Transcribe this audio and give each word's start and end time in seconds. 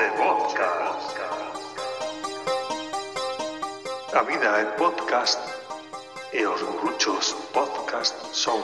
de 0.00 0.08
podcast. 0.16 1.14
A 4.14 4.22
vida 4.22 4.46
é 4.46 4.64
podcast 4.76 5.38
e 6.32 6.46
os 6.46 6.62
gurruchos 6.62 7.36
podcast 7.52 8.16
son. 8.32 8.62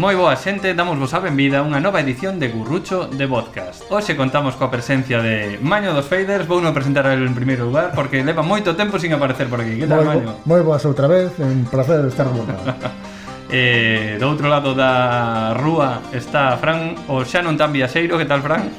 Moi 0.00 0.16
boa 0.16 0.32
xente, 0.32 0.72
damos 0.72 0.96
vos 0.96 1.12
a 1.12 1.20
benvida 1.20 1.60
a 1.60 1.66
unha 1.68 1.76
nova 1.76 2.00
edición 2.00 2.40
de 2.40 2.48
Gurrucho 2.48 3.04
de 3.12 3.28
Podcast. 3.28 3.84
Hoxe 3.92 4.16
contamos 4.16 4.56
coa 4.56 4.72
presencia 4.72 5.20
de 5.20 5.60
Maño 5.60 5.92
dos 5.92 6.08
Faders. 6.08 6.48
Vou 6.48 6.64
non 6.64 6.72
presentar 6.72 7.04
en 7.12 7.36
primeiro 7.36 7.68
lugar 7.68 7.92
porque 7.92 8.24
leva 8.24 8.40
moito 8.40 8.72
tempo 8.72 8.96
sin 8.96 9.12
aparecer 9.12 9.52
por 9.52 9.60
aquí. 9.60 9.76
Que 9.76 9.84
tal, 9.84 10.08
moi, 10.08 10.16
Maño? 10.16 10.40
Moi 10.48 10.64
boas 10.64 10.80
outra 10.88 11.04
vez, 11.04 11.36
un 11.36 11.68
placer 11.68 12.00
estar 12.08 12.24
de 12.24 12.32
volta. 12.32 12.56
eh, 13.52 14.16
do 14.16 14.24
outro 14.24 14.48
lado 14.48 14.72
da 14.72 15.52
rúa 15.52 16.00
está 16.16 16.56
Fran 16.56 16.96
O 17.04 17.20
xa 17.28 17.44
non 17.44 17.60
tan 17.60 17.68
viaxeiro, 17.68 18.16
que 18.16 18.24
tal, 18.24 18.40
Fran? 18.40 18.72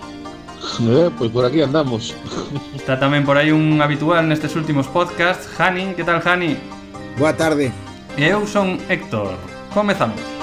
Eh, 0.81 1.13
pois 1.21 1.29
por 1.29 1.45
aquí 1.45 1.61
andamos. 1.61 2.17
Está 2.73 2.97
tamén 2.97 3.21
por 3.21 3.37
aí 3.37 3.53
un 3.53 3.77
habitual 3.77 4.25
nestes 4.25 4.57
últimos 4.57 4.89
podcasts. 4.89 5.45
Jani, 5.53 5.93
que 5.93 6.01
tal, 6.01 6.17
Jani? 6.17 6.57
Boa 7.21 7.37
tarde. 7.37 7.69
Eu 8.17 8.49
son 8.49 8.81
Héctor. 8.89 9.37
Comezamos. 9.69 10.40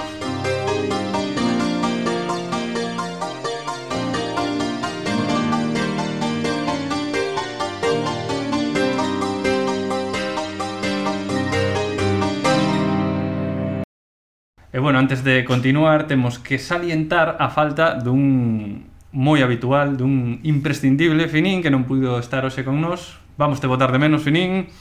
E 14.79 14.81
bueno, 14.81 14.97
antes 14.97 15.25
de 15.25 15.43
continuar, 15.43 16.07
temos 16.07 16.39
que 16.39 16.57
salientar 16.57 17.35
a 17.43 17.51
falta 17.51 17.99
dun 17.99 18.87
moi 19.11 19.43
habitual, 19.43 19.99
dun 19.99 20.39
imprescindible 20.47 21.27
Finín, 21.27 21.59
que 21.59 21.67
non 21.67 21.83
puido 21.83 22.15
estar 22.15 22.47
hoxe 22.47 22.63
con 22.63 22.79
nós. 22.79 23.19
Vamos 23.35 23.59
te 23.59 23.67
botar 23.67 23.91
de 23.91 23.99
menos, 23.99 24.23
Finín. 24.23 24.71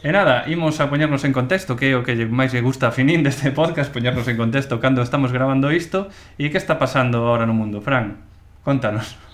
E 0.00 0.08
nada, 0.16 0.48
imos 0.48 0.80
a 0.80 0.88
poñernos 0.88 1.28
en 1.28 1.36
contexto 1.36 1.76
que 1.76 1.92
é 1.92 2.00
o 2.00 2.08
que 2.08 2.16
máis 2.24 2.56
lle 2.56 2.64
gusta 2.64 2.88
a 2.88 2.94
Finín 2.96 3.20
deste 3.20 3.52
podcast, 3.60 3.92
poñernos 3.92 4.24
en 4.32 4.40
contexto 4.40 4.80
cando 4.80 5.04
estamos 5.04 5.28
grabando 5.28 5.68
isto 5.76 6.08
e 6.40 6.48
que 6.48 6.56
está 6.56 6.80
pasando 6.80 7.20
agora 7.20 7.44
no 7.44 7.52
mundo. 7.52 7.84
Fran, 7.84 8.24
contanos. 8.64 9.27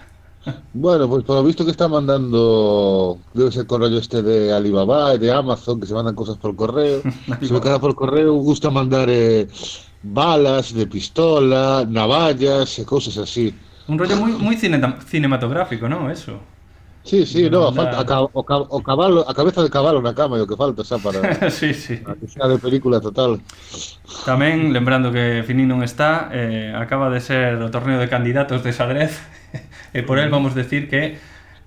Bueno, 0.72 1.08
pues 1.08 1.24
por 1.24 1.36
lo 1.36 1.44
visto 1.44 1.64
que 1.64 1.70
está 1.70 1.88
mandando, 1.88 3.18
debe 3.32 3.50
ser 3.50 3.66
correo 3.66 3.96
este 3.96 4.22
de 4.22 4.52
Alibaba, 4.52 5.16
de 5.16 5.32
Amazon, 5.32 5.80
que 5.80 5.86
se 5.86 5.94
mandan 5.94 6.14
cosas 6.14 6.36
por 6.36 6.54
correo. 6.54 7.02
si 7.40 7.52
me 7.52 7.60
queda 7.60 7.78
por 7.78 7.94
correo, 7.94 8.34
gusta 8.34 8.70
mandar 8.70 9.08
eh, 9.08 9.48
balas 10.02 10.74
de 10.74 10.86
pistola, 10.86 11.86
navallas, 11.88 12.78
eh, 12.78 12.84
cosas 12.84 13.16
así. 13.18 13.54
Un 13.88 13.98
rollo 13.98 14.16
muy, 14.16 14.32
muy 14.32 14.56
cine 14.56 14.80
cinematográfico, 15.06 15.88
¿no? 15.88 16.10
Eso. 16.10 16.40
Sí, 17.04 17.26
sí, 17.26 17.50
no, 17.50 17.70
falta, 17.70 18.00
a, 18.00 18.06
cab 18.06 18.30
o 18.32 18.82
caballo, 18.82 19.28
a, 19.28 19.34
cabeza 19.34 19.62
de 19.62 19.68
caballo 19.68 20.00
na 20.00 20.14
cama, 20.16 20.40
o 20.40 20.48
que 20.48 20.56
falta, 20.56 20.80
xa, 20.80 20.96
para, 20.96 21.20
sí, 21.52 21.76
sí. 21.76 22.00
para 22.00 22.16
que 22.16 22.26
sea 22.26 22.48
de 22.48 22.56
película 22.56 22.96
total. 22.96 23.44
Tamén, 24.24 24.72
lembrando 24.72 25.12
que 25.12 25.44
Fini 25.44 25.68
non 25.68 25.84
está, 25.84 26.32
eh, 26.32 26.72
acaba 26.72 27.12
de 27.12 27.20
ser 27.20 27.60
o 27.60 27.68
torneo 27.68 28.00
de 28.00 28.08
candidatos 28.08 28.64
de 28.64 28.72
Sadrez 28.72 29.20
e 29.94 30.02
por 30.02 30.18
el 30.18 30.28
vamos 30.28 30.58
decir 30.58 30.90
que 30.90 31.16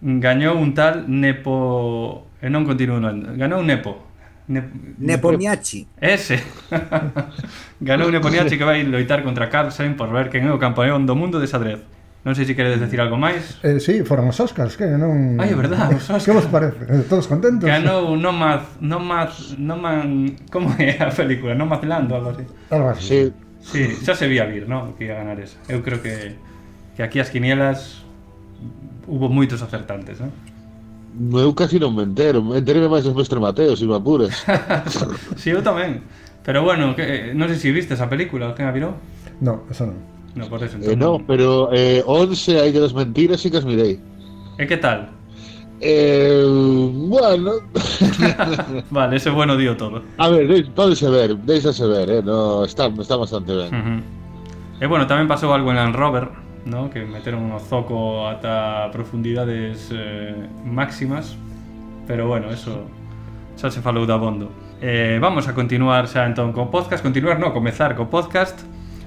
gañou 0.04 0.60
un 0.60 0.76
tal 0.76 1.08
Nepo... 1.08 2.28
e 2.44 2.52
non 2.52 2.68
continuo 2.68 3.00
non, 3.00 3.40
ganou 3.40 3.64
un 3.64 3.72
Nepo. 3.72 4.08
Nep 4.48 4.72
Neponiachi 5.00 5.88
Ese. 6.00 6.40
Ganou 7.82 8.08
Neponiachi 8.08 8.56
que 8.56 8.64
vai 8.64 8.84
loitar 8.88 9.20
contra 9.24 9.50
Carlsen 9.52 10.00
Por 10.00 10.08
ver 10.08 10.32
quen 10.32 10.48
é 10.48 10.52
o 10.56 10.60
campeón 10.60 11.04
do 11.04 11.20
mundo 11.20 11.40
de 11.40 11.52
xadrez. 11.52 11.84
Non 12.24 12.32
sei 12.36 12.48
se 12.48 12.56
queredes 12.56 12.80
decir 12.80 13.00
algo 13.04 13.20
máis. 13.20 13.60
Eh, 13.64 13.80
Si, 13.80 14.00
sí, 14.00 14.08
foron 14.08 14.32
os 14.32 14.40
Oscars 14.40 14.80
que 14.80 14.88
non... 14.88 15.36
Ai, 15.40 15.52
é 15.52 15.56
verdad, 15.56 15.92
os 15.92 16.04
Oscars 16.08 16.24
Que 16.24 16.32
vos 16.32 16.48
parece? 16.48 16.80
Todos 17.12 17.28
contentos? 17.28 17.68
Ganou 17.68 18.16
Nomad 18.16 18.80
Nomad 18.80 19.32
Noman... 19.60 20.36
Como 20.48 20.72
é 20.80 20.96
a 20.96 21.12
película? 21.12 21.52
Nomadland 21.52 22.08
ou 22.12 22.16
algo 22.16 22.32
así. 22.32 22.44
Algo 22.72 22.90
así. 22.96 23.32
Sí, 23.60 23.92
sí 24.00 24.04
xa 24.04 24.16
se 24.16 24.32
vía 24.32 24.48
vir, 24.48 24.68
non? 24.72 24.96
Que 24.96 25.12
ia 25.12 25.20
ganar 25.20 25.40
esa. 25.44 25.60
Eu 25.68 25.84
creo 25.84 26.00
que, 26.00 26.40
que 26.96 27.04
aquí 27.04 27.20
as 27.20 27.28
quinielas 27.28 28.07
hubo 29.08 29.30
moitos 29.30 29.62
acertantes, 29.62 30.20
¿no? 30.20 30.30
eu 31.42 31.50
casi 31.58 31.82
non 31.82 31.98
me 31.98 32.06
entero, 32.06 32.44
entereme 32.54 32.86
máis 32.86 33.02
dos 33.02 33.18
mestre 33.18 33.42
Mateo, 33.42 33.74
se 33.74 33.90
me 33.90 33.98
apuras. 33.98 34.38
sí, 35.42 35.50
eu 35.50 35.66
tamén. 35.66 36.06
Pero 36.46 36.62
bueno, 36.62 36.94
que, 36.94 37.34
non 37.34 37.50
sei 37.50 37.58
se 37.58 37.74
viste 37.74 37.98
esa 37.98 38.06
película, 38.06 38.54
que 38.54 38.62
a 38.62 38.70
virou? 38.70 38.94
No, 39.42 39.66
eso 39.72 39.90
non. 39.90 39.98
No, 40.38 40.46
por 40.46 40.62
eso. 40.62 40.78
Eh, 40.78 40.94
no, 40.94 41.18
pero 41.26 41.74
eh, 41.74 42.06
11 42.06 42.62
aí 42.62 42.70
de 42.70 42.86
las 42.86 42.94
mentiras 42.94 43.42
sí 43.42 43.50
que 43.50 43.58
as 43.58 43.66
mirei. 43.66 43.98
E 44.62 44.64
que 44.70 44.78
tal? 44.78 45.10
Eh, 45.82 46.46
bueno, 47.10 47.66
Vale, 48.90 49.18
ese 49.18 49.30
bueno 49.30 49.58
dio 49.58 49.78
todo. 49.78 50.02
a 50.18 50.28
ver, 50.30 50.48
de- 50.48 50.70
pódese 50.70 51.10
ver, 51.10 51.38
deixase 51.46 51.86
ver, 51.86 52.10
eh, 52.10 52.22
no, 52.22 52.66
está, 52.66 52.88
está 52.88 53.16
bastante 53.18 53.54
ben. 53.54 53.74
Uh 53.74 53.78
-huh. 53.78 54.00
E 54.82 54.86
bueno, 54.86 55.06
tamén 55.10 55.26
pasou 55.26 55.50
algo 55.54 55.70
en 55.74 55.78
Land 55.82 55.98
Rover, 55.98 56.30
¿no? 56.68 56.90
que 56.90 57.06
meteron 57.06 57.50
o 57.52 57.60
zoco 57.60 58.28
ata 58.28 58.92
profundidades 58.92 59.90
eh, 59.96 60.36
máximas, 60.64 61.40
pero 62.06 62.28
bueno, 62.28 62.52
eso 62.52 62.86
xa 63.56 63.72
se 63.72 63.82
falou 63.82 64.06
da 64.06 64.20
bondo. 64.20 64.52
Eh, 64.84 65.18
vamos 65.18 65.48
a 65.50 65.56
continuar 65.58 66.06
xa 66.06 66.28
entón 66.28 66.54
co 66.54 66.70
podcast, 66.70 67.02
continuar 67.02 67.40
no, 67.40 67.56
comezar 67.56 67.96
co 67.96 68.12
podcast. 68.12 68.62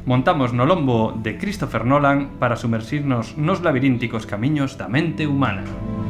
Montamos 0.08 0.56
no 0.56 0.64
lombo 0.64 1.12
de 1.12 1.36
Christopher 1.36 1.84
Nolan 1.84 2.40
para 2.40 2.56
sumersirnos 2.56 3.36
nos 3.36 3.60
labirínticos 3.60 4.24
camiños 4.24 4.80
da 4.80 4.88
mente 4.88 5.28
humana. 5.28 5.62
Música 5.62 6.09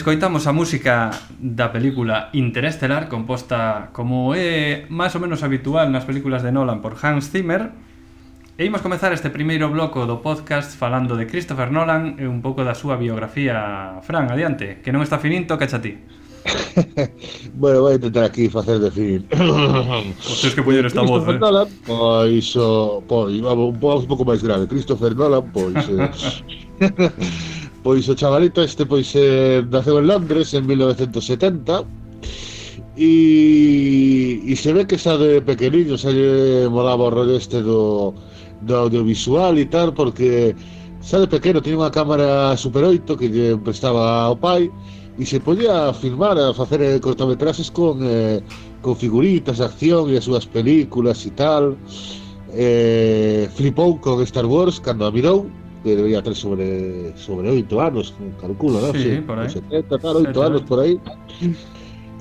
Escoitamos 0.00 0.46
a 0.46 0.56
música 0.56 1.12
da 1.36 1.68
película 1.68 2.32
Interestelar 2.32 3.12
composta 3.12 3.92
como 3.92 4.32
é 4.32 4.88
máis 4.88 5.12
ou 5.12 5.20
menos 5.20 5.44
habitual 5.44 5.92
nas 5.92 6.08
películas 6.08 6.40
de 6.40 6.48
Nolan 6.48 6.80
por 6.80 6.96
Hans 6.96 7.28
Zimmer 7.28 7.68
E 8.56 8.64
imos 8.64 8.80
comezar 8.80 9.12
este 9.12 9.28
primeiro 9.28 9.68
bloco 9.68 10.08
do 10.08 10.24
podcast 10.24 10.72
falando 10.72 11.20
de 11.20 11.28
Christopher 11.28 11.68
Nolan 11.68 12.16
e 12.16 12.24
un 12.24 12.40
pouco 12.40 12.64
da 12.64 12.72
súa 12.72 12.96
biografía 12.96 14.00
Fran, 14.00 14.32
adiante, 14.32 14.80
que 14.80 14.88
non 14.88 15.04
está 15.04 15.20
fininto, 15.20 15.60
cacha 15.60 15.84
ti 15.84 16.00
bueno, 17.60 17.84
vou 17.84 17.92
intentar 17.92 18.24
aquí 18.24 18.48
facer 18.48 18.80
definir. 18.80 19.28
Tens 20.40 20.54
que 20.56 20.64
poñer 20.64 20.88
esta 20.88 21.04
voz, 21.04 21.28
eh? 21.28 21.36
Nolan, 21.36 21.68
pois, 21.84 22.56
oh, 22.56 23.04
pois, 23.04 23.36
vamos, 23.44 23.76
un 23.76 24.08
pouco 24.08 24.24
máis 24.24 24.40
grave. 24.40 24.64
Christopher 24.64 25.12
Nolan, 25.12 25.44
pois, 25.52 25.84
eh, 25.84 26.08
Pois 27.82 28.04
o 28.08 28.14
chavalito 28.14 28.60
este 28.62 28.84
pois 28.84 29.08
eh, 29.16 29.64
naceu 29.72 29.96
en 29.98 30.06
Londres 30.06 30.52
en 30.52 30.66
1970 30.66 31.84
e, 32.96 34.44
e 34.44 34.54
se 34.56 34.70
ve 34.76 34.84
que 34.84 35.00
xa 35.00 35.16
de 35.16 35.40
pequeniño 35.40 35.96
xa 35.96 36.12
lle 36.12 36.68
molaba 36.68 37.08
o 37.08 37.14
rollo 37.16 37.40
este 37.40 37.64
do, 37.64 38.12
do 38.60 38.74
audiovisual 38.76 39.56
e 39.56 39.64
tal 39.64 39.96
porque 39.96 40.52
xa 41.00 41.24
de 41.24 41.28
pequeno 41.32 41.64
tiña 41.64 41.80
unha 41.80 41.94
cámara 41.94 42.52
Super 42.60 42.84
8 42.84 43.16
que 43.16 43.32
lle 43.32 43.56
prestaba 43.56 44.28
ao 44.28 44.36
pai 44.36 44.68
e 45.20 45.24
se 45.24 45.40
podía 45.40 45.92
filmar 45.92 46.36
a 46.36 46.52
facer 46.52 46.80
eh, 46.80 47.00
cortometraxes 47.00 47.70
con, 47.70 48.00
eh, 48.04 48.40
con 48.80 48.96
figuritas, 48.96 49.60
acción 49.60 50.08
e 50.08 50.16
as 50.16 50.24
súas 50.24 50.48
películas 50.48 51.24
e 51.28 51.32
tal. 51.36 51.76
Eh, 52.56 53.44
flipou 53.52 54.00
con 54.00 54.24
Star 54.24 54.48
Wars 54.48 54.80
cando 54.80 55.04
a 55.04 55.12
mirou. 55.12 55.44
Que 55.82 55.96
debería 55.96 56.22
ter 56.22 56.34
sobre 56.34 57.12
sobre 57.16 57.50
8 57.50 57.80
anos, 57.80 58.14
calculo, 58.40 58.80
non? 58.80 58.92
Sí, 58.92 59.20
por 59.24 59.38
aí. 59.38 59.48
70, 59.48 59.98
claro, 59.98 60.18
8 60.20 60.28
Sete 60.28 60.40
anos 60.44 60.62
por 60.68 60.78
aí. 60.80 61.00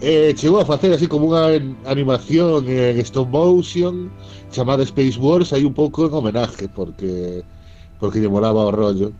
Eh, 0.01 0.31
chegou 0.33 0.63
a 0.63 0.65
facer 0.65 0.95
así 0.95 1.11
como 1.11 1.27
unha 1.27 1.59
animación 1.83 2.63
en 2.71 3.03
stop 3.03 3.27
motion 3.27 4.07
chamada 4.47 4.87
Space 4.87 5.19
Wars 5.19 5.51
aí 5.51 5.67
un 5.67 5.75
pouco 5.75 6.07
en 6.07 6.15
homenaje 6.15 6.71
porque 6.71 7.43
porque 7.99 8.23
lle 8.23 8.31
molaba 8.31 8.63
o 8.63 8.71
rollo. 8.71 9.11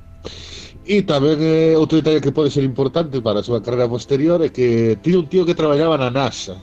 E 0.87 1.03
tamén 1.03 1.37
eh, 1.43 1.75
outro 1.75 1.99
detalle 1.99 2.23
que 2.23 2.31
pode 2.31 2.47
ser 2.47 2.63
importante 2.63 3.19
para 3.19 3.43
a 3.43 3.45
súa 3.45 3.59
carreira 3.59 3.91
posterior 3.91 4.39
é 4.39 4.49
que 4.49 4.95
tiña 5.03 5.19
un 5.19 5.27
tío 5.27 5.43
que 5.43 5.53
traballaba 5.53 5.99
na 5.99 6.09
NASA 6.09 6.55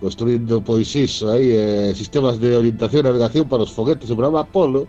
construindo 0.00 0.62
pois 0.62 0.88
iso 0.94 1.28
aí 1.30 1.52
eh, 1.52 1.92
sistemas 1.94 2.38
de 2.40 2.56
orientación 2.56 3.04
e 3.04 3.08
navegación 3.12 3.44
para 3.44 3.66
os 3.66 3.74
foguetes 3.74 4.08
do 4.08 4.16
programa 4.16 4.46
Apolo 4.46 4.88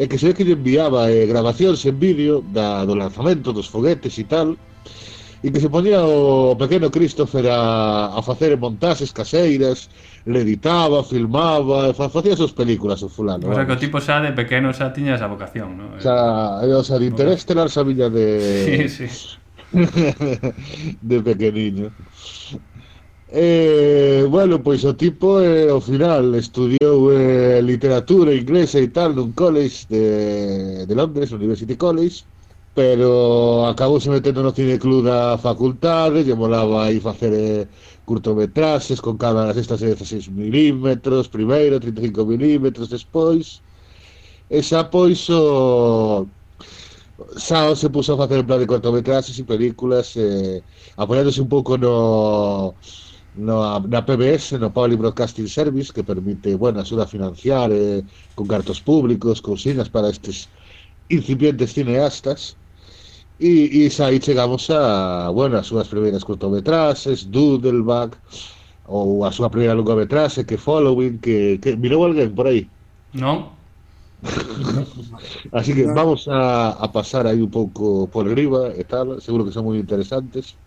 e 0.00 0.08
que 0.08 0.16
se 0.16 0.32
ve 0.32 0.32
que 0.32 0.48
lle 0.48 0.56
enviaba 0.56 1.12
eh, 1.12 1.28
grabacións 1.28 1.84
en 1.84 2.00
vídeo 2.00 2.40
da, 2.40 2.88
do 2.88 2.96
lanzamento 2.96 3.52
dos 3.52 3.68
foguetes 3.68 4.16
e 4.16 4.24
tal, 4.24 4.56
e 5.44 5.52
que 5.52 5.60
se 5.60 5.68
ponía 5.68 6.00
o 6.00 6.56
pequeno 6.56 6.88
Christopher 6.88 7.52
a, 7.52 8.16
a 8.16 8.20
facer 8.24 8.56
montaxes 8.56 9.12
caseiras, 9.12 9.92
le 10.24 10.40
editaba, 10.40 11.04
filmaba, 11.04 11.92
fa, 11.92 12.08
facía 12.08 12.32
esas 12.32 12.56
películas 12.56 13.04
o 13.04 13.12
fulano. 13.12 13.44
O 13.44 13.52
sea, 13.52 13.68
que 13.68 13.76
o 13.76 13.80
tipo 13.80 14.00
xa 14.00 14.24
de 14.24 14.32
pequeno 14.32 14.72
xa 14.72 14.88
tiña 14.88 15.20
esa 15.20 15.28
vocación, 15.28 15.76
non? 15.76 16.00
Xa, 16.00 16.64
eh, 16.64 16.72
o 16.72 16.80
sea, 16.80 16.96
de 16.96 17.04
interés 17.04 17.44
telar 17.44 17.68
xa 17.68 17.84
viña 17.84 18.08
de... 18.08 18.88
Sí, 18.88 19.04
sí. 19.04 19.08
de 21.12 21.16
pequeniño. 21.20 21.92
Eh, 23.32 24.26
bueno, 24.28 24.60
pois 24.60 24.82
o 24.84 24.94
tipo 24.94 25.38
eh, 25.40 25.70
ao 25.70 25.80
final 25.80 26.34
estudiou 26.34 27.12
eh, 27.14 27.62
literatura 27.62 28.34
inglesa 28.34 28.78
e 28.82 28.88
tal 28.96 29.14
nun 29.14 29.30
college 29.40 29.86
de, 29.86 30.04
de 30.88 30.94
Londres, 30.98 31.30
University 31.30 31.76
College 31.78 32.26
pero 32.74 33.66
acabou 33.70 34.00
se 34.00 34.10
metendo 34.10 34.42
no 34.42 34.50
cine 34.58 34.78
club 34.82 35.04
da 35.06 35.38
facultade, 35.38 36.24
lle 36.26 36.34
molaba 36.34 36.86
aí 36.86 36.98
facer 36.98 37.32
eh, 37.34 37.68
curtometraxes 38.04 38.98
con 39.00 39.14
cámaras 39.16 39.56
estas 39.56 39.78
de 39.80 39.94
16 39.94 40.30
milímetros 40.34 41.28
primeiro, 41.30 41.78
35 41.78 42.26
milímetros 42.26 42.88
despois 42.90 43.62
e 44.50 44.58
xa 44.62 44.90
pois 44.90 45.20
o 45.30 46.26
xa 47.38 47.58
se 47.76 47.88
puso 47.94 48.14
a 48.14 48.20
facer 48.22 48.38
en 48.40 48.46
plan 48.48 48.58
de 48.58 48.66
cortometraxes 48.66 49.38
e 49.38 49.44
películas 49.44 50.16
eh, 50.16 50.64
apoiándose 50.96 51.40
un 51.44 51.48
pouco 51.54 51.78
no 51.78 52.74
no, 53.34 53.80
na 53.80 54.02
PBS, 54.04 54.58
no 54.58 54.72
Public 54.72 54.98
Broadcasting 54.98 55.48
Service, 55.48 55.92
que 55.92 56.04
permite, 56.04 56.54
bueno, 56.56 56.80
axuda 56.80 57.06
financiar 57.06 57.70
eh, 57.72 58.02
con 58.34 58.46
cartos 58.46 58.80
públicos, 58.80 59.42
cousinas 59.42 59.88
para 59.88 60.10
estes 60.10 60.50
incipientes 61.08 61.72
cineastas. 61.72 62.58
E, 63.38 63.86
e 63.86 63.90
xa 63.90 64.04
aí 64.08 64.18
chegamos 64.20 64.68
a, 64.70 65.30
bueno, 65.30 65.56
as 65.58 65.66
súas 65.66 65.88
primeiras 65.88 66.24
cortometraxes, 66.28 67.24
Doodleback, 67.24 68.18
ou 68.84 69.24
a 69.24 69.30
súa 69.32 69.48
primeira 69.52 69.74
longometraxe, 69.78 70.44
que 70.48 70.58
Following, 70.58 71.18
que, 71.24 71.58
que 71.62 71.76
mirou 71.76 72.04
alguén 72.04 72.34
por 72.36 72.46
aí. 72.50 72.62
Non? 73.16 73.56
Así 75.58 75.72
que 75.74 75.86
vamos 75.86 76.28
a, 76.28 76.70
a 76.84 76.86
pasar 76.92 77.26
aí 77.26 77.40
un 77.40 77.50
pouco 77.50 78.08
por 78.12 78.24
riba 78.28 78.62
e 78.76 78.84
tal, 78.84 79.20
seguro 79.24 79.44
que 79.46 79.54
son 79.54 79.64
moi 79.66 79.78
interesantes. 79.80 80.60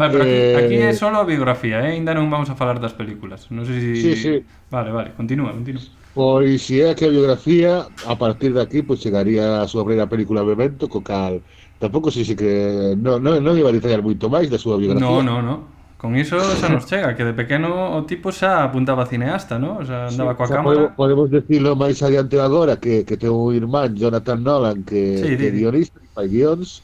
Vale, 0.00 0.12
pero 0.16 0.24
aquí, 0.24 0.32
eh... 0.32 0.56
aquí 0.56 0.76
é 0.80 0.92
só 0.96 1.12
a 1.12 1.28
biografía, 1.28 1.84
eh? 1.84 1.92
ainda 2.00 2.16
non 2.16 2.32
vamos 2.32 2.48
a 2.48 2.56
falar 2.56 2.80
das 2.80 2.96
películas. 2.96 3.52
Non 3.52 3.68
sei 3.68 3.76
se... 3.76 3.90
Si... 3.92 4.00
Sí, 4.00 4.12
sí. 4.16 4.34
Vale, 4.72 4.88
vale, 4.88 5.12
continúa, 5.12 5.52
continúa. 5.52 5.84
Pois 6.16 6.64
se 6.64 6.80
é 6.80 6.96
que 6.96 7.04
a 7.04 7.12
biografía, 7.12 7.84
a 8.08 8.14
partir 8.16 8.56
de 8.56 8.64
aquí, 8.64 8.80
pois 8.80 8.98
chegaría 9.04 9.60
a 9.60 9.68
súa 9.68 9.84
primeira 9.84 10.08
película 10.08 10.40
Memento, 10.40 10.88
co 10.88 11.04
cal 11.04 11.44
tampouco 11.76 12.08
sei 12.10 12.24
se 12.24 12.32
que 12.36 12.96
non, 12.96 13.20
non, 13.20 13.40
non 13.44 13.56
iba 13.56 13.68
a 13.68 13.76
detallar 13.76 14.00
moito 14.00 14.32
máis 14.32 14.48
da 14.48 14.56
súa 14.56 14.80
biografía. 14.80 15.04
Non, 15.04 15.20
non, 15.20 15.40
non. 15.44 15.58
Con 16.00 16.16
iso 16.16 16.40
xa 16.40 16.72
nos 16.72 16.88
chega, 16.88 17.12
que 17.12 17.28
de 17.28 17.36
pequeno 17.36 17.92
o 17.92 18.08
tipo 18.08 18.32
xa 18.32 18.64
apuntaba 18.64 19.04
cineasta, 19.04 19.60
non? 19.60 19.80
O 19.80 19.84
sea, 19.84 20.08
andaba 20.08 20.32
sí, 20.32 20.36
coa 20.40 20.48
cámara. 20.48 20.64
Podemos, 20.64 20.90
podemos 20.96 21.28
decirlo 21.28 21.76
máis 21.76 22.00
adiante 22.00 22.40
agora 22.40 22.80
que, 22.80 23.04
que 23.04 23.20
teu 23.20 23.52
irmán 23.52 23.92
Jonathan 23.92 24.40
Nolan 24.40 24.80
que, 24.80 25.20
sí, 25.20 25.36
que 25.36 25.52
di. 25.52 25.60
guionista 25.60 26.00
e 26.00 26.08
fai 26.08 26.28
guións 26.32 26.80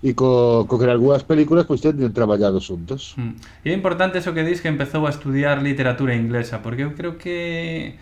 e 0.00 0.16
co, 0.16 0.64
co 0.64 0.80
que 0.80 0.88
algunhas 0.88 1.28
películas 1.28 1.68
pois 1.68 1.84
teñen 1.84 2.16
traballado 2.16 2.56
xuntos. 2.56 3.12
Mm. 3.20 3.36
E 3.64 3.68
é 3.68 3.74
importante 3.76 4.24
eso 4.24 4.32
que 4.32 4.40
dis 4.40 4.64
que 4.64 4.72
empezou 4.72 5.04
a 5.04 5.12
estudiar 5.12 5.60
literatura 5.60 6.16
inglesa, 6.16 6.64
porque 6.64 6.88
eu 6.88 6.96
creo 6.96 7.20
que 7.20 8.00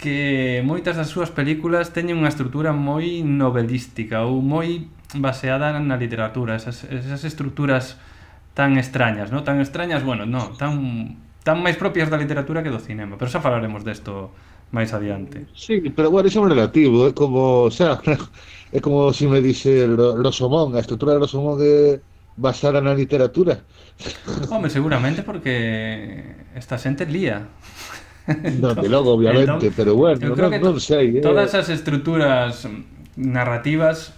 que 0.00 0.60
moitas 0.64 0.96
das 0.96 1.08
súas 1.08 1.30
películas 1.30 1.92
teñen 1.92 2.18
unha 2.20 2.32
estrutura 2.32 2.72
moi 2.72 3.20
novelística 3.20 4.24
ou 4.24 4.40
moi 4.40 4.88
baseada 5.14 5.76
na 5.78 5.96
literatura, 6.00 6.56
esas, 6.58 6.88
esas 6.88 7.22
estruturas 7.22 8.00
tan 8.56 8.80
extrañas, 8.80 9.30
no? 9.30 9.44
Tan 9.44 9.60
extrañas, 9.60 10.02
bueno, 10.02 10.26
no, 10.26 10.56
tan 10.56 11.20
tan 11.44 11.60
máis 11.60 11.76
propias 11.76 12.08
da 12.08 12.16
literatura 12.16 12.64
que 12.64 12.72
do 12.72 12.80
cinema, 12.80 13.20
pero 13.20 13.28
xa 13.28 13.44
falaremos 13.44 13.84
desto 13.84 14.32
máis 14.74 14.90
adiante. 14.90 15.46
Sí, 15.54 15.78
pero 15.94 16.10
bueno, 16.10 16.26
iso 16.26 16.42
é 16.42 16.50
relativo, 16.50 17.06
é 17.06 17.12
como, 17.14 17.70
xa, 17.70 18.02
é 18.74 18.78
como 18.84 19.14
se 19.14 19.24
si 19.24 19.26
me 19.30 19.38
lo 19.38 20.18
Rosomón, 20.18 20.74
a 20.74 20.82
estrutura 20.82 21.14
de 21.14 21.22
Rosomón 21.22 21.62
é 21.62 22.02
basada 22.34 22.82
na 22.82 22.90
literatura. 22.90 23.62
Home, 24.50 24.66
seguramente 24.68 25.22
porque 25.22 26.34
esta 26.58 26.74
xente 26.74 27.06
lía. 27.06 27.46
Entón, 28.26 28.74
Donde 28.74 28.88
logo, 28.88 29.14
obviamente, 29.14 29.70
pero 29.70 29.94
bueno, 29.94 30.34
non, 30.34 30.50
non 30.58 30.76
sei. 30.82 31.20
Eh. 31.20 31.22
Todas 31.22 31.54
as 31.54 31.70
estruturas 31.70 32.66
narrativas, 33.14 34.10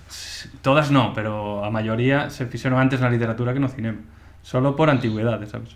todas 0.64 0.88
non, 0.88 1.12
pero 1.12 1.60
a 1.60 1.68
maioría 1.68 2.32
se 2.32 2.48
fixeron 2.48 2.80
antes 2.80 3.04
na 3.04 3.12
literatura 3.12 3.52
que 3.52 3.60
no 3.60 3.68
cinema 3.68 4.00
solo 4.46 4.76
por 4.76 4.90
antigüedade, 4.90 5.46
sabes? 5.46 5.74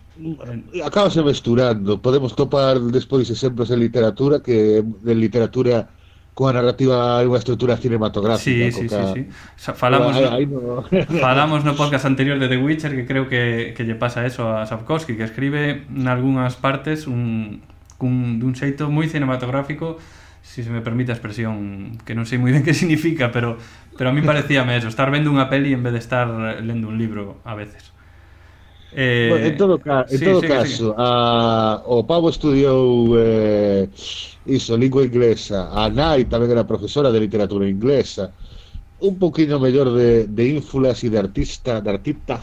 Acabase 0.87 1.25
mesturando, 1.25 1.99
podemos 1.99 2.37
topar 2.37 2.79
despois 2.79 3.27
exemplos 3.27 3.75
en 3.75 3.81
literatura 3.81 4.39
que 4.39 4.79
de 4.87 5.15
literatura 5.19 5.91
coa 6.39 6.55
narrativa 6.55 7.19
e 7.19 7.27
unha 7.27 7.43
estrutura 7.43 7.75
cinematográfica. 7.75 8.71
Sí, 8.71 8.71
sí, 8.71 8.87
coca... 8.87 9.11
sí, 9.11 9.27
sí. 9.27 9.75
Falamos, 9.75 10.15
ah, 10.23 10.39
no, 10.47 10.87
no. 10.87 11.03
falamos 11.27 11.67
no 11.67 11.75
podcast 11.75 12.07
anterior 12.07 12.39
de 12.39 12.47
The 12.47 12.63
Witcher 12.63 12.95
que 12.95 13.11
creo 13.11 13.27
que, 13.27 13.75
que 13.75 13.83
lle 13.83 13.99
pasa 13.99 14.23
eso 14.23 14.47
a 14.47 14.63
Sapkowski, 14.71 15.19
que 15.19 15.27
escribe 15.27 15.91
nalgúnas 15.91 16.55
partes 16.55 17.11
un, 17.11 17.67
cun, 17.99 18.39
dun 18.39 18.55
xeito 18.55 18.87
moi 18.87 19.11
cinematográfico 19.11 19.99
si 20.47 20.63
se 20.63 20.71
me 20.71 20.79
permite 20.79 21.11
a 21.11 21.19
expresión 21.19 21.99
que 22.07 22.15
non 22.15 22.23
sei 22.23 22.39
moi 22.39 22.55
ben 22.55 22.63
que 22.67 22.79
significa, 22.79 23.35
pero 23.35 23.59
pero 23.99 24.09
a 24.09 24.13
mí 24.15 24.23
parecíame 24.23 24.79
eso, 24.79 24.87
estar 24.87 25.11
vendo 25.11 25.35
unha 25.35 25.51
peli 25.51 25.75
en 25.75 25.83
vez 25.83 25.91
de 25.91 25.99
estar 25.99 26.31
lendo 26.63 26.87
un 26.87 27.03
libro 27.03 27.43
a 27.43 27.59
veces. 27.59 27.90
Eh, 28.93 29.29
bueno, 29.31 29.47
en 29.47 29.57
todo, 29.57 29.79
ca 29.79 30.05
en 30.09 30.19
sí, 30.19 30.25
todo 30.25 30.41
sí, 30.41 30.49
caso, 30.49 30.87
sí. 30.91 30.95
A, 30.99 31.83
o 31.87 32.03
Pavo 32.07 32.29
estudiou 32.31 33.15
eh, 33.19 33.89
iso, 34.47 34.77
lingua 34.77 35.07
inglesa, 35.07 35.71
a 35.71 35.87
Nai 35.87 36.27
tamén 36.27 36.51
era 36.51 36.67
profesora 36.67 37.15
de 37.15 37.23
literatura 37.23 37.71
inglesa, 37.71 38.35
un 38.99 39.15
poquinho 39.23 39.63
mellor 39.63 39.95
de, 39.95 40.27
de 40.27 40.45
ínfulas 40.59 41.07
e 41.07 41.09
de 41.09 41.19
artista, 41.23 41.79
de 41.79 41.91
artista, 41.91 42.43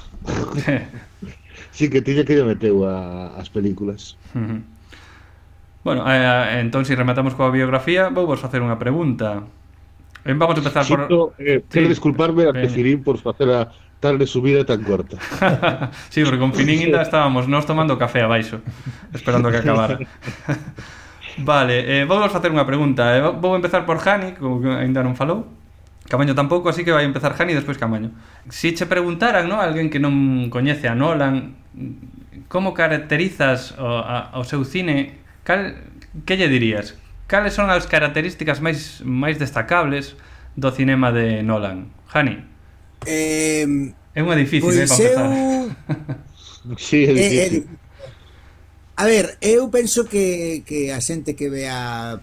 sí 1.75 1.91
que 1.91 1.99
tiña 1.99 2.23
que 2.23 2.39
lle 2.39 2.47
meteu 2.47 2.87
a, 2.87 3.35
as 3.35 3.51
películas. 3.51 4.15
Bueno, 5.83 6.07
eh, 6.07 6.15
eh 6.15 6.63
entón, 6.63 6.87
se 6.87 6.95
si 6.95 6.99
rematamos 6.99 7.35
coa 7.35 7.51
biografía, 7.51 8.07
vou 8.07 8.23
vos 8.23 8.39
facer 8.39 8.63
unha 8.63 8.79
pregunta. 8.79 9.43
Eh, 10.23 10.31
vamos 10.31 10.55
a 10.55 10.63
empezar 10.63 10.83
Xito, 10.87 11.35
por... 11.35 11.43
Eh, 11.43 11.63
quero 11.67 11.91
disculparme 11.91 12.47
a 12.47 12.55
que 12.55 12.67
por 13.03 13.19
facer 13.19 13.51
a 13.51 13.71
tarde 13.99 14.27
subida 14.27 14.65
tan 14.65 14.83
corta. 14.83 15.17
sí, 16.09 16.23
porque 16.23 16.39
con 16.39 16.53
Finín 16.53 16.79
ainda 16.79 17.01
estábamos 17.01 17.47
nós 17.47 17.65
tomando 17.65 17.97
café 17.97 18.21
abaixo, 18.21 18.61
esperando 19.13 19.49
que 19.49 19.57
acabara. 19.57 19.99
vale, 21.37 22.01
eh, 22.01 22.05
vou 22.05 22.21
vos 22.21 22.31
facer 22.31 22.53
unha 22.53 22.65
pregunta. 22.65 23.17
Eh, 23.17 23.21
vou 23.21 23.57
empezar 23.57 23.85
por 23.85 23.97
Jani, 23.97 24.37
que 24.37 24.45
ainda 24.69 25.01
non 25.01 25.17
falou. 25.17 25.49
Camaño 26.07 26.31
tampouco, 26.37 26.69
así 26.69 26.87
que 26.87 26.93
vai 26.95 27.03
empezar 27.03 27.35
Jani 27.35 27.51
e 27.51 27.59
despois 27.59 27.75
Camaño. 27.75 28.15
Si 28.47 28.71
che 28.71 28.87
preguntaran, 28.87 29.49
no, 29.49 29.59
alguén 29.59 29.91
que 29.91 29.99
non 29.99 30.47
coñece 30.53 30.87
a 30.87 30.95
Nolan, 30.95 31.57
como 32.47 32.71
caracterizas 32.73 33.75
o, 33.75 33.99
a, 33.99 34.31
o 34.39 34.47
seu 34.47 34.63
cine, 34.63 35.19
cal, 35.43 35.75
que 36.23 36.39
lle 36.39 36.47
dirías? 36.47 36.95
Cales 37.27 37.51
son 37.51 37.67
as 37.67 37.89
características 37.91 38.63
máis 38.63 39.03
máis 39.03 39.35
destacables 39.35 40.15
do 40.55 40.71
cinema 40.71 41.11
de 41.11 41.43
Nolan? 41.43 41.91
Jani. 42.07 42.56
Eh, 43.05 43.67
é 44.15 44.19
unha 44.23 44.33
difícil, 44.33 44.65
Poiseu... 44.65 44.89
eh, 44.97 45.13
para 45.13 46.77
sí, 46.81 47.05
é 47.05 47.11
eh, 47.11 47.13
difícil. 47.13 47.61
Eh, 47.61 47.69
é, 47.69 47.87
a 48.97 49.05
ver, 49.05 49.37
eu 49.45 49.69
penso 49.69 50.09
que, 50.09 50.65
que 50.65 50.89
a 50.89 50.97
xente 50.97 51.37
que 51.37 51.53
vea 51.53 52.17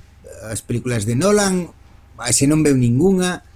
as 0.51 0.61
películas 0.67 1.07
de 1.07 1.15
Nolan, 1.15 1.71
se 2.35 2.51
non 2.51 2.67
veu 2.67 2.75
ningunha, 2.75 3.47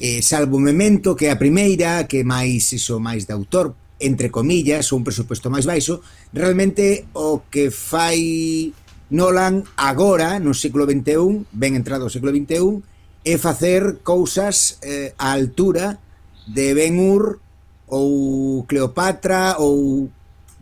eh, 0.00 0.24
salvo 0.24 0.56
Memento, 0.56 1.12
que 1.12 1.28
é 1.28 1.36
a 1.36 1.40
primeira, 1.40 2.08
que 2.08 2.24
máis 2.24 2.72
iso 2.72 2.96
máis 2.96 3.28
de 3.28 3.36
autor, 3.36 3.76
entre 4.00 4.32
comillas, 4.32 4.88
ou 4.92 5.00
un 5.00 5.04
presupuesto 5.04 5.52
máis 5.52 5.68
baixo, 5.68 6.00
realmente 6.32 7.12
o 7.12 7.44
que 7.48 7.68
fai 7.68 8.72
Nolan 9.12 9.64
agora, 9.76 10.40
no 10.40 10.56
século 10.56 10.88
XXI, 10.88 11.44
ben 11.52 11.76
entrado 11.76 12.08
o 12.08 12.12
século 12.12 12.32
XXI, 12.32 12.80
é 13.20 13.36
facer 13.36 14.00
cousas 14.00 14.80
eh, 14.80 15.12
á 15.20 15.36
altura 15.36 16.00
de 16.46 16.74
Ben 16.74 16.98
Hur 16.98 17.38
ou 17.86 18.64
Cleopatra 18.66 19.58
ou 19.58 20.08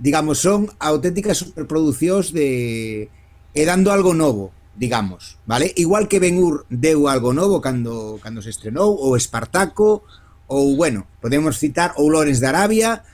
digamos 0.01 0.41
son 0.41 0.69
auténticas 0.81 1.39
superproducións 1.39 2.33
de 2.35 3.09
e 3.55 3.63
dando 3.63 3.95
algo 3.95 4.13
novo, 4.13 4.51
digamos, 4.75 5.39
vale? 5.47 5.71
Igual 5.79 6.11
que 6.11 6.19
Ben 6.19 6.37
Hur 6.37 6.67
deu 6.69 7.07
algo 7.07 7.33
novo 7.33 7.63
cando 7.63 8.19
cando 8.19 8.43
se 8.43 8.51
estrenou 8.51 8.97
ou 8.97 9.15
Espartaco 9.15 10.03
ou 10.51 10.77
bueno, 10.77 11.07
podemos 11.23 11.57
citar 11.57 11.95
ou 11.97 12.11
Lawrence 12.11 12.43
de 12.43 12.51
Arabia 12.51 13.05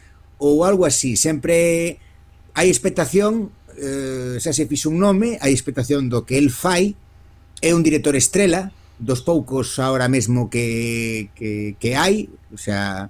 ou 0.40 0.64
algo 0.64 0.88
así, 0.88 1.14
sempre 1.14 2.00
hai 2.56 2.72
expectación 2.72 3.52
eh, 3.76 4.40
xa 4.40 4.50
se 4.56 4.66
fixo 4.66 4.90
un 4.90 4.98
nome, 4.98 5.36
hai 5.38 5.52
expectación 5.52 6.08
do 6.08 6.24
que 6.24 6.40
el 6.40 6.50
fai, 6.50 6.96
é 7.60 7.76
un 7.76 7.84
director 7.84 8.16
estrela, 8.16 8.72
dos 9.00 9.24
poucos 9.24 9.78
ahora 9.80 10.08
mesmo 10.08 10.52
que, 10.52 11.30
que, 11.34 11.74
que 11.80 11.96
hai, 11.96 12.28
o 12.52 12.58
sea, 12.60 13.08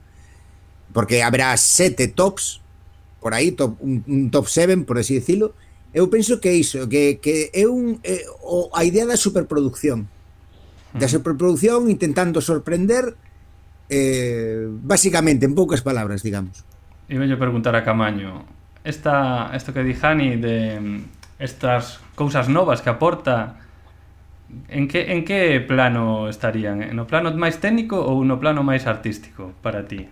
porque 0.94 1.23
habrá 1.23 1.56
sete 1.59 2.09
tops, 2.09 2.62
por 3.20 3.35
aí, 3.35 3.52
top, 3.52 3.76
un, 3.82 4.02
un 4.06 4.30
top 4.30 4.47
seven, 4.47 4.87
por 4.87 4.99
así 4.99 5.14
decirlo, 5.18 5.52
eu 5.92 6.06
penso 6.09 6.38
que 6.38 6.49
é 6.49 6.54
iso, 6.54 6.87
que, 6.87 7.18
que 7.18 7.50
é 7.52 7.66
un, 7.66 7.99
é, 8.06 8.23
o, 8.47 8.70
a 8.73 8.87
idea 8.87 9.04
da 9.04 9.18
superproducción, 9.18 10.06
da 10.94 11.11
hmm. 11.11 11.14
superproducción 11.18 11.90
intentando 11.90 12.38
sorprender, 12.38 13.18
eh, 13.90 14.70
básicamente, 14.70 15.44
en 15.44 15.59
poucas 15.59 15.82
palabras, 15.82 16.23
digamos. 16.23 16.62
E 17.11 17.18
yo 17.18 17.37
preguntar 17.42 17.75
a 17.75 17.82
Camaño, 17.82 18.47
esta, 18.87 19.50
esto 19.50 19.75
que 19.75 19.82
di 19.82 19.99
Jani 19.99 20.38
de 20.38 20.78
mm, 20.78 20.99
estas 21.42 21.99
cousas 22.14 22.47
novas 22.47 22.87
que 22.87 22.90
aporta 22.90 23.59
En 24.69 24.87
que, 24.87 25.12
en 25.12 25.25
que 25.25 25.61
plano 25.61 26.28
estarían? 26.28 26.95
No 26.95 27.07
plano 27.07 27.35
máis 27.35 27.59
técnico 27.59 27.99
ou 27.99 28.23
no 28.23 28.38
plano 28.38 28.62
máis 28.62 28.87
artístico 28.87 29.54
para 29.62 29.87
ti? 29.87 30.07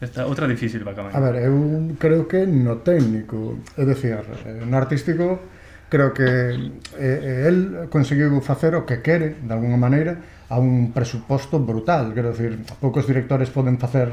Esta 0.00 0.26
outra 0.26 0.46
difícil, 0.46 0.84
va 0.86 0.92
A 0.92 1.20
ver, 1.20 1.48
eu 1.48 1.56
creo 1.98 2.28
que 2.28 2.46
no 2.46 2.84
técnico, 2.84 3.58
é 3.74 3.84
dicir, 3.88 4.20
eh, 4.44 4.62
no 4.62 4.76
artístico 4.76 5.40
creo 5.88 6.12
que 6.12 6.26
eh, 6.26 6.68
eh, 6.98 7.48
el 7.48 7.88
conseguiu 7.88 8.38
facer 8.42 8.74
o 8.74 8.84
que 8.84 9.00
quere, 9.00 9.40
de 9.40 9.52
alguna 9.54 9.80
maneira, 9.80 10.18
a 10.50 10.58
un 10.58 10.92
presuposto 10.92 11.58
brutal, 11.58 12.12
quero 12.14 12.30
decir, 12.30 12.58
poucos 12.78 13.06
directores 13.06 13.50
poden 13.50 13.78
facer 13.78 14.12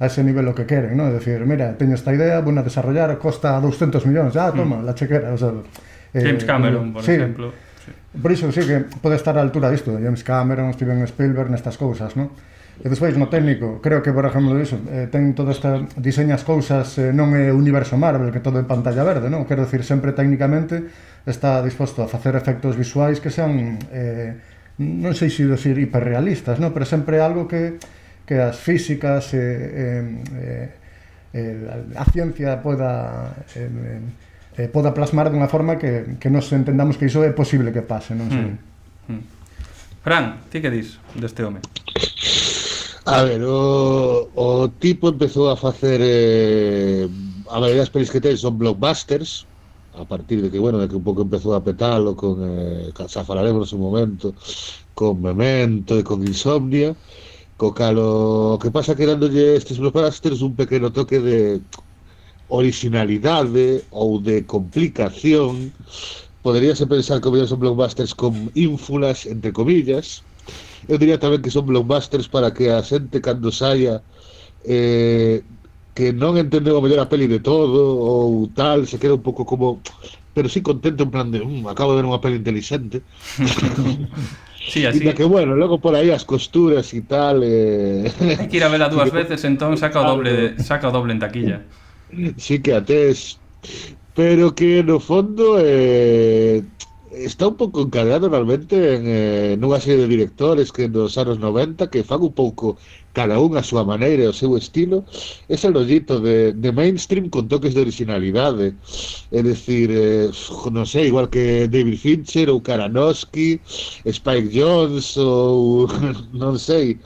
a 0.00 0.04
ese 0.04 0.24
nivel 0.24 0.48
o 0.48 0.54
que 0.56 0.66
queren, 0.66 0.98
no? 0.98 1.06
É 1.08 1.14
dicir, 1.14 1.40
mira, 1.46 1.78
teño 1.78 1.94
esta 1.94 2.12
idea, 2.12 2.42
vou 2.42 2.52
a 2.52 2.66
desarrollar, 2.66 3.14
costa 3.16 3.56
200 3.60 4.04
millóns, 4.04 4.34
ah, 4.36 4.50
toma, 4.50 4.80
mm. 4.80 4.84
la 4.84 4.92
chequera, 4.92 5.32
o 5.32 5.38
sea, 5.38 5.54
eh, 6.12 6.20
James 6.20 6.44
Cameron, 6.44 6.92
por 6.92 7.00
sí, 7.00 7.16
exemplo 7.16 7.54
Sí. 7.84 7.92
Por 8.20 8.32
iso, 8.32 8.50
sí 8.52 8.64
que 8.64 8.88
pode 9.02 9.16
estar 9.16 9.36
a 9.36 9.42
altura 9.44 9.68
disto, 9.70 9.92
James 10.00 10.24
Cameron, 10.24 10.72
Steven 10.72 11.04
Spielberg, 11.04 11.52
nestas 11.52 11.76
cousas, 11.76 12.16
non? 12.16 12.32
E 12.80 12.90
despois 12.90 13.14
no 13.14 13.30
técnico, 13.30 13.78
creo 13.78 14.02
que 14.02 14.10
por 14.10 14.26
exemplo 14.26 14.56
iso, 14.58 14.80
eh, 14.90 15.06
ten 15.06 15.36
toda 15.36 15.52
esta... 15.52 15.84
diseñas 16.00 16.42
cousas, 16.42 16.96
eh, 16.98 17.12
non 17.12 17.36
é 17.36 17.52
universo 17.52 17.94
Marvel, 18.00 18.32
que 18.32 18.40
todo 18.40 18.58
é 18.58 18.64
pantalla 18.64 19.04
verde, 19.04 19.28
non? 19.28 19.44
Quero 19.44 19.68
decir, 19.68 19.84
sempre 19.84 20.16
técnicamente 20.16 20.88
está 21.28 21.60
disposto 21.60 22.02
a 22.02 22.08
facer 22.08 22.34
efectos 22.34 22.74
visuais 22.74 23.20
que 23.20 23.28
sean 23.30 23.78
eh, 23.92 24.40
non 24.80 25.14
sei 25.14 25.30
se 25.30 25.46
dicir 25.46 25.76
decir 25.76 25.76
hiperrealistas, 25.78 26.58
non? 26.58 26.72
Pero 26.72 26.88
sempre 26.88 27.20
algo 27.20 27.46
que 27.46 27.78
que 28.24 28.40
as 28.40 28.56
físicas 28.56 29.34
eh, 29.34 30.16
eh, 30.32 30.68
eh, 31.34 31.94
a 31.94 32.04
ciencia 32.08 32.56
poda 32.64 33.36
eh, 33.54 33.68
eh 33.68 34.23
eh, 34.56 34.68
poda 34.68 34.94
plasmar 34.94 35.30
dunha 35.30 35.48
forma 35.50 35.76
que, 35.76 36.18
que 36.18 36.30
nos 36.30 36.50
entendamos 36.54 36.96
que 36.96 37.06
iso 37.06 37.22
é 37.26 37.34
posible 37.34 37.74
que 37.74 37.82
pase, 37.82 38.14
non 38.14 38.30
sei. 38.30 38.54
Mm. 38.54 39.18
Mm. 39.18 39.22
Fran, 40.04 40.24
ti 40.50 40.62
que 40.62 40.70
dis 40.70 41.00
deste 41.18 41.42
home? 41.42 41.58
A 43.04 43.22
ver, 43.22 43.42
o, 43.44 44.30
o 44.32 44.68
tipo 44.80 45.10
empezou 45.10 45.50
a 45.50 45.56
facer 45.56 46.00
eh, 46.00 47.08
a 47.50 47.60
maioría 47.60 47.84
das 47.84 47.92
pelis 47.92 48.08
que 48.08 48.22
ten 48.22 48.36
son 48.38 48.56
blockbusters 48.56 49.44
a 49.94 50.04
partir 50.04 50.42
de 50.42 50.50
que, 50.50 50.58
bueno, 50.58 50.78
de 50.78 50.88
que 50.88 50.96
un 50.96 51.04
pouco 51.04 51.22
empezou 51.22 51.54
a 51.54 51.62
petalo 51.62 52.16
con, 52.16 52.40
eh, 52.42 52.90
xa 52.94 53.22
falaremos 53.22 53.72
un 53.74 53.80
momento 53.82 54.34
con 54.94 55.20
Memento 55.20 55.98
e 55.98 56.02
con 56.02 56.22
Insomnia 56.24 56.96
co 57.56 57.70
calo, 57.70 58.54
o 58.54 58.58
que 58.58 58.74
pasa 58.74 58.96
que 58.96 59.06
dándolle 59.06 59.54
estes 59.54 59.78
blockbusters 59.78 60.42
un 60.42 60.58
pequeno 60.58 60.90
toque 60.90 61.20
de 61.20 61.60
originalidade 62.48 63.84
ou 63.90 64.20
de 64.20 64.44
complicación 64.44 65.72
poderíase 66.44 66.84
pensar 66.86 67.20
que 67.20 67.46
son 67.48 67.60
blockbusters 67.60 68.12
con 68.14 68.52
ínfulas, 68.52 69.24
entre 69.24 69.52
comillas. 69.52 70.20
Eu 70.84 71.00
diría 71.00 71.16
tamén 71.16 71.40
que 71.40 71.48
son 71.48 71.64
blockbusters 71.64 72.28
para 72.28 72.52
que 72.52 72.68
a 72.68 72.84
xente 72.84 73.24
cando 73.24 73.48
saia 73.48 74.04
eh, 74.68 75.40
que 75.96 76.12
non 76.12 76.36
entendeu 76.36 76.76
a 76.76 76.84
mellor 76.84 77.00
a 77.00 77.08
peli 77.08 77.24
de 77.24 77.40
todo 77.40 77.96
ou 77.96 78.50
tal, 78.52 78.84
se 78.84 79.00
queda 79.00 79.16
un 79.16 79.24
pouco 79.24 79.48
como 79.48 79.80
pero 80.34 80.50
sí 80.50 80.60
contento 80.60 81.06
en 81.06 81.10
plan 81.14 81.30
de 81.30 81.40
um, 81.40 81.70
acabo 81.70 81.94
de 81.94 82.02
ver 82.02 82.06
unha 82.10 82.20
peli 82.20 82.36
inteligente 82.36 83.00
Sí, 84.64 84.86
así. 84.86 85.12
que 85.12 85.24
bueno, 85.24 85.54
logo 85.54 85.78
por 85.78 85.94
aí 85.94 86.10
as 86.10 86.24
costuras 86.24 86.88
e 86.96 87.04
tal 87.04 87.44
eh... 87.44 88.08
Hai 88.40 88.48
que 88.48 88.56
ir 88.56 88.64
a 88.64 88.72
verla 88.72 88.88
dúas 88.88 89.12
veces, 89.18 89.44
entón 89.44 89.76
saca 89.76 90.00
o 90.00 90.08
doble, 90.08 90.56
saca 90.56 90.88
o 90.88 90.92
doble 90.92 91.12
en 91.12 91.20
taquilla 91.20 91.60
sí 92.38 92.60
que 92.62 92.74
atés 92.74 93.40
pero 94.14 94.54
que 94.54 94.82
no 94.84 95.00
fondo 95.00 95.58
eh, 95.60 96.64
está 97.10 97.48
un 97.48 97.56
pouco 97.56 97.82
encargado 97.82 98.28
realmente 98.28 98.74
en, 98.96 99.02
eh, 99.06 99.56
nunha 99.60 99.80
serie 99.80 100.02
de 100.04 100.08
directores 100.14 100.72
que 100.72 100.88
nos 100.88 101.18
anos 101.18 101.38
90 101.38 101.90
que 101.90 102.04
fan 102.04 102.22
un 102.22 102.34
pouco 102.34 102.78
cada 103.12 103.38
un 103.40 103.56
a 103.56 103.62
súa 103.62 103.84
maneira 103.84 104.24
e 104.24 104.30
o 104.30 104.34
seu 104.34 104.56
estilo. 104.58 105.06
Ese 105.48 105.70
rollito 105.70 106.20
de, 106.20 106.52
de 106.54 106.70
mainstream 106.72 107.30
con 107.30 107.46
toques 107.48 107.74
de 107.74 107.80
originalidade. 107.86 108.74
É 109.30 109.40
dicir, 109.42 109.88
eh, 109.90 110.30
non 110.72 110.86
sei, 110.86 111.08
igual 111.10 111.28
que 111.30 111.68
David 111.70 111.98
Fincher 111.98 112.48
ou 112.50 112.60
Karanowski 112.62 113.62
Spike 114.06 114.50
Jones 114.50 115.16
ou 115.18 115.86
non 116.42 116.58
sei 116.58 116.98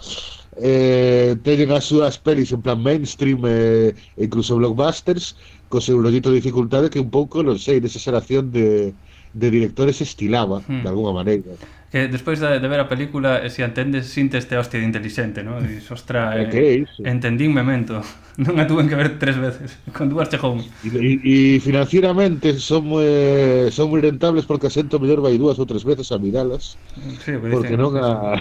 eh, 0.61 1.37
teñen 1.43 1.71
as 1.71 1.87
súas 1.87 2.19
pelis 2.19 2.51
en 2.51 2.61
plan 2.63 2.79
mainstream 2.83 3.43
e 3.47 3.95
eh, 3.95 4.25
incluso 4.25 4.59
blockbusters 4.59 5.39
co 5.69 5.81
seu 5.81 6.01
rollito 6.01 6.33
de 6.33 6.41
dificultade 6.41 6.91
que 6.91 6.99
un 6.99 7.11
pouco, 7.13 7.45
non 7.45 7.61
sei, 7.61 7.79
desa 7.79 8.01
xeración 8.01 8.51
de, 8.51 8.93
de 9.35 9.49
directores 9.53 10.01
estilaba, 10.01 10.65
hmm. 10.65 10.83
de 10.83 10.89
alguna 10.89 11.13
maneira. 11.13 11.55
Que 11.89 12.09
despois 12.09 12.41
de, 12.41 12.61
de 12.61 12.69
ver 12.69 12.81
a 12.81 12.89
película, 12.89 13.41
se 13.49 13.51
si 13.51 13.63
entendes, 13.63 14.09
sintes 14.13 14.49
te 14.49 14.57
hostia 14.59 14.81
de 14.81 14.87
inteligente, 14.89 15.41
non? 15.45 15.65
Dis, 15.65 15.89
ostra, 15.89 16.37
eh, 16.37 16.49
que 16.49 16.65
entendín 17.05 17.53
memento. 17.55 18.03
non 18.45 18.55
a 18.63 18.67
tuven 18.71 18.87
que 18.89 18.95
ver 18.95 19.19
tres 19.19 19.37
veces. 19.37 19.79
Con 19.97 20.07
dúas 20.09 20.31
chegou. 20.31 20.63
E 20.79 21.59
financieramente 21.59 22.55
son 22.63 22.87
moi 22.87 23.67
son 23.75 23.91
moi 23.91 23.99
rentables 23.99 24.47
porque 24.47 24.71
asento 24.71 25.03
mellor 25.03 25.19
vai 25.19 25.35
dúas 25.35 25.59
ou 25.59 25.67
tres 25.67 25.83
veces 25.83 26.15
a 26.15 26.23
miralas. 26.23 26.79
Sí, 27.25 27.33
pues 27.39 27.51
porque 27.51 27.75
dicen, 27.75 27.83
non 27.83 27.99
a 27.99 28.39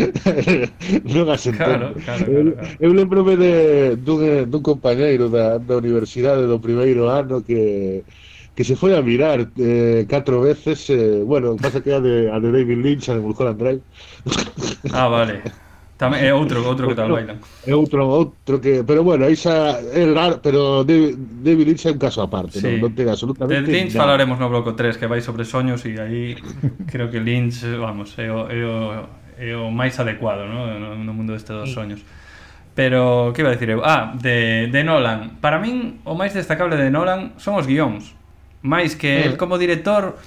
non 1.14 1.26
a. 1.28 1.36
Claro, 1.36 1.56
claro, 1.56 1.94
claro, 2.00 2.00
claro. 2.00 2.32
Eu, 2.32 2.44
eu 2.80 2.90
lembrome 2.96 3.36
de 3.36 3.52
dun, 4.00 4.18
eh, 4.24 4.44
dun 4.48 4.62
compañeiro 4.64 5.28
da, 5.28 5.58
da 5.60 5.76
universidade 5.76 6.48
do 6.48 6.56
primeiro 6.58 7.12
ano 7.12 7.44
que 7.44 8.04
que 8.56 8.64
se 8.64 8.74
foi 8.74 8.96
a 8.96 9.02
mirar 9.04 9.52
eh, 9.60 10.06
catro 10.08 10.40
veces, 10.40 10.88
eh, 10.88 11.20
bueno, 11.22 11.58
pasa 11.60 11.82
que 11.84 11.92
a 11.92 12.00
de, 12.00 12.32
a 12.32 12.40
de 12.40 12.48
David 12.56 12.78
Lynch, 12.80 13.08
a 13.10 13.14
de 13.14 13.20
Mulholland 13.20 13.60
Drive. 13.60 13.82
Ah, 14.90 15.08
vale. 15.08 15.65
Tamén 15.96 16.28
é 16.28 16.32
outro, 16.36 16.60
outro 16.60 16.92
que 16.92 16.96
tal 16.96 17.08
bailan. 17.08 17.40
É 17.64 17.72
outro, 17.72 18.04
outro 18.04 18.60
que, 18.60 18.84
pero 18.84 19.00
bueno, 19.00 19.24
aí 19.24 19.32
xa 19.32 19.80
é 19.80 20.04
raro, 20.12 20.44
pero 20.44 20.84
David 20.84 21.72
Lynch 21.72 21.88
é 21.88 21.96
un 21.96 22.00
caso 22.00 22.20
aparte, 22.20 22.60
sí. 22.60 22.68
non, 22.68 22.84
non 22.84 22.92
ten 22.92 23.08
absolutamente 23.08 23.64
De 23.64 23.72
Lynch 23.72 23.96
nada. 23.96 24.04
falaremos 24.04 24.36
no 24.36 24.52
bloco 24.52 24.76
3 24.76 25.00
que 25.00 25.08
vai 25.08 25.24
sobre 25.24 25.48
soños 25.48 25.80
e 25.88 25.96
aí 25.96 26.36
creo 26.92 27.08
que 27.08 27.16
Lynch, 27.16 27.64
vamos, 27.80 28.12
é 28.20 28.28
o, 28.28 28.44
é 28.44 28.60
o, 28.60 28.76
é 29.40 29.52
o 29.56 29.72
máis 29.72 29.96
adecuado, 29.96 30.44
¿no? 30.44 30.68
No, 30.76 31.00
no 31.00 31.12
mundo 31.16 31.32
deste 31.32 31.56
dos 31.56 31.72
soños. 31.72 32.04
Pero 32.76 33.32
que 33.32 33.40
iba 33.40 33.48
a 33.48 33.56
decir 33.56 33.72
eu? 33.72 33.80
Ah, 33.80 34.12
de 34.20 34.68
de 34.68 34.84
Nolan. 34.84 35.40
Para 35.40 35.56
min 35.56 36.04
o 36.04 36.12
máis 36.12 36.36
destacable 36.36 36.76
de 36.76 36.92
Nolan 36.92 37.40
son 37.40 37.56
os 37.56 37.64
guións. 37.64 38.12
Máis 38.60 38.92
que 39.00 39.24
el 39.24 39.34
eh. 39.34 39.40
como 39.40 39.56
director, 39.56 40.20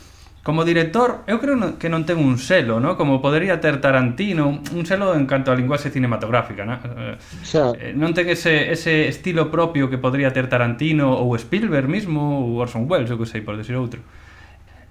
Como 0.50 0.66
director, 0.66 1.22
eu 1.28 1.38
creo 1.38 1.78
que 1.78 1.94
non 1.94 2.10
ten 2.10 2.18
un 2.18 2.42
selo, 2.42 2.82
¿no? 2.82 2.98
como 2.98 3.22
podería 3.22 3.62
ter 3.62 3.78
Tarantino, 3.78 4.66
un 4.74 4.82
selo 4.82 5.14
en 5.14 5.30
canto 5.30 5.54
a 5.54 5.56
linguaxe 5.56 5.94
cinematográfica. 5.94 6.66
¿no? 6.66 6.82
Eh, 6.82 7.22
Xa. 7.46 7.78
Eh, 7.78 7.94
non 7.94 8.18
ten 8.18 8.26
ese, 8.34 8.74
ese 8.74 9.06
estilo 9.06 9.54
propio 9.54 9.94
que 9.94 10.02
podría 10.02 10.34
ter 10.34 10.50
Tarantino 10.50 11.14
ou 11.14 11.38
Spielberg 11.38 11.86
mismo 11.86 12.50
ou 12.50 12.66
Orson 12.66 12.90
Welles, 12.90 13.14
eu 13.14 13.22
que 13.22 13.30
sei, 13.30 13.46
por 13.46 13.62
decir 13.62 13.78
outro. 13.78 14.02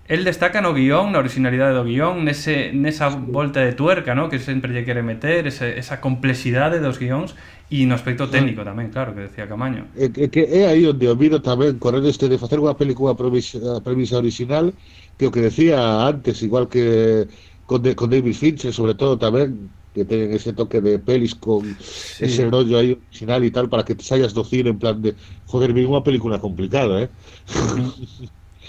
El 0.07 0.23
destaca 0.23 0.63
no 0.63 0.79
guión, 0.79 1.11
na 1.11 1.19
originalidade 1.19 1.75
do 1.75 1.83
guión, 1.83 2.23
nese, 2.23 2.71
nesa 2.71 3.11
volta 3.11 3.59
de 3.59 3.75
tuerca 3.75 4.15
¿no? 4.15 4.31
que 4.31 4.39
sempre 4.39 4.71
lle 4.71 4.87
quere 4.87 5.03
meter, 5.03 5.51
ese, 5.51 5.75
esa 5.75 5.99
complexidade 5.99 6.79
dos 6.79 7.03
guións 7.03 7.35
e 7.67 7.83
no 7.83 7.99
aspecto 7.99 8.31
técnico 8.31 8.63
tamén, 8.63 8.95
claro, 8.95 9.11
que 9.11 9.27
decía 9.27 9.51
Camaño. 9.51 9.91
É, 9.99 10.07
é 10.07 10.27
que 10.31 10.47
é 10.49 10.71
aí 10.71 10.87
onde 10.87 11.05
o 11.05 11.19
miro 11.19 11.43
tamén 11.43 11.83
correr 11.83 12.07
este 12.07 12.31
de 12.31 12.39
facer 12.39 12.63
unha 12.63 12.79
película 12.79 13.19
premisa, 13.19 13.59
premisa 13.83 14.17
original 14.23 14.71
que 15.19 15.27
o 15.27 15.35
que 15.35 15.43
decía 15.43 16.07
antes, 16.07 16.43
igual 16.43 16.71
que 16.71 17.27
con, 17.67 17.83
de, 17.83 17.95
con 17.99 18.09
David 18.09 18.35
Fincher, 18.35 18.73
sobre 18.73 18.95
todo 18.95 19.19
tamén 19.19 19.69
que 19.93 20.07
ten 20.07 20.31
ese 20.31 20.55
toque 20.55 20.79
de 20.81 21.03
pelis 21.03 21.35
con 21.35 21.67
sí. 21.83 22.25
ese 22.25 22.47
rollo 22.47 22.79
aí 22.79 22.95
original 22.95 23.43
e 23.43 23.51
tal 23.51 23.67
para 23.67 23.83
que 23.83 23.99
te 23.99 24.07
saias 24.07 24.31
do 24.31 24.47
cine 24.47 24.71
en 24.71 24.79
plan 24.79 25.03
de 25.03 25.19
joder, 25.51 25.75
vi 25.75 25.83
unha 25.83 26.07
película 26.07 26.39
complicada, 26.39 27.03
eh? 27.03 27.11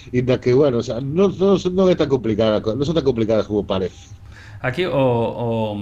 Inda 0.10 0.40
que, 0.44 0.58
bueno, 0.58 0.82
o 0.82 0.86
sea, 0.86 0.98
non, 0.98 1.30
non, 1.38 1.62
non 1.70 1.86
é 1.86 1.96
tan 1.96 2.10
complicada, 2.10 2.58
non 2.66 2.82
son 2.82 2.98
tan 2.98 3.06
complicadas 3.06 3.46
como 3.46 3.62
parece. 3.62 4.10
Aquí 4.66 4.90
o, 4.90 4.98
o 4.98 5.78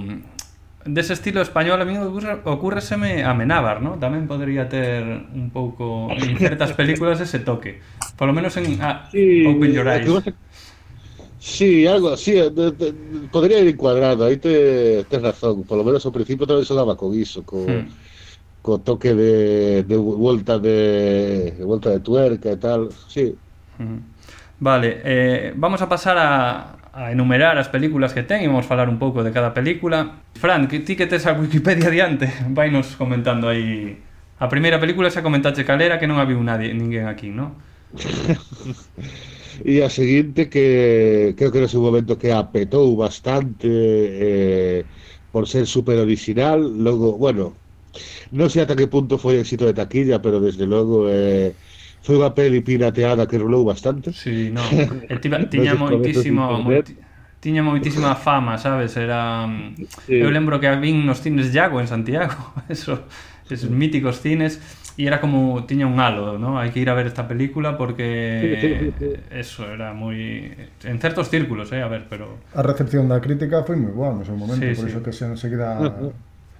dese 0.83 1.13
estilo 1.13 1.41
español 1.41 1.79
a 1.81 1.85
mí 1.85 1.97
ocurre, 1.97 2.43
ocurreseme 2.43 3.23
a 3.23 3.33
Menábar, 3.33 3.79
¿no? 3.79 3.95
Tamén 4.03 4.27
podría 4.27 4.67
ter 4.67 5.03
un 5.31 5.47
pouco 5.47 6.11
en 6.11 6.35
certas 6.35 6.75
películas 6.75 7.23
ese 7.23 7.39
toque. 7.39 7.79
Por 8.19 8.27
lo 8.27 8.33
menos 8.33 8.57
en 8.57 8.81
ah, 8.81 9.07
Sí, 9.11 9.47
Open 9.47 9.71
Your 9.71 9.87
Eyes. 9.87 10.33
Sí, 11.39 11.85
algo 11.85 12.09
así. 12.09 12.37
Eh, 12.37 12.49
de, 12.49 12.71
de, 12.71 12.93
podría 13.31 13.59
ir 13.59 13.67
encuadrado, 13.67 14.25
aí 14.25 14.37
te, 14.37 15.03
tienes 15.05 15.27
razón. 15.27 15.63
Por 15.63 15.77
lo 15.77 15.83
menos 15.83 16.05
ao 16.05 16.11
principio 16.11 16.49
tamén 16.49 16.65
sonaba 16.65 16.97
con 16.97 17.13
iso, 17.13 17.45
co, 17.45 17.61
hmm. 17.61 17.85
co 18.65 18.81
toque 18.81 19.13
de, 19.13 19.85
de 19.85 19.97
vuelta 19.97 20.57
de, 20.57 21.53
de 21.53 21.63
vuelta 21.63 21.93
de 21.93 22.01
tuerca 22.01 22.49
e 22.49 22.57
tal. 22.57 22.89
Sí. 23.05 23.37
Hmm. 23.77 24.01
Vale, 24.57 25.01
eh, 25.05 25.53
vamos 25.53 25.81
a 25.85 25.89
pasar 25.89 26.17
a, 26.17 26.77
a 26.89 27.11
enumerar 27.13 27.61
as 27.61 27.69
películas 27.69 28.17
que 28.17 28.25
ten 28.25 28.41
e 28.41 28.49
vamos 28.49 28.65
falar 28.65 28.89
un 28.89 28.97
pouco 28.97 29.21
de 29.21 29.29
cada 29.29 29.53
película. 29.53 30.25
Fran, 30.33 30.65
que 30.65 30.81
ti 30.81 30.97
que 30.97 31.05
tes 31.05 31.29
a 31.29 31.37
Wikipedia 31.37 31.93
diante, 31.93 32.33
vai 32.57 32.73
nos 32.73 32.97
comentando 32.97 33.45
aí. 33.45 34.01
A 34.41 34.49
primeira 34.49 34.81
película 34.81 35.13
xa 35.13 35.21
comentache 35.21 35.61
calera 35.61 36.01
que 36.01 36.09
non 36.09 36.17
había 36.17 36.33
viu 36.33 36.41
nadie, 36.41 36.73
ninguén 36.73 37.05
aquí, 37.05 37.29
non? 37.29 37.53
E 39.65 39.81
a 39.81 39.89
seguinte 39.89 40.49
que 40.49 41.33
creo 41.37 41.51
que 41.51 41.59
era 41.61 41.69
un 41.73 41.85
momento 41.85 42.17
que 42.17 42.31
apetou 42.33 42.93
bastante 42.97 43.69
eh, 43.69 44.85
por 45.31 45.47
ser 45.47 45.65
super 45.65 45.97
original, 45.97 46.59
logo, 46.61 47.17
bueno, 47.17 47.53
non 48.33 48.51
sei 48.51 48.65
ata 48.65 48.77
que 48.77 48.91
punto 48.91 49.17
foi 49.17 49.39
éxito 49.41 49.65
de 49.65 49.73
taquilla, 49.73 50.21
pero 50.21 50.37
desde 50.37 50.65
logo 50.67 51.07
eh, 51.09 51.55
foi 52.03 52.15
unha 52.19 52.33
peli 52.33 52.61
pirateada 52.61 53.25
que 53.25 53.41
rolou 53.41 53.65
bastante. 53.65 54.13
Sí, 54.13 54.53
no, 54.53 54.63
tiña 55.53 55.73
moitísimo 55.75 56.47
tiña 57.39 57.61
moitísima 57.61 58.15
fama, 58.15 58.57
sabes? 58.57 58.97
Era 58.97 59.45
sí. 60.05 60.17
eu 60.17 60.29
lembro 60.29 60.59
que 60.59 60.67
a 60.67 60.75
vin 60.75 61.05
nos 61.05 61.21
cines 61.21 61.53
Iago 61.53 61.79
en 61.79 61.87
Santiago, 61.87 62.53
eso, 62.69 63.05
esos 63.49 63.69
míticos 63.69 64.21
cines 64.21 64.59
E 64.97 65.05
era 65.05 65.21
como, 65.21 65.63
tiña 65.69 65.85
un 65.85 66.01
halo, 66.01 66.41
¿no? 66.41 66.57
Hai 66.57 66.73
que 66.73 66.81
ir 66.81 66.89
a 66.89 66.97
ver 66.97 67.05
esta 67.05 67.29
película 67.29 67.77
porque 67.77 68.57
sí, 68.57 68.81
sí, 68.81 68.93
sí. 68.97 69.09
eso 69.29 69.69
era 69.69 69.93
moi 69.93 70.17
en 70.81 70.97
certos 70.97 71.29
círculos, 71.29 71.69
eh, 71.69 71.85
a 71.85 71.87
ver, 71.87 72.09
pero 72.09 72.41
a 72.57 72.65
recepción 72.65 73.05
da 73.05 73.21
crítica 73.21 73.61
foi 73.61 73.77
moi 73.77 73.93
boa 73.93 74.09
no 74.09 74.25
seu 74.25 74.33
momento, 74.33 74.65
sí, 74.65 74.73
por 74.73 74.89
sí. 74.89 74.97
iso 74.97 75.05
que 75.05 75.13
se 75.13 75.29
enseguida 75.29 75.77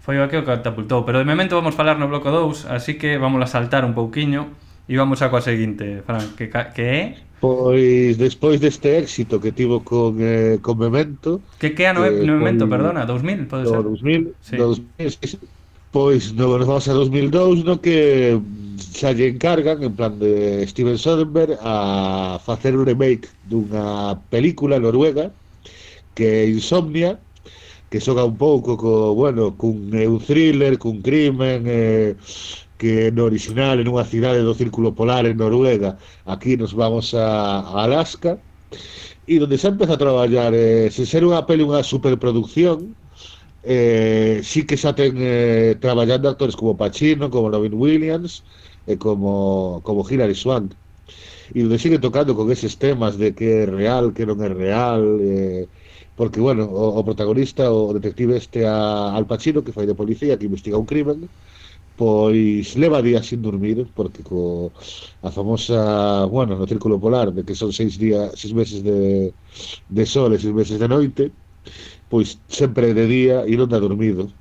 foi 0.06 0.22
o 0.22 0.29
que 0.29 0.38
o 0.38 0.46
catapultou, 0.46 1.01
pero 1.01 1.17
de 1.17 1.25
momento 1.25 1.58
vamos 1.58 1.74
falar 1.74 1.98
no 1.98 2.06
bloco 2.06 2.29
2, 2.29 2.70
así 2.70 3.01
que 3.01 3.17
vamos 3.17 3.41
a 3.41 3.50
saltar 3.50 3.82
un 3.82 3.98
pouquiño 3.98 4.53
e 4.86 4.94
vamos 4.94 5.25
a 5.25 5.34
coa 5.34 5.41
seguinte, 5.41 6.06
Fran, 6.06 6.38
que 6.38 6.53
que 6.53 6.86
é 6.86 7.01
Pois 7.41 8.17
despois 8.22 8.62
deste 8.62 9.01
éxito 9.01 9.41
que 9.41 9.50
tivo 9.50 9.82
con, 9.82 10.17
eh, 10.22 10.58
con 10.62 10.77
Memento 10.77 11.41
Que 11.58 11.74
que 11.74 11.89
ano 11.89 12.06
é 12.06 12.13
eh, 12.13 12.22
Memento, 12.22 12.70
con... 12.70 12.77
perdona, 12.77 13.01
2000, 13.10 13.50
pode 13.50 13.65
ser? 13.65 13.82
2000, 13.82 14.38
sí. 14.46 14.58
2000, 14.62 15.10
sí, 15.10 15.25
sí 15.25 15.38
Pois 15.91 16.34
no, 16.34 16.58
nos 16.58 16.67
vamos 16.67 16.88
a 16.88 16.94
2002 16.94 17.63
no 17.63 17.79
que 17.79 18.36
mm, 18.36 18.75
xa 19.00 19.15
lle 19.15 19.27
encargan 19.32 19.79
en 19.88 19.94
plan 19.96 20.20
de 20.20 20.67
Steven 20.67 20.98
Soderbergh 21.00 21.56
a 21.63 22.40
facer 22.44 22.75
un 22.75 22.85
remake 22.85 23.31
dunha 23.48 24.20
película 24.29 24.83
noruega 24.83 25.31
que 26.16 26.44
é 26.44 26.50
Insomnia 26.51 27.11
que 27.90 28.03
xoga 28.03 28.27
un 28.27 28.35
pouco 28.35 28.75
co, 28.75 29.16
bueno, 29.16 29.55
cun 29.55 29.77
eh, 29.96 30.07
un 30.07 30.20
thriller, 30.20 30.75
cun 30.77 31.00
crimen 31.01 31.64
eh, 31.68 32.16
que 32.77 33.11
no 33.16 33.24
original 33.31 33.79
en 33.79 33.88
unha 33.88 34.03
cidade 34.03 34.44
do 34.44 34.53
Círculo 34.53 34.92
Polar 34.92 35.24
en 35.25 35.40
Noruega. 35.40 35.98
Aquí 36.27 36.59
nos 36.59 36.75
vamos 36.75 37.16
a, 37.16 37.64
a 37.64 37.88
Alaska 37.88 38.38
e 39.27 39.40
donde 39.40 39.55
xa 39.55 39.72
empeza 39.72 39.96
a 39.96 40.03
traballar 40.03 40.51
eh, 40.51 40.92
se 40.92 41.07
ser 41.07 41.24
unha 41.24 41.48
peli 41.48 41.64
unha 41.64 41.79
superproducción 41.79 42.92
eh, 43.63 44.41
sí 44.43 44.65
que 44.67 44.77
xa 44.77 44.93
ten 44.96 45.13
eh, 45.20 45.75
traballando 45.83 46.29
actores 46.29 46.55
como 46.55 46.77
Pacino, 46.77 47.29
como 47.29 47.50
Robin 47.51 47.74
Williams 47.75 48.43
e 48.85 48.93
eh, 48.93 48.98
como, 48.98 49.81
como 49.85 50.07
Hilary 50.09 50.35
Swank. 50.35 50.75
E 51.55 51.59
onde 51.65 51.79
sigue 51.83 52.00
tocando 52.05 52.31
con 52.37 52.48
eses 52.55 52.74
temas 52.85 53.13
de 53.22 53.27
que 53.37 53.48
é 53.63 53.65
real, 53.79 54.05
que 54.15 54.27
non 54.29 54.37
é 54.48 54.50
real 54.63 55.01
eh, 55.24 55.63
porque, 56.17 56.39
bueno, 56.48 56.63
o, 56.67 56.85
o 57.00 57.01
protagonista 57.07 57.63
o 57.72 57.93
detective 57.98 58.33
este 58.43 58.59
a, 58.67 59.15
Al 59.17 59.25
Pacino 59.31 59.63
que 59.65 59.75
fai 59.75 59.85
de 59.87 60.00
policía, 60.01 60.37
que 60.37 60.50
investiga 60.50 60.81
un 60.83 60.89
crimen 60.91 61.20
pois 62.00 62.75
leva 62.81 63.01
días 63.01 63.25
sin 63.29 63.41
dormir 63.48 63.77
porque 63.98 64.22
co 64.29 64.39
a 65.27 65.29
famosa, 65.37 66.25
bueno, 66.35 66.53
no 66.59 66.65
círculo 66.72 67.00
polar 67.03 67.27
de 67.33 67.41
que 67.48 67.55
son 67.61 67.72
seis 67.79 67.93
días, 68.03 68.31
seis 68.41 68.53
meses 68.53 68.79
de, 68.87 69.00
de 69.96 70.03
sol 70.13 70.29
e 70.33 70.39
seis 70.43 70.53
meses 70.59 70.77
de 70.81 70.87
noite 70.96 71.24
pois 72.07 72.39
sempre 72.48 72.96
de 72.96 73.05
día 73.05 73.37
e 73.43 73.53
non 73.59 73.67
da 73.67 73.79
dormido 73.79 74.31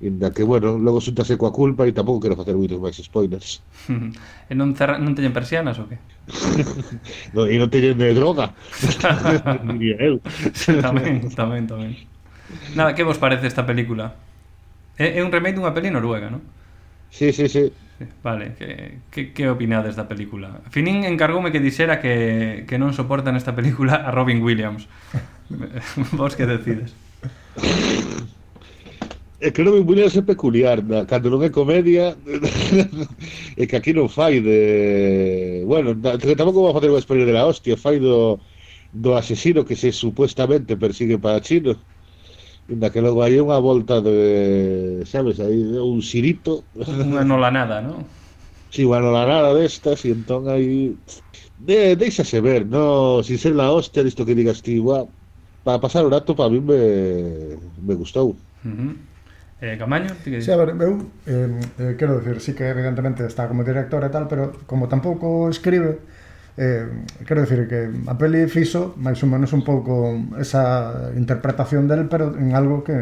Inda 0.00 0.30
que, 0.30 0.44
bueno, 0.44 0.78
logo 0.78 1.02
xuntase 1.02 1.34
coa 1.34 1.50
culpa 1.50 1.82
e 1.82 1.90
tampouco 1.90 2.22
quero 2.22 2.38
facer 2.38 2.54
moitos 2.54 2.78
máis 2.78 2.94
spoilers. 3.02 3.58
e 4.50 4.54
non, 4.54 4.70
cerra... 4.78 4.94
non 4.94 5.10
teñen 5.18 5.34
persianas 5.34 5.74
ou 5.82 5.90
que? 5.90 5.98
no, 7.34 7.50
e 7.50 7.58
non 7.58 7.66
teñen 7.66 7.98
de 7.98 8.14
droga. 8.14 8.54
Diría 9.74 9.98
eu. 9.98 10.22
Tamén, 10.78 11.26
tamén, 11.34 11.66
tamén. 11.66 11.98
Nada, 12.78 12.94
que 12.94 13.02
vos 13.02 13.18
parece 13.18 13.50
esta 13.50 13.66
película? 13.66 14.14
É, 14.94 15.18
é 15.18 15.20
un 15.26 15.34
remake 15.34 15.58
dunha 15.58 15.74
peli 15.74 15.90
noruega, 15.90 16.30
non? 16.30 16.46
Sí, 17.10 17.34
sí, 17.34 17.50
sí. 17.50 17.66
Vale, 18.22 18.54
que, 18.54 19.02
que, 19.10 19.34
que 19.34 19.50
opinades 19.50 19.98
da 19.98 20.06
película? 20.06 20.62
Finin 20.70 21.02
encargoume 21.10 21.50
que 21.50 21.58
dixera 21.58 21.98
que, 21.98 22.62
que 22.70 22.78
non 22.78 22.94
soportan 22.94 23.34
esta 23.34 23.50
película 23.50 23.98
a 23.98 24.14
Robin 24.14 24.38
Williams 24.46 24.86
Vos 26.12 26.36
que 26.36 26.46
decides. 26.46 26.94
É 29.40 29.54
que 29.54 29.62
non 29.62 29.70
me 29.70 29.86
muller 29.86 30.10
é 30.10 30.22
peculiar, 30.22 30.82
na, 30.82 31.06
cando 31.06 31.30
non 31.30 31.46
é 31.46 31.50
comedia, 31.50 32.18
é 33.60 33.64
que 33.70 33.78
aquí 33.78 33.94
non 33.94 34.10
fai 34.10 34.42
de... 34.42 35.62
Bueno, 35.62 35.94
na, 35.94 36.18
tampouco 36.18 36.66
vou 36.66 36.74
facer 36.74 36.90
unha 36.90 36.98
experiencia 36.98 37.30
de 37.30 37.38
la 37.38 37.46
hostia, 37.46 37.78
fai 37.78 38.02
do, 38.02 38.42
do 38.90 39.14
asesino 39.14 39.62
que 39.62 39.78
se 39.78 39.94
supuestamente 39.94 40.74
persigue 40.74 41.22
para 41.22 41.38
chino, 41.38 41.78
na 42.66 42.90
que 42.90 42.98
logo 42.98 43.22
hai 43.22 43.38
unha 43.38 43.62
volta 43.62 44.02
de, 44.02 45.06
sabes, 45.06 45.38
hai 45.38 45.54
un 45.78 46.02
xirito. 46.02 46.66
Unha 46.74 47.22
nolanada, 47.22 47.78
non? 47.78 48.02
Si, 48.74 48.82
sí, 48.82 48.90
unha 48.90 48.98
nolanada 48.98 49.54
destas, 49.54 50.02
e 50.02 50.18
entón 50.18 50.50
hai... 50.50 50.98
De, 51.62 51.94
deixase 51.94 52.42
ver, 52.42 52.66
no, 52.66 53.22
sin 53.22 53.38
ser 53.38 53.54
la 53.54 53.70
hostia, 53.70 54.02
disto 54.02 54.26
que 54.26 54.34
digas 54.34 54.66
ti, 54.66 54.82
guau, 54.82 55.06
para 55.68 55.84
pasar 55.84 56.02
o 56.02 56.08
rato, 56.08 56.34
para 56.34 56.48
mí 56.48 56.64
me, 56.64 57.58
me 57.84 57.94
gustou. 57.94 58.32
Uh 58.64 58.68
-huh. 58.72 58.96
Eh, 59.60 59.76
Camaño, 59.76 60.16
ti 60.24 60.30
que... 60.30 60.40
Sí, 60.40 60.50
a 60.50 60.56
ver, 60.56 60.72
eu 60.80 61.12
eh, 61.26 61.60
eh, 61.76 61.94
quero 61.98 62.16
dicir, 62.20 62.40
sí 62.40 62.54
que 62.56 62.72
evidentemente 62.72 63.26
está 63.26 63.44
como 63.48 63.60
director 63.68 64.00
e 64.00 64.08
tal, 64.08 64.24
pero 64.32 64.64
como 64.64 64.88
tampouco 64.88 65.52
escribe, 65.52 66.00
eh, 66.56 66.88
quero 67.28 67.44
dicir 67.44 67.68
que 67.68 67.92
a 68.08 68.16
peli 68.16 68.48
fixo 68.48 68.96
máis 68.96 69.20
ou 69.20 69.28
menos 69.28 69.52
un 69.52 69.60
pouco 69.60 70.16
esa 70.40 71.12
interpretación 71.12 71.84
del, 71.84 72.08
pero 72.08 72.32
en 72.32 72.56
algo 72.56 72.80
que, 72.80 72.96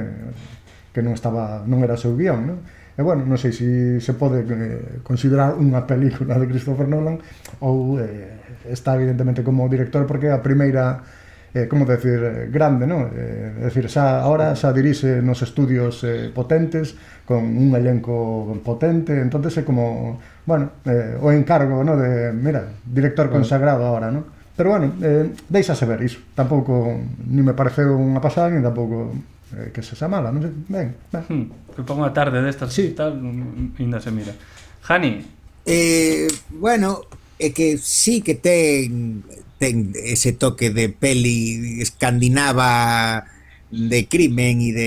que 0.90 1.06
non 1.06 1.14
estaba 1.14 1.62
non 1.70 1.86
era 1.86 1.94
seu 1.94 2.18
guión, 2.18 2.50
non? 2.50 2.58
E 2.98 3.02
bueno, 3.06 3.22
non 3.22 3.38
sei 3.38 3.54
se 3.54 4.02
si 4.02 4.10
se 4.10 4.12
pode 4.18 4.42
eh, 4.42 5.06
considerar 5.06 5.54
unha 5.54 5.86
película 5.86 6.34
de 6.34 6.50
Christopher 6.50 6.90
Nolan 6.90 7.22
ou 7.62 8.02
eh, 8.02 8.66
está 8.66 8.98
evidentemente 8.98 9.46
como 9.46 9.70
director 9.70 10.02
porque 10.02 10.34
a 10.34 10.42
primeira 10.42 11.06
eh, 11.54 11.68
como 11.68 11.84
decir, 11.84 12.18
eh, 12.22 12.48
grande, 12.50 12.86
¿no? 12.86 13.10
Eh, 13.12 13.62
é 13.62 13.70
dicir, 13.70 13.86
xa, 13.90 14.22
ahora 14.22 14.54
xa 14.54 14.72
dirixe 14.72 15.20
nos 15.20 15.42
estudios 15.42 16.02
eh, 16.02 16.30
potentes, 16.32 16.96
con 17.26 17.42
un 17.42 17.74
elenco 17.74 18.56
potente, 18.62 19.18
entonces 19.20 19.54
é 19.58 19.62
como, 19.66 20.18
bueno, 20.46 20.82
eh, 20.86 21.18
o 21.20 21.30
encargo, 21.30 21.82
¿no? 21.82 21.96
De, 21.96 22.32
mira, 22.32 22.70
director 22.86 23.30
consagrado 23.30 23.84
ahora, 23.84 24.10
¿no? 24.10 24.36
Pero 24.56 24.70
bueno, 24.70 24.94
eh, 25.02 25.30
deixase 25.48 25.84
ver 25.84 26.00
iso. 26.02 26.18
Tampouco 26.34 26.96
ni 27.28 27.44
me 27.44 27.52
pareceu 27.52 27.92
unha 27.92 28.24
pasada, 28.24 28.48
ni 28.48 28.64
tampouco 28.64 29.12
eh, 29.52 29.68
que 29.68 29.84
se 29.84 29.94
mala, 30.08 30.32
non 30.32 30.40
sei. 30.40 30.52
Ben, 30.72 30.88
ben. 31.12 31.22
Hmm, 31.28 31.46
que 31.76 31.84
pongo 31.84 32.08
a 32.08 32.12
tarde 32.16 32.40
destas 32.40 32.72
sí. 32.72 32.96
tal, 32.96 33.20
ainda 33.20 34.00
se 34.00 34.10
mira. 34.10 34.32
Jani. 34.80 35.20
Eh, 35.68 36.24
bueno, 36.56 37.04
é 37.36 37.52
que 37.52 37.76
sí 37.76 38.24
que 38.24 38.40
ten 38.40 39.20
ese 39.60 40.32
toque 40.32 40.70
de 40.70 40.88
peli 40.88 41.80
escandinava 41.80 43.24
de 43.70 44.06
crimen 44.06 44.60
e 44.60 44.70
de 44.72 44.86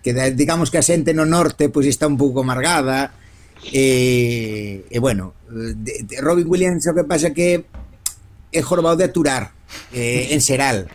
que 0.00 0.14
digamos 0.32 0.70
que 0.70 0.78
a 0.78 0.86
no 1.12 1.26
norte 1.26 1.68
pois 1.68 1.86
está 1.86 2.06
un 2.06 2.16
pouco 2.16 2.40
amargada 2.40 3.12
e, 3.68 4.86
bueno 4.98 5.34
Robin 6.22 6.46
Williams 6.46 6.86
o 6.86 6.94
que 6.94 7.04
pasa 7.04 7.34
que 7.34 7.66
é 8.54 8.60
jorobado 8.62 8.96
de 8.96 9.10
aturar 9.10 9.52
eh, 9.92 10.32
en 10.32 10.40
Seral 10.40 10.88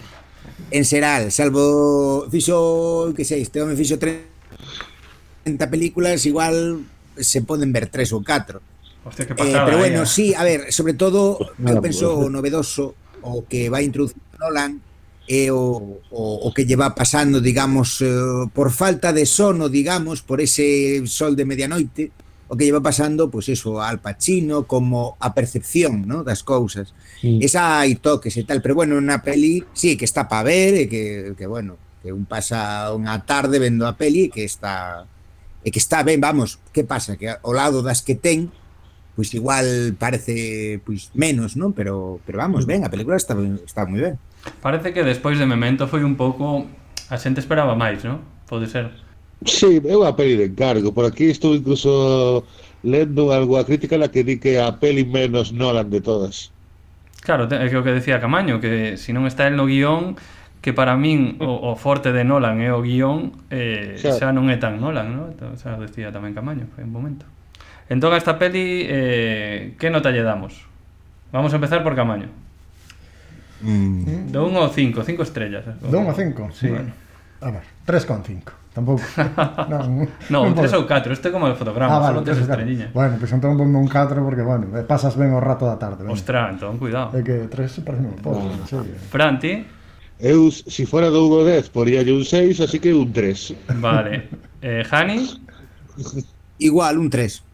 en 0.71 0.85
Seral, 0.85 1.31
salvo 1.31 2.27
fixo, 2.31 3.13
que 3.15 3.25
sei, 3.25 3.41
este 3.41 3.61
home 3.61 3.75
fixo 3.75 3.99
30 3.99 5.69
películas, 5.69 6.25
igual 6.25 6.85
se 7.17 7.41
poden 7.41 7.73
ver 7.75 7.91
tres 7.91 8.15
ou 8.15 8.23
catro. 8.23 8.63
Hostia, 9.03 9.25
qué 9.25 9.33
eh, 9.33 9.35
pasada, 9.35 9.63
eh, 9.63 9.65
pero 9.65 9.77
bueno, 9.77 9.95
ella. 9.97 10.05
sí, 10.05 10.33
a 10.33 10.43
ver, 10.43 10.71
sobre 10.71 10.93
todo, 10.93 11.37
eu 11.57 11.81
penso 11.81 12.13
o 12.13 12.29
novedoso, 12.29 12.93
o 13.21 13.45
que 13.45 13.69
vai 13.69 13.85
introducir 13.85 14.21
Nolan, 14.37 14.81
é 15.29 15.49
o, 15.49 16.01
o, 16.09 16.21
o 16.45 16.49
que 16.53 16.65
lleva 16.65 16.93
pasando, 16.93 17.41
digamos, 17.41 18.01
eh, 18.01 18.11
por 18.53 18.71
falta 18.71 19.13
de 19.13 19.25
sono, 19.25 19.69
digamos, 19.69 20.21
por 20.21 20.41
ese 20.41 21.01
sol 21.07 21.35
de 21.35 21.45
medianoite, 21.45 22.11
o 22.51 22.57
que 22.57 22.65
lleva 22.65 22.83
pasando, 22.83 23.31
pois 23.31 23.47
pues 23.47 23.57
eso, 23.57 23.81
al 23.81 24.03
Pacino, 24.03 24.67
como 24.67 25.15
a 25.23 25.33
percepción 25.33 26.03
¿no? 26.05 26.25
das 26.27 26.43
cousas. 26.43 26.93
Sí. 27.21 27.39
Esa 27.39 27.79
hai 27.79 27.95
toques 27.95 28.35
e 28.35 28.43
tal, 28.43 28.59
pero 28.59 28.75
bueno, 28.75 28.99
unha 28.99 29.23
peli, 29.23 29.63
sí, 29.71 29.95
que 29.95 30.03
está 30.03 30.27
para 30.27 30.51
ver, 30.51 30.75
e 30.75 30.85
que, 30.91 31.31
que 31.39 31.47
bueno, 31.47 31.79
que 32.03 32.11
un 32.11 32.27
pasa 32.27 32.91
unha 32.91 33.23
tarde 33.23 33.55
vendo 33.55 33.87
a 33.87 33.95
peli 33.95 34.27
que 34.27 34.43
está 34.43 35.07
e 35.63 35.69
que 35.71 35.79
está 35.79 36.03
ben, 36.03 36.19
vamos, 36.19 36.59
que 36.75 36.83
pasa? 36.83 37.15
Que 37.15 37.31
ao 37.31 37.53
lado 37.55 37.79
das 37.79 38.03
que 38.03 38.19
ten, 38.19 38.51
pois 39.21 39.37
igual 39.37 39.93
parece 40.01 40.81
pois 40.81 41.13
menos, 41.13 41.53
non? 41.53 41.77
Pero 41.77 42.17
pero 42.25 42.41
vamos, 42.41 42.65
ben, 42.65 42.81
a 42.81 42.89
película 42.89 43.21
está 43.21 43.37
está 43.61 43.85
moi 43.85 44.01
ben. 44.01 44.17
Parece 44.65 44.97
que 44.97 45.05
despois 45.05 45.37
de 45.37 45.45
Memento 45.45 45.85
foi 45.85 46.01
un 46.01 46.17
pouco 46.17 46.65
a 47.13 47.21
xente 47.21 47.37
esperaba 47.37 47.77
máis, 47.77 48.01
non? 48.01 48.25
Pode 48.49 48.65
ser. 48.65 48.89
Sí, 49.45 49.77
é 49.77 49.93
unha 49.93 50.17
peli 50.17 50.41
de 50.41 50.49
encargo. 50.49 50.89
Por 50.89 51.05
aquí 51.05 51.29
estou 51.29 51.53
incluso 51.53 52.41
lendo 52.81 53.29
algo 53.29 53.61
a 53.61 53.65
crítica 53.69 53.93
na 54.01 54.09
que 54.09 54.25
di 54.25 54.41
que 54.41 54.57
a 54.57 54.81
peli 54.81 55.05
menos 55.05 55.53
Nolan 55.53 55.93
de 55.93 56.01
todas. 56.01 56.49
Claro, 57.21 57.45
é 57.45 57.69
que 57.69 57.77
o 57.77 57.85
que 57.85 57.93
decía 57.93 58.17
Camaño, 58.17 58.57
que 58.57 58.97
se 58.97 59.05
si 59.05 59.09
non 59.13 59.29
está 59.29 59.45
el 59.45 59.53
no 59.53 59.69
guión, 59.69 60.17
que 60.65 60.73
para 60.73 60.97
min 60.97 61.37
o, 61.37 61.69
o 61.69 61.77
forte 61.77 62.09
de 62.09 62.25
Nolan 62.25 62.57
é 62.65 62.73
o 62.73 62.81
guión, 62.81 63.37
eh, 63.53 64.01
xa. 64.01 64.17
xa 64.17 64.27
non 64.33 64.49
é 64.49 64.57
tan 64.57 64.81
Nolan, 64.81 65.13
non? 65.13 65.29
O 65.37 65.53
xa 65.61 65.77
decía 65.77 66.09
tamén 66.09 66.33
Camaño, 66.33 66.65
foi 66.73 66.81
un 66.81 66.89
momento. 66.89 67.29
Entón, 67.91 68.15
a 68.15 68.17
esta 68.17 68.39
peli, 68.39 68.87
eh, 68.87 69.75
que 69.75 69.91
nota 69.91 70.15
lle 70.15 70.23
damos? 70.23 70.63
Vamos 71.35 71.51
a 71.51 71.59
empezar 71.59 71.83
por 71.83 71.91
Camaño. 71.91 72.31
Mm. 73.59 74.31
De 74.31 74.39
1 74.39 74.47
ao 74.47 74.71
5, 74.71 75.03
5 75.03 75.27
estrellas. 75.27 75.67
De 75.67 75.91
1 75.91 76.07
a 76.07 76.15
5? 76.15 76.55
Sí. 76.55 76.71
Bueno. 76.71 76.87
A 77.43 77.51
ver, 77.51 77.67
3,5. 77.83 78.47
Tampouco. 78.71 79.03
non, 79.67 80.07
no, 80.31 80.47
non, 80.47 80.47
un 80.47 80.55
3 80.55 80.71
ou 80.79 80.87
4, 80.87 81.11
este 81.11 81.27
é 81.27 81.31
como 81.35 81.51
o 81.51 81.55
fotograma, 81.59 81.99
ah, 81.99 81.99
vale, 81.99 82.15
solo 82.15 82.23
tres 82.23 82.39
estrelliñas. 82.39 82.95
Bueno, 82.95 83.19
pois 83.19 83.27
pues, 83.27 83.35
entón 83.35 83.59
ponme 83.59 83.75
un 83.75 83.91
4 83.91 84.23
porque, 84.23 84.39
bueno, 84.39 84.71
eh, 84.71 84.87
pasas 84.87 85.19
ben 85.19 85.35
o 85.35 85.43
rato 85.43 85.67
da 85.67 85.75
tarde. 85.75 86.07
Ben. 86.07 86.15
Ostras, 86.15 86.55
entón, 86.55 86.79
cuidado. 86.79 87.11
É 87.11 87.19
que 87.19 87.51
3 87.51 87.83
parece 87.83 88.07
un 88.07 88.15
pouco. 88.23 88.55
No. 88.55 88.87
Fran, 89.11 89.35
ti? 89.35 89.67
Eu, 90.15 90.47
se 90.47 90.71
si 90.71 90.87
fora 90.87 91.11
do 91.11 91.27
1 91.27 91.59
10, 91.59 91.75
poríalle 91.75 92.15
un 92.15 92.23
6, 92.23 92.63
así 92.63 92.79
que 92.79 92.95
un 92.95 93.11
3. 93.11 93.83
Vale. 93.83 94.31
Eh, 94.63 94.87
Jani? 94.87 95.27
Igual, 96.63 96.95
un 96.95 97.11
3. 97.11 97.50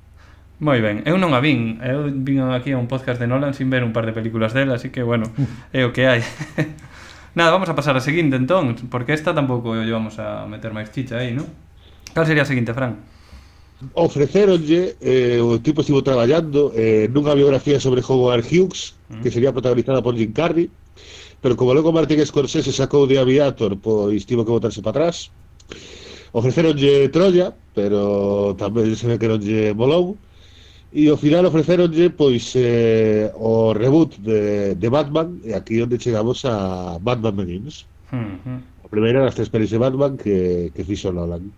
Moi 0.58 0.82
ben, 0.82 1.06
eu 1.06 1.22
non 1.22 1.38
a 1.38 1.40
vin, 1.40 1.78
eu 1.86 2.10
vin 2.10 2.42
aquí 2.50 2.74
a 2.74 2.82
un 2.82 2.90
podcast 2.90 3.22
de 3.22 3.30
Nolan 3.30 3.54
sin 3.54 3.70
ver 3.70 3.86
un 3.86 3.94
par 3.94 4.10
de 4.10 4.14
películas 4.18 4.58
dela, 4.58 4.82
así 4.82 4.90
que 4.90 5.06
bueno, 5.06 5.30
é 5.70 5.86
o 5.86 5.94
que 5.94 6.10
hai. 6.10 6.26
Nada, 7.38 7.54
vamos 7.54 7.70
a 7.70 7.78
pasar 7.78 7.94
a 7.94 8.02
seguinte 8.02 8.42
entón, 8.42 8.74
porque 8.90 9.14
esta 9.14 9.38
tampouco 9.38 9.78
lle 9.78 9.94
vamos 9.94 10.18
a 10.18 10.50
meter 10.50 10.74
máis 10.74 10.90
chicha 10.90 11.22
aí, 11.22 11.30
non? 11.30 11.46
Cal 12.10 12.26
sería 12.26 12.42
a 12.42 12.50
seguinte, 12.50 12.74
Fran? 12.74 12.98
Ofreceronlle 13.94 14.98
eh, 14.98 15.38
o 15.38 15.62
tipo 15.62 15.86
estivo 15.86 16.02
traballando 16.02 16.74
eh, 16.74 17.06
nunha 17.14 17.38
biografía 17.38 17.78
sobre 17.78 18.02
Howard 18.02 18.42
Hughes, 18.42 18.98
mm. 19.14 19.22
que 19.22 19.30
sería 19.30 19.54
protagonizada 19.54 20.02
por 20.02 20.18
Jim 20.18 20.34
Carrey, 20.34 20.74
pero 21.38 21.54
como 21.54 21.78
logo 21.78 21.94
Martin 21.94 22.26
Scorsese 22.26 22.74
sacou 22.74 23.06
de 23.06 23.22
Aviator, 23.22 23.78
pois 23.78 24.26
tivo 24.26 24.42
que 24.42 24.58
botarse 24.58 24.82
para 24.82 25.14
atrás. 25.14 25.30
Ofreceronlle 26.34 27.14
Troya, 27.14 27.54
pero 27.78 28.58
tamén 28.58 28.98
se 28.98 29.06
ve 29.06 29.22
que 29.22 29.30
non 29.30 29.38
lle 29.38 29.78
molou. 29.78 30.18
E 30.94 31.10
ao 31.10 31.18
final 31.18 31.46
ofreceronlle 31.46 32.10
pois 32.10 32.56
eh, 32.56 33.32
o 33.36 33.74
reboot 33.74 34.22
de, 34.22 34.74
de 34.76 34.90
Batman 34.90 35.36
e 35.44 35.52
aquí 35.54 35.82
onde 35.84 36.00
chegamos 36.00 36.46
a 36.46 36.98
Batman 37.00 37.36
Begins. 37.36 37.86
Uh 38.12 38.40
-huh. 38.40 38.60
A 38.86 38.88
primeira 38.88 39.20
das 39.24 39.36
tres 39.36 39.50
pelis 39.52 39.70
de 39.70 39.78
Batman 39.78 40.16
que, 40.16 40.72
que 40.74 40.88
fixo 40.88 41.12
Nolan. 41.12 41.52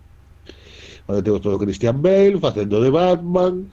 Onde 1.06 1.22
temos 1.22 1.42
todo 1.42 1.62
Christian 1.62 2.02
Bale 2.02 2.42
facendo 2.42 2.82
de 2.82 2.90
Batman 2.90 3.70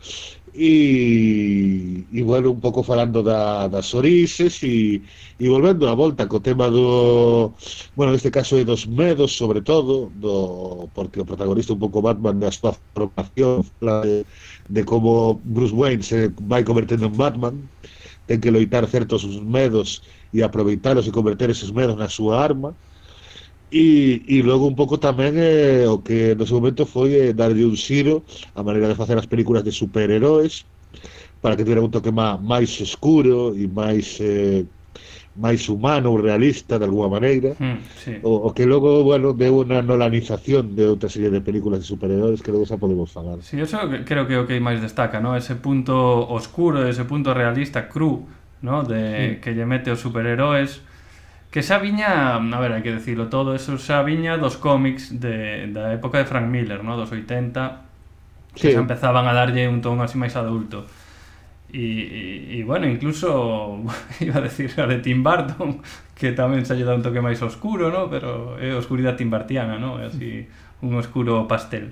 e, 0.57 2.05
e 2.11 2.21
bueno, 2.23 2.49
un 2.49 2.59
pouco 2.59 2.81
falando 2.81 3.21
da, 3.21 3.67
das 3.67 3.93
orixes 3.93 4.63
e, 4.63 5.01
e 5.37 5.45
volvendo 5.47 5.87
a 5.87 5.93
volta 5.93 6.25
co 6.25 6.41
tema 6.41 6.69
do 6.73 7.53
bueno, 7.93 8.11
neste 8.11 8.33
caso 8.33 8.57
é 8.57 8.65
dos 8.65 8.89
medos 8.89 9.37
sobre 9.37 9.61
todo 9.61 10.09
do, 10.17 10.89
porque 10.97 11.21
o 11.21 11.29
protagonista 11.29 11.73
un 11.73 11.79
pouco 11.79 12.01
Batman 12.01 12.41
da 12.41 12.49
súa 12.49 12.73
formación 12.93 13.61
fala 13.77 14.01
de 14.01 14.25
de 14.67 14.83
como 14.83 15.41
Bruce 15.43 15.73
Wayne 15.73 16.03
se 16.03 16.29
vai 16.51 16.63
convertendo 16.63 17.05
en 17.07 17.15
Batman 17.17 17.55
ten 18.27 18.41
que 18.41 18.51
loitar 18.51 18.83
certos 18.87 19.23
medos 19.41 20.03
e 20.35 20.43
aproveitalos 20.43 21.07
e 21.07 21.15
converter 21.15 21.49
esos 21.49 21.71
medos 21.71 21.95
na 21.97 22.09
súa 22.11 22.35
arma. 22.43 22.75
E, 23.71 24.23
e 24.27 24.35
logo 24.43 24.63
un 24.71 24.75
pouco 24.79 24.95
tamén 24.95 25.35
eh, 25.35 25.83
o 25.87 25.99
que 25.99 26.35
no 26.39 26.47
seu 26.47 26.55
momento 26.59 26.87
foi 26.87 27.09
eh, 27.31 27.35
un 27.71 27.75
xiro 27.75 28.23
a 28.55 28.63
maneira 28.63 28.87
de 28.87 28.99
facer 28.99 29.17
as 29.19 29.27
películas 29.27 29.63
de 29.67 29.75
superheróis 29.75 30.53
para 31.41 31.55
que 31.55 31.63
tivera 31.67 31.83
un 31.83 31.91
toque 31.91 32.11
má, 32.11 32.37
máis 32.39 32.71
escuro 32.79 33.55
e 33.55 33.67
máis 33.67 34.19
eh, 34.23 34.63
máis 35.37 35.69
humano, 35.69 36.17
realista, 36.17 36.81
de 36.81 36.85
alguma 36.89 37.07
maneira, 37.07 37.53
mm, 37.53 37.77
sí. 38.01 38.13
o, 38.25 38.49
o 38.49 38.53
que 38.57 38.65
logo, 38.65 39.05
bueno, 39.05 39.37
deu 39.37 39.61
unha 39.61 39.85
nolanización 39.85 40.73
de 40.73 40.89
outra 40.89 41.13
serie 41.13 41.29
de 41.29 41.45
películas 41.45 41.79
de 41.79 41.85
superheróis 41.85 42.41
que 42.41 42.49
logo 42.49 42.65
xa 42.65 42.81
podemos 42.81 43.13
falar. 43.13 43.39
Sí, 43.45 43.61
eso 43.61 43.77
creo 44.03 44.25
que 44.25 44.33
é 44.33 44.39
o 44.41 44.49
que 44.49 44.57
máis 44.57 44.81
destaca, 44.81 45.21
¿no? 45.21 45.37
ese 45.37 45.53
punto 45.53 45.93
oscuro, 46.27 46.89
ese 46.89 47.05
punto 47.05 47.37
realista, 47.37 47.85
cru, 47.85 48.25
¿no? 48.65 48.81
de 48.81 49.37
sí. 49.37 49.41
que 49.45 49.53
lle 49.53 49.69
mete 49.69 49.93
os 49.93 50.01
superheróis, 50.01 50.81
que 51.53 51.61
xa 51.61 51.77
viña, 51.77 52.41
a 52.41 52.59
ver, 52.59 52.73
hai 52.73 52.81
que 52.81 52.91
decirlo 52.91 53.29
todo, 53.29 53.53
eso 53.53 53.77
xa 53.77 54.01
viña 54.01 54.41
dos 54.41 54.57
cómics 54.57 55.13
de, 55.21 55.69
da 55.69 55.93
época 55.93 56.17
de 56.17 56.25
Frank 56.25 56.49
Miller, 56.49 56.81
¿no? 56.81 56.97
dos 56.97 57.13
80, 57.13 58.57
que 58.57 58.69
sí. 58.69 58.73
xa 58.73 58.81
empezaban 58.81 59.29
a 59.29 59.33
darlle 59.37 59.69
un 59.69 59.85
ton 59.85 60.01
así 60.01 60.17
máis 60.17 60.33
adulto. 60.33 60.89
Y, 61.71 61.79
y, 61.79 62.59
y, 62.59 62.63
bueno, 62.63 62.87
incluso 62.87 63.83
iba 64.21 64.37
a 64.37 64.41
decir 64.41 64.71
a 64.79 64.87
de 64.87 64.99
Tim 64.99 65.21
Burton, 65.21 65.81
que 66.15 66.31
tamén 66.31 66.63
se 66.63 66.79
lle 66.79 66.87
dá 66.87 66.95
un 66.95 67.03
toque 67.03 67.19
máis 67.19 67.43
oscuro, 67.43 67.91
¿no? 67.91 68.07
pero 68.07 68.55
é 68.55 68.71
oscuridade 68.71 69.19
timbartiana, 69.19 69.75
¿no? 69.75 69.99
é 69.99 70.07
así 70.07 70.47
un 70.79 70.95
oscuro 70.95 71.43
pastel. 71.43 71.91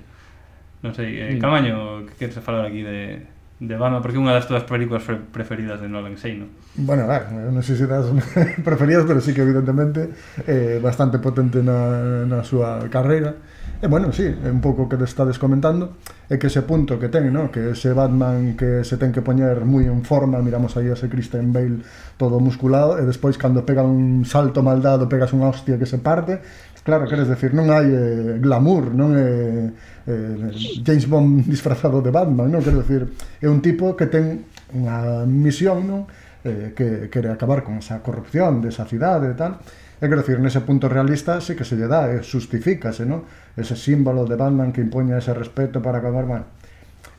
Non 0.80 0.96
sei, 0.96 1.20
eh. 1.20 1.36
Mm. 1.36 1.40
Camaño, 1.40 1.76
que 2.08 2.24
queres 2.24 2.40
falar 2.40 2.64
aquí 2.64 2.80
de, 2.80 3.20
de 3.60 3.74
Batman? 3.76 4.00
Porque 4.00 4.16
é 4.16 4.22
unha 4.22 4.32
das 4.32 4.48
túas 4.48 4.64
películas 4.64 5.04
pre 5.04 5.20
preferidas 5.20 5.76
de 5.80 5.92
Nolan, 5.92 6.16
sei, 6.16 6.40
non? 6.40 6.52
Bueno, 6.76 7.04
a 7.04 7.12
ver, 7.12 7.28
non 7.32 7.60
sei 7.60 7.76
se 7.76 7.84
das 7.84 8.08
preferidas, 8.68 9.04
pero 9.04 9.20
sí 9.20 9.36
que 9.36 9.44
evidentemente 9.44 10.08
eh, 10.48 10.80
bastante 10.80 11.20
potente 11.20 11.60
na, 11.60 12.24
na 12.24 12.40
súa 12.40 12.80
carreira 12.88 13.36
E, 13.76 13.86
bueno, 13.88 14.08
sí, 14.10 14.24
é 14.24 14.48
un 14.48 14.64
pouco 14.64 14.88
que 14.88 14.96
estades 15.04 15.36
comentando 15.36 16.00
É 16.32 16.40
que 16.40 16.48
ese 16.48 16.64
punto 16.64 16.96
que 16.96 17.12
ten, 17.12 17.28
no? 17.28 17.52
que 17.52 17.76
ese 17.76 17.92
Batman 17.92 18.56
que 18.56 18.80
se 18.88 18.96
ten 18.96 19.12
que 19.12 19.20
poñer 19.20 19.68
moi 19.68 19.84
en 19.84 20.00
forma 20.00 20.40
Miramos 20.40 20.72
aí 20.80 20.88
ese 20.88 21.12
Christian 21.12 21.52
Bale 21.52 21.84
todo 22.16 22.40
musculado 22.40 22.96
E 22.96 23.04
despois, 23.04 23.36
cando 23.36 23.68
pega 23.68 23.84
un 23.84 24.24
salto 24.24 24.64
mal 24.64 24.80
dado 24.80 25.04
Pegas 25.12 25.36
unha 25.36 25.52
hostia 25.52 25.76
que 25.76 25.84
se 25.84 26.00
parte 26.00 26.40
Claro, 26.86 27.04
queres 27.10 27.26
decir, 27.26 27.50
non 27.50 27.66
hai 27.74 27.90
eh, 27.90 28.38
glamour, 28.38 28.94
non 28.94 29.18
é 29.18 29.74
eh, 30.06 30.54
James 30.86 31.10
Bond 31.10 31.42
disfrazado 31.50 31.98
de 31.98 32.14
Batman, 32.14 32.46
non? 32.46 32.62
Quero 32.62 32.78
decir, 32.78 33.10
é 33.42 33.50
un 33.50 33.58
tipo 33.58 33.98
que 33.98 34.06
ten 34.06 34.46
unha 34.70 35.26
misión, 35.26 35.82
non? 35.82 36.06
Eh, 36.46 36.78
que 36.78 37.10
quere 37.10 37.34
acabar 37.34 37.66
con 37.66 37.82
esa 37.82 37.98
corrupción 38.06 38.62
desa 38.62 38.86
cidade 38.86 39.34
e 39.34 39.36
tal, 39.36 39.58
É 39.96 40.12
que 40.12 40.16
decir, 40.16 40.36
nese 40.44 40.60
punto 40.60 40.92
realista 40.92 41.40
sí 41.40 41.56
que 41.56 41.64
se 41.64 41.76
lle 41.76 41.88
dá, 41.88 42.12
e 42.12 42.20
justifícase, 42.20 43.08
non? 43.08 43.24
Ese 43.56 43.76
símbolo 43.80 44.28
de 44.28 44.36
Batman 44.36 44.72
que 44.72 44.84
impoña 44.84 45.16
ese 45.16 45.32
respeto 45.32 45.80
para 45.80 46.04
acabar, 46.04 46.28
bueno, 46.28 46.44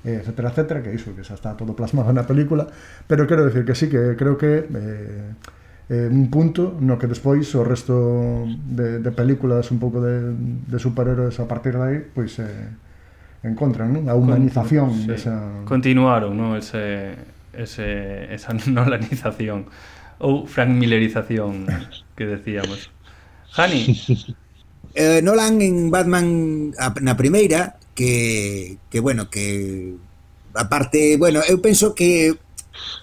eh, 0.06 0.22
etcétera, 0.22 0.54
etcétera, 0.54 0.80
que 0.86 0.94
iso, 0.94 1.18
que 1.18 1.26
xa 1.26 1.34
está 1.34 1.58
todo 1.58 1.74
plasmado 1.74 2.14
na 2.14 2.30
película, 2.30 2.70
pero 3.10 3.26
quero 3.26 3.42
decir 3.44 3.66
que 3.66 3.74
sí, 3.74 3.90
que 3.90 4.14
creo 4.14 4.38
que 4.38 4.70
eh, 4.70 5.34
eh, 5.90 6.10
un 6.12 6.30
punto 6.30 6.76
no 6.80 7.00
que 7.00 7.08
despois 7.08 7.48
o 7.56 7.64
resto 7.64 8.44
de, 8.46 9.00
de 9.00 9.12
películas 9.12 9.72
un 9.72 9.80
pouco 9.80 10.04
de, 10.04 10.36
de 10.36 10.78
superhéroes 10.80 11.40
a 11.40 11.48
partir 11.48 11.80
de 11.80 11.84
aí 11.84 11.98
pois 12.04 12.36
eh, 12.44 13.48
encontran 13.48 13.96
non? 13.96 14.04
a 14.12 14.14
humanización 14.20 14.92
Continu, 14.92 15.00
sí. 15.00 15.08
desa... 15.08 15.36
continuaron 15.64 16.36
non? 16.36 16.60
Ese, 16.60 17.16
ese, 17.56 18.28
esa 18.36 18.52
nolanización 18.68 19.72
ou 20.20 20.46
Frank 20.50 20.74
Millerización 20.74 21.66
que 22.18 22.26
decíamos. 22.26 22.90
Jani. 23.54 23.82
Eh, 24.98 25.22
Nolan 25.22 25.62
en 25.62 25.94
Batman 25.94 26.74
na 27.06 27.14
primeira 27.14 27.78
que 27.94 28.82
que 28.90 28.98
bueno, 28.98 29.30
que 29.30 29.94
aparte, 30.58 31.22
bueno, 31.22 31.46
eu 31.46 31.62
penso 31.62 31.94
que 31.94 32.34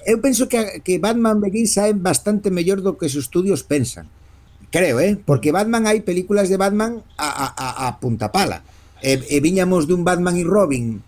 eu 0.03 0.19
penso 0.19 0.51
que 0.51 0.83
que 0.83 0.99
Batman 0.99 1.39
Begins 1.39 1.79
é 1.79 1.95
bastante 1.95 2.51
mellor 2.51 2.83
do 2.83 2.99
que 2.99 3.07
os 3.07 3.15
estudios 3.15 3.63
pensan. 3.63 4.11
Creo, 4.75 4.99
eh, 4.99 5.15
porque 5.23 5.55
Batman 5.55 5.87
hai 5.87 6.03
películas 6.03 6.51
de 6.51 6.59
Batman 6.59 6.99
a 7.15 7.31
a 7.31 7.47
a, 7.55 7.69
a 7.87 7.89
punta 8.03 8.35
pala. 8.35 8.67
E, 8.99 9.23
e 9.31 9.39
viñamos 9.39 9.87
dun 9.87 10.03
Batman 10.03 10.35
e 10.35 10.43
Robin 10.43 10.99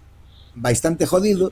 bastante 0.54 1.02
jodido 1.02 1.50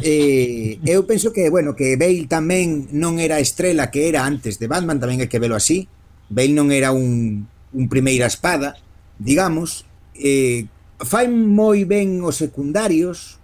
eh, 0.00 0.80
eu 0.84 1.04
penso 1.04 1.32
que, 1.32 1.50
bueno, 1.50 1.76
que 1.76 1.96
Bale 2.00 2.24
tamén 2.24 2.88
non 2.96 3.20
era 3.20 3.36
a 3.36 3.44
estrela 3.44 3.92
que 3.92 4.08
era 4.08 4.24
antes 4.24 4.56
de 4.56 4.70
Batman, 4.70 4.96
tamén 4.96 5.20
hai 5.20 5.28
que 5.28 5.42
velo 5.42 5.56
así. 5.56 5.84
Bale 6.32 6.56
non 6.56 6.72
era 6.72 6.92
un, 6.92 7.44
un 7.76 7.84
primeira 7.92 8.24
espada, 8.24 8.80
digamos. 9.20 9.84
Eh, 10.16 10.64
fai 11.04 11.28
moi 11.28 11.84
ben 11.84 12.24
os 12.24 12.40
secundarios, 12.40 13.36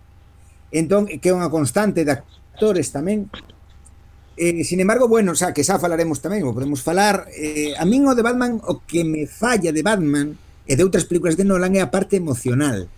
entón 0.72 1.04
que 1.06 1.28
é 1.28 1.37
unha 1.37 1.52
constante 1.52 2.08
de 2.08 2.16
actores 2.16 2.88
tamén. 2.88 3.28
Eh, 4.34 4.64
sin 4.66 4.80
embargo, 4.80 5.06
bueno, 5.06 5.37
xa, 5.37 5.52
que 5.52 5.62
xa 5.62 5.76
falaremos 5.76 6.24
tamén, 6.24 6.48
o 6.48 6.56
podemos 6.56 6.80
falar. 6.80 7.28
Eh, 7.37 7.76
a 7.76 7.84
min 7.84 8.08
o 8.08 8.16
de 8.16 8.24
Batman, 8.24 8.64
o 8.64 8.80
que 8.82 9.04
me 9.04 9.28
falla 9.28 9.70
de 9.76 9.84
Batman 9.84 10.40
e 10.64 10.72
de 10.72 10.82
outras 10.82 11.04
películas 11.04 11.37
de 11.37 11.44
Nolan 11.44 11.76
é 11.76 11.84
a 11.84 11.92
parte 11.92 12.16
emocional 12.16 12.88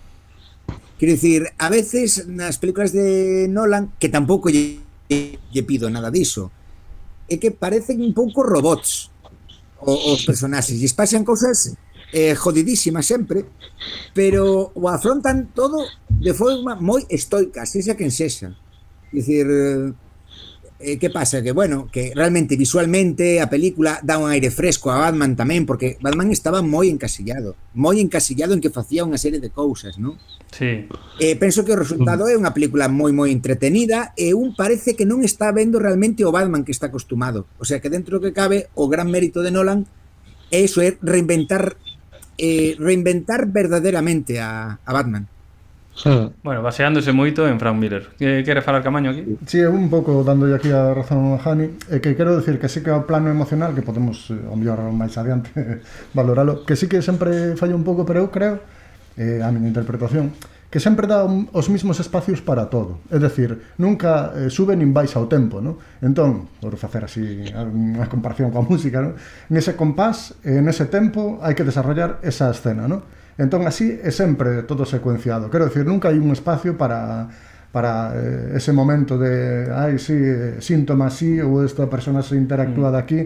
Quero 0.99 1.13
dicir, 1.13 1.53
a 1.59 1.69
veces 1.69 2.27
nas 2.27 2.57
películas 2.57 2.93
de 2.93 3.49
Nolan, 3.53 3.93
que 4.01 4.09
tampouco 4.09 4.49
lle, 4.49 4.81
lle 5.09 5.63
pido 5.69 5.93
nada 5.93 6.09
diso, 6.09 6.49
é 7.29 7.37
que 7.37 7.53
parecen 7.53 8.01
un 8.01 8.17
pouco 8.17 8.41
robots 8.41 9.13
os, 9.81 9.99
os 10.09 10.21
personaxes. 10.25 10.81
e 10.81 10.89
pasan 10.97 11.21
cousas 11.21 11.77
eh, 12.17 12.33
jodidísimas 12.33 13.05
sempre, 13.05 13.45
pero 14.15 14.73
o 14.73 14.89
afrontan 14.89 15.53
todo 15.53 15.85
de 16.09 16.33
forma 16.33 16.79
moi 16.81 17.05
estoica, 17.13 17.69
sexa 17.69 17.93
quen 17.93 18.09
sexa. 18.09 18.57
Dicir, 19.13 19.45
eh, 19.45 19.93
eh, 20.79 20.99
que 20.99 21.11
pasa? 21.11 21.43
Que, 21.43 21.53
bueno, 21.53 21.89
que 21.91 22.13
realmente 22.15 22.57
visualmente 22.57 23.41
a 23.41 23.49
película 23.49 24.01
dá 24.03 24.19
un 24.19 24.31
aire 24.31 24.51
fresco 24.51 24.91
a 24.91 24.99
Batman 24.99 25.37
tamén, 25.37 25.65
porque 25.65 25.97
Batman 26.01 26.33
estaba 26.33 26.61
moi 26.61 26.93
encasillado, 26.93 27.57
moi 27.73 27.97
encasillado 27.99 28.53
en 28.53 28.61
que 28.61 28.73
facía 28.73 29.07
unha 29.07 29.21
serie 29.21 29.41
de 29.41 29.49
cousas, 29.49 29.97
non? 29.97 30.21
Sí. 30.53 30.89
Eh, 31.21 31.37
penso 31.37 31.65
que 31.65 31.73
o 31.73 31.81
resultado 31.81 32.29
mm. 32.29 32.31
é 32.33 32.35
unha 32.37 32.53
película 32.53 32.89
moi 32.93 33.11
moi 33.11 33.33
entretenida 33.33 34.13
e 34.17 34.37
un 34.37 34.53
parece 34.53 34.95
que 34.95 35.09
non 35.09 35.25
está 35.25 35.53
vendo 35.53 35.81
realmente 35.81 36.25
o 36.25 36.33
Batman 36.33 36.65
que 36.65 36.73
está 36.73 36.93
acostumado. 36.93 37.49
O 37.57 37.65
sea, 37.65 37.81
que 37.81 37.93
dentro 37.93 38.21
que 38.21 38.37
cabe 38.37 38.69
o 38.77 38.89
gran 38.89 39.09
mérito 39.09 39.41
de 39.41 39.53
Nolan 39.53 39.89
é 40.53 40.63
iso, 40.63 40.85
é 40.85 40.97
reinventar 41.03 41.77
eh, 42.37 42.77
reinventar 42.79 43.49
verdadeiramente 43.49 44.39
a, 44.41 44.79
a 44.85 44.91
Batman. 44.93 45.27
Bueno, 46.43 46.61
baseándose 46.61 47.13
moito 47.17 47.49
en 47.49 47.57
Frank 47.57 47.77
Miller. 47.81 48.13
Que 48.21 48.45
quere 48.45 48.61
falar 48.61 48.85
Camaño 48.85 49.11
aquí? 49.11 49.25
Si, 49.49 49.59
sí, 49.59 49.65
un 49.65 49.89
pouco 49.89 50.21
dándolle 50.21 50.61
aquí 50.61 50.69
a 50.69 50.93
razón 50.93 51.33
a 51.33 51.41
Jani, 51.41 51.73
é 51.89 52.05
que 52.05 52.13
quero 52.13 52.37
decir 52.37 52.61
que 52.61 52.69
sí 52.69 52.85
que 52.85 52.93
o 52.93 53.09
plano 53.09 53.33
emocional 53.33 53.73
que 53.73 53.81
podemos 53.81 54.29
eh, 54.29 54.37
o 54.37 54.55
mellor 54.61 54.85
máis 54.93 55.17
adiante 55.17 55.51
valoralo, 56.19 56.69
que 56.69 56.77
sí 56.77 56.85
que 56.85 57.01
sempre 57.01 57.57
falla 57.57 57.73
un 57.73 57.85
pouco, 57.85 58.05
pero 58.05 58.21
eu 58.21 58.29
creo 58.29 58.61
eh, 59.17 59.41
a 59.41 59.49
miña 59.49 59.73
interpretación 59.73 60.37
que 60.69 60.81
sempre 60.81 61.07
dá 61.07 61.25
os 61.25 61.71
mismos 61.71 62.01
espacios 62.01 62.43
para 62.43 62.69
todo. 62.69 63.01
É 63.09 63.17
dicir, 63.17 63.73
nunca 63.79 64.37
eh, 64.37 64.51
sube 64.51 64.77
nin 64.77 64.93
baixa 64.93 65.17
o 65.17 65.31
tempo, 65.31 65.65
non? 65.65 65.81
Entón, 66.05 66.53
por 66.61 66.77
facer 66.77 67.09
así 67.09 67.49
unha 67.57 68.05
comparación 68.11 68.53
coa 68.53 68.67
música, 68.67 69.01
non? 69.01 69.17
Nese 69.49 69.73
compás, 69.79 70.37
eh, 70.45 70.61
nese 70.61 70.91
tempo, 70.93 71.41
hai 71.41 71.57
que 71.57 71.65
desarrollar 71.65 72.21
esa 72.21 72.53
escena, 72.53 72.85
non? 72.85 73.01
Entón, 73.37 73.69
así 73.69 74.01
é 74.01 74.09
sempre 74.09 74.65
todo 74.65 74.89
secuenciado. 74.89 75.53
Quero 75.53 75.69
dicir, 75.69 75.85
nunca 75.85 76.09
hai 76.09 76.17
un 76.17 76.33
espacio 76.33 76.81
para 76.81 77.29
para 77.77 78.13
eh, 78.17 78.57
ese 78.57 78.73
momento 78.73 79.19
de 79.19 79.69
ai, 79.69 79.99
si, 79.99 80.17
sí, 80.17 80.65
síntoma 80.65 81.13
sí, 81.13 81.37
ou 81.45 81.61
esta 81.61 81.85
persona 81.93 82.25
se 82.25 82.33
interactúa 82.33 82.89
mm. 82.89 82.93
de 82.93 82.97
daqui 82.97 83.21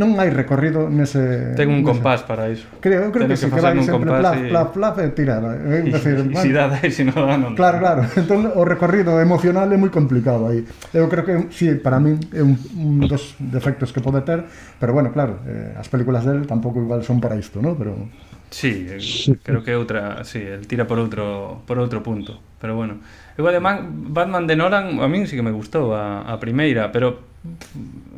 non 0.00 0.16
hai 0.16 0.32
recorrido 0.32 0.88
nese 0.88 1.52
ten 1.52 1.68
un 1.68 1.84
nese. 1.84 1.92
compás 1.92 2.24
para 2.24 2.48
iso 2.48 2.64
creo, 2.80 3.04
eu 3.04 3.12
creo 3.12 3.28
que, 3.28 3.36
que, 3.36 3.44
que, 3.44 3.52
que 3.52 3.60
vai 3.60 3.76
sempre 3.84 4.08
plaf, 4.08 4.40
y... 4.40 4.48
plaf, 4.48 4.68
plaf 4.72 4.94
e 5.04 5.12
tirar 5.12 5.44
eh? 5.52 5.84
e, 5.84 5.92
decir, 5.92 6.16
e, 6.16 6.32
bueno, 6.32 6.40
si 6.40 6.48
dá, 6.48 6.72
e 6.80 6.88
si 6.88 7.04
non 7.04 7.28
dá, 7.28 7.36
non 7.36 7.52
claro, 7.52 7.76
claro, 7.76 8.00
entón 8.16 8.48
o 8.48 8.64
recorrido 8.64 9.20
emocional 9.20 9.68
é 9.68 9.76
moi 9.76 9.92
complicado 9.92 10.48
aí 10.48 10.64
eu 10.96 11.04
creo 11.12 11.28
que, 11.28 11.34
si, 11.52 11.68
sí, 11.68 11.76
para 11.76 12.00
min 12.00 12.16
é 12.32 12.40
un, 12.40 12.56
un 12.80 13.04
dos 13.04 13.36
defectos 13.36 13.92
que 13.92 14.00
pode 14.00 14.24
ter 14.24 14.48
pero 14.80 14.96
bueno, 14.96 15.12
claro, 15.12 15.44
eh, 15.44 15.76
as 15.76 15.92
películas 15.92 16.24
del 16.24 16.48
tampouco 16.48 16.80
igual 16.80 17.04
son 17.04 17.20
para 17.20 17.36
isto, 17.36 17.60
non? 17.60 17.76
pero 17.76 18.00
Eh, 18.50 18.98
sí, 19.00 19.38
creo 19.42 19.62
que 19.62 19.74
outra, 19.76 20.24
sí, 20.24 20.38
el 20.40 20.66
tira 20.66 20.86
por 20.86 20.98
outro 20.98 21.62
por 21.66 21.78
outro 21.78 22.02
punto, 22.02 22.42
pero 22.60 22.74
bueno. 22.74 22.98
Eu 23.38 23.46
además 23.48 23.80
Batman 23.88 24.46
de 24.46 24.56
Nolan 24.56 25.00
a 25.00 25.08
min 25.08 25.24
sí 25.30 25.38
que 25.38 25.46
me 25.46 25.54
gustou 25.54 25.94
a, 25.94 26.26
a 26.26 26.36
primeira, 26.42 26.90
pero 26.92 27.22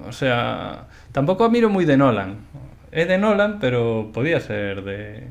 o 0.09 0.13
sea, 0.13 0.89
tampouco 1.13 1.45
a 1.45 1.53
miro 1.53 1.69
moi 1.69 1.85
de 1.85 1.97
Nolan. 2.01 2.41
É 2.93 3.05
de 3.05 3.17
Nolan, 3.21 3.61
pero 3.61 4.11
podía 4.13 4.41
ser 4.41 4.83
de 4.83 5.31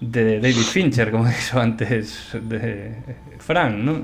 de 0.00 0.40
David 0.40 0.68
Fincher, 0.68 1.10
como 1.10 1.24
dixo 1.30 1.58
antes 1.60 2.36
de 2.36 2.96
Fran, 3.38 3.72
¿no? 3.84 3.94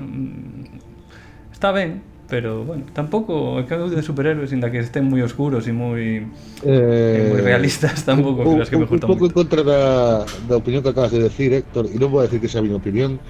Está 1.51 1.71
ben, 1.71 2.01
pero 2.33 2.65
bueno, 2.65 2.85
tampouco 2.93 3.59
é 3.59 3.63
que 3.69 3.77
de 3.77 4.01
superhéroes 4.01 4.49
ainda 4.49 4.73
que 4.73 4.81
estén 4.81 5.05
moi 5.05 5.21
oscuros 5.21 5.69
e 5.69 5.73
moi 5.77 6.25
eh, 6.65 7.29
moi 7.29 7.45
realistas 7.45 8.01
tampouco 8.09 8.41
un, 8.41 8.65
que, 8.65 8.73
que 8.73 8.77
me 8.81 8.89
gusta 8.89 9.05
un 9.05 9.13
pouco 9.13 9.29
en 9.29 9.33
contra 9.37 9.61
da, 9.61 10.25
da 10.49 10.57
opinión 10.57 10.81
que 10.81 10.89
acabas 10.89 11.13
de 11.13 11.21
decir 11.21 11.53
Héctor 11.53 11.85
e 11.93 11.93
non 12.01 12.09
vou 12.09 12.25
decir 12.25 12.41
que 12.41 12.49
sea 12.49 12.57
a 12.57 12.65
miña 12.65 12.81
opinión 12.81 13.21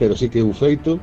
pero 0.00 0.16
sí 0.16 0.32
que 0.32 0.40
é 0.40 0.44
un 0.48 0.56
feito 0.56 0.96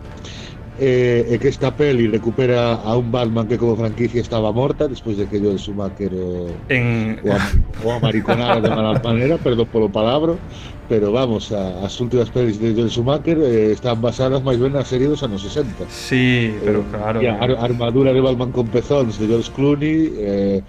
eh, 0.82 1.30
e 1.30 1.38
que 1.38 1.54
esta 1.54 1.70
peli 1.78 2.10
recupera 2.10 2.82
a 2.82 2.98
un 2.98 3.14
Batman 3.14 3.46
que 3.46 3.62
como 3.62 3.78
franquicia 3.78 4.18
estaba 4.18 4.50
morta 4.50 4.90
despois 4.90 5.22
de 5.22 5.30
que 5.30 5.38
Joel 5.38 5.62
Schumacher 5.62 6.10
o, 6.10 6.50
en... 6.74 7.22
o, 7.22 7.38
am, 7.38 7.46
o 7.86 7.94
amariconara 7.94 8.66
de 8.66 8.74
mala 8.74 8.98
manera, 8.98 9.38
perdón 9.38 9.70
polo 9.70 9.94
palabro 9.94 10.42
pero 10.90 11.12
vamos, 11.12 11.52
a, 11.52 11.86
as 11.86 11.96
últimas 12.00 12.30
pelis 12.30 12.60
de 12.60 12.74
Joel 12.74 12.90
Schumacher 12.90 13.38
eh, 13.40 13.72
están 13.72 14.02
basadas 14.02 14.44
máis 14.44 14.60
ben 14.60 14.76
na 14.76 14.84
serie 14.84 15.08
dos 15.08 15.24
anos 15.24 15.42
60. 15.42 15.88
Sí, 15.88 16.52
pero 16.64 16.84
eh, 16.84 16.90
claro. 16.92 17.18
Eh, 17.24 17.30
ar 17.30 17.52
armadura 17.60 18.12
de 18.12 18.22
Batman 18.22 18.52
con 18.52 18.68
pezóns 18.68 19.16
de 19.20 19.28
George 19.28 19.52
Clooney, 19.56 20.12
eh, 20.20 20.60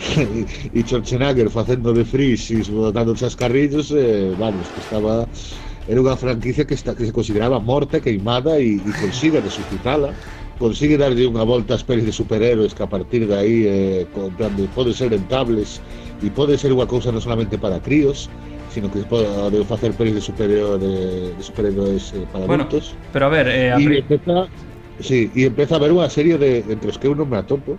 e 0.76 0.80
Schwarzenegger 0.82 1.50
facendo 1.50 1.92
de 1.92 2.04
Freeze 2.04 2.56
e 2.56 2.64
botando 2.72 3.14
chascarrillos, 3.14 3.92
eh, 3.92 4.34
vamos, 4.38 4.66
que 4.74 4.80
estaba 4.80 5.28
era 5.88 5.98
unha 5.98 6.14
franquicia 6.14 6.62
que, 6.62 6.76
está, 6.76 6.94
que 6.94 7.08
se 7.08 7.14
consideraba 7.14 7.58
morta, 7.58 7.98
queimada 7.98 8.60
e, 8.60 8.78
e 8.78 8.90
consigue 9.00 9.40
resucitala 9.40 10.14
consigue 10.60 11.00
darlle 11.00 11.24
unha 11.24 11.42
volta 11.42 11.72
ás 11.72 11.82
pelis 11.82 12.04
de 12.04 12.12
superhéroes 12.12 12.76
que 12.76 12.84
a 12.84 12.90
partir 12.90 13.24
de 13.24 13.32
aí 13.32 13.56
eh, 13.64 14.04
comprando, 14.12 14.68
pode 14.76 14.92
ser 14.92 15.08
rentables 15.08 15.80
e 16.20 16.28
pode 16.28 16.60
ser 16.60 16.68
unha 16.68 16.84
cousa 16.84 17.08
non 17.08 17.24
solamente 17.24 17.56
para 17.56 17.80
críos 17.80 18.28
sino 18.70 18.90
que 18.90 19.00
pode 19.04 19.26
facer 19.66 19.92
pelis 19.92 20.14
de 20.14 20.22
superhéroes 20.22 20.80
de 20.80 21.42
superhéroes 21.42 22.14
eh, 22.14 22.26
para 22.32 22.46
Bueno, 22.46 22.64
adultos 22.64 22.94
pero 23.12 23.26
a 23.26 23.28
ver, 23.28 23.46
eh, 23.48 23.74
y 23.78 23.98
empeza, 23.98 24.46
sí, 25.00 25.30
y 25.34 25.44
empieza 25.44 25.74
a 25.74 25.78
haber 25.78 25.92
unha 25.92 26.08
serie 26.08 26.38
de, 26.38 26.62
entre 26.70 26.90
os 26.90 26.98
que 26.98 27.10
eu 27.10 27.14
non 27.18 27.26
me 27.26 27.36
atopo, 27.36 27.74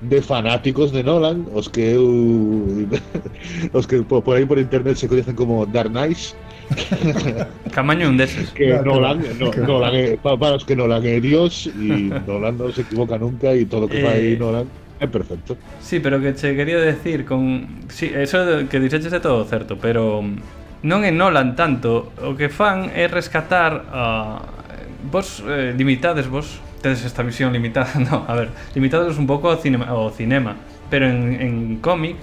de 0.00 0.20
fanáticos 0.20 0.92
de 0.92 1.04
Nolan, 1.04 1.44
os 1.52 1.68
que 1.68 1.96
eu, 1.96 2.04
os 3.76 3.84
que 3.84 4.02
por, 4.04 4.24
por 4.24 4.36
aí 4.36 4.44
por 4.44 4.58
internet 4.58 4.96
se 4.96 5.08
coñecen 5.08 5.36
como 5.36 5.68
Dark 5.68 5.92
Knights, 5.92 6.32
Camaño 7.70 8.08
un 8.08 8.16
deses. 8.16 8.50
que 8.50 8.74
Claro, 8.74 8.98
Nolan, 8.98 9.22
no, 9.38 9.50
claro. 9.50 9.78
Nolan 9.78 9.94
para 10.18 10.56
os 10.56 10.64
que 10.64 10.74
Nolan 10.74 11.04
é 11.06 11.20
Dios 11.20 11.70
e 11.70 12.10
Nolan 12.26 12.58
non 12.58 12.74
se 12.74 12.82
equivoca 12.82 13.20
nunca 13.20 13.54
e 13.54 13.68
todo 13.68 13.86
o 13.86 13.90
que 13.90 14.02
fai 14.02 14.34
Eh, 14.34 14.40
Nolan 14.40 14.66
É 15.00 15.06
perfecto. 15.06 15.56
Sí, 15.80 16.00
pero 16.00 16.20
que 16.20 16.32
che 16.34 16.56
quería 16.56 16.78
decir 16.78 17.24
con... 17.24 17.84
Sí, 17.88 18.12
eso 18.14 18.68
que 18.68 18.80
dixeches 18.80 19.12
é 19.12 19.20
todo 19.20 19.44
certo, 19.44 19.76
pero 19.76 20.24
mm, 20.24 20.88
non 20.88 21.04
é 21.04 21.12
Nolan 21.12 21.52
tanto. 21.52 22.12
O 22.24 22.32
que 22.32 22.48
fan 22.48 22.88
é 22.96 23.06
rescatar 23.06 23.84
a... 23.92 24.40
Uh, 24.40 24.56
vos 25.06 25.42
eh, 25.46 25.72
limitades 25.76 26.26
vos 26.26 26.58
tedes 26.82 27.04
esta 27.04 27.22
visión 27.22 27.52
limitada, 27.52 27.94
no, 28.10 28.24
a 28.26 28.34
ver, 28.34 28.48
limitados 28.74 29.18
un 29.18 29.26
pouco 29.26 29.48
ao 29.50 29.58
cinema, 29.62 29.86
ao 29.86 30.10
cinema 30.10 30.56
pero 30.90 31.06
en, 31.06 31.40
en 31.40 31.76
cómic 31.78 32.16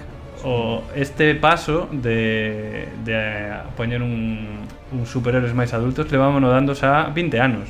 o 0.44 0.82
este 0.94 1.34
paso 1.34 1.88
de, 1.90 2.88
de 3.04 3.52
poñer 3.76 4.02
un, 4.02 4.64
un 4.92 5.06
superhéroes 5.08 5.56
máis 5.56 5.72
adultos 5.72 6.08
levámonos 6.12 6.52
dando 6.52 6.76
xa 6.76 7.08
20 7.12 7.40
anos 7.40 7.66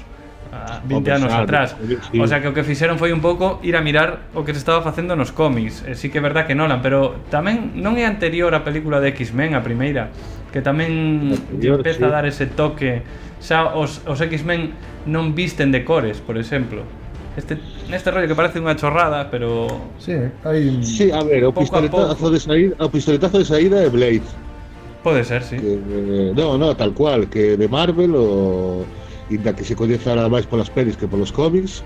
Ah, 0.54 0.80
20 0.84 1.10
anos 1.10 1.32
atrás. 1.32 1.74
O 2.14 2.26
sea 2.28 2.38
que 2.38 2.46
o 2.46 2.54
que 2.54 2.62
fixeron 2.62 2.94
foi 2.94 3.10
un 3.10 3.18
pouco 3.18 3.58
ir 3.66 3.74
a 3.74 3.82
mirar 3.82 4.30
o 4.38 4.46
que 4.46 4.54
se 4.54 4.62
estaba 4.62 4.86
facendo 4.86 5.18
nos 5.18 5.34
cómics. 5.34 5.82
E 5.82 5.98
sí 5.98 6.14
que 6.14 6.22
é 6.22 6.22
verdad 6.22 6.46
que 6.46 6.54
Nolan, 6.54 6.78
pero 6.78 7.18
tamén 7.26 7.74
non 7.74 7.98
é 7.98 8.06
anterior 8.06 8.54
a 8.54 8.62
película 8.62 9.02
de 9.02 9.10
X-Men, 9.10 9.58
a 9.58 9.66
primeira, 9.66 10.14
que 10.54 10.62
tamén 10.62 11.34
anterior, 11.34 11.82
empeza 11.82 11.98
sí. 11.98 12.06
a 12.06 12.10
dar 12.14 12.24
ese 12.30 12.46
toque. 12.46 13.02
Xa 13.42 13.74
os, 13.74 13.98
os 14.06 14.22
X-Men 14.22 14.78
non 15.10 15.34
visten 15.34 15.74
de 15.74 15.82
cores, 15.82 16.22
por 16.22 16.38
exemplo. 16.38 16.86
Este, 17.34 17.58
este 17.90 18.14
rollo 18.14 18.30
que 18.30 18.38
parece 18.38 18.62
unha 18.62 18.78
chorrada, 18.78 19.26
pero... 19.26 19.66
Sí, 19.98 20.14
hai... 20.46 20.86
Sí, 20.86 21.10
a 21.10 21.26
ver, 21.26 21.42
o 21.42 21.50
pistoletazo, 21.50 22.14
pouco... 22.14 22.30
de 22.30 22.38
saída, 22.38 22.78
o 22.78 22.86
pistoletazo 22.86 23.42
de 23.42 23.46
saída 23.50 23.82
é 23.82 23.90
Blade. 23.90 24.22
Pode 25.02 25.26
ser, 25.26 25.42
sí. 25.42 25.58
Que, 25.58 25.82
eh, 25.82 26.30
no, 26.30 26.54
no, 26.54 26.78
tal 26.78 26.94
cual, 26.94 27.26
que 27.26 27.58
de 27.58 27.66
Marvel 27.66 28.14
o 28.14 28.86
inda 29.30 29.54
que 29.56 29.64
se 29.64 29.76
coñezara 29.76 30.28
máis 30.28 30.44
polas 30.44 30.68
pelis 30.68 30.96
que 30.96 31.08
polos 31.08 31.32
cómics 31.32 31.80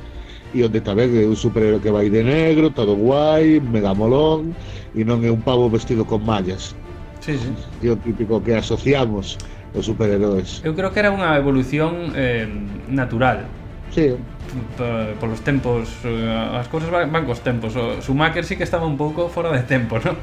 e 0.55 0.64
onde 0.64 0.81
tamén 0.81 1.12
é 1.12 1.29
un 1.29 1.37
superhéroe 1.37 1.83
que 1.83 1.92
vai 1.92 2.09
de 2.09 2.24
negro, 2.24 2.72
todo 2.72 2.96
guai, 2.96 3.61
mega 3.61 3.92
molón 3.92 4.57
e 4.96 5.05
non 5.05 5.20
é 5.22 5.31
un 5.31 5.44
pavo 5.44 5.68
vestido 5.68 6.09
con 6.09 6.24
mallas. 6.24 6.72
Sí, 7.20 7.37
sí. 7.37 7.53
É 7.85 7.92
o 7.92 7.96
típico 8.01 8.40
que 8.40 8.57
asociamos 8.57 9.37
os 9.77 9.85
superheróis. 9.85 10.64
Eu 10.64 10.72
creo 10.72 10.88
que 10.88 11.01
era 11.05 11.12
unha 11.12 11.37
evolución 11.37 12.16
eh, 12.16 12.48
natural. 12.88 13.44
Sí. 13.92 14.16
Eh, 14.16 15.12
polos 15.20 15.44
tempos, 15.44 15.92
eh, 16.09 16.57
as 16.57 16.68
cousas 16.72 16.88
van, 16.88 17.12
van 17.12 17.29
cos 17.29 17.44
tempos. 17.44 17.77
O 17.77 18.01
Schumacher 18.01 18.48
sí 18.48 18.57
que 18.57 18.64
estaba 18.64 18.88
un 18.88 18.96
pouco 18.96 19.29
fora 19.29 19.53
de 19.53 19.64
tempo, 19.68 20.01
non? 20.01 20.16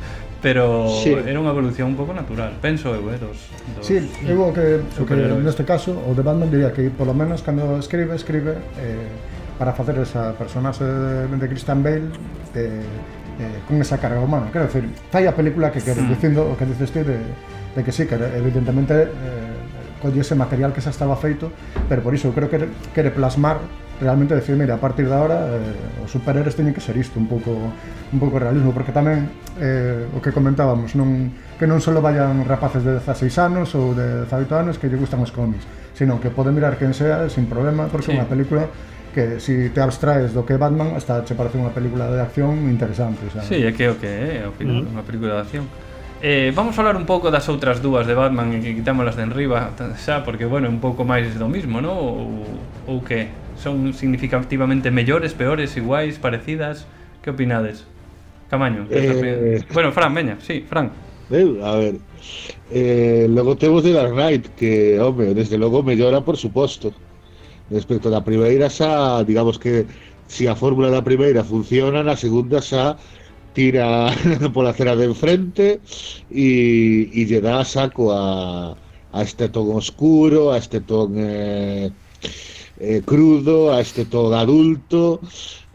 pero 0.45 0.86
sí. 1.01 1.10
era 1.10 1.41
unha 1.41 1.49
evolución 1.49 1.89
un 1.89 1.97
pouco 1.97 2.13
natural, 2.13 2.53
penso 2.62 2.93
eu, 2.93 3.01
eh, 3.10 3.17
dos, 3.17 3.49
dos 3.73 3.81
Sí, 3.81 3.97
eu 4.29 4.38
o 4.45 4.53
que, 4.53 4.77
o 4.77 5.01
que 5.01 5.17
neste 5.17 5.65
caso, 5.65 5.97
o 5.97 6.13
de 6.13 6.21
Batman 6.21 6.53
diría 6.53 6.69
que 6.69 6.86
polo 6.93 7.17
menos 7.17 7.41
cando 7.41 7.81
escribe, 7.81 8.13
escribe 8.13 8.53
eh, 8.77 9.10
para 9.58 9.73
facer 9.73 9.97
esa 9.97 10.38
personaxe 10.38 10.86
de 10.86 11.45
Christian 11.49 11.81
Bale 11.81 12.13
eh, 12.53 12.77
eh, 13.41 13.58
con 13.65 13.81
esa 13.81 13.97
carga 13.97 14.21
humana. 14.21 14.53
Quero 14.53 14.69
decir, 14.69 14.86
fai 15.10 15.25
a 15.25 15.34
película 15.34 15.73
que 15.73 15.81
quero, 15.81 16.05
sí. 16.05 16.05
Hmm. 16.05 16.13
dicindo 16.13 16.45
o 16.45 16.53
que 16.53 16.69
dices 16.69 16.93
ti 16.93 17.01
de, 17.01 17.17
de 17.73 17.81
que 17.81 17.89
sí, 17.89 18.05
que 18.05 18.13
eh, 18.13 18.38
evidentemente 18.38 19.10
eh, 19.10 19.97
colle 19.97 20.21
ese 20.21 20.38
material 20.38 20.77
que 20.77 20.81
xa 20.86 20.93
estaba 20.93 21.17
feito, 21.17 21.49
pero 21.89 22.05
por 22.05 22.13
iso 22.13 22.29
eu 22.29 22.38
creo 22.38 22.53
que 22.53 22.69
quere 22.93 23.10
plasmar 23.10 23.65
realmente 23.99 24.36
decir, 24.36 24.55
mira, 24.55 24.75
a 24.75 24.81
partir 24.81 25.08
de 25.08 25.15
ahora 25.15 25.47
eh, 25.55 26.03
os 26.03 26.12
superhéroes 26.12 26.55
teñen 26.55 26.73
que 26.75 26.84
ser 26.84 26.97
isto, 26.97 27.19
un 27.19 27.27
pouco 27.27 27.51
un 27.51 28.19
pouco 28.19 28.39
realismo, 28.39 28.75
porque 28.75 28.91
tamén 28.91 29.31
eh, 29.60 30.08
o 30.12 30.19
que 30.19 30.36
comentábamos, 30.36 30.95
non 30.99 31.31
que 31.55 31.63
non 31.63 31.79
só 31.79 31.95
vayan 32.03 32.43
rapaces 32.43 32.84
de 32.84 32.99
16 32.99 33.31
anos 33.39 33.71
ou 33.73 33.95
de 33.95 34.27
18 34.27 34.51
anos 34.51 34.75
que 34.75 34.91
lle 34.91 34.99
gustan 34.99 35.23
os 35.23 35.31
cómics, 35.31 35.63
sino 35.95 36.19
que 36.19 36.27
poden 36.27 36.55
mirar 36.55 36.75
quen 36.75 36.91
sea 36.91 37.31
sin 37.31 37.47
problema, 37.47 37.88
porque 37.88 38.12
sí. 38.12 38.13
é 38.13 38.19
unha 38.19 38.27
película 38.27 38.67
que 39.15 39.39
si 39.39 39.71
te 39.71 39.79
abstraes 39.79 40.36
do 40.36 40.43
que 40.43 40.60
Batman 40.60 40.91
hasta 40.91 41.23
che 41.23 41.39
parece 41.39 41.55
unha 41.55 41.71
película 41.71 42.12
de 42.12 42.19
acción 42.19 42.67
interesante, 42.67 43.31
xa. 43.31 43.47
Sí, 43.47 43.63
é 43.63 43.71
que 43.71 43.88
o 43.88 43.95
que 43.95 44.12
é, 44.12 44.43
ao 44.43 44.51
final, 44.51 44.84
mm. 44.84 44.91
unha 44.91 45.03
película 45.08 45.39
de 45.39 45.41
acción. 45.47 45.65
Eh, 46.19 46.51
vamos 46.51 46.75
falar 46.75 46.99
un 46.99 47.08
pouco 47.08 47.31
das 47.31 47.47
outras 47.47 47.79
dúas 47.79 48.03
de 48.03 48.12
Batman 48.12 48.51
e 48.51 48.60
que 48.60 48.75
quitámolas 48.75 49.15
de 49.15 49.23
enriba 49.23 49.71
xa, 49.95 50.19
porque, 50.27 50.43
bueno, 50.43 50.67
é 50.67 50.71
un 50.71 50.84
pouco 50.84 51.08
máis 51.08 51.31
do 51.31 51.47
mismo, 51.47 51.79
non? 51.79 51.95
Ou, 51.95 52.43
ou 52.91 52.99
que? 52.99 53.44
Son 53.57 53.93
significativamente 53.93 54.91
mellores, 54.91 55.33
peores, 55.33 55.77
iguais, 55.77 56.19
parecidas? 56.19 56.85
Que 57.21 57.31
opinades? 57.31 57.85
Camaño. 58.49 58.85
Eh. 58.91 59.63
Bueno, 59.73 59.91
Fran, 59.91 60.13
veña, 60.13 60.37
sí, 60.39 60.65
Fran. 60.67 60.91
Eh, 61.31 61.59
A 61.63 61.75
ver, 61.75 61.95
eh, 62.71 63.25
logo 63.29 63.57
temos 63.57 63.83
de 63.83 63.93
Dark 63.93 64.13
Knight 64.13 64.47
que, 64.55 64.99
home, 64.99 65.33
desde 65.33 65.57
logo 65.57 65.81
mellora 65.81 66.21
por 66.21 66.37
suposto 66.37 66.93
respecto 67.71 68.13
da 68.13 68.21
primeira 68.21 68.69
xa, 68.69 69.25
digamos 69.25 69.57
que 69.57 69.89
si 70.29 70.45
a 70.45 70.53
fórmula 70.53 70.93
da 70.93 71.01
primeira 71.01 71.41
funciona 71.41 72.05
na 72.05 72.13
segunda 72.13 72.61
xa 72.61 72.97
tira 73.57 74.13
pola 74.53 74.73
cera 74.77 74.93
de 74.93 75.09
enfrente 75.09 75.81
e, 76.29 77.09
e 77.09 77.21
lle 77.25 77.41
dá 77.41 77.65
saco 77.65 78.13
a, 78.13 78.77
a 79.09 79.19
este 79.25 79.49
ton 79.49 79.73
oscuro, 79.73 80.53
a 80.53 80.61
este 80.61 80.77
ton 80.81 81.17
eh, 81.17 81.89
eh, 82.79 83.01
crudo 83.05 83.73
a 83.73 83.81
este 83.81 84.05
todo 84.05 84.35
adulto 84.35 85.21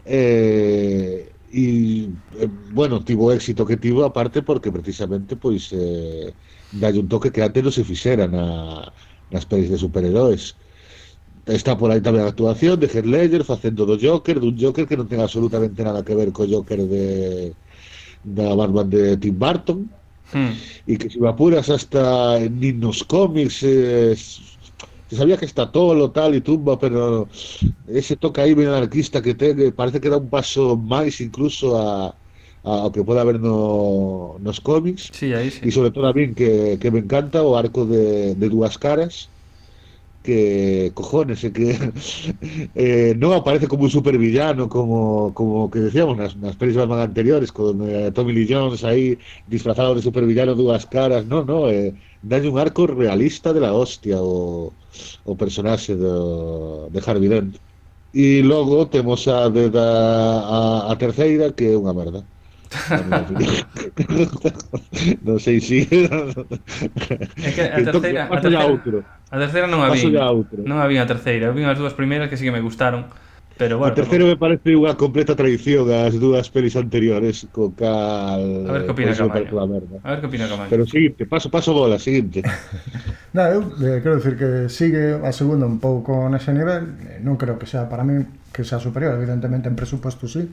eh, 0.05 1.31
e 1.51 2.07
eh, 2.39 2.49
bueno, 2.71 3.03
tivo 3.03 3.27
o 3.27 3.31
éxito 3.31 3.65
que 3.65 3.75
tivo 3.77 4.05
aparte 4.05 4.41
porque 4.41 4.71
precisamente 4.71 5.35
pois 5.35 5.69
eh, 5.75 6.31
dalle 6.71 6.99
un 7.03 7.09
toque 7.11 7.31
que 7.31 7.43
antes 7.43 7.63
non 7.63 7.75
se 7.75 7.83
fixera 7.83 8.25
na, 8.27 8.87
nas 9.31 9.43
pelis 9.43 9.67
de 9.67 9.77
superheróis 9.77 10.55
está 11.45 11.75
por 11.75 11.91
aí 11.91 11.99
tamén 11.99 12.23
a 12.23 12.31
actuación 12.31 12.79
de 12.79 12.87
Heath 12.87 13.09
Ledger 13.09 13.43
facendo 13.43 13.83
do 13.83 13.97
Joker 13.97 14.39
dun 14.39 14.55
Joker 14.55 14.87
que 14.87 14.95
non 14.95 15.09
ten 15.09 15.19
absolutamente 15.19 15.83
nada 15.83 16.05
que 16.05 16.15
ver 16.15 16.31
co 16.31 16.47
Joker 16.47 16.85
de 16.87 17.51
da 18.23 18.53
Batman 18.53 18.87
de 18.87 19.17
Tim 19.17 19.35
Burton 19.35 19.89
hmm. 20.31 20.53
e 20.87 20.93
que 20.95 21.09
se 21.09 21.17
me 21.19 21.27
apuras 21.27 21.67
hasta 21.67 22.37
nin 22.47 22.79
nos 22.79 23.03
cómics 23.03 23.65
eh, 23.65 24.13
se 25.11 25.15
sabía 25.19 25.35
que 25.39 25.45
está 25.51 25.67
tolo 25.75 26.11
tal 26.15 26.31
e 26.39 26.41
tumba 26.47 26.79
pero 26.79 27.27
ese 27.99 28.15
toque 28.23 28.39
aí 28.41 28.53
ben 28.55 28.69
anarquista 28.71 29.19
que 29.25 29.35
ten 29.41 29.55
eh, 29.59 29.71
parece 29.79 29.99
que 30.01 30.11
dá 30.11 30.17
un 30.23 30.29
paso 30.31 30.77
máis 30.93 31.19
incluso 31.27 31.65
a, 31.77 32.15
que 32.93 33.03
pode 33.07 33.19
haber 33.21 33.37
no, 33.39 34.37
nos 34.45 34.59
cómics 34.61 35.03
Sí, 35.11 35.33
aí 35.33 35.49
sí. 35.51 35.65
e 35.67 35.69
sobre 35.75 35.91
todo 35.91 36.05
a 36.07 36.13
min 36.17 36.31
que, 36.39 36.77
que 36.81 36.89
me 36.93 36.99
encanta 37.03 37.43
o 37.43 37.55
arco 37.57 37.85
de, 37.85 38.35
de 38.39 38.47
dúas 38.49 38.77
caras 38.77 39.13
que 40.23 40.91
cojones, 40.93 41.41
que 41.41 41.77
eh, 42.75 43.13
no 43.17 43.33
aparece 43.33 43.67
como 43.67 43.83
un 43.83 43.89
supervillano, 43.89 44.69
como, 44.69 45.33
como 45.33 45.69
que 45.71 45.79
decíamos 45.79 46.17
nas, 46.17 46.35
nas 46.37 46.55
pelis 46.55 46.75
Batman 46.75 47.01
anteriores, 47.01 47.51
con 47.51 47.81
eh, 47.89 48.11
Tommy 48.11 48.33
Lee 48.33 48.47
Jones 48.49 48.83
aí 48.83 49.17
disfrazado 49.47 49.95
de 49.95 50.01
supervillano 50.01 50.55
dúas 50.55 50.85
caras, 50.85 51.25
non, 51.25 51.45
non, 51.45 51.69
eh, 51.69 51.93
dalle 52.21 52.49
un 52.49 52.57
arco 52.59 52.87
realista 52.87 53.53
de 53.53 53.61
la 53.61 53.73
hostia 53.73 54.17
o, 54.21 54.73
o 55.23 55.33
personaxe 55.37 55.95
do, 55.95 56.89
de 56.93 56.99
Harvey 57.05 57.29
Dent. 57.29 57.53
E 58.13 58.43
logo 58.43 58.87
temos 58.91 59.27
a, 59.27 59.47
de, 59.49 59.69
da, 59.69 59.87
a, 60.57 60.91
a 60.91 60.95
terceira 60.99 61.53
que 61.55 61.65
é 61.71 61.77
unha 61.79 61.93
merda 61.95 62.21
non 65.27 65.37
sei 65.43 65.59
si 65.59 65.83
É 65.91 67.51
que 67.51 67.61
a 67.67 67.83
terceira, 67.83 68.31
a 68.31 68.39
terceira, 68.39 69.03
a 69.27 69.37
terceira 69.37 69.67
non 69.67 69.83
a 69.83 69.91
vi. 69.91 70.07
Non 70.63 70.79
a 70.79 70.87
vi 70.87 70.95
a 70.95 71.03
terceira, 71.03 71.51
eu 71.51 71.53
vi 71.53 71.67
as 71.67 71.75
dúas 71.75 71.91
primeiras 71.91 72.31
que 72.31 72.39
sí 72.39 72.47
que 72.47 72.55
me 72.55 72.63
gustaron. 72.63 73.11
Pero 73.59 73.77
bueno, 73.77 73.91
o 73.91 73.95
terceiro 73.95 74.23
como... 74.23 74.33
me 74.33 74.39
parece 74.39 74.71
unha 74.71 74.95
completa 74.95 75.35
traición 75.35 75.91
ás 75.91 76.15
dúas 76.15 76.47
pelis 76.47 76.79
anteriores 76.79 77.43
co 77.51 77.75
cal 77.75 78.39
A 78.65 78.71
ver 78.71 78.87
que 78.87 78.91
opina 78.95 79.11
Camaño. 79.13 79.51
A 80.01 80.09
ver 80.15 80.19
que 80.23 80.27
opina 80.31 80.47
Camaño. 80.47 80.71
Pero 80.71 80.87
seguinte, 80.87 81.27
paso 81.27 81.51
paso 81.51 81.75
bola, 81.75 81.99
seguinte. 81.99 82.39
Na, 83.35 83.51
eu 83.51 83.67
eh, 83.83 83.99
quero 83.99 84.15
dicir 84.15 84.39
que 84.39 84.71
sigue 84.71 85.19
a 85.19 85.35
segunda 85.35 85.67
un 85.67 85.83
pouco 85.83 86.31
nese 86.31 86.55
nivel, 86.55 86.95
eh, 87.03 87.19
non 87.19 87.35
creo 87.35 87.59
que 87.59 87.67
sea 87.67 87.91
para 87.91 88.07
mí 88.07 88.23
que 88.55 88.63
sea 88.63 88.79
superior, 88.79 89.19
evidentemente 89.19 89.67
en 89.67 89.75
presupuesto 89.75 90.27
sí, 90.27 90.47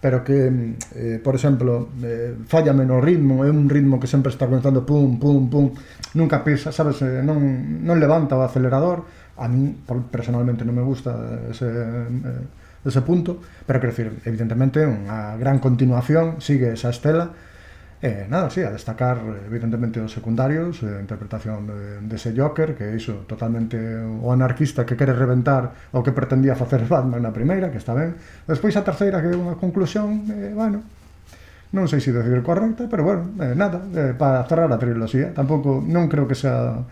pero 0.00 0.22
que, 0.22 0.50
mm, 0.50 0.74
eh, 0.94 1.20
por 1.22 1.34
exemplo, 1.34 1.88
eh, 2.02 2.34
falla 2.46 2.72
menos 2.72 3.02
ritmo, 3.02 3.44
é 3.44 3.50
un 3.50 3.68
ritmo 3.68 3.98
que 3.98 4.06
sempre 4.06 4.30
está 4.30 4.46
contando 4.46 4.84
pum, 4.84 5.18
pum, 5.18 5.48
pum, 5.48 5.72
nunca 6.14 6.44
pisa, 6.44 6.70
sabes, 6.72 7.00
eh, 7.02 7.22
non, 7.24 7.82
non 7.82 7.96
levanta 7.98 8.36
o 8.36 8.44
acelerador, 8.44 9.04
a 9.36 9.48
mí 9.48 9.72
personalmente 10.10 10.64
non 10.64 10.76
me 10.76 10.84
gusta 10.84 11.12
ese, 11.48 11.68
eh, 11.68 12.44
ese 12.84 13.00
punto, 13.02 13.40
pero 13.64 13.80
quero 13.80 13.92
dicir, 13.92 14.08
evidentemente, 14.24 14.84
unha 14.84 15.34
gran 15.40 15.58
continuación, 15.58 16.40
sigue 16.44 16.76
esa 16.76 16.92
estela, 16.92 17.32
Eh, 18.02 18.26
nada, 18.28 18.50
sí, 18.50 18.60
a 18.60 18.70
destacar 18.70 19.16
evidentemente 19.48 20.00
os 20.04 20.12
secundarios, 20.12 20.84
eh, 20.84 20.86
a 20.86 20.98
eh, 20.98 21.00
interpretación 21.00 21.64
de, 21.64 21.80
dese 22.04 22.36
de 22.36 22.44
Joker, 22.44 22.76
que 22.76 22.92
iso 22.92 23.24
totalmente 23.24 23.80
o 23.96 24.28
anarquista 24.28 24.84
que 24.84 25.00
quere 25.00 25.16
reventar 25.16 25.88
o 25.96 26.04
que 26.04 26.12
pretendía 26.12 26.52
facer 26.52 26.84
Batman 26.92 27.24
na 27.24 27.32
primeira, 27.32 27.72
que 27.72 27.80
está 27.80 27.96
ben. 27.96 28.12
Despois 28.44 28.76
a 28.76 28.84
terceira 28.84 29.24
que 29.24 29.32
é 29.32 29.36
unha 29.36 29.56
conclusión, 29.56 30.28
eh, 30.28 30.52
bueno, 30.52 30.84
non 31.72 31.88
sei 31.88 32.04
se 32.04 32.12
decir 32.12 32.44
correcta, 32.44 32.84
pero 32.84 33.00
bueno, 33.00 33.32
eh, 33.40 33.56
nada, 33.56 33.80
eh, 33.96 34.12
para 34.12 34.44
cerrar 34.44 34.68
a 34.68 34.76
triloxía, 34.76 35.32
tampouco 35.32 35.80
non 35.80 36.12
creo 36.12 36.28
que 36.28 36.36
sea 36.36 36.84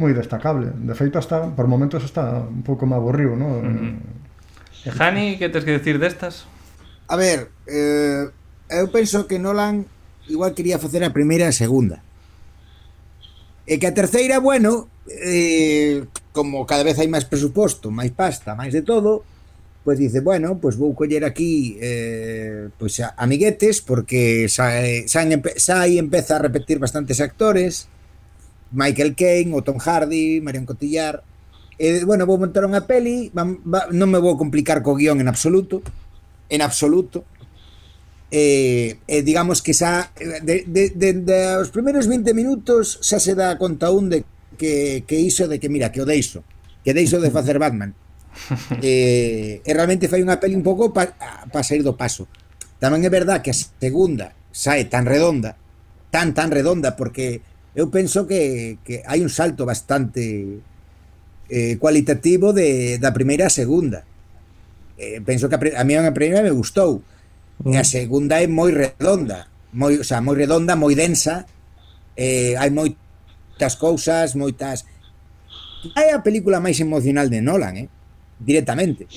moi 0.00 0.12
destacable. 0.16 0.72
De 0.72 0.96
feito, 0.96 1.20
hasta 1.20 1.52
por 1.52 1.68
momentos 1.68 2.00
está 2.00 2.48
un 2.48 2.64
pouco 2.64 2.88
máis 2.88 3.04
aburrido, 3.04 3.36
¿no? 3.36 3.60
Uh. 3.60 4.00
Eh, 4.88 4.92
Jani, 4.92 5.36
eh, 5.36 5.38
que 5.38 5.52
tes 5.52 5.68
que 5.68 5.76
decir 5.76 6.00
destas? 6.00 6.48
A 7.12 7.16
ver, 7.20 7.52
eh, 7.68 8.32
eu 8.72 8.88
penso 8.88 9.28
que 9.28 9.36
Nolan 9.36 9.84
igual 10.28 10.54
quería 10.54 10.78
facer 10.78 11.02
a 11.04 11.14
primeira 11.14 11.46
e 11.46 11.50
a 11.50 11.56
segunda. 11.56 12.02
E 13.66 13.78
que 13.82 13.88
a 13.90 13.96
terceira, 13.96 14.38
bueno, 14.38 14.86
eh, 15.10 16.06
como 16.30 16.66
cada 16.66 16.86
vez 16.86 16.98
hai 16.98 17.10
máis 17.10 17.26
presuposto, 17.26 17.90
máis 17.90 18.14
pasta, 18.14 18.54
máis 18.54 18.70
de 18.70 18.82
todo, 18.86 19.26
pois 19.86 19.98
dice, 19.98 20.18
bueno, 20.20 20.58
pois 20.58 20.74
vou 20.74 20.94
coller 20.98 21.22
aquí 21.22 21.78
eh, 21.78 22.70
pois 22.74 22.98
a, 22.98 23.14
amiguetes, 23.18 23.82
porque 23.82 24.50
xa, 24.50 24.82
xa, 25.06 25.22
eh, 25.22 25.34
empe, 25.34 25.54
aí 25.72 25.98
empeza 25.98 26.36
a 26.36 26.42
repetir 26.42 26.82
bastantes 26.82 27.22
actores, 27.22 27.86
Michael 28.74 29.14
Caine, 29.14 29.54
o 29.54 29.62
Tom 29.62 29.78
Hardy, 29.78 30.42
Marion 30.42 30.66
Cotillard, 30.66 31.22
e, 31.78 32.02
bueno, 32.02 32.26
vou 32.26 32.34
montar 32.34 32.66
unha 32.66 32.82
peli, 32.82 33.30
va, 33.30 33.46
va, 33.46 33.86
non 33.94 34.10
me 34.10 34.18
vou 34.18 34.34
complicar 34.34 34.82
co 34.82 34.98
guión 34.98 35.22
en 35.22 35.30
absoluto, 35.30 35.86
en 36.50 36.66
absoluto, 36.66 37.22
eh, 38.30 38.98
eh, 39.06 39.22
digamos 39.22 39.62
que 39.62 39.74
xa 39.74 40.10
de, 40.18 40.66
de, 40.66 40.90
de, 40.90 41.08
de 41.22 41.38
os 41.62 41.70
primeiros 41.70 42.10
20 42.10 42.34
minutos 42.34 42.98
xa 43.02 43.22
se 43.22 43.38
dá 43.38 43.54
conta 43.58 43.94
un 43.94 44.10
de 44.10 44.26
que, 44.58 45.04
que 45.06 45.20
iso 45.20 45.46
de 45.46 45.60
que 45.60 45.68
mira, 45.68 45.92
que 45.92 46.02
o 46.02 46.08
deixo 46.08 46.42
que 46.86 46.94
deixo 46.94 47.18
de 47.18 47.30
facer 47.30 47.58
Batman. 47.58 47.94
Eh, 48.84 49.64
e 49.64 49.70
realmente 49.72 50.12
fai 50.12 50.20
unha 50.20 50.36
peli 50.36 50.52
un 50.52 50.60
pouco 50.60 50.92
para 50.92 51.16
pa 51.48 51.64
sair 51.64 51.80
do 51.80 51.96
paso. 51.96 52.28
Tamén 52.76 53.00
é 53.02 53.10
verdad 53.10 53.40
que 53.40 53.48
a 53.48 53.56
segunda 53.56 54.36
sae 54.52 54.84
tan 54.84 55.08
redonda 55.08 55.56
tan 56.16 56.32
tan 56.32 56.48
redonda 56.52 56.96
porque 56.96 57.40
eu 57.76 57.92
penso 57.92 58.24
que, 58.24 58.80
que 58.84 59.04
hai 59.04 59.20
un 59.20 59.28
salto 59.28 59.68
bastante 59.68 60.60
eh, 61.52 61.76
cualitativo 61.76 62.56
de, 62.56 62.96
da 62.96 63.12
primeira 63.12 63.48
a 63.48 63.52
segunda. 63.52 64.08
Eh, 64.96 65.20
penso 65.20 65.52
que 65.52 65.56
a, 65.56 65.60
a 65.80 65.84
mí 65.84 65.92
a 65.92 66.16
primeira 66.16 66.40
me 66.40 66.56
gustou 66.56 67.04
E 67.64 67.80
a 67.80 67.84
segunda 67.84 68.42
é 68.42 68.46
moi 68.50 68.68
redonda, 68.74 69.48
moi, 69.72 69.96
o 69.96 70.04
sea, 70.04 70.20
moi 70.20 70.36
redonda, 70.36 70.76
moi 70.76 70.92
densa, 70.92 71.48
eh, 72.16 72.52
hai 72.60 72.68
moitas 72.68 73.80
cousas, 73.80 74.36
moitas... 74.36 74.84
É 75.94 76.10
a 76.12 76.20
película 76.20 76.58
máis 76.58 76.82
emocional 76.82 77.30
de 77.30 77.40
Nolan, 77.40 77.74
eh? 77.76 77.88
directamente. 78.38 79.06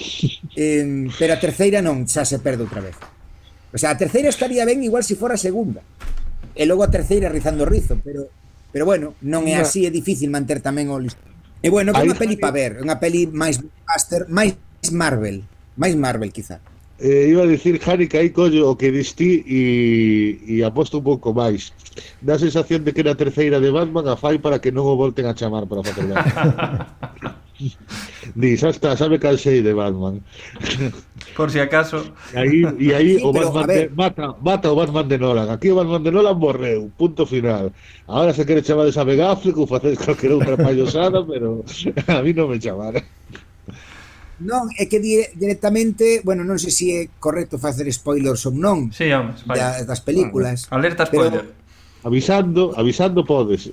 Eh, 0.60 1.08
pero 1.16 1.32
a 1.32 1.40
terceira 1.40 1.80
non, 1.80 2.04
xa 2.04 2.28
se 2.28 2.44
perde 2.44 2.68
outra 2.68 2.84
vez. 2.84 2.92
O 3.72 3.80
sea, 3.80 3.96
a 3.96 4.00
terceira 4.02 4.28
estaría 4.28 4.68
ben 4.68 4.84
igual 4.84 5.08
se 5.08 5.16
si 5.16 5.16
fora 5.16 5.40
a 5.40 5.40
segunda. 5.40 5.80
E 6.52 6.68
logo 6.68 6.84
a 6.84 6.92
terceira 6.92 7.32
rizando 7.32 7.64
rizo, 7.64 7.96
pero 8.04 8.28
pero 8.76 8.84
bueno, 8.84 9.16
non 9.24 9.48
é 9.48 9.56
así, 9.56 9.88
é 9.88 9.92
difícil 9.94 10.28
manter 10.28 10.60
tamén 10.60 10.92
o 10.92 11.00
listo. 11.00 11.24
E 11.64 11.72
bueno, 11.72 11.96
que 11.96 12.04
é 12.04 12.12
unha 12.12 12.20
peli 12.20 12.36
para 12.36 12.52
ver, 12.52 12.72
unha 12.84 13.00
peli 13.00 13.24
máis 13.32 13.56
blockbuster, 13.56 14.28
máis 14.28 14.60
Marvel, 14.92 15.48
máis 15.80 15.96
Marvel 15.96 16.28
quizá 16.36 16.60
eh, 17.00 17.32
iba 17.32 17.43
a 17.43 17.47
dicir 17.47 17.80
Jani 17.80 18.08
que 18.08 18.18
aí 18.18 18.30
collo 18.30 18.70
o 18.72 18.76
que 18.76 18.91
distí 18.91 19.43
e, 19.47 19.62
e 20.45 20.64
aposto 20.64 21.00
un 21.00 21.04
pouco 21.04 21.34
máis. 21.34 21.72
Dá 22.22 22.38
sensación 22.38 22.84
de 22.84 22.91
que 22.93 23.04
na 23.04 23.16
terceira 23.16 23.60
de 23.60 23.72
Batman 23.72 24.08
a 24.12 24.16
fai 24.16 24.39
para 24.39 24.60
que 24.60 24.72
non 24.72 24.84
o 24.84 25.00
volten 25.00 25.26
a 25.28 25.34
chamar 25.36 25.64
para 25.66 25.84
facer 25.84 26.06
Batman. 26.12 27.39
hasta, 28.68 28.95
xa 28.95 29.10
me 29.10 29.20
cansei 29.20 29.62
de 29.64 29.74
Batman. 29.74 30.20
Por 31.38 31.52
si 31.52 31.60
acaso. 31.60 32.04
Aí, 32.36 32.64
E 32.80 32.93
aí 32.93 33.20
sí, 33.20 33.24
o 33.24 33.32
Batman 33.32 33.68
de, 33.68 33.89
mata, 33.95 34.36
mata 34.41 34.72
o 34.72 34.76
Batman 34.76 35.08
de 35.08 35.18
Nolan. 35.18 35.47
Aquí 35.52 35.72
o 35.72 35.76
Batman 35.76 36.04
de 36.04 36.12
Nolan 36.12 36.36
morreu, 36.36 36.91
punto 36.97 37.26
final. 37.26 37.72
Ahora 38.08 38.34
se 38.34 38.45
quere 38.45 38.64
chamar 38.64 38.88
esa 38.88 39.06
Megaflic 39.06 39.56
ou 39.58 39.68
facer 39.68 39.95
calquera 39.95 40.36
outra 40.36 40.58
payosada 40.58 41.24
Pero 41.24 41.64
a 42.08 42.20
mí 42.22 42.34
non 42.36 42.52
me 42.52 42.60
chamara 42.60 43.04
Non, 44.40 44.72
é 44.80 44.88
que 44.88 45.04
dire, 45.04 45.36
directamente, 45.36 46.24
bueno, 46.24 46.48
non 46.48 46.56
sei 46.56 46.72
se 46.72 46.78
si 46.80 46.88
é 46.96 47.02
correcto 47.20 47.60
facer 47.60 47.84
spoilers 47.92 48.48
ou 48.48 48.56
non. 48.56 48.88
Sí, 48.96 49.12
vamos, 49.12 49.44
da, 49.44 49.84
das 49.84 50.00
películas. 50.00 50.72
Ah, 50.72 50.80
alerta 50.80 51.04
spoiler. 51.04 51.44
Pero, 51.44 52.08
avisando, 52.08 52.72
avisando 52.80 53.28
podes. 53.28 53.72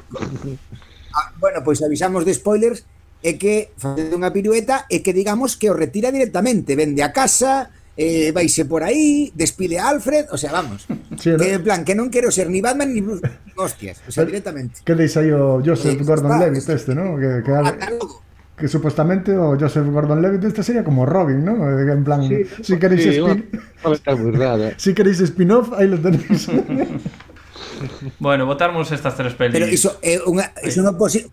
Ah, 1.14 1.31
bueno, 1.39 1.62
pois 1.62 1.79
pues 1.79 1.87
avisamos 1.87 2.27
de 2.27 2.35
spoilers 2.35 2.83
é 3.23 3.39
que 3.39 3.71
facendo 3.79 4.19
unha 4.19 4.35
pirueta 4.35 4.85
é 4.91 5.01
que 5.01 5.14
digamos 5.14 5.55
que 5.55 5.71
o 5.71 5.75
retira 5.75 6.11
directamente, 6.11 6.75
vende 6.75 7.01
a 7.01 7.14
casa, 7.14 7.71
eh, 7.97 8.31
vaise 8.35 8.69
por 8.69 8.83
aí, 8.85 9.33
despide 9.35 9.79
a 9.79 9.89
Alfred, 9.89 10.29
o 10.31 10.37
sea, 10.37 10.53
vamos. 10.53 10.85
Sí, 11.17 11.31
¿no? 11.31 11.39
que 11.39 11.55
en 11.55 11.62
plan, 11.64 11.81
que 11.87 11.97
non 11.97 12.12
quero 12.12 12.29
ser 12.29 12.53
ni 12.53 12.61
Batman 12.61 12.93
ni 12.93 13.01
Bruce, 13.01 13.25
hostias, 13.57 14.03
o 14.05 14.12
sea, 14.12 14.27
directamente. 14.27 14.85
Que 14.85 14.99
deis 14.99 15.17
aí 15.17 15.33
o 15.33 15.62
Joseph 15.64 15.97
eh, 15.97 16.05
Gordon-Levitt 16.05 16.69
este, 16.69 16.93
¿no? 16.93 17.17
Que, 17.17 17.41
que... 17.41 17.51
Ah, 17.55 17.73
Logo 17.95 18.26
que 18.57 18.68
supostamente 18.68 19.36
o 19.36 19.59
Joseph 19.61 19.86
Gordon-Levitt 19.86 20.40
desta 20.40 20.62
sería 20.62 20.82
como 20.82 21.04
Robin, 21.04 21.44
¿no? 21.44 21.61
Eh, 21.68 21.92
en 21.92 22.04
plan, 22.04 22.24
sí, 22.24 22.40
si 22.62 22.78
queréis 22.78 23.02
sí, 23.02 23.09
spin... 23.20 23.50
Bueno, 23.84 24.70
si 24.76 24.94
queréis 24.94 25.20
spin-off, 25.20 25.72
aí 25.76 25.86
lo 25.86 25.98
tenéis. 26.00 26.48
bueno, 28.18 28.46
votarmos 28.46 28.90
estas 28.92 29.14
tres 29.14 29.34
pelis. 29.34 29.52
Pero 29.52 29.68
iso 29.68 30.00
é 30.00 30.16
eh, 30.16 30.24
unha 30.24 30.48
iso 30.64 30.80
non 30.80 30.96
posi 30.96 31.28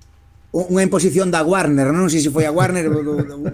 unha 0.53 0.85
imposición 0.85 1.33
da 1.33 1.41
Warner, 1.41 1.89
non 1.95 2.11
sei 2.11 2.21
se 2.21 2.29
foi 2.29 2.45
a 2.45 2.53
Warner, 2.53 2.85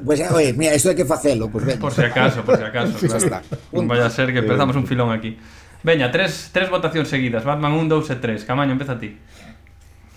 pois 0.03 0.19
pues, 0.19 0.19
oye, 0.35 0.51
mira, 0.51 0.75
isto 0.75 0.91
hai 0.91 0.97
que 0.97 1.07
facelo, 1.07 1.47
pois 1.47 1.63
pues, 1.63 1.77
venga. 1.77 1.81
Por 1.85 1.93
si 1.93 2.03
acaso, 2.03 2.43
por 2.43 2.57
si 2.57 2.65
acaso, 2.65 2.91
sí, 2.97 3.07
claro. 3.07 3.45
Non 3.71 3.87
Vaya 3.87 4.09
a 4.09 4.11
ser 4.11 4.33
que 4.33 4.43
empezamos 4.43 4.75
un 4.75 4.83
filón 4.89 5.13
aquí. 5.13 5.37
Veña, 5.79 6.11
tres, 6.11 6.51
tres 6.51 6.67
votacións 6.67 7.07
seguidas, 7.07 7.47
Batman 7.47 7.71
1, 7.71 7.87
2 7.87 8.11
e 8.11 8.15
3. 8.19 8.43
Camaño, 8.43 8.75
empeza 8.75 8.99
ti. 8.99 9.15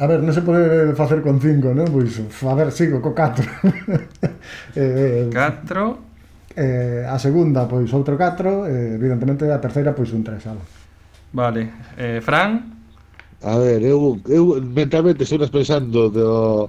A 0.02 0.06
ver, 0.10 0.18
non 0.18 0.34
se 0.34 0.42
pode 0.42 0.98
facer 0.98 1.22
con 1.22 1.38
cinco, 1.38 1.70
non? 1.70 1.86
Pois, 1.86 2.18
a 2.18 2.54
ver, 2.58 2.74
sigo 2.74 2.98
co 2.98 3.14
4. 3.14 3.38
eh, 4.74 5.30
eh 5.30 5.30
4. 5.30 6.58
Eh, 6.58 7.06
a 7.06 7.22
segunda, 7.22 7.70
pois, 7.70 7.86
outro 7.94 8.18
4. 8.18 8.66
Eh, 8.66 8.98
evidentemente, 8.98 9.46
a 9.46 9.62
terceira, 9.62 9.94
pois, 9.94 10.10
un 10.10 10.26
3, 10.26 10.42
algo. 10.50 10.66
Vale. 11.30 11.94
Eh, 11.94 12.18
Fran? 12.18 12.82
A 13.46 13.54
ver, 13.62 13.86
eu, 13.86 14.18
eu 14.26 14.58
mentalmente 14.58 15.22
estou 15.22 15.38
pensando 15.46 16.10
do, 16.10 16.66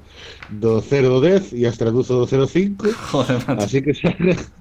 do 0.54 0.82
0-10 0.86 1.58
e 1.58 1.66
as 1.66 1.74
traduzo 1.74 2.22
do 2.22 2.30
0 2.30 2.46
ao 2.46 2.50
5 2.50 2.90
Joder, 3.14 3.38
así 3.62 3.82
que 3.86 3.94
xa 3.94 4.10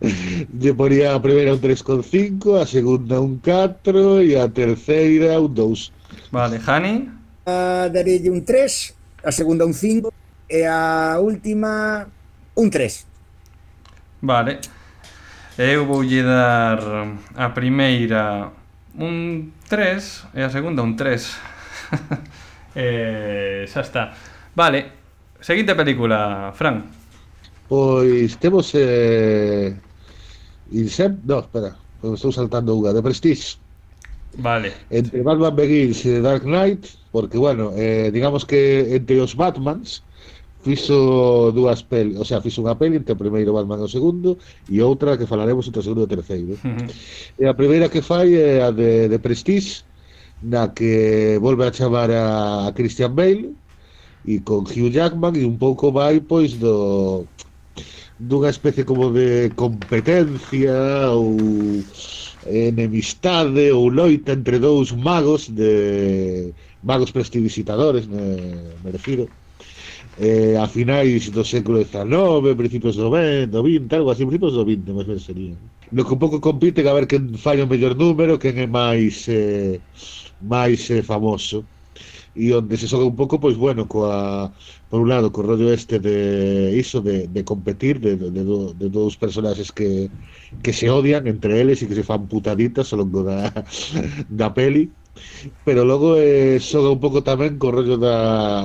lle 0.60 0.72
ponía 0.76 1.16
a 1.16 1.24
primeira 1.24 1.56
un 1.56 1.60
3,5 1.64 2.60
a 2.60 2.68
segunda 2.68 3.16
un 3.16 3.40
4 3.40 4.20
e 4.20 4.36
a 4.36 4.44
terceira 4.44 5.40
un 5.40 5.56
2 5.56 5.88
Vale, 6.28 6.60
Jani? 6.60 7.21
Eh, 7.44 7.90
darelle 7.90 8.30
un 8.30 8.44
3, 8.44 8.94
a 9.24 9.30
segunda 9.30 9.64
un 9.64 9.74
5 9.74 10.12
e 10.46 10.64
a 10.64 11.18
última 11.18 12.06
un 12.54 12.70
3. 12.70 13.06
Vale. 14.20 14.60
Eu 15.58 15.84
voulle 15.84 16.22
dar 16.22 16.80
a 17.34 17.48
primeira 17.50 18.50
un 18.96 19.52
3 19.68 20.32
e 20.34 20.42
a 20.42 20.50
segunda 20.50 20.82
un 20.82 20.96
3. 20.96 21.36
eh, 22.74 23.66
xa 23.66 23.80
está. 23.80 24.14
Vale. 24.54 25.02
Seguinte 25.40 25.74
película, 25.74 26.52
Fran. 26.54 26.86
Pois 27.66 28.36
temos 28.38 28.70
eh 28.74 29.74
Incept, 30.72 31.24
no, 31.28 31.40
espera, 31.40 31.76
pois 32.00 32.16
estou 32.16 32.32
saltando 32.32 32.72
unha, 32.72 32.96
de 32.96 33.02
Prestige. 33.04 33.60
Vale. 34.38 34.72
Entre 34.90 35.22
Batman 35.22 35.54
Begins 35.54 36.04
e 36.04 36.16
The 36.16 36.20
Dark 36.22 36.44
Knight, 36.44 36.88
porque, 37.10 37.36
bueno, 37.36 37.72
eh, 37.76 38.10
digamos 38.12 38.44
que 38.44 38.94
entre 38.96 39.20
os 39.20 39.34
Batmans 39.34 40.02
fixo 40.62 41.50
dúas 41.52 41.82
peli, 41.82 42.16
o 42.16 42.24
sea, 42.24 42.40
fixo 42.40 42.62
unha 42.62 42.78
peli 42.78 42.96
entre 42.96 43.12
o 43.12 43.18
primeiro 43.18 43.50
Batman 43.52 43.82
e 43.82 43.86
o 43.86 43.90
segundo 43.90 44.38
e 44.70 44.78
outra 44.78 45.18
que 45.18 45.26
falaremos 45.26 45.66
entre 45.66 45.82
o 45.82 45.84
segundo 45.84 46.02
e 46.02 46.08
o 46.08 46.14
terceiro. 46.14 46.54
Uh 46.62 46.78
-huh. 46.78 46.88
E 47.40 47.44
a 47.44 47.54
primeira 47.54 47.90
que 47.90 48.00
fai 48.00 48.34
é 48.38 48.62
a 48.62 48.70
de, 48.70 49.10
de 49.10 49.18
Prestige, 49.18 49.82
na 50.42 50.68
que 50.68 51.38
volve 51.40 51.66
a 51.66 51.72
chamar 51.72 52.10
a 52.10 52.72
Christian 52.74 53.14
Bale 53.14 53.54
e 54.24 54.40
con 54.40 54.62
Hugh 54.66 54.90
Jackman 54.90 55.34
e 55.36 55.44
un 55.44 55.58
pouco 55.58 55.92
vai 55.92 56.20
pois 56.20 56.54
do 56.54 57.26
dunha 58.18 58.50
especie 58.50 58.84
como 58.84 59.10
de 59.10 59.50
competencia 59.54 61.10
ou 61.10 61.38
enemistade 62.46 63.70
ou 63.72 63.88
loita 63.88 64.32
entre 64.32 64.58
dous 64.58 64.92
magos 64.92 65.48
de 65.48 66.52
magos 66.82 67.10
prestidigitadores 67.10 68.06
me, 68.06 68.74
me 68.82 68.90
refiro 68.90 69.28
eh, 70.18 70.56
a 70.58 70.66
finais 70.66 71.30
do 71.30 71.44
século 71.44 71.78
XIX 71.84 72.56
principios 72.56 72.96
do 72.96 73.10
20, 73.10 73.46
do 73.46 73.62
20 73.62 73.94
algo 73.94 74.10
así 74.10 74.26
principios 74.26 74.54
do 74.54 74.64
20 74.64 74.92
máis 74.92 75.06
ben 75.06 75.18
sería. 75.18 75.56
No 75.92 76.04
que 76.04 76.12
un 76.12 76.20
pouco 76.20 76.40
compiten 76.40 76.86
a 76.88 76.92
ver 76.92 77.06
quen 77.06 77.32
fai 77.38 77.60
o 77.62 77.66
mellor 77.66 77.94
número 77.96 78.38
quen 78.38 78.58
é 78.58 78.66
máis 78.66 79.28
eh, 79.28 79.80
máis 80.42 80.90
eh, 80.90 81.02
famoso 81.02 81.64
e 82.34 82.52
onde 82.56 82.76
se 82.80 82.88
xoga 82.88 83.04
un 83.04 83.16
pouco 83.16 83.36
pois 83.40 83.56
bueno, 83.56 83.84
coa 83.92 84.52
por 84.88 85.00
un 85.04 85.08
lado 85.12 85.32
co 85.32 85.42
rollo 85.44 85.68
este 85.72 86.00
de 86.00 86.16
iso 86.76 87.00
de, 87.04 87.28
de 87.28 87.42
competir 87.44 88.00
de, 88.00 88.16
de, 88.16 88.28
de, 88.32 88.42
do, 88.44 88.72
de 88.74 88.88
dous 88.88 89.16
personaxes 89.20 89.70
que 89.72 90.10
que 90.62 90.72
se 90.72 90.88
odian 90.90 91.26
entre 91.26 91.60
eles 91.60 91.82
e 91.82 91.88
que 91.88 91.98
se 91.98 92.06
fan 92.08 92.28
putaditas 92.32 92.88
ao 92.92 93.04
longo 93.04 93.20
da, 93.24 93.52
da 94.40 94.48
peli. 94.56 94.84
Pero 95.64 95.84
logo 95.84 96.16
eh, 96.16 96.56
xoga 96.60 96.88
un 96.96 97.00
pouco 97.04 97.20
tamén 97.20 97.60
co 97.60 97.68
rollo 97.76 97.96
da, 98.00 98.16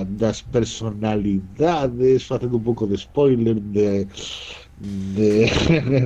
das 0.07 0.39
personalidades 0.55 2.23
facendo 2.29 2.55
un 2.59 2.65
pouco 2.69 2.87
de 2.87 2.95
spoiler 2.95 3.57
de 3.59 4.07
de, 4.77 5.49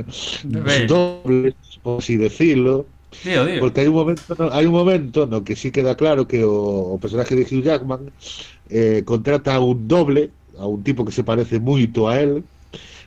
de 0.43 0.87
dobles 0.87 1.55
por 1.83 1.99
así 1.99 2.15
decirlo 2.17 2.87
Dío, 3.23 3.45
dío. 3.45 3.59
Porque 3.59 3.81
hai 3.81 3.89
un 3.91 3.97
momento, 3.99 4.23
no, 4.39 4.47
hai 4.55 4.65
un 4.65 4.75
momento 4.75 5.27
no 5.27 5.43
que 5.43 5.55
sí 5.59 5.69
queda 5.69 5.99
claro 5.99 6.25
que 6.25 6.43
o, 6.47 6.95
o 6.95 7.01
personaje 7.03 7.35
de 7.35 7.43
Hugh 7.43 7.63
Jackman 7.63 8.11
eh, 8.71 9.03
contrata 9.03 9.55
a 9.55 9.59
un 9.59 9.87
doble, 9.87 10.31
a 10.57 10.65
un 10.65 10.81
tipo 10.83 11.03
que 11.03 11.11
se 11.11 11.23
parece 11.23 11.59
moito 11.59 12.07
a 12.07 12.19
él, 12.23 12.43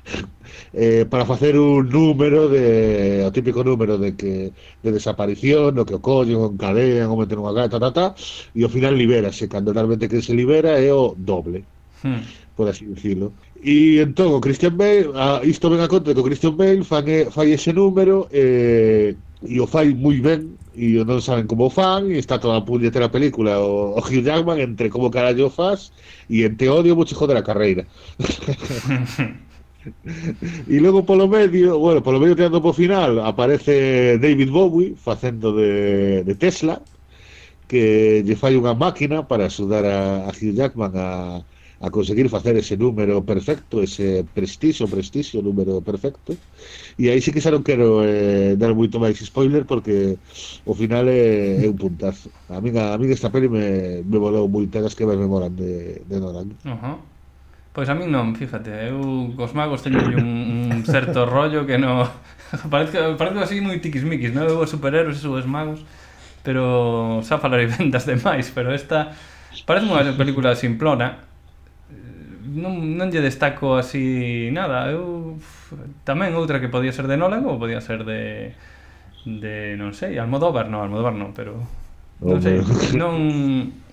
eh, 0.77 1.07
para 1.09 1.25
facer 1.25 1.59
un 1.59 1.89
número 1.89 2.49
de 2.53 3.25
o 3.25 3.33
típico 3.33 3.65
número 3.65 3.97
de 3.97 4.15
que 4.15 4.53
de 4.85 4.91
desaparición, 4.93 5.75
no 5.75 5.89
que 5.89 5.97
o 5.97 6.05
collen, 6.05 6.37
o 6.37 6.53
encadean, 6.53 7.09
o 7.09 7.17
meten 7.17 7.41
unha 7.41 7.57
gata, 7.57 7.81
ta, 7.81 7.91
ta, 7.91 8.07
e 8.53 8.61
ao 8.63 8.71
final 8.71 8.93
libérase, 8.93 9.49
cando 9.49 9.73
realmente 9.73 10.07
que 10.07 10.21
se 10.21 10.37
libera 10.37 10.77
é 10.77 10.93
o 10.93 11.17
doble. 11.17 11.65
Hmm. 12.05 12.21
por 12.55 12.69
así 12.69 12.87
dicirlo. 12.87 13.33
E 13.65 13.99
entón 13.99 14.31
o 14.37 14.41
Christian 14.45 14.77
Bale, 14.77 15.11
ah, 15.17 15.41
a, 15.41 15.47
isto 15.47 15.73
ven 15.73 15.81
a 15.81 15.89
conta 15.89 16.13
que 16.13 16.21
o 16.21 16.27
Christian 16.27 16.55
Bale 16.55 16.85
fan, 16.85 17.05
fai 17.33 17.57
ese 17.57 17.73
número 17.73 18.29
eh, 18.31 19.17
e 19.47 19.61
o 19.61 19.66
fai 19.66 19.95
moi 19.95 20.20
ben 20.20 20.57
e 20.74 20.99
non 21.05 21.20
saben 21.20 21.47
como 21.47 21.70
fan 21.70 22.11
e 22.11 22.18
está 22.18 22.38
toda 22.38 22.59
a 22.59 22.66
puñetera 22.66 23.12
película 23.12 23.61
o, 23.61 23.95
o 23.95 24.01
Hugh 24.01 24.24
Jackman 24.24 24.59
entre 24.61 24.90
como 24.90 25.11
carallo 25.11 25.51
faz 25.51 25.92
e 26.28 26.45
entre 26.49 26.68
odio 26.68 26.97
vou 26.97 27.07
joder 27.07 27.36
a 27.38 27.47
carreira. 27.47 27.86
E 30.74 30.80
logo 30.80 31.05
polo 31.05 31.28
medio, 31.28 31.76
bueno, 31.78 32.01
polo 32.01 32.16
medio 32.16 32.36
tirando 32.36 32.64
po 32.64 32.72
final, 32.72 33.20
aparece 33.20 34.16
David 34.16 34.49
Bowie 34.49 34.97
facendo 34.97 35.53
de, 35.53 36.24
de 36.24 36.34
Tesla, 36.34 36.80
que 37.68 38.24
lle 38.24 38.36
fai 38.36 38.57
unha 38.57 38.72
máquina 38.72 39.28
para 39.28 39.45
axudar 39.45 39.84
a, 39.84 40.28
a 40.28 40.30
Hugh 40.32 40.57
Jackman 40.57 40.95
a, 40.97 41.09
a 41.85 41.91
conseguir 41.91 42.28
facer 42.32 42.57
ese 42.57 42.76
número 42.76 43.20
perfecto, 43.22 43.82
ese 43.82 44.24
prestixo, 44.32 44.89
prestixio, 44.89 45.43
número 45.43 45.85
perfecto. 45.85 46.32
E 46.97 47.12
aí 47.12 47.20
sí 47.20 47.28
que 47.28 47.45
xa 47.45 47.53
non 47.53 47.61
quero 47.61 48.01
eh, 48.01 48.57
dar 48.57 48.72
moito 48.72 48.97
máis 48.97 49.20
spoiler 49.20 49.68
porque 49.68 50.16
o 50.64 50.72
final 50.72 51.05
é, 51.12 51.61
é 51.61 51.66
un 51.68 51.76
puntazo. 51.76 52.32
A 52.49 52.57
min, 52.64 52.72
a 52.80 52.97
min 52.97 53.12
esta 53.12 53.28
peli 53.28 53.53
me, 53.53 54.01
me 54.01 54.16
volou 54.16 54.49
das 54.49 54.97
que 54.97 55.05
me 55.05 55.12
memoran 55.12 55.53
de, 55.53 56.01
de 56.09 56.16
Nolan. 56.16 56.57
Uh 56.64 56.72
-huh. 56.72 56.97
Pois 57.76 57.91
a 57.91 57.95
min 57.99 58.09
non, 58.09 58.32
fíjate, 58.32 58.70
eu 58.89 59.35
cos 59.37 59.53
magos 59.53 59.85
teño 59.85 60.01
un, 60.01 60.72
un 60.72 60.82
certo 60.89 61.28
rollo 61.28 61.68
que 61.68 61.76
non... 61.76 62.09
parece, 62.72 62.97
parece 63.20 63.39
así 63.45 63.61
moi 63.61 63.76
tiquismiquis, 63.76 64.32
non? 64.32 64.49
Eu 64.49 64.64
os 64.64 64.72
superhéroes 64.72 65.20
e 65.20 65.28
os 65.28 65.45
magos, 65.45 65.85
pero 66.41 67.20
xa 67.26 67.37
falarei 67.37 67.68
vendas 67.68 68.09
demais, 68.09 68.49
pero 68.57 68.72
esta 68.72 69.12
parece 69.68 69.85
unha 69.91 70.07
película 70.16 70.57
simplona, 70.57 71.34
non, 72.55 72.95
non 72.95 73.11
lle 73.11 73.21
destaco 73.21 73.75
así 73.75 74.49
nada. 74.55 74.87
Eu 74.89 75.37
tamén 76.07 76.39
outra 76.39 76.63
que 76.63 76.71
podía 76.71 76.95
ser 76.95 77.11
de 77.11 77.19
Nolan 77.19 77.43
ou 77.45 77.59
podía 77.59 77.83
ser 77.83 78.07
de 78.07 78.55
de 79.27 79.75
non 79.81 79.97
sei, 79.97 80.21
Almodóvar, 80.21 80.71
non, 80.71 80.85
Almodóvar 80.85 81.17
non, 81.17 81.35
pero 81.35 81.59
oh, 81.59 82.29
non 82.29 82.39
sei, 82.39 82.63
non 83.01 83.15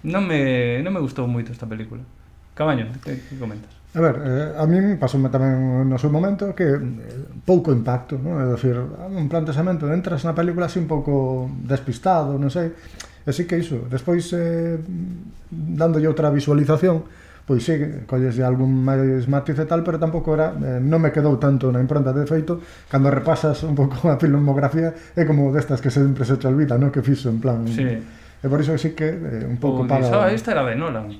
non 0.05 0.23
me 0.27 0.79
non 0.85 0.93
me 0.93 1.01
gustou 1.01 1.25
moito 1.25 1.49
esta 1.49 1.65
película. 1.65 2.05
Cabaño, 2.53 2.91
que, 3.01 3.17
que 3.25 3.35
comentas? 3.39 3.71
A 3.93 3.99
ver, 3.99 4.15
eh, 4.23 4.53
a 4.55 4.63
min 4.71 4.95
pasoume 4.95 5.27
tamén 5.27 5.83
no 5.83 5.99
seu 5.99 6.07
momento 6.07 6.55
que 6.55 6.63
eh, 6.63 6.79
pouco 7.43 7.75
impacto, 7.75 8.15
non? 8.15 8.39
É 8.39 8.47
dicir, 8.47 8.79
un 8.79 9.27
planteamento, 9.27 9.91
entras 9.91 10.23
na 10.23 10.31
película 10.31 10.71
así 10.71 10.79
un 10.79 10.87
pouco 10.87 11.51
despistado, 11.67 12.39
non 12.39 12.47
sei. 12.47 12.71
E 13.27 13.31
sí 13.35 13.43
que 13.43 13.59
iso, 13.59 13.83
despois 13.91 14.31
eh, 14.31 14.79
dándolle 15.51 16.07
outra 16.07 16.31
visualización, 16.31 17.03
pois 17.45 17.65
sí, 17.65 17.75
de 17.77 18.43
algún 18.45 18.85
máis 18.85 19.25
matiz 19.27 19.57
e 19.57 19.65
tal, 19.65 19.81
pero 19.81 19.97
tampouco 19.97 20.33
era, 20.33 20.53
eh, 20.55 20.79
non 20.79 21.01
me 21.01 21.09
quedou 21.09 21.35
tanto 21.41 21.69
na 21.73 21.81
impronta 21.81 22.13
de 22.13 22.23
feito, 22.29 22.61
cando 22.87 23.09
repasas 23.09 23.61
un 23.65 23.75
pouco 23.75 23.97
a 24.13 24.17
filmografía, 24.21 24.93
é 25.17 25.23
como 25.25 25.51
destas 25.51 25.81
que 25.81 25.89
sempre 25.89 26.23
se 26.23 26.37
te 26.37 26.45
olvida, 26.47 26.77
non? 26.77 26.93
Que 26.93 27.01
fixo, 27.01 27.29
en 27.29 27.39
plan... 27.41 27.65
Sí. 27.67 28.21
E 28.41 28.49
por 28.49 28.57
iso 28.57 28.73
sí 28.73 28.97
que 28.97 29.05
eh, 29.05 29.45
un 29.45 29.61
pouco 29.61 29.85
pois, 29.85 29.89
para... 29.89 30.05
Esa, 30.05 30.17
ah, 30.25 30.33
esta 30.33 30.49
era 30.57 30.65
de 30.65 30.73
Nolan. 30.73 31.13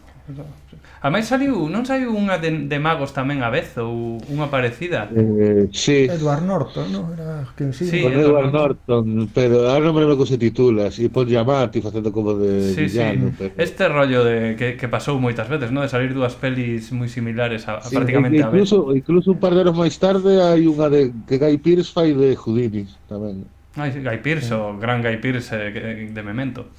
A 1.02 1.10
máis 1.10 1.26
saliu, 1.26 1.66
non 1.66 1.82
saiu 1.82 2.14
unha 2.14 2.38
de, 2.38 2.70
de 2.70 2.78
magos 2.78 3.10
tamén 3.10 3.42
a 3.42 3.50
vez 3.50 3.74
ou 3.82 4.22
unha 4.30 4.54
parecida? 4.54 5.10
Eh, 5.10 5.66
sí. 5.74 6.06
Edward 6.06 6.46
Norton, 6.46 6.94
non? 6.94 7.18
Era 7.18 7.42
quen 7.58 7.74
sí. 7.74 7.90
sí 7.90 8.06
Edward, 8.06 8.22
Edward 8.22 8.52
Norton. 8.54 9.06
Pero 9.34 9.66
ahora 9.66 9.90
non 9.90 9.98
me 9.98 10.06
lembro 10.06 10.22
que 10.22 10.30
se 10.30 10.38
titula, 10.38 10.94
si 10.94 11.10
pon 11.10 11.26
llamarte 11.26 11.82
facendo 11.82 12.14
como 12.14 12.38
de 12.38 12.78
sí, 12.78 12.86
villano, 12.86 13.34
sí. 13.34 13.50
Pero... 13.50 13.54
Este 13.58 13.90
rollo 13.90 14.22
de 14.22 14.54
que, 14.54 14.78
que 14.78 14.86
pasou 14.86 15.18
moitas 15.18 15.50
veces, 15.50 15.74
non? 15.74 15.82
De 15.82 15.90
salir 15.90 16.14
dúas 16.14 16.38
pelis 16.38 16.94
moi 16.94 17.10
similares 17.10 17.66
a, 17.66 17.82
sí, 17.82 17.98
prácticamente 17.98 18.38
e, 18.38 18.46
incluso, 18.46 18.86
a 18.86 18.94
vez. 18.94 19.02
Incluso 19.02 19.34
un 19.34 19.42
par 19.42 19.58
de 19.58 19.66
anos 19.66 19.74
máis 19.74 19.98
tarde 19.98 20.38
hai 20.38 20.70
unha 20.70 20.86
de 20.86 21.10
que 21.26 21.42
Guy 21.42 21.58
Pearce 21.66 21.90
fai 21.90 22.14
de 22.14 22.38
Houdini 22.38 22.86
tamén. 23.10 23.50
Ai, 23.74 23.90
Guy 23.90 24.22
Pearce, 24.22 24.54
sí. 24.54 24.54
o 24.54 24.78
gran 24.78 25.02
Guy 25.02 25.18
Pearce 25.18 25.50
eh, 25.58 26.14
de 26.14 26.22
Memento. 26.22 26.70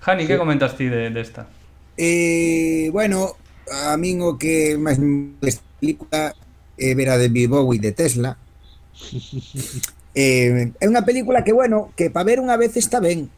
Jani, 0.00 0.24
sí. 0.24 0.32
que 0.32 0.40
comentas 0.40 0.80
ti 0.80 0.88
de, 0.88 1.12
de 1.12 1.20
esta? 1.20 1.44
Eh, 2.00 2.88
bueno, 2.88 3.36
a 3.72 3.96
min 3.98 4.22
o 4.22 4.38
que 4.38 4.78
máis 4.78 4.98
desta 5.42 5.64
película 5.80 6.34
é 6.76 6.94
ver 6.94 7.08
a 7.10 7.16
de 7.18 7.28
Bowie 7.48 7.80
de 7.80 7.92
Tesla. 7.92 8.38
eh, 10.14 10.72
é 10.78 10.84
unha 10.86 11.04
película 11.04 11.42
que, 11.42 11.52
bueno, 11.52 11.92
que 11.98 12.08
para 12.08 12.24
ver 12.24 12.38
unha 12.38 12.56
vez 12.56 12.76
está 12.76 13.00
ben, 13.00 13.28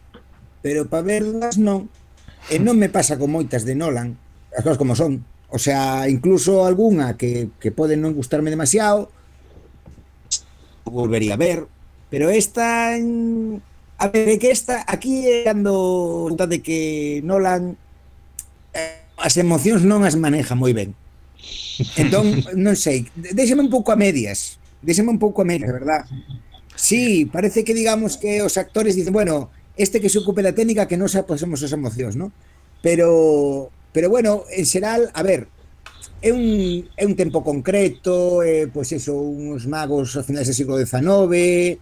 pero 0.63 0.87
para 0.87 1.07
verlas 1.07 1.57
non. 1.59 1.89
E 2.49 2.57
non 2.57 2.81
me 2.81 2.89
pasa 2.89 3.21
con 3.21 3.35
moitas 3.35 3.69
de 3.69 3.77
Nolan, 3.77 4.17
as 4.55 4.65
cousas 4.65 4.81
como 4.81 4.97
son. 4.97 5.25
O 5.49 5.59
sea, 5.59 6.09
incluso 6.09 6.65
algunha 6.65 7.17
que, 7.17 7.49
que 7.61 7.73
pode 7.73 7.97
non 7.97 8.13
gustarme 8.13 8.53
demasiado, 8.53 9.09
volvería 10.85 11.35
a 11.35 11.41
ver, 11.41 11.69
pero 12.09 12.31
esta 12.31 12.97
en... 12.97 13.61
a 13.99 14.09
ver, 14.09 14.39
que 14.39 14.51
esta 14.51 14.85
aquí 14.87 15.27
é 15.27 15.45
cando 15.45 16.31
de 16.33 16.63
que 16.63 17.21
Nolan 17.25 17.77
eh, 18.73 19.08
as 19.19 19.35
emocións 19.37 19.83
non 19.83 20.07
as 20.07 20.15
maneja 20.15 20.55
moi 20.55 20.73
ben. 20.73 20.95
Entón, 21.99 22.43
non 22.57 22.75
sei, 22.79 23.07
déxeme 23.15 23.63
un 23.63 23.71
pouco 23.71 23.91
a 23.91 23.99
medias, 23.99 24.59
déxeme 24.83 25.11
un 25.11 25.21
pouco 25.21 25.43
a 25.43 25.49
medias, 25.49 25.71
verdad? 25.71 26.07
Sí, 26.79 27.27
parece 27.27 27.67
que 27.67 27.75
digamos 27.75 28.17
que 28.17 28.43
os 28.43 28.55
actores 28.57 28.95
dicen, 28.95 29.13
bueno, 29.13 29.51
este 29.77 30.01
que 30.01 30.09
se 30.09 30.19
ocupe 30.19 30.43
da 30.43 30.55
técnica 30.55 30.87
que 30.87 30.99
non 30.99 31.11
se 31.11 31.19
aposemos 31.19 31.63
as 31.63 31.75
emocións, 31.75 32.15
non? 32.15 32.31
Pero, 32.83 33.71
pero 33.91 34.07
bueno, 34.11 34.47
en 34.51 34.67
xeral, 34.67 35.11
a 35.15 35.23
ver, 35.27 35.51
é 36.23 36.31
un, 36.35 36.87
é 36.99 37.07
un 37.07 37.15
tempo 37.15 37.43
concreto, 37.43 38.43
eh, 38.43 38.67
pois 38.71 38.91
eso, 38.91 39.15
uns 39.15 39.67
magos 39.67 40.19
a 40.19 40.27
finais 40.27 40.47
do 40.47 40.55
siglo 40.55 40.79
XIX, 40.79 41.79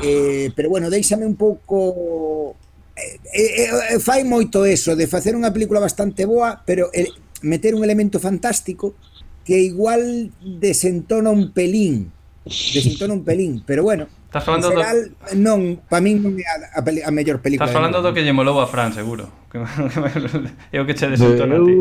eh, 0.00 0.48
pero 0.56 0.68
bueno, 0.72 0.88
déixame 0.88 1.28
un 1.28 1.36
pouco 1.36 2.56
Eh 2.94 3.18
eh, 3.34 3.66
eh, 3.66 3.70
eh, 3.94 3.98
fai 3.98 4.22
moito 4.22 4.62
eso 4.64 4.94
de 4.94 5.10
facer 5.10 5.34
unha 5.34 5.50
película 5.50 5.82
bastante 5.82 6.26
boa, 6.26 6.62
pero 6.62 6.94
el, 6.94 7.10
meter 7.42 7.74
un 7.74 7.82
elemento 7.82 8.22
fantástico 8.22 8.94
que 9.42 9.60
igual 9.60 10.30
desentona 10.40 11.28
un 11.34 11.50
pelín, 11.50 12.14
desentona 12.46 13.12
un 13.12 13.26
pelín, 13.26 13.62
pero 13.66 13.82
bueno, 13.82 14.06
Estás 14.30 14.44
falando 14.44 14.70
en 14.70 14.78
xeral, 14.78 14.98
do... 15.10 15.14
non, 15.38 15.58
para 15.86 16.02
min 16.02 16.18
non 16.18 16.34
é 16.38 16.46
a, 16.46 16.78
a, 16.78 16.82
a 16.82 17.10
mellor 17.14 17.38
película. 17.38 17.66
Estás 17.66 17.74
falando 17.74 18.02
do 18.02 18.10
que 18.10 18.22
lle 18.22 18.34
molou 18.34 18.58
a 18.58 18.66
Fran, 18.66 18.90
seguro. 18.90 19.30
é 20.74 20.78
o 20.78 20.86
que 20.86 20.94
che 20.94 21.06
desentona 21.06 21.58
a 21.58 21.62
ti. 21.62 21.74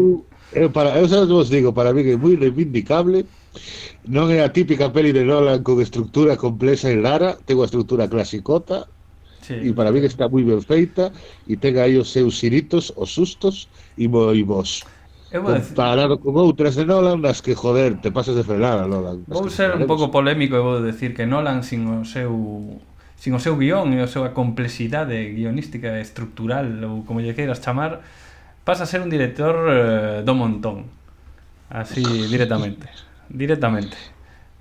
Eu, 0.53 0.69
para, 0.69 0.93
eu 1.01 1.09
xa 1.09 1.25
vos 1.25 1.49
digo, 1.49 1.73
para 1.73 1.93
mí 1.93 2.05
que 2.05 2.13
é 2.13 2.17
moi 2.17 2.37
reivindicable 2.37 3.25
Non 4.05 4.29
é 4.29 4.43
a 4.43 4.53
típica 4.53 4.93
peli 4.93 5.09
de 5.15 5.25
Nolan 5.25 5.65
con 5.65 5.81
estructura 5.81 6.37
complexa 6.37 6.93
e 6.93 6.97
rara 6.99 7.33
Ten 7.41 7.57
unha 7.57 7.65
estructura 7.65 8.05
clasicota 8.05 8.85
Sí. 9.43 9.59
E 9.59 9.75
para 9.75 9.91
mí 9.91 9.99
está 9.99 10.31
moi 10.31 10.47
ben 10.47 10.63
feita 10.63 11.11
e 11.43 11.59
ten 11.59 11.75
aí 11.75 11.99
os 11.99 12.15
seus 12.15 12.39
xiritos, 12.39 12.95
os 12.95 13.11
sustos 13.11 13.67
e 13.99 14.07
Eu 15.33 15.41
Comparado 15.41 16.15
decir... 16.15 16.23
con 16.23 16.37
outras 16.37 16.77
de 16.77 16.85
Nolan 16.85 17.17
nas 17.17 17.41
que, 17.41 17.57
joder, 17.57 17.97
te 17.97 18.13
pasas 18.13 18.37
de 18.37 18.45
frenada, 18.45 18.85
Nolan. 18.85 19.25
Vou 19.25 19.49
ser 19.49 19.73
un 19.73 19.89
pouco 19.89 20.13
polémico 20.13 20.53
e 20.53 20.61
vou 20.61 20.77
decir 20.77 21.17
que 21.17 21.25
Nolan 21.25 21.65
sin 21.65 21.89
o 21.89 22.05
seu 22.05 22.29
sin 23.17 23.33
o 23.33 23.41
seu 23.41 23.57
guión 23.57 23.97
e 23.97 23.99
a 23.99 24.05
súa 24.05 24.29
complexidade 24.29 25.33
guionística 25.33 25.89
e 25.97 26.05
estructural 26.05 26.69
ou 26.85 27.01
como 27.01 27.17
lle 27.17 27.33
queiras 27.33 27.65
chamar, 27.65 28.05
pasa 28.61 28.85
a 28.85 28.89
ser 28.89 29.01
un 29.01 29.09
director 29.09 29.57
eh, 29.73 30.21
do 30.21 30.37
montón. 30.37 30.85
Así 31.73 32.05
directamente. 32.33 32.85
directamente. 33.25 33.97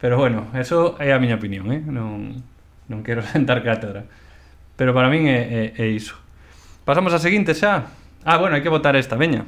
Pero 0.01 0.16
bueno, 0.16 0.49
eso 0.57 0.97
é 0.97 1.12
a 1.12 1.20
miña 1.20 1.37
opinión, 1.37 1.68
eh? 1.68 1.85
Non 1.85 2.41
non 2.89 3.05
quero 3.05 3.20
sentar 3.28 3.61
cátedra. 3.61 4.09
Pero 4.83 4.99
para 4.99 5.07
min 5.07 5.30
é, 5.30 5.78
é, 5.78 5.78
é 5.78 5.87
iso. 5.95 6.18
Pasamos 6.83 7.14
a 7.14 7.22
seguinte 7.22 7.55
xa. 7.55 7.87
Ah, 8.26 8.35
bueno, 8.43 8.59
hai 8.59 8.66
que 8.66 8.66
votar 8.66 8.99
esta, 8.99 9.14
veña. 9.14 9.47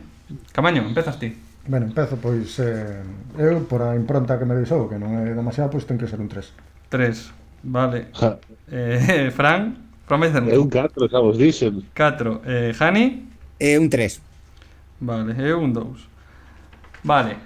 Camaño, 0.55 0.87
empezas 0.87 1.19
ti. 1.19 1.35
Ben, 1.67 1.91
empezo, 1.91 2.23
pois, 2.23 2.55
eh, 2.63 3.03
eu, 3.35 3.67
por 3.67 3.83
a 3.83 3.99
impronta 3.99 4.39
que 4.39 4.47
me 4.47 4.55
deixou, 4.55 4.87
que 4.87 4.95
non 4.95 5.11
é 5.27 5.35
demasiado, 5.35 5.75
pois 5.75 5.91
ten 5.91 5.99
que 5.99 6.07
ser 6.07 6.23
un 6.23 6.31
3. 6.31 6.55
3, 6.87 7.67
vale. 7.67 8.15
Ja. 8.15 8.39
Eh, 8.71 9.35
Fran, 9.37 9.75
Fran 10.07 10.23
É 10.23 10.55
un 10.55 10.71
4, 10.71 11.11
xa 11.11 11.19
vos 11.19 11.35
dixen. 11.35 11.83
4. 11.83 12.47
Eh, 12.47 12.71
Jani? 12.71 13.27
É 13.59 13.75
un 13.75 13.91
3. 13.91 15.03
Vale, 15.03 15.35
é 15.35 15.51
un 15.51 15.75
2. 15.75 17.03
Vale. 17.03 17.43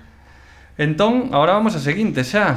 Entón, 0.77 1.33
agora 1.33 1.57
vamos 1.57 1.73
a 1.73 1.81
seguinte 1.81 2.21
xa. 2.21 2.53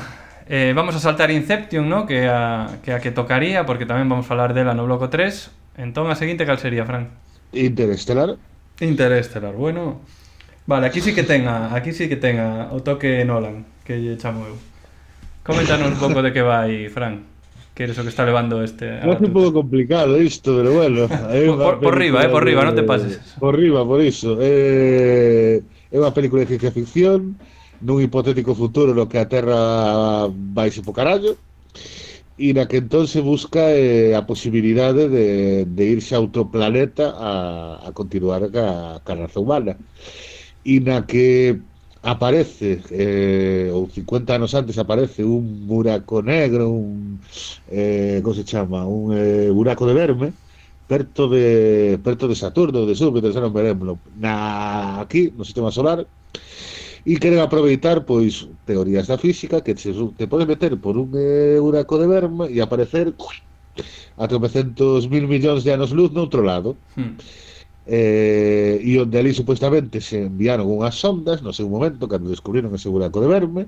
Eh, 0.48 0.74
vamos 0.76 0.96
a 0.96 1.00
saltar 1.00 1.32
Inception, 1.32 1.88
¿no? 1.88 2.06
Que 2.06 2.28
a, 2.28 2.80
que 2.84 2.94
a 2.94 3.00
que 3.00 3.12
tocaría, 3.12 3.66
porque 3.66 3.86
tamén 3.86 4.10
vamos 4.10 4.26
a 4.26 4.30
falar 4.30 4.54
dela 4.54 4.74
no 4.74 4.86
bloco 4.86 5.10
3. 5.10 5.78
Entón, 5.78 6.10
a 6.12 6.16
seguinte 6.16 6.46
cal 6.46 6.60
sería, 6.60 6.86
Fran? 6.86 7.10
Interestelar. 7.54 8.36
Interestelar, 8.80 9.54
bueno. 9.54 10.02
Vale, 10.66 10.88
aquí 10.88 11.02
sí 11.02 11.14
que 11.14 11.24
tenga, 11.24 11.74
aquí 11.76 11.92
sí 11.92 12.08
que 12.08 12.16
tenga 12.16 12.70
o 12.72 12.82
toque 12.82 13.26
Nolan, 13.26 13.66
que 13.84 13.98
lle 13.98 14.18
chamo 14.18 14.46
eu. 14.48 14.58
Coméntanos 15.44 15.90
un 15.94 15.98
pouco 15.98 16.22
de 16.22 16.32
que 16.32 16.42
vai, 16.42 16.88
Fran. 16.90 17.26
Que 17.74 17.88
eres 17.88 17.98
o 17.98 18.04
que 18.04 18.12
está 18.12 18.26
levando 18.28 18.62
este... 18.62 19.00
É 19.00 19.08
un 19.08 19.32
pouco 19.32 19.64
complicado 19.64 20.20
isto, 20.22 20.60
pero 20.60 20.76
bueno. 20.76 21.08
por, 21.58 21.80
por 21.80 21.98
riba, 21.98 22.22
eh, 22.24 22.30
por 22.30 22.44
riba, 22.44 22.62
de... 22.62 22.68
non 22.68 22.76
te 22.76 22.84
pases. 22.84 23.18
Por 23.40 23.56
riba, 23.56 23.88
por 23.88 24.04
iso. 24.04 24.38
Eh, 24.44 25.64
é 25.90 25.96
unha 25.96 26.12
película 26.12 26.44
de 26.44 26.52
ciencia 26.52 26.70
ficción, 26.76 27.40
nun 27.82 28.02
hipotético 28.02 28.54
futuro 28.54 28.94
no 28.94 29.10
que 29.10 29.18
a 29.18 29.30
Terra 29.30 30.30
vai 30.30 30.70
para 30.70 30.98
carallo 30.98 31.38
e 32.38 32.54
na 32.54 32.66
que 32.66 32.82
entón 32.82 33.06
se 33.06 33.22
busca 33.22 33.70
eh, 33.70 34.18
a 34.18 34.26
posibilidade 34.26 35.10
de, 35.10 35.66
de 35.66 35.84
irse 35.94 36.18
a 36.18 36.24
outro 36.24 36.50
planeta 36.50 37.14
a, 37.14 37.32
a 37.86 37.90
continuar 37.94 38.50
ca, 38.50 38.98
ca 39.06 39.14
raza 39.14 39.38
humana. 39.38 39.78
E 40.66 40.82
na 40.82 41.06
que 41.06 41.62
aparece 42.02 42.82
eh, 42.90 43.70
ou 43.70 43.86
50 43.86 44.34
anos 44.34 44.58
antes 44.58 44.78
aparece 44.82 45.22
un 45.22 45.70
buraco 45.70 46.26
negro 46.26 46.70
un 46.74 47.22
eh, 47.70 48.22
como 48.26 48.34
se 48.34 48.44
chama? 48.44 48.90
Un 48.90 49.14
eh, 49.14 49.50
buraco 49.54 49.86
de 49.86 49.94
verme 49.94 50.34
perto 50.90 51.30
de 51.30 52.00
perto 52.04 52.28
de 52.28 52.36
Saturno 52.36 52.86
de 52.90 52.96
Súpiter, 52.98 53.32
xa 53.32 53.40
non 53.40 53.54
veremoslo 53.54 54.02
na, 54.18 55.00
aquí 55.00 55.30
no 55.38 55.46
sistema 55.46 55.70
solar 55.70 56.04
e 57.06 57.18
queren 57.18 57.42
aproveitar 57.42 58.06
pois 58.06 58.46
teorías 58.66 59.10
da 59.10 59.18
física 59.18 59.62
que 59.66 59.74
te, 59.74 59.90
te 59.90 60.26
podes 60.28 60.48
meter 60.48 60.78
por 60.78 60.98
un 60.98 61.10
eh, 61.18 61.58
buraco 61.58 61.98
de 61.98 62.08
verma 62.08 62.46
e 62.46 62.62
aparecer 62.62 63.14
ui, 63.18 63.38
a 64.18 64.28
mil 65.10 65.26
millóns 65.28 65.64
de 65.64 65.72
anos 65.74 65.92
luz 65.92 66.12
noutro 66.12 66.42
lado. 66.44 66.78
Hmm. 66.96 67.18
Eh, 67.88 68.78
e 68.86 68.94
onde 69.02 69.18
ali 69.18 69.34
supuestamente 69.34 70.02
se 70.06 70.30
enviaron 70.30 70.70
unhas 70.70 71.02
sondas 71.02 71.42
no 71.42 71.50
seu 71.50 71.66
momento 71.66 72.06
cando 72.06 72.30
descubriron 72.30 72.70
ese 72.78 72.94
buraco 72.94 73.18
de 73.18 73.26
verme 73.26 73.64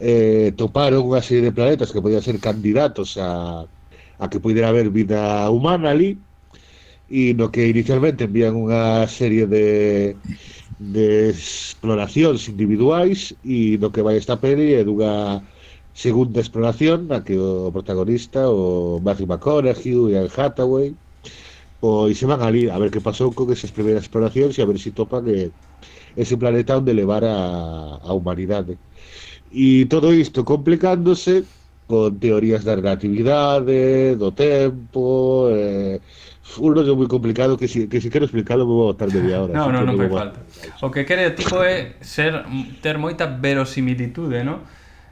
eh, 0.00 0.56
toparon 0.56 1.04
unha 1.04 1.20
serie 1.20 1.44
de 1.44 1.52
planetas 1.52 1.92
que 1.92 2.00
podían 2.00 2.24
ser 2.24 2.40
candidatos 2.40 3.20
a, 3.20 3.68
a 4.16 4.24
que 4.32 4.40
pudera 4.40 4.72
haber 4.72 4.88
vida 4.88 5.44
humana 5.52 5.92
ali 5.92 6.16
e 7.08 7.36
no 7.36 7.52
que 7.52 7.68
inicialmente 7.68 8.24
envían 8.24 8.56
unha 8.56 9.04
serie 9.08 9.44
de 9.44 10.16
de 10.78 11.30
exploracións 11.30 12.48
individuais 12.48 13.34
e 13.44 13.76
do 13.76 13.90
que 13.90 14.02
vai 14.06 14.16
esta 14.16 14.36
peli 14.38 14.74
é 14.74 14.82
dunha 14.84 15.42
segunda 15.94 16.38
exploración 16.40 17.10
na 17.10 17.26
que 17.26 17.34
o 17.34 17.70
protagonista, 17.74 18.46
o 18.48 19.00
Matthew 19.02 19.26
McConaughey 19.26 20.14
e 20.14 20.16
Anne 20.18 20.30
Hathaway 20.36 20.88
pois 21.80 22.18
se 22.18 22.26
van 22.26 22.42
ali 22.42 22.68
a 22.68 22.78
ver 22.78 22.90
que 22.90 23.00
pasou 23.08 23.30
con 23.34 23.46
esas 23.54 23.70
primeiras 23.70 24.04
exploracións 24.04 24.54
e 24.58 24.62
a 24.62 24.68
ver 24.68 24.78
se 24.78 24.90
si 24.90 24.98
topan 24.98 25.24
eh, 25.30 25.50
ese 26.22 26.34
planeta 26.42 26.78
onde 26.80 26.92
levar 26.94 27.22
a, 27.24 27.38
a 28.02 28.10
humanidade. 28.18 28.74
E 29.50 29.86
todo 29.86 30.12
isto 30.12 30.44
complicándose 30.44 31.46
con 31.86 32.18
teorías 32.20 32.62
da 32.68 32.76
relatividade, 32.76 34.14
do 34.20 34.30
tempo, 34.34 35.48
eh, 35.54 35.87
un 36.56 36.74
rollo 36.74 36.96
moi 36.96 37.06
complicado 37.06 37.60
que 37.60 37.68
si, 37.68 37.86
que 37.88 38.00
si 38.00 38.08
quero 38.08 38.24
explicarlo 38.24 38.64
vou 38.64 38.88
botar 38.88 39.12
media 39.12 39.44
hora. 39.44 39.52
No, 39.52 39.68
no, 39.68 39.84
non, 39.84 39.92
non 39.92 40.00
fai 40.00 40.08
falta. 40.08 40.40
O 40.80 40.88
que 40.88 41.04
quere 41.04 41.28
o 41.28 41.34
tipo 41.36 41.60
é 41.60 42.00
ser 42.00 42.48
ter 42.80 42.96
moita 42.96 43.28
verosimilitude, 43.28 44.40
non? 44.40 44.64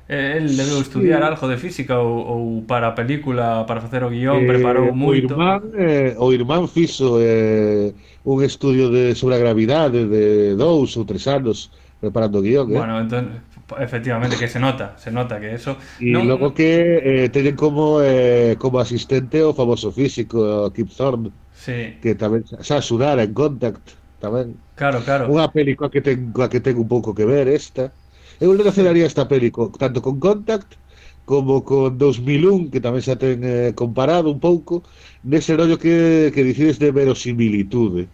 El 0.08 0.46
eh, 0.46 0.54
debeu 0.54 0.80
estudiar 0.80 1.20
sí. 1.20 1.26
algo 1.26 1.48
de 1.48 1.56
física 1.58 1.98
ou, 1.98 2.16
ou 2.22 2.62
para 2.62 2.88
a 2.88 2.94
película, 2.94 3.66
para 3.66 3.82
facer 3.82 4.06
o 4.06 4.10
guión, 4.10 4.38
eh, 4.38 4.46
preparou 4.46 4.94
moito. 4.94 5.34
O 5.34 5.36
irmán, 5.36 5.60
eh, 5.74 6.14
o 6.16 6.26
irmán 6.32 6.64
fixo 6.70 7.18
eh, 7.18 7.90
un 8.22 8.38
estudio 8.42 8.88
de 8.88 9.18
sobre 9.18 9.34
a 9.34 9.42
gravidade 9.42 10.06
de 10.06 10.54
dous 10.54 10.96
ou 10.96 11.04
tres 11.04 11.26
anos 11.26 11.74
preparando 11.98 12.38
o 12.38 12.42
guión. 12.42 12.70
Eh? 12.70 12.78
Bueno, 12.78 13.02
entón, 13.02 13.42
Efectivamente, 13.78 14.36
que 14.36 14.46
se 14.46 14.60
nota, 14.60 14.94
se 14.96 15.10
nota 15.10 15.40
que 15.40 15.54
eso. 15.54 15.76
Y 15.98 16.12
no, 16.12 16.24
luego 16.24 16.54
que 16.54 17.24
eh, 17.24 17.28
tienen 17.30 17.56
como, 17.56 18.00
eh, 18.00 18.56
como 18.58 18.78
asistente 18.78 19.42
o 19.42 19.52
famoso 19.54 19.90
físico, 19.90 20.72
Kip 20.72 20.88
Thorne. 20.94 21.30
Sí. 21.52 21.98
Que 21.98 22.14
tamén 22.14 22.46
xa 22.62 22.78
axudara 22.78 23.26
en 23.26 23.34
Contact 23.34 23.98
tamén. 24.22 24.54
Claro, 24.78 25.02
claro. 25.02 25.26
Unha 25.26 25.50
película 25.50 25.90
que 25.90 25.98
ten 25.98 26.30
coa 26.30 26.46
que 26.46 26.62
ten 26.62 26.78
un 26.78 26.86
pouco 26.86 27.10
que 27.10 27.26
ver 27.26 27.50
esta. 27.50 27.90
Eu 28.38 28.54
relacionaría 28.54 29.08
esta 29.08 29.26
película 29.26 29.72
tanto 29.74 29.98
con 29.98 30.22
Contact 30.22 30.78
como 31.26 31.64
con 31.66 31.98
2001, 31.98 32.70
que 32.70 32.78
tamén 32.78 33.02
xa 33.02 33.18
ten 33.18 33.42
eh, 33.42 33.74
comparado 33.74 34.30
un 34.30 34.38
pouco, 34.38 34.86
nese 35.26 35.58
rollo 35.58 35.74
que, 35.74 36.30
que 36.30 36.46
dicides 36.46 36.78
de 36.78 36.94
verosimilitude. 36.94 38.06
Eh. 38.06 38.08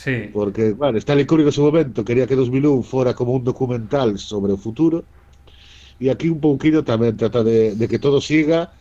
Sí. 0.00 0.30
Porque, 0.32 0.74
claro, 0.74 0.96
Stanley 0.96 1.26
Kubrick 1.26 1.48
en 1.48 1.52
su 1.52 1.60
momento 1.60 2.02
quería 2.02 2.26
que 2.26 2.34
2001 2.34 2.82
fora 2.82 3.12
como 3.12 3.34
un 3.34 3.44
documental 3.44 4.18
sobre 4.18 4.54
o 4.54 4.56
futuro 4.56 5.04
e 6.00 6.08
aquí 6.08 6.32
un 6.32 6.40
pouquinho 6.40 6.80
tamén 6.80 7.20
trata 7.20 7.44
de, 7.44 7.76
de 7.76 7.84
que 7.84 8.00
todo 8.00 8.16
siga 8.24 8.72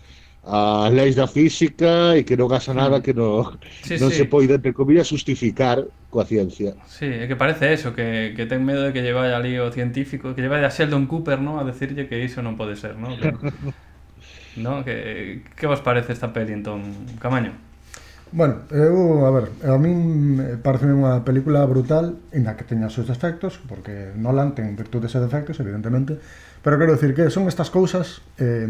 as 0.48 0.88
leis 0.96 1.20
da 1.20 1.28
física 1.28 2.16
e 2.16 2.24
que 2.24 2.40
non 2.40 2.48
gasa 2.48 2.72
nada 2.72 3.00
mm. 3.00 3.04
que 3.04 3.12
non, 3.12 3.60
sí, 3.84 4.00
non 4.00 4.16
sí. 4.16 4.24
se 4.24 4.32
poida, 4.32 4.56
entre 4.56 4.72
comillas, 4.72 5.12
justificar 5.12 5.84
coa 6.08 6.24
ciencia. 6.24 6.80
Sí, 6.88 7.12
é 7.12 7.28
que 7.28 7.36
parece 7.36 7.76
eso, 7.76 7.92
que, 7.92 8.32
que 8.32 8.48
ten 8.48 8.64
medo 8.64 8.88
de 8.88 8.96
que 8.96 9.04
llevai 9.04 9.36
ali 9.36 9.60
o 9.60 9.68
científico, 9.76 10.32
que 10.32 10.40
llevai 10.40 10.64
a 10.64 10.72
Sheldon 10.72 11.12
Cooper, 11.12 11.44
¿no? 11.44 11.60
a 11.60 11.68
decirlle 11.68 12.08
que 12.08 12.16
iso 12.24 12.40
non 12.40 12.56
pode 12.56 12.80
ser, 12.80 12.96
¿no? 12.96 13.12
Que, 13.20 13.36
¿no? 14.56 14.80
Que, 14.88 15.44
que 15.44 15.68
vos 15.68 15.84
parece 15.84 16.16
esta 16.16 16.32
peli, 16.32 16.56
entón, 16.56 17.12
Camaño? 17.20 17.69
Bueno, 18.32 18.58
eu, 18.70 19.26
a 19.26 19.32
ver, 19.32 19.50
a 19.66 19.74
min 19.82 20.38
eh, 20.38 20.58
parece 20.62 20.86
unha 20.86 21.26
película 21.26 21.66
brutal 21.66 22.22
inda 22.30 22.54
que 22.54 22.62
teña 22.62 22.86
os 22.86 22.94
seus 22.94 23.10
defectos, 23.10 23.58
porque 23.66 24.14
Nolan 24.14 24.54
ten 24.54 24.78
virtudes 24.78 25.18
e 25.18 25.20
defectos, 25.20 25.58
evidentemente, 25.58 26.22
pero 26.62 26.78
quero 26.78 26.94
dicir 26.94 27.18
que 27.18 27.34
son 27.34 27.50
estas 27.50 27.74
cousas 27.74 28.22
eh, 28.38 28.70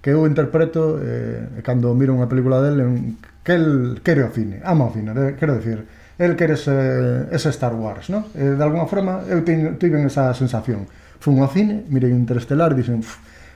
que 0.00 0.16
eu 0.16 0.24
interpreto 0.24 0.96
eh, 1.04 1.60
cando 1.60 1.92
miro 1.92 2.16
unha 2.16 2.32
película 2.32 2.64
del 2.64 2.80
en, 2.80 3.20
que 3.44 3.60
el 3.60 4.00
quere 4.00 4.24
o 4.24 4.32
cine, 4.32 4.64
ama 4.64 4.88
o 4.88 4.92
cine, 4.96 5.12
de, 5.12 5.36
quero 5.36 5.60
dicir, 5.60 5.84
el 6.16 6.32
quere 6.32 6.56
ese, 6.56 7.28
ese 7.28 7.52
Star 7.52 7.76
Wars, 7.76 8.08
no? 8.08 8.24
Eh, 8.32 8.56
de 8.56 8.62
alguna 8.64 8.88
forma, 8.88 9.20
eu 9.28 9.44
teño, 9.44 9.76
tiven 9.76 10.08
esa 10.08 10.32
sensación. 10.32 10.88
Fun 11.20 11.44
ao 11.44 11.52
cine, 11.52 11.84
mirei 11.92 12.08
Interestelar 12.08 12.72
e 12.72 12.80
dixen, 12.80 13.04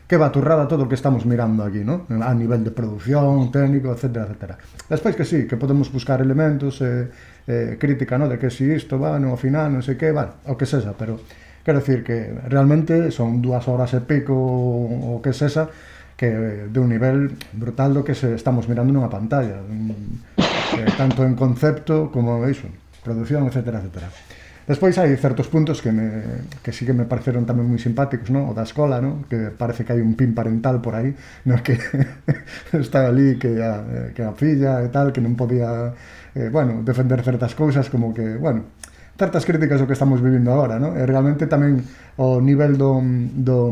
que 0.06 0.16
baturrada 0.16 0.70
todo 0.70 0.86
o 0.86 0.88
que 0.88 0.94
estamos 0.94 1.26
mirando 1.26 1.66
aquí, 1.66 1.82
¿no? 1.82 2.06
a 2.08 2.30
nivel 2.34 2.62
de 2.62 2.70
producción, 2.70 3.50
técnico, 3.50 3.90
etcétera, 3.90 4.30
etcétera. 4.30 4.54
Despois 4.88 5.18
que 5.18 5.26
sí, 5.26 5.46
que 5.50 5.58
podemos 5.58 5.90
buscar 5.90 6.22
elementos, 6.22 6.78
eh, 6.80 7.10
eh, 7.46 7.76
crítica, 7.78 8.18
¿no? 8.18 8.28
de 8.28 8.38
que 8.38 8.50
si 8.50 8.70
isto 8.70 8.98
va, 8.98 9.18
no, 9.18 9.34
ao 9.34 9.40
final, 9.40 9.66
non 9.74 9.82
sei 9.82 9.98
que, 9.98 10.14
vale, 10.14 10.46
o 10.46 10.54
que 10.54 10.66
sexa, 10.66 10.94
pero 10.94 11.18
quero 11.66 11.82
decir 11.82 12.06
que 12.06 12.30
realmente 12.46 13.10
son 13.10 13.42
dúas 13.42 13.66
horas 13.66 13.90
e 13.98 14.00
pico 14.06 14.34
o 14.34 15.18
que 15.18 15.34
sexa, 15.34 15.66
que 16.14 16.30
eh, 16.30 16.66
de 16.70 16.78
un 16.78 16.88
nivel 16.88 17.34
brutal 17.52 17.90
do 17.90 18.06
que 18.06 18.14
se 18.14 18.38
estamos 18.38 18.70
mirando 18.70 18.94
nunha 18.94 19.10
pantalla, 19.10 19.58
un, 19.58 20.22
eh, 20.38 20.86
tanto 20.94 21.26
en 21.26 21.34
concepto 21.34 22.14
como 22.14 22.46
iso, 22.46 22.70
producción, 23.02 23.50
etcétera, 23.50 23.82
etcétera. 23.82 24.06
Despois 24.66 24.98
hai 24.98 25.14
certos 25.14 25.46
puntos 25.46 25.78
que, 25.78 25.94
me, 25.94 26.42
que 26.58 26.74
sí 26.74 26.82
que 26.82 26.90
me 26.90 27.06
pareceron 27.06 27.46
tamén 27.46 27.70
moi 27.70 27.78
simpáticos, 27.78 28.34
¿no? 28.34 28.50
O 28.50 28.52
da 28.52 28.66
escola, 28.66 28.98
¿no? 28.98 29.22
Que 29.30 29.54
parece 29.54 29.86
que 29.86 29.94
hai 29.94 30.02
un 30.02 30.18
pin 30.18 30.34
parental 30.34 30.82
por 30.82 30.98
aí, 30.98 31.14
no 31.46 31.62
Que 31.62 31.78
está 32.74 33.06
ali 33.06 33.38
que 33.38 33.62
a, 33.62 34.10
que 34.10 34.26
a 34.26 34.34
filla 34.34 34.82
e 34.82 34.90
tal, 34.90 35.14
que 35.14 35.22
non 35.22 35.38
podía, 35.38 35.94
eh, 36.34 36.50
bueno, 36.50 36.82
defender 36.82 37.22
certas 37.22 37.54
cousas, 37.54 37.86
como 37.86 38.10
que, 38.10 38.34
bueno, 38.42 38.66
certas 39.14 39.46
críticas 39.46 39.78
do 39.78 39.86
que 39.86 39.94
estamos 39.94 40.18
vivindo 40.18 40.50
agora, 40.50 40.82
¿no? 40.82 40.98
E 40.98 41.06
realmente 41.06 41.46
tamén 41.46 41.86
o 42.18 42.42
nivel 42.42 42.74
do, 42.74 42.98
do, 43.38 43.70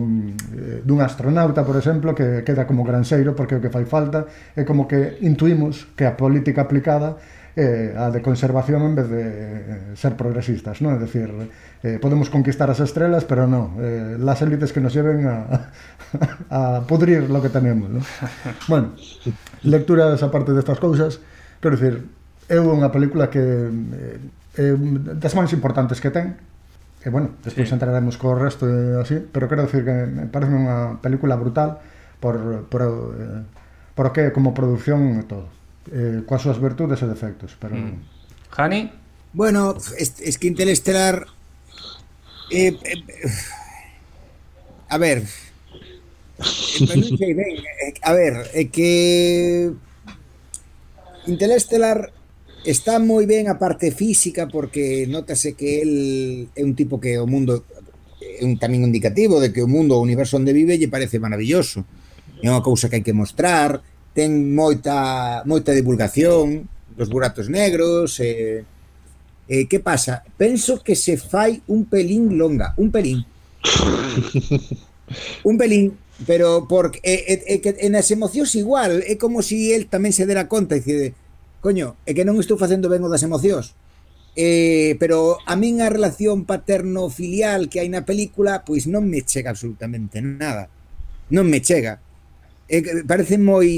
eh, 0.54 0.78
dun 0.86 1.02
astronauta, 1.02 1.66
por 1.66 1.74
exemplo, 1.74 2.14
que 2.14 2.46
queda 2.46 2.70
como 2.70 2.86
granseiro 2.86 3.34
porque 3.34 3.54
é 3.54 3.60
o 3.60 3.62
que 3.66 3.74
fai 3.74 3.82
falta, 3.82 4.30
é 4.54 4.62
como 4.62 4.86
que 4.86 5.18
intuimos 5.26 5.90
que 5.98 6.06
a 6.06 6.14
política 6.14 6.64
aplicada 6.64 7.18
eh, 7.56 7.94
a 7.96 8.10
de 8.10 8.20
conservación 8.22 8.82
en 8.82 8.94
vez 8.94 9.08
de 9.08 9.22
eh, 9.22 9.96
ser 9.96 10.16
progresistas, 10.16 10.82
¿no? 10.82 10.92
Es 10.92 11.00
decir, 11.00 11.30
eh, 11.82 11.98
podemos 12.00 12.30
conquistar 12.30 12.70
as 12.70 12.80
estrelas, 12.80 13.24
pero 13.24 13.46
no, 13.46 13.78
eh, 13.78 14.16
las 14.18 14.42
élites 14.42 14.72
que 14.72 14.80
nos 14.80 14.92
lleven 14.92 15.26
a, 15.26 15.70
a 16.50 16.82
pudrir 16.86 17.30
lo 17.30 17.40
que 17.42 17.48
tenemos, 17.48 17.90
¿no? 17.90 18.00
Bueno, 18.68 18.92
lecturas 19.62 20.22
aparte 20.22 20.52
destas 20.52 20.80
cousas, 20.80 21.20
quero 21.62 21.76
dicir, 21.76 22.02
é 22.50 22.58
unha 22.58 22.90
película 22.90 23.30
que 23.30 23.40
eh, 24.58 24.76
das 25.16 25.32
máis 25.38 25.54
importantes 25.54 26.02
que 26.02 26.10
ten, 26.10 26.36
e 27.04 27.08
bueno, 27.12 27.36
despois 27.44 27.68
sí. 27.68 27.74
entraremos 27.76 28.16
co 28.16 28.34
resto 28.34 28.64
e 28.64 28.98
así, 28.98 29.20
pero 29.20 29.46
quero 29.46 29.68
dicir 29.68 29.84
que 29.84 30.08
me 30.08 30.24
parece 30.26 30.56
unha 30.56 30.98
película 31.04 31.36
brutal 31.36 31.78
por, 32.18 32.66
por, 32.66 32.82
eh, 32.82 33.44
por 33.94 34.10
que 34.10 34.32
como 34.32 34.56
producción 34.56 35.20
e 35.20 35.24
todo 35.28 35.46
eh, 35.92 36.22
coas 36.24 36.42
súas 36.42 36.60
virtudes 36.60 37.02
e 37.02 37.06
defectos, 37.08 37.56
pero 37.58 37.76
mm. 37.76 37.98
Jani? 38.54 38.92
Bueno, 39.34 39.76
es, 39.98 40.20
es 40.20 40.38
que 40.38 40.46
Interestelar 40.46 41.26
eh, 42.50 42.78
eh, 42.84 43.02
a 44.88 44.98
ver, 44.98 45.24
eh, 46.38 47.16
sei 47.18 47.34
ben, 47.34 47.58
eh, 47.58 47.94
a 48.02 48.12
ver, 48.12 48.34
é 48.54 48.70
que 48.70 49.72
Interestelar 51.26 52.12
está 52.64 52.96
moi 53.00 53.24
ben 53.28 53.48
a 53.48 53.60
parte 53.60 53.92
física 53.92 54.48
porque 54.48 55.04
notase 55.08 55.52
que 55.52 55.84
el 55.84 55.94
é 56.56 56.62
un 56.64 56.76
tipo 56.76 57.00
que 57.00 57.20
o 57.20 57.28
mundo 57.28 57.64
é 58.20 58.44
un 58.44 58.56
tamén 58.56 58.84
indicativo 58.84 59.40
de 59.40 59.52
que 59.52 59.60
o 59.60 59.68
mundo, 59.68 59.96
o 59.96 60.04
universo 60.04 60.36
onde 60.40 60.56
vive 60.56 60.80
lle 60.80 60.88
parece 60.88 61.20
maravilloso. 61.20 61.84
É 62.40 62.48
unha 62.48 62.64
cousa 62.64 62.88
que 62.88 63.00
hai 63.00 63.04
que 63.04 63.16
mostrar, 63.16 63.80
ten 64.14 64.54
moita 64.54 65.42
moita 65.44 65.74
divulgación 65.74 66.70
dos 66.94 67.10
buratos 67.10 67.50
negros 67.50 68.22
e 68.22 68.30
eh, 68.30 68.64
eh, 69.48 69.64
que 69.66 69.80
pasa? 69.80 70.22
Penso 70.38 70.80
que 70.80 70.94
se 70.94 71.18
fai 71.18 71.60
un 71.66 71.84
pelín 71.84 72.38
longa, 72.38 72.72
un 72.78 72.90
pelín. 72.90 73.26
un 75.44 75.58
pelín, 75.58 75.98
pero 76.26 76.66
porque 76.68 77.00
é, 77.02 77.34
é, 77.34 77.54
é 77.54 77.58
que 77.58 77.74
as 77.74 78.10
emocións 78.10 78.54
igual, 78.54 79.02
é 79.04 79.18
como 79.18 79.42
se 79.42 79.58
si 79.58 79.74
el 79.74 79.90
tamén 79.90 80.14
se 80.14 80.24
dera 80.24 80.48
conta 80.48 80.78
e 80.78 80.80
dice, 80.80 81.12
coño, 81.60 81.98
é 82.06 82.14
que 82.14 82.24
non 82.24 82.38
estou 82.38 82.56
facendo 82.56 82.86
ben 82.86 83.02
o 83.02 83.10
das 83.10 83.26
emocións. 83.26 83.74
Eh, 84.34 84.98
pero 84.98 85.38
a 85.46 85.54
min 85.54 85.78
a 85.78 85.90
relación 85.90 86.42
paterno-filial 86.42 87.70
que 87.70 87.78
hai 87.82 87.90
na 87.90 88.06
película, 88.06 88.66
pois 88.66 88.86
non 88.86 89.06
me 89.06 89.22
chega 89.26 89.50
absolutamente 89.50 90.22
nada. 90.22 90.70
Non 91.30 91.50
me 91.50 91.58
chega 91.64 92.03
eh, 92.82 93.04
parecen 93.06 93.46
moi 93.46 93.70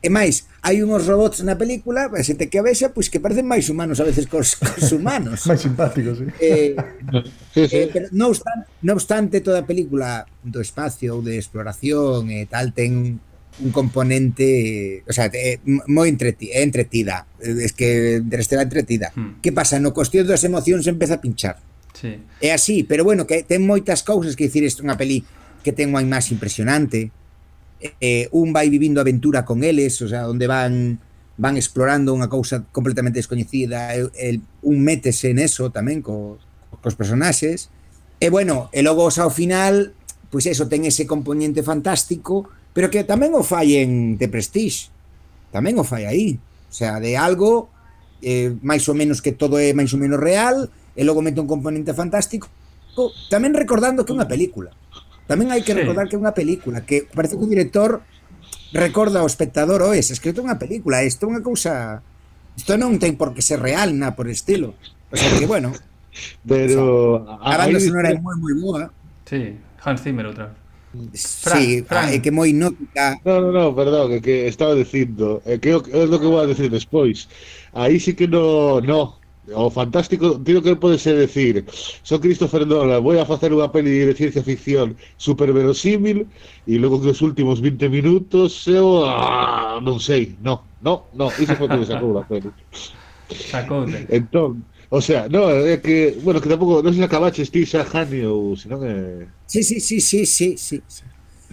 E 0.00 0.08
máis, 0.08 0.48
hai 0.64 0.80
unos 0.80 1.04
robots 1.04 1.44
na 1.44 1.60
película, 1.60 2.08
a 2.08 2.24
xente 2.24 2.48
que 2.48 2.56
a 2.56 2.64
vexa, 2.64 2.96
pois 2.96 3.12
que 3.12 3.20
parecen 3.20 3.44
máis 3.44 3.68
humanos 3.68 4.00
a 4.00 4.08
veces 4.08 4.24
cos, 4.24 4.56
cos 4.56 4.88
humanos. 4.96 5.44
máis 5.44 5.60
simpáticos, 5.60 6.24
sí. 6.24 6.26
Eh, 6.40 6.72
sí, 7.54 7.68
sí. 7.68 7.76
Eh, 7.84 7.88
pero 7.92 8.08
non 8.16 8.32
obstante, 8.32 8.64
non 8.80 8.96
obstante, 8.96 9.44
toda 9.44 9.60
a 9.60 9.68
película 9.68 10.24
do 10.40 10.64
espacio 10.64 11.12
ou 11.12 11.20
de 11.20 11.36
exploración 11.36 12.32
e 12.32 12.44
eh, 12.44 12.44
tal 12.48 12.72
ten 12.72 13.20
un 13.60 13.70
componente, 13.76 15.04
o 15.04 15.12
sea, 15.12 15.28
é 15.28 15.60
moi 15.68 16.08
entreti, 16.08 16.48
é 16.48 16.64
entretida, 16.64 17.28
es 17.36 17.76
que 17.76 18.24
Interestelar 18.24 18.72
entretida. 18.72 19.12
Hmm. 19.12 19.44
Que 19.44 19.52
pasa? 19.52 19.76
No 19.84 19.92
cuestión 19.92 20.24
das 20.24 20.40
emocións 20.48 20.88
empeza 20.88 21.20
a 21.20 21.20
pinchar. 21.20 21.60
Sí. 21.92 22.16
É 22.40 22.56
así, 22.56 22.88
pero 22.88 23.04
bueno, 23.04 23.28
que 23.28 23.44
ten 23.44 23.68
moitas 23.68 24.00
cousas 24.00 24.32
que 24.32 24.48
dicir 24.48 24.64
isto 24.64 24.80
unha 24.80 24.96
peli 24.96 25.28
que 25.60 25.76
ten 25.76 25.92
unha 25.92 26.00
imaxe 26.00 26.32
impresionante, 26.32 27.12
eh, 27.80 28.28
un 28.32 28.52
vai 28.52 28.68
vivindo 28.68 29.00
aventura 29.00 29.44
con 29.44 29.64
eles, 29.64 30.00
o 30.02 30.08
sea, 30.08 30.28
onde 30.28 30.46
van 30.46 31.00
van 31.40 31.56
explorando 31.56 32.12
unha 32.12 32.28
cousa 32.28 32.68
completamente 32.68 33.16
descoñecida, 33.16 33.96
el, 33.96 34.12
el, 34.12 34.44
un 34.60 34.84
métese 34.84 35.32
neso 35.32 35.72
tamén 35.72 36.04
co, 36.04 36.36
cos 36.84 36.92
personaxes. 36.92 37.72
E 38.20 38.28
bueno, 38.28 38.68
e 38.76 38.84
logo 38.84 39.08
ao 39.08 39.32
final, 39.32 39.96
pois 40.28 40.44
eso 40.44 40.68
ten 40.68 40.84
ese 40.84 41.08
componente 41.08 41.64
fantástico, 41.64 42.52
pero 42.76 42.92
que 42.92 43.08
tamén 43.08 43.32
o 43.32 43.40
fai 43.40 43.80
en 43.80 44.20
The 44.20 44.28
Prestige. 44.28 44.92
Tamén 45.48 45.80
o 45.80 45.84
fai 45.88 46.04
aí. 46.04 46.36
O 46.68 46.74
sea, 46.76 47.00
de 47.00 47.16
algo 47.16 47.72
eh, 48.20 48.52
máis 48.60 48.84
ou 48.84 48.92
menos 48.92 49.24
que 49.24 49.32
todo 49.32 49.56
é 49.56 49.72
máis 49.72 49.96
ou 49.96 50.00
menos 50.00 50.20
real, 50.20 50.68
e 50.92 51.02
logo 51.08 51.24
mete 51.24 51.40
un 51.40 51.48
componente 51.48 51.96
fantástico, 51.96 52.52
tamén 53.32 53.56
recordando 53.56 54.04
que 54.04 54.12
é 54.12 54.16
unha 54.20 54.28
película. 54.28 54.76
Tamén 55.30 55.54
hai 55.54 55.62
que 55.62 55.78
recordar 55.78 56.10
que 56.10 56.18
é 56.18 56.22
unha 56.22 56.34
película 56.34 56.82
que 56.82 57.06
parece 57.06 57.38
que 57.38 57.46
o 57.46 57.52
director 57.54 58.02
recorda 58.74 59.22
ao 59.22 59.30
espectador, 59.30 59.78
"Oe, 59.86 60.02
se 60.02 60.10
escrito 60.10 60.42
unha 60.42 60.58
película, 60.58 61.06
isto 61.06 61.30
é 61.30 61.38
unha 61.38 61.42
cousa 61.46 62.02
isto 62.58 62.74
non 62.74 62.98
ten 62.98 63.14
por 63.14 63.30
que 63.30 63.38
ser 63.38 63.62
real 63.62 63.94
na 63.94 64.18
por 64.18 64.26
estilo". 64.26 64.74
O 65.06 65.14
sea 65.14 65.30
que 65.38 65.46
bueno. 65.46 65.70
Pero 66.42 67.22
a 67.38 67.54
banda 67.54 67.78
sonora 67.78 68.10
é 68.10 68.18
moi 68.18 68.34
moi 68.42 68.54
boa. 68.58 68.82
Sí, 69.22 69.54
Hans 69.78 70.02
Zimmer 70.02 70.26
outra 70.26 70.50
vez. 70.50 70.58
Fran, 70.90 71.62
sí, 71.62 71.82
Fran. 71.86 72.10
é 72.10 72.18
que 72.18 72.34
moi 72.34 72.50
nótica. 72.50 73.14
No, 73.22 73.38
no, 73.38 73.54
no, 73.54 73.70
perdón, 73.70 74.10
é 74.10 74.18
que 74.18 74.50
estaba 74.50 74.74
dicindo, 74.74 75.38
é 75.46 75.54
eh, 75.54 75.58
que 75.62 75.70
é 75.70 75.78
o 75.78 75.82
que 75.86 76.26
vou 76.26 76.42
a 76.42 76.50
decir 76.50 76.66
despois. 76.66 77.30
Aí 77.70 78.02
sí 78.02 78.18
que 78.18 78.26
no, 78.26 78.82
no, 78.82 79.19
o 79.54 79.70
fantástico, 79.70 80.38
tiro 80.44 80.62
que 80.62 80.76
pode 80.76 80.98
ser 80.98 81.16
decir 81.16 81.64
son 82.02 82.20
Christopher 82.20 82.66
Nolan, 82.66 83.02
vou 83.02 83.16
a 83.18 83.26
facer 83.26 83.50
unha 83.50 83.70
peli 83.70 84.06
de 84.06 84.14
ciencia 84.14 84.42
ficción 84.44 84.94
super 85.16 85.50
verosímil 85.52 86.28
e 86.66 86.74
logo 86.78 87.02
que 87.02 87.10
os 87.10 87.20
últimos 87.20 87.58
20 87.58 87.90
minutos 87.90 88.66
eu 88.70 89.06
ah, 89.06 89.82
non 89.82 89.98
sei, 89.98 90.36
no, 90.42 90.62
no, 90.82 91.10
no, 91.14 91.28
iso 91.38 91.54
foi 91.58 91.68
que 91.68 91.86
sacou 91.86 92.16
a 92.18 92.24
peli. 92.24 92.50
Sacoute. 93.30 94.10
Entón, 94.10 94.66
O 94.90 95.00
sea, 95.00 95.28
no, 95.28 95.48
é 95.48 95.76
que, 95.76 96.18
bueno, 96.20 96.40
que 96.42 96.50
tampouco, 96.50 96.82
non 96.82 96.90
sei 96.90 97.06
se 97.06 97.06
acabaches 97.06 97.46
ti 97.54 97.62
xa 97.62 97.86
Hani 97.86 98.26
ou 98.26 98.58
senón 98.58 98.82
é... 98.82 99.22
Sí, 99.46 99.62
sí, 99.62 99.78
sí, 99.78 100.02
sí, 100.02 100.26
sí, 100.26 100.58
sí. 100.58 100.82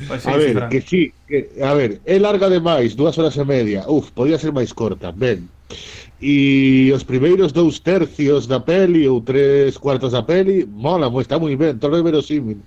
Pues 0.09 0.25
sí, 0.25 0.29
a 0.29 0.37
ver, 0.37 0.57
sí, 0.57 0.65
que 0.69 0.81
sí, 0.81 1.01
que, 1.29 1.37
a 1.61 1.73
ver, 1.77 2.01
é 2.05 2.17
larga 2.17 2.49
demais, 2.49 2.97
dúas 2.97 3.13
horas 3.21 3.37
e 3.37 3.45
media. 3.45 3.85
Uf, 3.85 4.09
podía 4.09 4.41
ser 4.41 4.49
máis 4.49 4.73
corta, 4.73 5.13
ben. 5.13 5.45
E 6.19 6.89
os 6.97 7.03
primeiros 7.03 7.53
dous 7.53 7.79
tercios 7.79 8.47
da 8.49 8.59
peli 8.59 9.07
ou 9.07 9.21
tres 9.21 9.77
cuartos 9.77 10.11
da 10.17 10.23
peli 10.25 10.65
mola, 10.65 11.07
está 11.21 11.37
moi 11.37 11.55
ben, 11.55 11.77
todo 11.77 11.95
é 11.97 12.01
verosímil. 12.01 12.59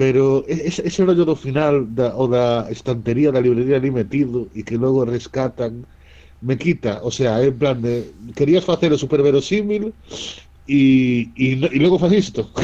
Pero 0.00 0.44
ese, 0.48 0.80
ese 0.88 1.04
rollo 1.04 1.28
do 1.28 1.36
final 1.36 1.84
da, 1.84 2.16
o 2.16 2.24
da 2.26 2.64
estantería 2.72 3.28
da 3.32 3.44
librería 3.44 3.76
ali 3.76 3.90
metido 3.92 4.48
e 4.56 4.64
que 4.64 4.80
logo 4.80 5.04
rescatan 5.04 5.84
me 6.40 6.56
quita, 6.56 7.04
o 7.04 7.10
sea, 7.12 7.44
en 7.44 7.56
plan 7.60 7.78
de 7.84 8.16
querías 8.32 8.64
facer 8.64 8.90
o 8.92 8.98
super 8.98 9.20
verosímil 9.20 9.92
e, 10.66 11.28
e, 11.36 11.46
e 11.60 11.78
logo 11.84 11.98
faz 12.00 12.12
isto. 12.12 12.48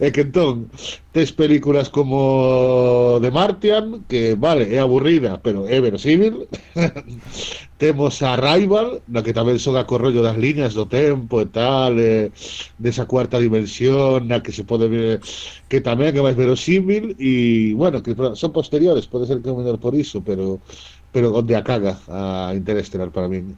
É 0.00 0.08
que 0.08 0.24
entón 0.24 0.72
tes 1.12 1.28
películas 1.28 1.92
como 1.92 3.20
The 3.20 3.28
Martian, 3.28 4.00
que 4.08 4.32
vale, 4.32 4.72
é 4.72 4.80
aburrida, 4.80 5.36
pero 5.44 5.68
é 5.68 5.76
verosímil. 5.76 6.48
Temos 7.76 8.24
a 8.24 8.32
Rival, 8.40 9.04
na 9.12 9.20
que 9.20 9.36
tamén 9.36 9.60
son 9.60 9.76
a 9.76 9.84
corrollo 9.84 10.24
das 10.24 10.40
liñas 10.40 10.72
do 10.72 10.88
tempo 10.88 11.44
e 11.44 11.48
tal, 11.52 12.00
e, 12.00 12.32
desa 12.80 13.04
cuarta 13.04 13.36
dimensión, 13.36 14.24
na 14.24 14.40
que 14.40 14.56
se 14.56 14.64
pode 14.64 14.88
ver 14.88 15.20
que 15.68 15.84
tamén 15.84 16.16
é 16.16 16.24
máis 16.24 16.36
verosímil 16.36 17.12
e, 17.20 17.76
bueno, 17.76 18.00
que 18.00 18.16
son 18.16 18.56
posteriores, 18.56 19.04
pode 19.04 19.28
ser 19.28 19.44
que 19.44 19.52
é 19.52 19.54
menor 19.54 19.76
por 19.76 19.92
iso, 19.92 20.24
pero 20.24 20.64
pero 21.12 21.36
onde 21.36 21.52
a 21.52 21.62
caga 21.62 22.00
a 22.08 22.56
Interestelar 22.56 23.12
para 23.12 23.28
min. 23.28 23.52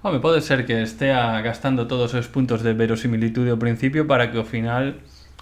Home, 0.00 0.24
pode 0.24 0.40
ser 0.40 0.64
que 0.64 0.80
estea 0.80 1.36
gastando 1.44 1.84
todos 1.84 2.14
os 2.16 2.32
puntos 2.32 2.64
de 2.64 2.72
verosimilitude 2.72 3.52
ao 3.52 3.60
principio 3.60 4.08
para 4.08 4.32
que 4.32 4.40
ao 4.40 4.48
final 4.48 4.96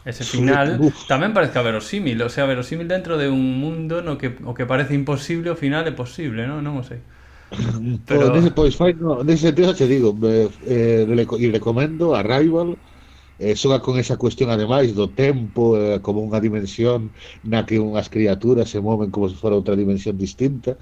ese 0.04 0.24
final 0.24 0.76
Uf. 0.80 1.08
tamén 1.08 1.32
parezca 1.32 1.64
verosímil, 1.64 2.20
o 2.20 2.28
sea, 2.28 2.44
verosímil 2.44 2.88
dentro 2.88 3.16
de 3.16 3.32
un 3.32 3.56
mundo 3.60 4.04
no 4.04 4.20
que 4.20 4.36
o 4.44 4.52
que 4.52 4.68
parece 4.68 4.92
imposible 4.92 5.48
o 5.48 5.56
final 5.56 5.88
é 5.88 5.94
posible, 5.96 6.44
non? 6.44 6.60
Non 6.60 6.76
o 6.80 6.84
sei. 6.84 7.00
Pero 8.08 8.28
nese 8.34 8.50
pois 8.52 8.76
fai, 8.76 8.92
no, 8.98 9.24
nese 9.24 9.48
sentido 9.48 9.72
te 9.72 9.86
digo, 9.88 10.12
me, 10.12 10.50
eh, 10.66 11.06
e 11.08 11.46
recomendo 11.48 12.12
a 12.12 12.20
Rival 12.20 12.76
eh, 13.38 13.56
xoga 13.56 13.80
con 13.80 13.98
esa 13.98 14.16
cuestión 14.16 14.50
ademais 14.50 14.94
do 14.94 15.10
tempo 15.10 15.74
eh, 15.74 15.98
como 16.04 16.22
unha 16.22 16.38
dimensión 16.38 17.10
na 17.42 17.66
que 17.66 17.82
unhas 17.82 18.06
criaturas 18.06 18.70
se 18.70 18.78
moven 18.78 19.10
como 19.10 19.26
se 19.26 19.34
fora 19.34 19.58
outra 19.58 19.74
dimensión 19.74 20.14
distinta 20.14 20.78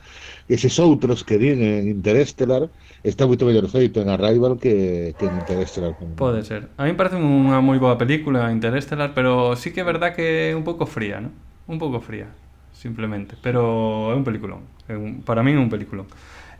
eses 0.48 0.76
outros 0.76 1.24
que 1.24 1.40
din 1.40 1.64
en 1.64 1.88
Interestelar 1.88 2.68
está 3.02 3.26
moito 3.26 3.44
mellor 3.46 3.66
feito 3.68 3.98
en 4.00 4.08
Arrival 4.08 4.58
que, 4.62 5.14
que 5.18 5.26
en 5.26 5.34
Interestelar 5.42 5.94
Pode 6.16 6.42
ser. 6.46 6.70
A 6.78 6.86
mí 6.86 6.94
parece 6.94 7.18
unha 7.18 7.58
moi 7.58 7.78
boa 7.82 7.98
película 7.98 8.50
Interestelar, 8.54 9.10
pero 9.14 9.58
sí 9.58 9.74
que 9.74 9.82
é 9.82 9.86
verdad 9.86 10.14
que 10.14 10.50
é 10.50 10.56
un 10.56 10.62
pouco 10.62 10.86
fría, 10.86 11.18
¿no? 11.20 11.30
Un 11.66 11.78
pouco 11.82 11.98
fría, 12.00 12.30
simplemente, 12.74 13.34
pero 13.42 14.10
é 14.10 14.14
un 14.14 14.22
peliculón. 14.22 14.62
É 14.86 14.94
un, 14.94 15.22
para 15.26 15.42
min 15.42 15.58
é 15.58 15.62
un 15.62 15.70
peliculón. 15.70 16.06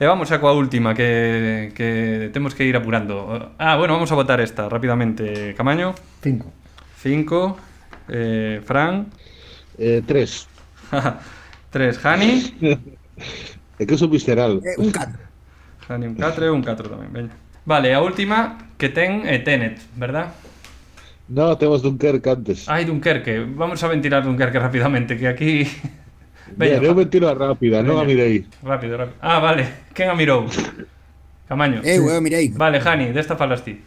E 0.02 0.04
vamos 0.08 0.34
a 0.34 0.42
coa 0.42 0.50
última 0.56 0.98
que, 0.98 1.70
que 1.78 2.30
temos 2.34 2.58
que 2.58 2.66
ir 2.66 2.74
apurando. 2.74 3.54
Ah, 3.58 3.78
bueno, 3.78 3.94
vamos 3.94 4.10
a 4.10 4.18
votar 4.18 4.40
esta 4.42 4.66
rapidamente. 4.66 5.54
Camaño, 5.54 5.94
Cinco. 6.22 6.50
5. 6.98 7.56
Eh, 8.08 8.60
Fran, 8.66 9.06
eh, 9.78 10.02
tres 10.02 10.48
3. 11.70 12.04
Hani. 12.04 12.30
é 13.78 13.86
que 13.86 13.96
son 13.96 14.10
visceral 14.10 14.58
Eh, 14.62 14.74
un 14.78 14.90
Xa 15.86 15.98
ni 15.98 16.06
un 16.06 16.14
4 16.14 16.46
e 16.46 16.50
un 16.50 16.62
4 16.62 16.88
tamén, 16.88 17.10
veña. 17.10 17.34
Vale, 17.66 17.94
a 17.94 18.00
última 18.02 18.58
que 18.78 18.90
ten 18.90 19.26
é 19.26 19.38
Tenet, 19.38 19.78
verdad? 19.94 20.34
No, 21.28 21.56
temos 21.56 21.82
Dunkerque 21.82 22.28
antes. 22.28 22.68
Ai, 22.68 22.84
Dunkerque. 22.84 23.46
Vamos 23.54 23.82
a 23.82 23.88
ventilar 23.88 24.22
Dunkerque 24.22 24.58
rapidamente, 24.58 25.16
que 25.16 25.26
aquí... 25.26 25.64
Veña, 26.56 26.80
Bien, 26.80 26.90
eu 26.90 26.94
ventilo 26.94 27.30
a 27.30 27.34
rápida, 27.34 27.80
non 27.80 27.96
a 27.96 28.04
mirei. 28.04 28.44
Rápido, 28.60 28.98
rápido. 29.00 29.16
Ah, 29.24 29.40
vale. 29.40 29.88
Quen 29.96 30.12
a 30.12 30.14
mirou? 30.18 30.44
Camaño. 31.48 31.80
Eh, 31.80 31.96
eu, 31.96 32.10
eu 32.10 32.20
mirei. 32.20 32.52
Vale, 32.52 32.76
Jani, 32.82 33.14
desta 33.16 33.40
falas 33.40 33.64
ti. 33.64 33.72
E 33.72 33.80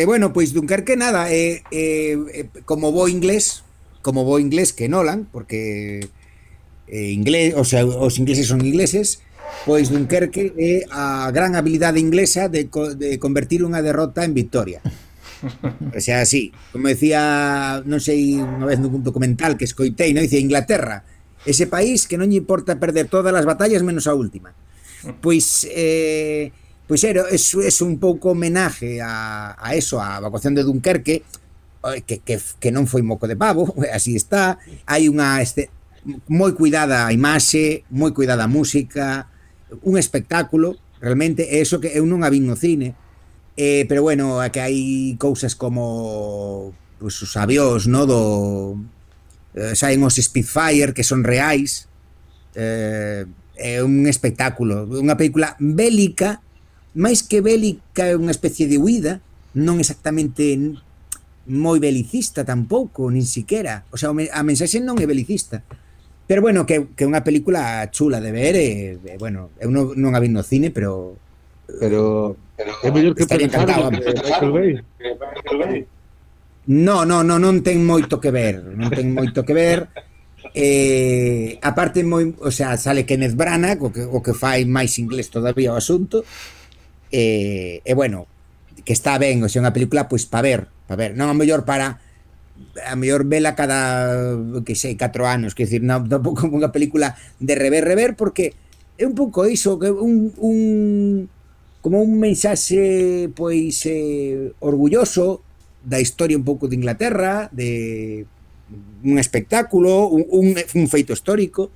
eh, 0.00 0.06
bueno, 0.08 0.32
pois 0.32 0.56
Dunkerque 0.56 0.96
nada, 0.96 1.28
eh, 1.28 1.60
eh, 1.68 2.16
eh, 2.32 2.48
como 2.64 2.92
bo 2.92 3.08
inglés, 3.08 3.64
como 4.00 4.24
bo 4.24 4.40
inglés 4.40 4.72
que 4.72 4.88
Nolan, 4.88 5.28
porque 5.28 6.08
eh, 6.88 7.10
inglés, 7.12 7.52
o 7.56 7.64
sea, 7.64 7.84
os 7.84 8.16
ingleses 8.16 8.48
son 8.48 8.64
ingleses, 8.64 9.20
pois 9.64 9.90
Dunkerque 9.90 10.54
é 10.54 10.86
a 10.90 11.30
gran 11.34 11.58
habilidade 11.58 11.98
inglesa 11.98 12.46
de, 12.46 12.70
co 12.70 12.94
de 12.94 13.18
convertir 13.18 13.66
unha 13.66 13.82
derrota 13.82 14.22
en 14.22 14.32
victoria. 14.32 14.80
O 15.94 16.00
sea, 16.00 16.22
así, 16.22 16.52
como 16.72 16.88
decía, 16.88 17.82
non 17.84 18.00
sei, 18.00 18.40
unha 18.40 18.66
vez 18.66 18.80
nun 18.80 19.04
documental 19.04 19.58
que 19.60 19.68
escoitei, 19.68 20.14
non 20.16 20.24
dice 20.24 20.40
Inglaterra, 20.40 21.04
ese 21.44 21.68
país 21.68 22.08
que 22.08 22.18
non 22.18 22.30
lle 22.32 22.40
importa 22.40 22.80
perder 22.80 23.06
todas 23.06 23.34
as 23.34 23.46
batallas 23.46 23.84
menos 23.84 24.08
a 24.10 24.16
última. 24.16 24.56
Pois 25.22 25.68
eh, 25.70 26.50
pois 26.86 27.02
era, 27.04 27.26
es, 27.30 27.54
es 27.54 27.78
un 27.82 27.98
pouco 27.98 28.32
homenaje 28.32 29.02
a, 29.02 29.54
a 29.58 29.74
eso, 29.74 30.00
a 30.00 30.18
evacuación 30.18 30.54
de 30.54 30.62
Dunkerque, 30.62 31.22
eh, 31.22 32.02
que, 32.02 32.18
que, 32.22 32.38
que 32.38 32.70
non 32.72 32.86
foi 32.86 33.02
moco 33.02 33.26
de 33.26 33.38
pavo, 33.38 33.74
así 33.96 34.16
está, 34.16 34.58
hai 34.86 35.06
unha 35.10 35.38
este, 35.42 35.70
moi 36.30 36.54
cuidada 36.54 37.06
a 37.06 37.14
imaxe, 37.14 37.86
moi 37.90 38.14
cuidada 38.14 38.46
a 38.46 38.50
música, 38.50 39.30
un 39.82 39.98
espectáculo, 39.98 40.76
realmente, 41.00 41.56
é 41.56 41.60
eso 41.60 41.80
que 41.80 41.92
eu 41.94 42.06
non 42.06 42.22
a 42.22 42.30
vin 42.30 42.46
no 42.46 42.54
cine, 42.54 42.94
eh, 43.56 43.84
pero 43.88 44.02
bueno, 44.02 44.38
que 44.52 44.60
hai 44.60 44.78
cousas 45.18 45.56
como 45.56 46.72
pues, 46.98 47.18
os 47.22 47.34
avións, 47.36 47.88
no, 47.88 48.06
do 48.06 48.22
eh, 49.56 49.74
saen 49.74 50.04
os 50.04 50.20
Spitfire 50.20 50.92
que 50.92 51.02
son 51.02 51.24
reais. 51.24 51.88
Eh, 52.54 53.26
é 53.56 53.80
un 53.80 54.04
espectáculo, 54.04 54.84
unha 54.84 55.16
película 55.16 55.56
bélica, 55.56 56.44
máis 56.92 57.24
que 57.24 57.40
bélica 57.40 58.12
é 58.12 58.14
unha 58.16 58.32
especie 58.32 58.68
de 58.68 58.76
huida, 58.76 59.24
non 59.56 59.80
exactamente 59.80 60.76
moi 61.48 61.80
belicista 61.80 62.44
tampouco, 62.44 63.08
nin 63.08 63.24
siquiera. 63.24 63.88
O 63.88 63.96
sea, 63.96 64.12
a 64.12 64.40
mensaxe 64.44 64.82
non 64.84 65.00
é 65.00 65.08
belicista. 65.08 65.64
Pero 66.26 66.42
bueno, 66.42 66.66
que, 66.66 66.90
que 66.98 67.06
é 67.06 67.10
unha 67.10 67.22
película 67.22 67.86
chula 67.94 68.18
de 68.18 68.34
ver 68.34 68.54
e, 68.58 68.98
e 68.98 69.14
bueno, 69.16 69.54
eu 69.62 69.70
non, 69.70 69.94
non 69.94 70.12
a 70.12 70.20
vi 70.20 70.26
no 70.26 70.42
cine, 70.42 70.74
pero 70.74 71.14
pero, 71.66 72.36
é 72.82 72.90
mellor 72.90 73.14
que 73.14 73.26
pensar 73.26 73.66
que, 73.66 73.98
que 73.98 74.12
Michael 74.22 74.52
Bay. 74.52 74.70
Michael 74.98 75.58
Bay. 75.58 75.86
No, 76.66 77.06
no, 77.06 77.22
no, 77.22 77.38
non 77.38 77.62
ten 77.62 77.78
moito 77.86 78.18
que 78.18 78.34
ver, 78.34 78.58
non 78.58 78.90
ten 78.90 79.14
moito 79.14 79.46
que 79.46 79.54
ver. 79.54 79.86
Eh, 80.50 81.58
aparte 81.62 82.02
moi, 82.02 82.34
o 82.42 82.50
sea, 82.50 82.74
sale 82.74 83.06
Kenneth 83.06 83.38
Branagh, 83.38 83.82
o 83.82 83.90
que, 83.94 84.02
o 84.02 84.18
que 84.18 84.34
fai 84.34 84.66
máis 84.66 84.98
inglés 84.98 85.30
todavía 85.30 85.74
o 85.74 85.78
asunto. 85.78 86.26
Eh, 87.14 87.82
e 87.82 87.86
eh, 87.86 87.94
bueno, 87.94 88.26
que 88.82 88.94
está 88.94 89.14
ben, 89.18 89.42
o 89.42 89.48
sea, 89.50 89.62
unha 89.62 89.74
película 89.74 90.10
pois 90.10 90.26
pues, 90.26 90.30
para 90.30 90.42
ver, 90.42 90.60
para 90.90 90.98
ver, 90.98 91.10
non 91.14 91.30
a 91.30 91.38
mellor 91.38 91.62
para 91.62 92.02
a 92.84 92.94
mellor 92.96 93.24
vela 93.24 93.56
cada, 93.56 94.36
que 94.64 94.74
sei, 94.74 94.96
4 94.96 95.26
anos, 95.26 95.54
que 95.54 95.64
decir, 95.64 95.82
non, 95.82 96.08
tampouco 96.08 96.44
unha 96.52 96.72
película 96.72 97.16
de 97.40 97.54
rever 97.56 97.84
rever 97.84 98.16
porque 98.16 98.52
é 98.96 99.04
un 99.04 99.16
pouco 99.16 99.44
iso, 99.48 99.80
que 99.80 99.92
un, 99.92 100.32
un 100.40 100.56
como 101.80 102.02
un 102.02 102.18
mensaxe 102.18 103.30
pois 103.36 103.86
eh, 103.86 104.50
orgulloso 104.58 105.46
da 105.86 106.02
historia 106.02 106.34
un 106.34 106.42
pouco 106.42 106.66
de 106.66 106.74
Inglaterra, 106.74 107.46
de 107.54 108.26
un 109.04 109.18
espectáculo, 109.18 110.08
un, 110.10 110.26
un, 110.30 110.46
un 110.58 110.86
feito 110.90 111.14
histórico. 111.14 111.70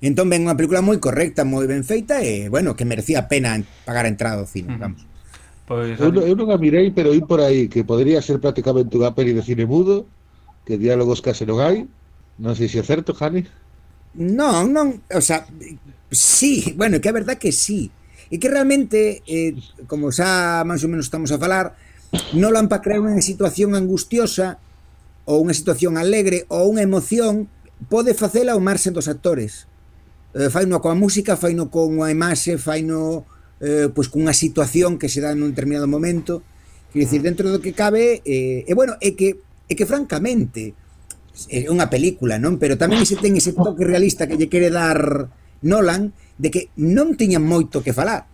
Entón 0.00 0.32
ven 0.32 0.48
unha 0.48 0.56
película 0.56 0.80
moi 0.80 0.96
correcta, 0.96 1.44
moi 1.44 1.68
ben 1.68 1.84
feita 1.84 2.24
e, 2.24 2.48
bueno, 2.48 2.72
que 2.72 2.88
merecía 2.88 3.24
a 3.24 3.28
pena 3.28 3.60
pagar 3.84 4.08
a 4.08 4.12
entrada 4.12 4.40
ao 4.40 4.48
cine, 4.48 4.76
mm. 4.76 4.80
vamos. 4.80 5.02
Pois, 5.66 5.98
eu, 5.98 6.14
eu 6.14 6.34
non 6.38 6.54
a 6.54 6.58
mirei, 6.62 6.94
pero 6.94 7.10
ir 7.10 7.26
por 7.26 7.42
aí 7.42 7.66
que 7.66 7.82
podría 7.82 8.22
ser 8.22 8.38
prácticamente 8.38 8.94
unha 8.94 9.10
peli 9.10 9.34
de 9.34 9.42
cine 9.42 9.66
mudo, 9.66 10.06
que 10.62 10.78
diálogos 10.78 11.18
case 11.18 11.42
non 11.42 11.58
hai. 11.58 11.90
Non 12.38 12.54
sei 12.54 12.70
se 12.70 12.78
é 12.78 12.86
certo, 12.86 13.10
Jani. 13.18 13.42
Non, 14.14 14.70
non, 14.70 15.02
o 15.10 15.22
sea, 15.22 15.42
sí, 16.14 16.72
bueno, 16.78 17.02
que 17.02 17.10
a 17.10 17.16
verdad 17.18 17.36
que 17.36 17.50
sí. 17.50 17.90
E 18.30 18.38
que 18.38 18.46
realmente, 18.46 19.26
eh, 19.26 19.58
como 19.90 20.14
xa 20.14 20.62
máis 20.62 20.86
ou 20.86 20.90
menos 20.90 21.10
estamos 21.10 21.34
a 21.34 21.38
falar, 21.38 21.74
Nolan 22.34 22.70
para 22.70 22.82
crear 22.82 23.02
unha 23.02 23.18
situación 23.18 23.74
angustiosa 23.74 24.62
ou 25.26 25.42
unha 25.42 25.54
situación 25.54 25.98
alegre 25.98 26.46
ou 26.46 26.70
unha 26.70 26.86
emoción 26.86 27.50
pode 27.90 28.14
facela 28.14 28.54
ao 28.54 28.62
marxen 28.62 28.94
dos 28.94 29.10
actores. 29.10 29.66
Eh, 30.34 30.46
faino 30.46 30.78
coa 30.78 30.94
música, 30.94 31.34
faino 31.34 31.68
con 31.74 32.02
a 32.02 32.10
imaxe, 32.14 32.54
faino 32.58 33.26
eh, 33.60 33.88
pois 33.92 34.08
cunha 34.12 34.36
situación 34.36 35.00
que 35.00 35.08
se 35.08 35.24
dá 35.24 35.32
nun 35.32 35.52
determinado 35.56 35.88
momento. 35.88 36.44
Quer 36.92 37.08
dicir, 37.08 37.20
dentro 37.24 37.48
do 37.48 37.60
que 37.60 37.76
cabe, 37.76 38.20
eh, 38.24 38.64
e 38.68 38.72
bueno, 38.76 38.96
é 39.00 39.16
que 39.16 39.40
é 39.66 39.74
que 39.74 39.88
francamente 39.88 40.74
é 41.52 41.68
unha 41.68 41.92
película, 41.92 42.40
non? 42.40 42.56
Pero 42.56 42.80
tamén 42.80 43.04
se 43.04 43.20
ten 43.20 43.36
ese 43.36 43.52
toque 43.52 43.84
realista 43.84 44.24
que 44.24 44.40
lle 44.40 44.48
quere 44.48 44.72
dar 44.72 45.28
Nolan 45.64 46.16
de 46.40 46.48
que 46.52 46.62
non 46.80 47.16
tiñan 47.16 47.44
moito 47.44 47.84
que 47.84 47.96
falar. 47.96 48.28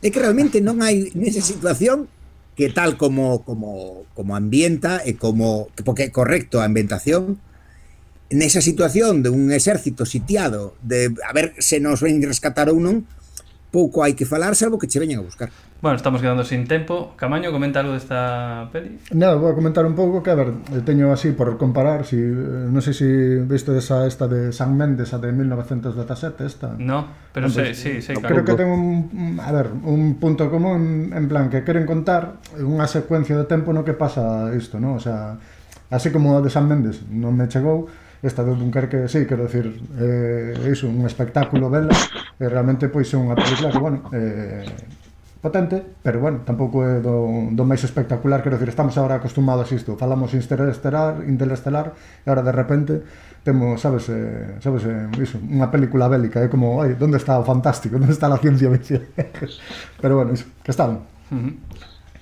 É 0.00 0.08
que 0.08 0.20
realmente 0.20 0.64
non 0.64 0.80
hai 0.80 1.12
nesa 1.12 1.44
situación 1.44 2.08
que 2.56 2.72
tal 2.72 2.96
como 2.96 3.44
como 3.44 4.04
como 4.16 4.36
ambienta 4.36 5.00
e 5.04 5.16
como 5.16 5.68
porque 5.84 6.08
é 6.08 6.10
correcto 6.12 6.60
a 6.60 6.68
ambientación 6.68 7.40
nesa 8.30 8.62
situación 8.62 9.26
de 9.26 9.30
un 9.32 9.50
exército 9.50 10.06
sitiado 10.06 10.76
de 10.84 11.12
a 11.26 11.32
ver 11.32 11.56
se 11.58 11.80
nos 11.80 12.00
ven 12.00 12.22
rescatar 12.22 12.70
ou 12.70 12.78
non 12.78 13.04
pouco 13.70 14.02
hai 14.02 14.18
que 14.18 14.26
falar 14.26 14.58
salvo 14.58 14.76
que 14.76 14.90
che 14.90 14.98
veñan 14.98 15.22
a 15.22 15.24
buscar. 15.24 15.48
Bueno, 15.80 15.96
estamos 15.96 16.20
quedando 16.20 16.44
sin 16.44 16.66
tempo. 16.66 17.14
Camaño, 17.16 17.50
comenta 17.50 17.80
algo 17.80 17.94
desta 17.94 18.68
peli? 18.68 19.00
Nada, 19.16 19.40
vou 19.40 19.48
a 19.48 19.56
comentar 19.56 19.86
un 19.86 19.96
pouco 19.96 20.20
que, 20.20 20.28
a 20.28 20.36
ver, 20.36 20.52
teño 20.84 21.08
así 21.08 21.32
por 21.32 21.56
comparar, 21.56 22.04
si, 22.04 22.20
eh, 22.20 22.68
non 22.68 22.84
sei 22.84 22.92
se 22.92 23.06
si 23.06 23.08
viste 23.48 23.72
esa, 23.72 24.04
esta 24.04 24.28
de 24.28 24.52
San 24.52 24.76
Méndez, 24.76 25.16
a 25.16 25.18
de 25.22 25.32
1917, 25.32 26.44
esta. 26.44 26.76
No, 26.76 27.08
pero 27.32 27.48
Antes, 27.48 27.80
sei, 27.80 28.02
sí, 28.02 28.12
sei. 28.12 28.20
Claro. 28.20 28.42
Creo 28.42 28.44
que 28.44 28.54
ten 28.60 28.68
un, 28.68 29.40
a 29.40 29.48
ver, 29.56 29.72
un 29.72 30.20
punto 30.20 30.52
común 30.52 31.16
en 31.16 31.24
plan 31.30 31.48
que 31.48 31.64
queren 31.64 31.88
contar 31.88 32.44
unha 32.60 32.84
secuencia 32.84 33.40
de 33.40 33.48
tempo 33.48 33.72
no 33.72 33.80
que 33.80 33.96
pasa 33.96 34.52
isto, 34.52 34.76
no? 34.76 34.98
O 34.98 35.00
sea, 35.00 35.40
así 35.88 36.12
como 36.12 36.36
a 36.36 36.44
de 36.44 36.52
San 36.52 36.68
Méndez 36.68 37.08
non 37.08 37.32
me 37.32 37.48
chegou, 37.48 37.88
esta 38.22 38.44
do 38.44 38.54
Dunkerque, 38.54 39.08
sí, 39.08 39.24
quero 39.26 39.44
decir, 39.44 39.80
eh, 39.98 40.70
iso, 40.70 40.88
un 40.88 41.06
espectáculo 41.06 41.70
vela, 41.70 41.96
e 42.36 42.44
realmente 42.48 42.92
pois 42.92 43.08
é 43.12 43.16
unha 43.16 43.32
película 43.32 43.72
que, 43.72 43.80
bueno, 43.80 43.98
eh, 44.12 44.68
potente, 45.40 45.80
pero 46.02 46.20
bueno, 46.20 46.44
tampouco 46.44 46.84
é 46.84 47.00
do, 47.00 47.48
do 47.48 47.64
máis 47.64 47.80
espectacular, 47.80 48.44
quero 48.44 48.60
decir, 48.60 48.68
estamos 48.68 48.92
agora 49.00 49.16
acostumados 49.16 49.72
a 49.72 49.74
isto, 49.74 49.96
falamos 49.96 50.36
interestelar, 50.36 51.24
interestelar, 51.24 51.96
e 51.96 52.28
agora 52.28 52.44
de 52.44 52.52
repente 52.52 52.92
temos, 53.40 53.80
sabes, 53.80 54.12
eh, 54.12 54.60
sabes, 54.60 54.84
eh, 54.84 55.08
iso, 55.16 55.40
unha 55.40 55.72
película 55.72 56.12
bélica, 56.12 56.44
é 56.44 56.46
eh, 56.46 56.52
como, 56.52 56.84
ai, 56.84 56.92
onde 56.92 57.16
está 57.16 57.40
o 57.40 57.44
fantástico, 57.44 57.96
onde 57.96 58.12
está 58.12 58.28
a 58.28 58.36
ciencia 58.36 58.68
ficción? 58.68 59.08
pero 60.04 60.20
bueno, 60.20 60.36
iso, 60.36 60.44
que 60.60 60.76
está 60.76 60.84
ben. 60.92 61.00
Uh 61.32 61.40
-huh. 61.40 61.54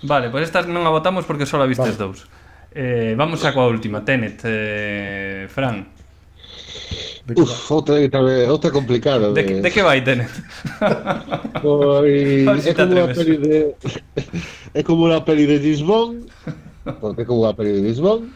Vale, 0.07 0.31
pois 0.31 0.47
pues 0.47 0.55
estas 0.55 0.71
non 0.71 0.87
a 0.87 0.95
votamos 0.95 1.27
porque 1.27 1.43
só 1.43 1.59
a 1.59 1.67
vistes 1.67 1.99
vale. 1.99 2.15
dous. 2.15 2.31
Eh, 2.73 3.15
vamos 3.17 3.45
a 3.45 3.53
coa 3.53 3.67
última, 3.73 4.05
Tenet, 4.05 4.45
eh, 4.45 5.47
Fran. 5.49 5.89
Uf, 7.37 7.71
outra, 7.73 7.97
outra 8.49 8.71
complicada. 8.71 9.33
De, 9.33 9.43
de, 9.43 9.61
de 9.61 9.71
que 9.71 9.83
vai, 9.83 10.05
Tenet? 10.05 10.31
Pois, 11.63 12.67
é 12.67 12.75
como 12.75 12.93
unha 12.93 13.09
peli 13.09 13.37
de... 13.41 13.57
É 14.77 14.81
como 14.85 15.09
unha 15.09 15.25
peli 15.25 15.45
de 15.49 15.59
Lisbon, 15.59 16.29
porque 17.01 17.25
é 17.25 17.27
como 17.27 17.49
unha 17.49 17.57
peli 17.57 17.73
de 17.73 17.83
Lisbon, 17.89 18.29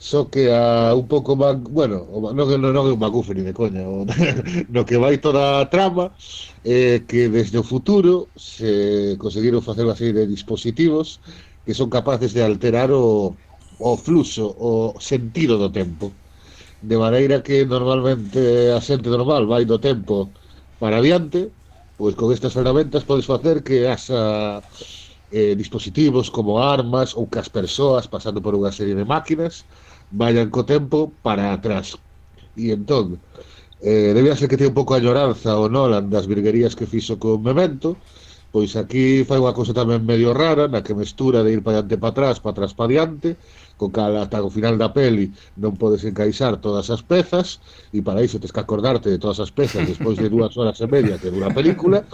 só 0.00 0.24
que 0.32 0.48
a 0.48 0.96
un 0.96 1.06
pouco 1.06 1.36
máis, 1.36 1.60
bueno, 1.60 2.08
non 2.32 2.48
que 2.48 2.56
non, 2.56 2.72
non 2.72 2.88
é 2.88 2.92
un 2.96 3.04
magufo 3.04 3.36
ni 3.36 3.44
de 3.44 3.52
coña, 3.52 3.84
o, 3.84 4.08
no 4.74 4.88
que 4.88 4.96
vai 4.96 5.20
toda 5.20 5.60
a 5.60 5.68
trama 5.68 6.16
é 6.64 6.96
eh, 6.96 6.98
que 7.04 7.28
desde 7.28 7.60
o 7.60 7.64
futuro 7.64 8.32
se 8.32 9.14
conseguiron 9.20 9.60
facer 9.60 9.84
unha 9.84 9.94
serie 9.94 10.24
de 10.24 10.32
dispositivos 10.32 11.20
que 11.70 11.78
son 11.78 11.88
capaces 11.88 12.34
de 12.34 12.42
alterar 12.42 12.90
o, 12.90 13.38
o 13.78 13.90
fluxo, 13.96 14.50
o 14.58 14.98
sentido 14.98 15.54
do 15.54 15.70
tempo. 15.70 16.10
De 16.82 16.98
maneira 16.98 17.46
que 17.46 17.62
normalmente 17.62 18.74
a 18.74 18.82
xente 18.82 19.06
normal 19.06 19.46
vai 19.46 19.62
do 19.62 19.78
tempo 19.78 20.34
para 20.82 20.98
adiante, 20.98 21.54
pois 21.94 22.18
con 22.18 22.34
estas 22.34 22.58
ferramentas 22.58 23.06
podes 23.06 23.30
facer 23.32 23.62
que 23.62 23.86
haxa 23.86 24.58
eh, 25.30 25.54
dispositivos 25.54 26.26
como 26.26 26.58
armas 26.58 27.14
ou 27.14 27.30
que 27.30 27.38
as 27.38 27.46
persoas 27.46 28.10
pasando 28.10 28.42
por 28.42 28.58
unha 28.58 28.74
serie 28.74 28.98
de 28.98 29.06
máquinas 29.06 29.62
vayan 30.10 30.50
co 30.50 30.66
tempo 30.66 31.14
para 31.22 31.54
atrás. 31.54 31.94
E 32.58 32.74
entón, 32.74 33.22
eh, 33.78 34.10
debía 34.10 34.34
ser 34.34 34.50
que 34.50 34.58
ten 34.58 34.74
un 34.74 34.78
pouco 34.78 34.98
a 34.98 35.02
lloranza 35.04 35.54
o 35.54 35.70
Nolan 35.70 36.10
das 36.10 36.26
virguerías 36.26 36.74
que 36.74 36.90
fixo 36.90 37.14
con 37.22 37.46
Memento, 37.46 38.02
Pois 38.50 38.74
aquí 38.74 39.22
fai 39.22 39.38
unha 39.38 39.54
cousa 39.54 39.70
tamén 39.70 40.02
medio 40.02 40.34
rara, 40.34 40.66
na 40.66 40.82
que 40.82 40.90
mestura 40.90 41.46
de 41.46 41.54
ir 41.54 41.62
para 41.62 41.80
diante 41.80 41.94
para 42.02 42.10
atrás, 42.10 42.42
para 42.42 42.50
atrás 42.50 42.74
para 42.74 42.90
diante, 42.90 43.38
co 43.80 43.88
cal 43.88 44.12
ata 44.18 44.42
o 44.42 44.50
final 44.50 44.76
da 44.76 44.92
peli 44.92 45.32
non 45.56 45.78
podes 45.80 46.04
encaixar 46.04 46.60
todas 46.60 46.92
as 46.92 47.00
pezas 47.00 47.64
e 47.96 48.04
para 48.04 48.20
iso 48.20 48.36
tens 48.36 48.52
que 48.52 48.60
acordarte 48.60 49.08
de 49.08 49.16
todas 49.16 49.40
as 49.40 49.48
pezas 49.48 49.88
despois 49.88 50.20
de 50.20 50.28
dúas 50.34 50.52
horas 50.58 50.76
e 50.82 50.86
media 50.90 51.16
que 51.16 51.32
dura 51.32 51.48
a 51.48 51.56
película, 51.56 52.04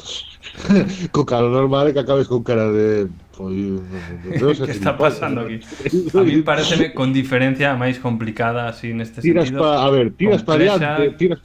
co 1.15 1.27
cal 1.27 1.51
normal 1.51 1.91
é 1.91 1.93
que 1.97 2.05
acabes 2.05 2.31
con 2.31 2.47
cara 2.47 2.71
de 2.71 3.11
se 4.57 4.71
está 4.73 4.97
pasando 4.97 5.43
¿no? 5.43 5.47
aquí? 5.47 5.61
A 6.17 6.23
mí 6.23 6.43
pareceme 6.43 6.93
con 6.93 7.13
diferencia 7.13 7.73
a 7.73 7.77
máis 7.77 8.01
complicada 8.01 8.69
así 8.73 8.97
neste 8.97 9.21
tiras 9.21 9.53
sentido. 9.53 9.63
pa, 9.63 9.85
a 9.85 9.89
ver, 9.93 10.17
tiras 10.17 10.41
para 10.43 10.65
adiante, 10.65 11.17
tiras, 11.21 11.41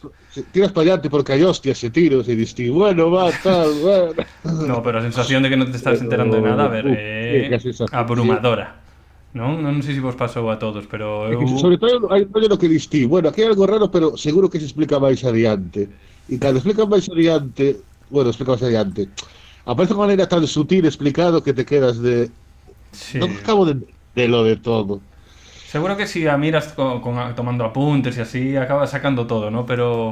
tiras 0.51 0.71
para 0.71 0.97
porque 1.11 1.35
hai 1.35 1.43
hostias 1.43 1.83
e 1.83 1.89
tiros 1.91 2.25
e 2.31 2.35
diste, 2.39 2.71
bueno, 2.71 3.11
va, 3.11 3.29
tal, 3.43 3.69
bueno. 3.83 4.15
No, 4.63 4.79
pero 4.79 4.99
a 4.99 5.03
sensación 5.03 5.43
de 5.43 5.51
que 5.51 5.59
non 5.59 5.67
te 5.67 5.77
estás 5.77 5.99
enterando 5.99 6.39
de 6.39 6.43
nada, 6.47 6.65
a 6.65 6.71
ver, 6.71 6.87
é 6.87 7.51
que 7.51 7.59
sensación, 7.59 7.91
abrumadora. 7.91 8.81
Non, 9.31 9.63
non 9.63 9.79
sei 9.79 9.95
se 9.95 10.03
vos 10.03 10.15
pasou 10.19 10.51
a 10.51 10.59
todos, 10.59 10.87
pero 10.91 11.31
eu... 11.31 11.39
sobre 11.55 11.79
todo 11.79 12.11
hai 12.11 12.27
rollo 12.27 12.51
no 12.51 12.59
que 12.59 12.67
distí, 12.67 13.07
bueno, 13.07 13.31
aquí 13.31 13.43
hai 13.43 13.51
algo 13.51 13.63
raro, 13.63 13.87
pero 13.87 14.19
seguro 14.19 14.51
que 14.51 14.59
se 14.59 14.67
explica 14.67 14.99
máis 14.99 15.23
adiante. 15.23 15.87
E 16.27 16.35
cando 16.35 16.59
explican 16.59 16.87
máis 16.91 17.07
adiante, 17.07 17.79
bueno, 18.11 18.27
explica 18.27 18.59
máis 18.59 18.63
adiante, 18.67 19.07
aparece 19.65 19.93
unha 19.93 20.09
maneira 20.09 20.25
tan 20.25 20.45
sutil 20.47 20.85
explicado 20.85 21.43
que 21.43 21.53
te 21.53 21.65
quedas 21.65 22.01
de... 22.01 22.29
Sí. 22.91 23.21
Non 23.21 23.31
acabo 23.39 23.63
de, 23.63 23.81
de 24.15 24.25
lo 24.27 24.43
de 24.43 24.57
todo. 24.57 24.99
Seguro 25.71 25.95
que 25.95 26.05
si 26.05 26.27
a 26.27 26.35
miras 26.35 26.75
con, 26.75 26.99
con, 26.99 27.15
tomando 27.35 27.63
apuntes 27.63 28.19
e 28.19 28.21
así, 28.27 28.43
acabas 28.59 28.91
sacando 28.91 29.23
todo, 29.23 29.47
¿no? 29.47 29.63
Pero 29.63 30.11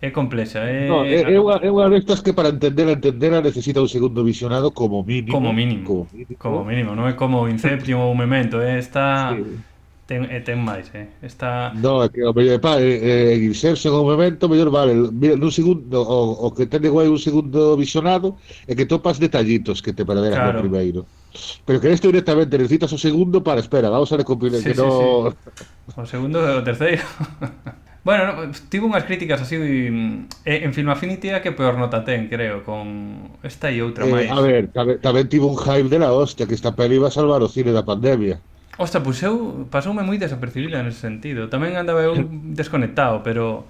é 0.00 0.08
complexa, 0.08 0.64
é... 0.64 0.88
No, 0.88 1.04
unha, 1.04 1.60
é 1.60 1.68
unha 1.68 1.92
destas 1.92 2.24
que 2.24 2.32
para 2.32 2.48
entender 2.48 2.88
a 2.88 2.96
entender 2.96 3.36
necesita 3.44 3.84
un 3.84 3.92
segundo 3.92 4.24
visionado 4.24 4.72
como 4.72 5.04
mínimo. 5.04 5.36
Como 5.36 5.52
mínimo. 5.52 5.84
Como 5.84 6.08
mínimo. 6.08 6.36
Como 6.40 6.58
mínimo, 6.64 6.90
non 6.96 7.04
é 7.04 7.12
como 7.12 7.44
Inception 7.52 8.00
ou 8.00 8.16
Memento, 8.16 8.64
é 8.64 8.80
esta... 8.80 9.36
Sí. 9.36 9.69
ten, 10.10 10.26
e 10.26 10.42
ten 10.42 10.58
máis, 10.58 10.90
eh? 10.90 11.06
Está... 11.22 11.70
No, 11.78 12.02
é 12.02 12.10
que 12.10 12.18
o 12.26 12.34
mellor, 12.34 12.58
pá, 12.58 12.82
eh, 12.82 12.98
eh, 12.98 13.46
Inception, 13.46 13.94
o 13.94 14.02
momento, 14.02 14.50
mellor 14.50 14.66
vale, 14.74 14.90
mira, 15.14 15.38
nun 15.38 15.54
segundo, 15.54 16.02
o, 16.02 16.34
o 16.34 16.50
que 16.50 16.66
ten 16.66 16.82
igual 16.82 17.06
un 17.06 17.22
segundo 17.22 17.78
visionado, 17.78 18.34
é 18.66 18.74
que 18.74 18.90
topas 18.90 19.22
detallitos 19.22 19.78
que 19.78 19.94
te 19.94 20.02
perderas 20.02 20.34
claro. 20.34 20.58
no 20.58 20.66
primeiro. 20.66 21.06
Pero 21.62 21.78
que 21.78 21.94
esto 21.94 22.10
directamente 22.10 22.58
necesitas 22.58 22.90
o 22.90 22.98
segundo 22.98 23.38
para, 23.38 23.62
espera, 23.62 23.86
vamos 23.86 24.10
a 24.10 24.18
recompilar 24.18 24.58
sí, 24.58 24.74
que 24.74 24.74
sí, 24.74 24.82
no... 24.82 25.30
Sí. 25.30 25.94
O 25.94 26.02
segundo 26.02 26.42
e 26.42 26.58
o 26.58 26.62
terceiro. 26.66 27.06
bueno, 28.02 28.34
no, 28.34 28.50
tivo 28.66 28.90
unhas 28.90 29.06
críticas 29.06 29.38
así 29.46 29.62
mm, 29.62 30.42
en 30.42 30.74
Film 30.74 30.90
Affinity 30.90 31.30
a 31.30 31.38
que 31.38 31.54
peor 31.54 31.78
nota 31.78 32.02
ten, 32.02 32.26
creo, 32.26 32.66
con 32.66 33.30
esta 33.46 33.70
e 33.70 33.78
outra 33.78 34.02
eh, 34.02 34.10
máis. 34.10 34.26
A 34.26 34.42
ver, 34.42 34.74
tamén, 34.74 34.98
tamén 34.98 35.30
tivo 35.30 35.46
un 35.46 35.58
hype 35.58 35.86
de 35.86 36.02
la 36.02 36.10
hostia 36.10 36.50
que 36.50 36.58
esta 36.58 36.74
peli 36.74 36.98
iba 36.98 37.06
a 37.06 37.14
salvar 37.14 37.46
o 37.46 37.50
cine 37.50 37.70
da 37.70 37.86
pandemia. 37.86 38.42
Osta, 38.80 39.04
pois 39.04 39.20
eu 39.20 39.68
pasoume 39.68 40.00
moi 40.00 40.16
desapercibida 40.16 40.80
nese 40.80 41.04
sentido. 41.04 41.52
Tamén 41.52 41.76
andaba 41.76 42.00
eu 42.00 42.16
desconectado, 42.56 43.20
pero 43.20 43.68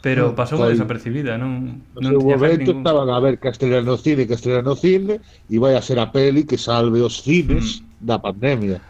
pero 0.00 0.32
pasoume 0.32 0.64
moi 0.64 0.72
desapercibida, 0.72 1.36
non 1.36 1.84
non 1.92 2.16
no 2.16 2.20
tiña 2.24 2.40
momento 2.40 2.72
ningún... 2.72 2.80
estaban 2.80 3.08
a 3.12 3.20
ver 3.20 3.36
Castellano 3.36 4.00
Cine, 4.00 4.24
Castellano 4.24 4.72
Cine 4.72 5.20
e 5.52 5.56
vai 5.60 5.76
a 5.76 5.84
ser 5.84 6.00
a 6.00 6.08
peli 6.08 6.48
que 6.48 6.56
salve 6.56 7.04
os 7.04 7.20
cines 7.20 7.84
mm. 7.84 8.08
da 8.08 8.16
pandemia. 8.16 8.80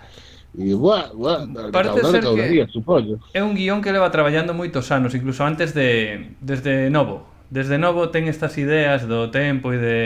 E 0.54 0.78
buá, 0.78 1.10
buá, 1.10 1.42
Parece 1.74 2.06
ser 2.06 2.22
que 2.22 2.46
día, 2.54 2.66
supoño. 2.70 3.18
é 3.34 3.42
un 3.42 3.58
guión 3.58 3.82
que 3.82 3.90
leva 3.90 4.14
traballando 4.14 4.54
moitos 4.54 4.94
anos, 4.94 5.10
incluso 5.10 5.42
antes 5.42 5.74
de 5.74 6.38
desde 6.38 6.86
novo. 6.86 7.26
Desde 7.50 7.82
novo 7.82 8.14
ten 8.14 8.30
estas 8.30 8.54
ideas 8.62 9.10
do 9.10 9.32
tempo 9.34 9.74
e 9.74 9.78
de... 9.80 9.98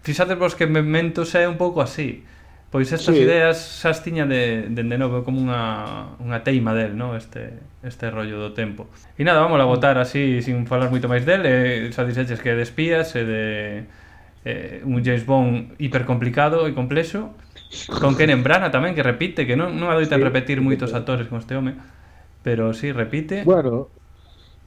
Fixadevos 0.00 0.56
que 0.56 0.64
Mementos 0.64 1.36
é 1.36 1.44
un 1.44 1.60
pouco 1.60 1.84
así. 1.84 2.24
Pois 2.70 2.92
estas 2.92 3.16
sí. 3.16 3.22
ideas 3.24 3.56
xa 3.80 3.96
as 3.96 4.04
tiña 4.04 4.28
de, 4.28 4.68
de, 4.68 4.82
de 4.84 4.96
novo 5.00 5.24
como 5.24 5.40
unha, 5.40 6.20
unha 6.20 6.44
teima 6.44 6.76
del, 6.76 7.00
no? 7.00 7.16
este, 7.16 7.64
este 7.80 8.12
rollo 8.12 8.36
do 8.36 8.52
tempo. 8.52 8.92
E 9.16 9.24
nada, 9.24 9.40
vamos 9.40 9.56
a 9.56 9.64
botar 9.64 9.96
así, 9.96 10.44
sin 10.44 10.68
falar 10.68 10.92
moito 10.92 11.08
máis 11.08 11.24
del, 11.24 11.48
e, 11.48 11.88
xa 11.96 12.04
dixeches 12.04 12.44
que 12.44 12.52
é 12.52 12.56
de 12.60 12.64
espías, 12.68 13.16
e 13.16 13.24
de 13.24 13.42
eh, 14.44 14.84
un 14.84 15.00
James 15.00 15.24
Bond 15.24 15.80
hipercomplicado 15.80 16.68
e 16.68 16.76
complexo, 16.76 17.32
con 17.88 18.20
Kenneth 18.20 18.44
Brana 18.44 18.68
tamén, 18.68 18.92
que 18.92 19.00
repite, 19.00 19.48
que 19.48 19.56
non, 19.56 19.72
non 19.80 19.88
adoita 19.88 20.20
sí, 20.20 20.22
repetir 20.22 20.60
moitos 20.60 20.92
actores 20.92 21.24
con 21.24 21.40
este 21.40 21.56
home, 21.56 21.72
pero 22.44 22.76
sí, 22.76 22.92
repite. 22.92 23.48
Bueno, 23.48 23.88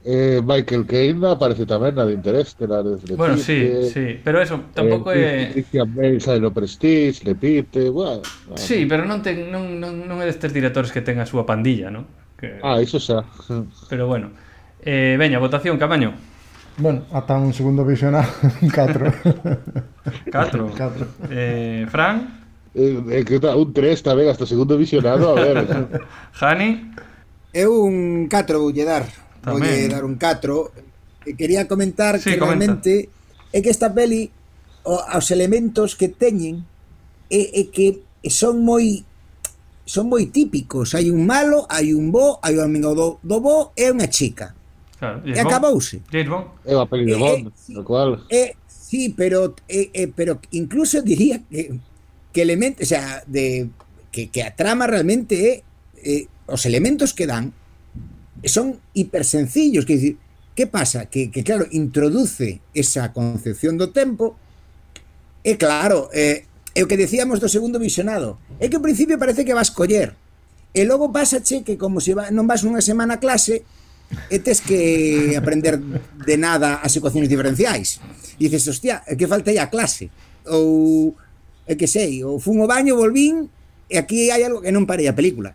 Eh, 0.04 0.42
Michael 0.42 0.82
Caine 0.82 1.22
aparece 1.30 1.62
tamén 1.62 1.94
na 1.94 2.02
de 2.02 2.18
Interestelar 2.18 2.82
de 2.82 3.14
Bueno, 3.14 3.38
Lepite, 3.38 3.86
sí, 3.86 3.86
sí, 3.86 4.06
pero 4.18 4.42
eso 4.42 4.58
tampouco 4.74 5.14
eh, 5.14 5.46
é 5.46 5.54
Christian 5.54 5.94
Bale 5.94 6.18
sai 6.18 6.42
no 6.42 6.50
Prestige, 6.50 7.22
Lepite, 7.22 7.86
bueno. 7.86 8.18
Sí, 8.58 8.82
pero 8.90 9.06
non 9.06 9.22
ten 9.22 9.46
non, 9.46 9.78
non, 9.78 10.02
non 10.02 10.18
é 10.18 10.26
destes 10.26 10.50
directores 10.50 10.90
que 10.90 11.06
ten 11.06 11.22
a 11.22 11.26
súa 11.26 11.46
pandilla, 11.46 11.86
non? 11.94 12.10
Que... 12.34 12.58
Ah, 12.66 12.82
iso 12.82 12.98
xa. 12.98 13.22
Pero 13.86 14.10
bueno. 14.10 14.34
Eh, 14.82 15.14
veña, 15.14 15.38
votación, 15.38 15.78
Camaño. 15.78 16.18
Bueno, 16.82 17.06
ata 17.14 17.38
un 17.38 17.54
segundo 17.54 17.86
visionado, 17.86 18.26
4. 18.74 19.06
4. 20.32 20.70
4. 20.76 21.06
Eh, 21.30 21.86
Fran? 21.86 22.42
Eh, 22.74 23.22
eh 23.22 23.22
que 23.22 23.38
un 23.38 23.70
3 23.70 24.02
tamén 24.02 24.26
hasta 24.26 24.50
segundo 24.50 24.74
visionado, 24.74 25.30
a 25.30 25.38
ver. 25.38 25.62
Jani? 26.42 26.90
Eu 27.54 27.86
un 27.86 28.26
4 28.26 28.58
voulle 28.58 28.82
dar. 28.82 29.06
Tamén. 29.42 29.62
Olle 29.62 29.90
dar 29.90 30.06
un 30.06 30.16
4. 30.16 31.26
E 31.26 31.30
eh, 31.30 31.34
quería 31.34 31.66
comentar 31.66 32.18
sí, 32.18 32.34
que 32.34 32.38
comenta. 32.38 32.78
realmente 32.78 33.10
é 33.52 33.58
que 33.60 33.70
esta 33.70 33.90
peli 33.90 34.30
o, 34.86 34.98
os 34.98 35.26
elementos 35.30 35.94
que 35.98 36.08
teñen 36.08 36.66
é, 37.30 37.60
é 37.60 37.62
que 37.70 38.02
son 38.30 38.62
moi 38.62 39.02
son 39.82 40.06
moi 40.06 40.30
típicos. 40.30 40.94
Hai 40.94 41.10
un 41.10 41.26
malo, 41.26 41.66
hai 41.66 41.90
un 41.90 42.14
bo, 42.14 42.38
hai 42.40 42.54
un 42.54 42.64
amigo 42.70 42.94
do, 42.94 43.18
do 43.22 43.42
bo 43.42 43.74
e 43.74 43.90
unha 43.90 44.06
chica. 44.06 44.54
Claro, 45.02 45.18
e 45.26 45.34
acabouse. 45.34 45.98
É 46.14 46.22
unha 46.22 46.86
peli 46.86 47.10
de 47.10 47.18
Bond, 47.18 47.50
eh, 47.50 47.74
no 47.74 47.82
cual. 47.82 48.22
Eh, 48.30 48.54
sí, 48.70 49.10
pero 49.10 49.58
eh, 49.66 49.90
eh, 49.90 50.06
pero 50.06 50.38
incluso 50.54 51.02
diría 51.10 51.42
que 51.50 51.82
que 52.32 52.40
elementos, 52.40 52.86
o 52.86 52.88
sea, 52.88 53.22
de 53.26 53.68
que, 54.10 54.30
que 54.30 54.42
a 54.42 54.56
trama 54.56 54.86
realmente 54.86 55.34
é 55.36 55.52
eh, 56.00 56.24
os 56.46 56.64
elementos 56.64 57.12
que 57.12 57.26
dan 57.26 57.52
son 58.48 58.80
hipersencillos, 58.94 59.86
que 59.86 59.94
dicir, 59.94 60.16
que 60.54 60.66
pasa? 60.66 61.06
Que, 61.06 61.30
que 61.30 61.44
claro, 61.44 61.66
introduce 61.70 62.60
esa 62.74 63.12
concepción 63.12 63.78
do 63.78 63.90
tempo 63.90 64.36
e 65.42 65.58
claro, 65.58 66.06
eh, 66.14 66.46
é 66.72 66.80
o 66.82 66.88
que 66.88 67.00
decíamos 67.00 67.42
do 67.42 67.50
segundo 67.50 67.82
visionado, 67.82 68.38
é 68.62 68.70
que 68.70 68.78
ao 68.78 68.84
principio 68.84 69.18
parece 69.18 69.42
que 69.42 69.56
vas 69.56 69.74
coller, 69.74 70.14
e 70.72 70.88
logo 70.88 71.12
pasache 71.12 71.66
que 71.66 71.76
como 71.76 72.00
se 72.00 72.16
va, 72.16 72.32
non 72.32 72.48
vas 72.48 72.64
unha 72.64 72.80
semana 72.80 73.18
a 73.18 73.22
clase 73.22 73.60
e 74.32 74.36
tes 74.40 74.64
que 74.64 75.36
aprender 75.36 75.80
de 75.80 76.36
nada 76.36 76.80
as 76.80 76.96
ecuacións 76.96 77.28
diferenciais. 77.28 78.00
E 78.40 78.48
dices, 78.48 78.68
hostia, 78.68 79.04
é 79.04 79.16
que 79.16 79.28
faltei 79.28 79.60
a 79.60 79.68
clase. 79.68 80.08
Ou, 80.48 81.12
é 81.68 81.76
que 81.76 81.88
sei, 81.88 82.24
ou 82.24 82.40
fun 82.40 82.60
ao 82.64 82.68
baño, 82.68 82.96
volvín, 82.96 83.52
e 83.88 84.00
aquí 84.00 84.32
hai 84.32 84.44
algo 84.44 84.64
que 84.64 84.72
non 84.72 84.88
parei 84.88 85.08
a 85.08 85.16
película. 85.16 85.52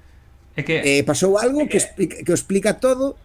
É 0.57 0.65
que... 0.65 0.81
Eh, 0.81 1.01
pasou 1.05 1.37
algo 1.37 1.69
que, 1.69 1.77
explica, 1.77 2.17
que 2.25 2.31
o 2.33 2.37
explica 2.37 2.81
todo 2.81 3.15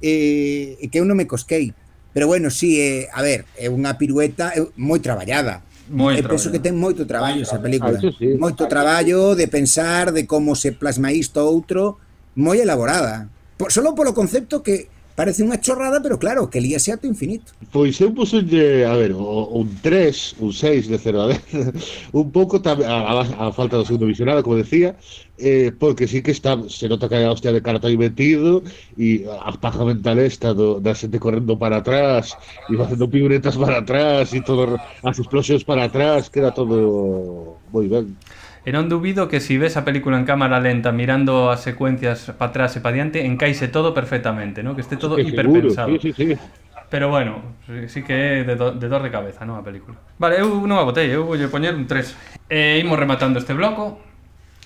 eh 0.00 0.80
e 0.80 0.88
que 0.88 0.98
eu 0.98 1.04
non 1.04 1.14
me 1.14 1.28
cosquei. 1.28 1.76
Pero 2.16 2.26
bueno, 2.26 2.50
sí, 2.50 2.80
eh, 2.80 3.06
a 3.12 3.22
ver, 3.22 3.44
é 3.54 3.68
unha 3.68 3.94
pirueta 4.00 4.50
moi 4.80 4.98
traballada. 4.98 5.62
Moi 5.92 6.16
e 6.16 6.24
penso 6.24 6.48
que 6.48 6.62
ten 6.62 6.74
moito 6.74 7.04
traballo 7.04 7.44
esa 7.44 7.60
ah, 7.60 7.62
película. 7.62 8.00
Ah, 8.00 8.10
sí. 8.16 8.34
Moito 8.40 8.64
traballo 8.66 9.36
de 9.36 9.46
pensar 9.46 10.10
de 10.10 10.24
como 10.24 10.56
se 10.56 10.72
plasma 10.72 11.12
isto 11.12 11.44
outro, 11.44 12.00
moi 12.34 12.58
elaborada. 12.58 13.28
Por, 13.60 13.68
solo 13.70 13.92
polo 13.92 14.16
concepto 14.16 14.64
que 14.64 14.88
parece 15.20 15.44
unha 15.44 15.60
chorrada, 15.60 16.00
pero 16.00 16.16
claro, 16.16 16.48
que 16.48 16.64
lía 16.64 16.80
sea 16.80 16.96
infinito. 17.04 17.52
Pois 17.68 18.00
eu 18.00 18.08
pusolle, 18.08 18.88
a 18.88 18.96
ver, 18.96 19.12
un 19.12 19.68
3, 19.84 20.40
un 20.40 20.50
6 20.54 20.88
de 20.88 20.96
0 20.96 21.20
a 21.20 21.26
10, 21.36 21.76
un 22.20 22.32
pouco 22.32 22.56
a, 22.56 22.72
a, 22.72 23.12
a 23.20 23.44
falta 23.52 23.76
do 23.76 23.84
segundo 23.84 24.08
visionado, 24.08 24.40
como 24.40 24.56
decía, 24.56 24.96
eh, 25.40 25.72
porque 25.72 26.06
sí 26.06 26.22
que 26.22 26.30
está, 26.30 26.56
se 26.68 26.88
nota 26.88 27.08
que 27.08 27.16
hai 27.16 27.24
a 27.24 27.32
hostia 27.32 27.50
de 27.50 27.64
carta 27.64 27.88
aí 27.88 27.96
metido 27.96 28.62
e 28.94 29.24
a 29.26 29.50
paja 29.56 29.82
mental 29.82 30.20
esta 30.20 30.52
do, 30.52 30.78
da 30.78 30.94
xente 30.94 31.18
correndo 31.18 31.56
para 31.56 31.80
atrás 31.80 32.36
e 32.68 32.76
facendo 32.76 33.08
piruetas 33.08 33.56
para 33.56 33.80
atrás 33.80 34.30
e 34.36 34.44
todo 34.44 34.76
as 34.76 35.16
explosións 35.18 35.64
para 35.64 35.88
atrás 35.88 36.28
queda 36.28 36.52
todo 36.52 37.58
moi 37.72 37.88
ben 37.88 38.12
E 38.60 38.76
non 38.76 38.92
dubido 38.92 39.24
que 39.24 39.40
se 39.40 39.56
si 39.56 39.60
ves 39.60 39.80
a 39.80 39.88
película 39.88 40.20
en 40.20 40.28
cámara 40.28 40.60
lenta 40.60 40.92
mirando 40.92 41.48
as 41.48 41.64
secuencias 41.64 42.28
para 42.36 42.52
atrás 42.52 42.76
e 42.76 42.84
para 42.84 42.92
diante, 42.92 43.24
encaixe 43.24 43.72
todo 43.72 43.96
perfectamente, 43.96 44.60
¿no? 44.60 44.76
que 44.76 44.84
este 44.84 45.00
todo 45.00 45.16
es 45.16 45.24
que 45.24 45.32
hiperpensado. 45.32 45.88
Seguro, 45.96 46.04
sí, 46.04 46.12
sí, 46.12 46.36
sí. 46.36 46.60
Pero 46.90 47.08
bueno, 47.08 47.40
sí 47.86 48.02
que 48.02 48.40
é 48.40 48.44
de, 48.44 48.56
do, 48.56 48.72
de 48.72 48.88
dor 48.88 49.00
de 49.00 49.14
cabeza, 49.14 49.46
non 49.46 49.54
a 49.56 49.62
película. 49.62 49.94
Vale, 50.18 50.42
eu 50.42 50.66
non 50.66 50.76
a 50.76 50.84
botei, 50.84 51.06
eu 51.06 51.22
voulle 51.22 51.46
poñer 51.46 51.70
un 51.70 51.86
3. 51.86 52.50
E 52.50 52.82
imos 52.82 52.98
rematando 52.98 53.38
este 53.38 53.54
bloco 53.54 54.02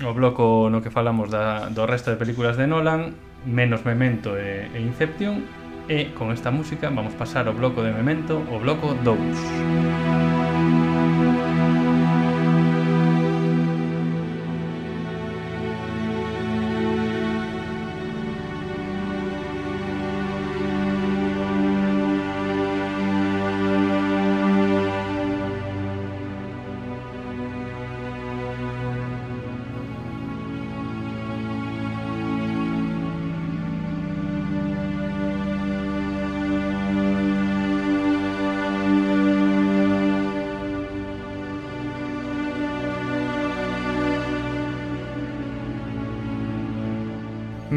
o 0.03 0.13
bloco 0.13 0.67
no 0.71 0.83
que 0.83 0.91
falamos 0.91 1.31
da, 1.31 1.71
do 1.71 1.87
resto 1.87 2.11
de 2.11 2.17
películas 2.17 2.57
de 2.57 2.67
Nolan, 2.67 3.15
menos 3.47 3.85
Memento 3.85 4.35
e, 4.35 4.67
e 4.75 4.81
Inception, 4.83 5.47
e 5.87 6.11
con 6.19 6.33
esta 6.33 6.51
música 6.51 6.91
vamos 6.91 7.15
pasar 7.15 7.47
ao 7.47 7.55
bloco 7.55 7.83
de 7.85 7.93
Memento, 7.93 8.43
o 8.51 8.59
bloco 8.59 8.95
2. 9.07 10.34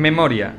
Memoria. 0.08 0.56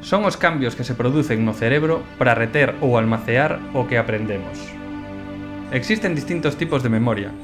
Son 0.00 0.22
os 0.22 0.38
cambios 0.38 0.78
que 0.78 0.86
se 0.86 0.94
producen 0.94 1.42
no 1.42 1.58
cerebro 1.58 2.06
para 2.22 2.38
reter 2.38 2.78
ou 2.78 2.94
almacear 2.94 3.58
o 3.74 3.90
que 3.90 3.98
aprendemos. 3.98 4.62
Existen 5.74 6.14
distintos 6.14 6.54
tipos 6.54 6.78
de 6.86 6.86
memoria. 6.86 7.34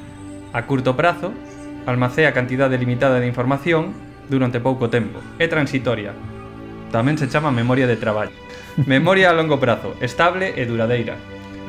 A 0.55 0.70
curto 0.70 0.95
prazo, 0.95 1.35
almacea 1.83 2.31
cantidade 2.31 2.79
limitada 2.79 3.18
de 3.18 3.27
información 3.27 3.91
durante 4.31 4.62
pouco 4.62 4.87
tempo. 4.87 5.18
É 5.43 5.51
transitoria. 5.51 6.14
Tamén 6.95 7.18
se 7.18 7.27
chama 7.27 7.51
memoria 7.51 7.91
de 7.91 7.99
traballo. 7.99 8.39
Memoria 8.87 9.35
a 9.35 9.37
longo 9.37 9.59
prazo, 9.59 9.99
estable 9.99 10.55
e 10.55 10.62
duradeira. 10.62 11.18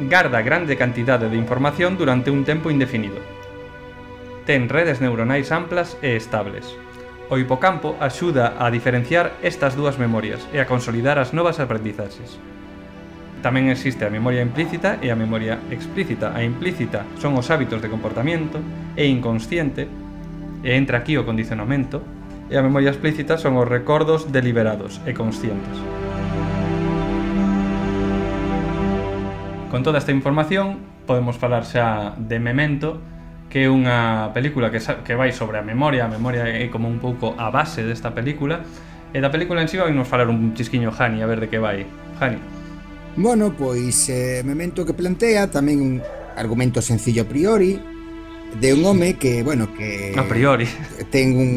Garda 0.05 0.45
grande 0.45 0.78
cantidade 0.78 1.34
de 1.34 1.41
información 1.41 1.97
durante 1.97 2.30
un 2.30 2.45
tempo 2.45 2.70
indefinido. 2.70 3.18
Ten 4.45 4.70
redes 4.70 5.01
neuronais 5.01 5.49
amplas 5.49 5.97
e 6.05 6.14
estables 6.14 6.78
O 7.30 7.36
hipocampo 7.36 7.99
axuda 7.99 8.55
a 8.55 8.71
diferenciar 8.71 9.36
estas 9.43 9.75
dúas 9.75 9.99
memorias 9.99 10.47
e 10.55 10.63
a 10.63 10.65
consolidar 10.69 11.19
as 11.19 11.36
novas 11.36 11.59
aprendizaxes. 11.59 12.39
Tamén 13.43 13.67
existe 13.67 14.07
a 14.07 14.13
memoria 14.13 14.39
implícita 14.39 14.95
e 15.03 15.11
a 15.11 15.19
memoria 15.19 15.59
explícita. 15.67 16.32
A 16.32 16.39
implícita 16.47 17.03
son 17.19 17.36
os 17.36 17.51
hábitos 17.51 17.84
de 17.84 17.91
comportamiento 17.91 18.63
e 18.95 19.11
inconsciente, 19.11 19.91
e 20.63 20.71
entra 20.71 21.03
aquí 21.03 21.19
o 21.19 21.28
condicionamento, 21.28 21.99
e 22.47 22.55
a 22.55 22.63
memoria 22.63 22.95
explícita 22.95 23.36
son 23.36 23.59
os 23.59 23.67
recordos 23.67 24.32
deliberados 24.32 25.03
e 25.03 25.11
conscientes. 25.11 25.75
Con 29.67 29.84
toda 29.84 29.99
esta 29.99 30.15
información, 30.15 30.80
podemos 31.03 31.36
falar 31.36 31.67
xa 31.67 32.15
de 32.15 32.39
memento, 32.39 33.03
que 33.50 33.64
é 33.64 33.72
unha 33.72 34.32
película 34.36 34.68
que, 34.68 34.84
que 34.84 35.16
vai 35.16 35.32
sobre 35.32 35.58
a 35.58 35.64
memoria, 35.64 36.06
a 36.06 36.12
memoria 36.12 36.43
é 36.43 36.68
como 36.68 36.91
un 36.91 37.00
pouco 37.00 37.32
a 37.39 37.48
base 37.48 37.84
desta 37.84 38.12
película, 38.12 38.64
e 39.16 39.24
da 39.24 39.32
película 39.32 39.64
en 39.64 39.72
si 39.72 39.80
sí 39.80 39.84
vai 39.84 39.95
nos 39.95 40.08
falar 40.08 40.28
un 40.28 40.52
chisquiño 40.52 40.91
Jani, 40.91 41.24
a 41.24 41.28
ver 41.28 41.39
de 41.39 41.48
que 41.48 41.60
vai. 41.60 41.88
Jani. 42.20 42.39
Bueno, 43.16 43.56
pois 43.56 44.10
eh, 44.12 44.43
memento 44.43 44.86
que 44.86 44.93
plantea 44.93 45.48
tamén 45.48 45.80
un 45.80 45.93
argumento 46.36 46.84
sencillo 46.84 47.24
a 47.24 47.28
priori 47.28 47.80
de 48.60 48.74
un 48.76 48.86
home 48.86 49.16
que, 49.16 49.41
bueno, 49.43 49.74
que... 49.74 50.14
A 50.16 50.28
priori. 50.28 50.68
Ten 51.10 51.34
un... 51.34 51.52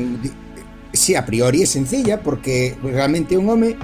Sí, 0.95 1.15
a 1.15 1.27
priori 1.27 1.63
é 1.63 1.69
sencilla 1.69 2.23
porque 2.23 2.79
realmente 2.83 3.35
é 3.35 3.39
un 3.39 3.51
home 3.51 3.77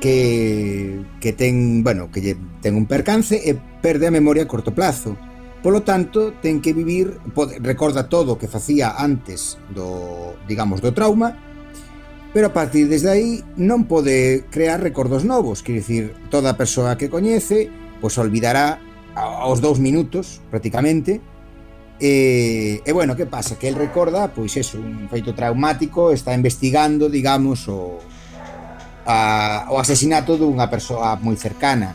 que, 0.00 1.04
que 1.20 1.32
ten, 1.32 1.84
bueno, 1.84 2.10
que 2.10 2.36
ten 2.64 2.74
un 2.74 2.88
percance 2.88 3.36
e 3.38 3.54
perde 3.54 4.08
a 4.08 4.12
memoria 4.12 4.44
a 4.44 4.50
corto 4.50 4.74
plazo 4.74 5.16
Polo 5.60 5.84
tanto, 5.84 6.32
ten 6.40 6.64
que 6.64 6.72
vivir, 6.72 7.20
pode, 7.36 7.60
recorda 7.60 8.08
todo 8.08 8.34
o 8.34 8.38
que 8.40 8.48
facía 8.48 8.96
antes 8.96 9.60
do, 9.68 10.32
digamos, 10.48 10.80
do 10.80 10.96
trauma, 10.96 11.36
pero 12.32 12.48
a 12.48 12.54
partir 12.56 12.88
desde 12.88 13.12
aí 13.12 13.44
non 13.60 13.84
pode 13.84 14.48
crear 14.48 14.80
recordos 14.80 15.26
novos, 15.26 15.60
quer 15.60 15.76
dicir, 15.84 16.16
toda 16.32 16.54
a 16.54 16.58
persoa 16.58 16.96
que 16.96 17.12
coñece, 17.12 17.68
pois 18.00 18.16
olvidará 18.16 18.80
aos 19.12 19.60
dous 19.60 19.76
minutos, 19.76 20.40
prácticamente, 20.48 21.20
E, 22.00 22.80
e 22.80 22.92
bueno, 22.96 23.14
que 23.14 23.26
pasa? 23.26 23.60
Que 23.60 23.68
el 23.68 23.76
recorda, 23.76 24.32
pois 24.32 24.56
eso, 24.56 24.80
un 24.80 25.04
feito 25.12 25.36
traumático, 25.36 26.16
está 26.16 26.32
investigando, 26.32 27.12
digamos, 27.12 27.68
o, 27.68 28.00
a, 29.04 29.68
o 29.68 29.76
asesinato 29.76 30.40
dunha 30.40 30.72
persoa 30.72 31.20
moi 31.20 31.36
cercana. 31.36 31.92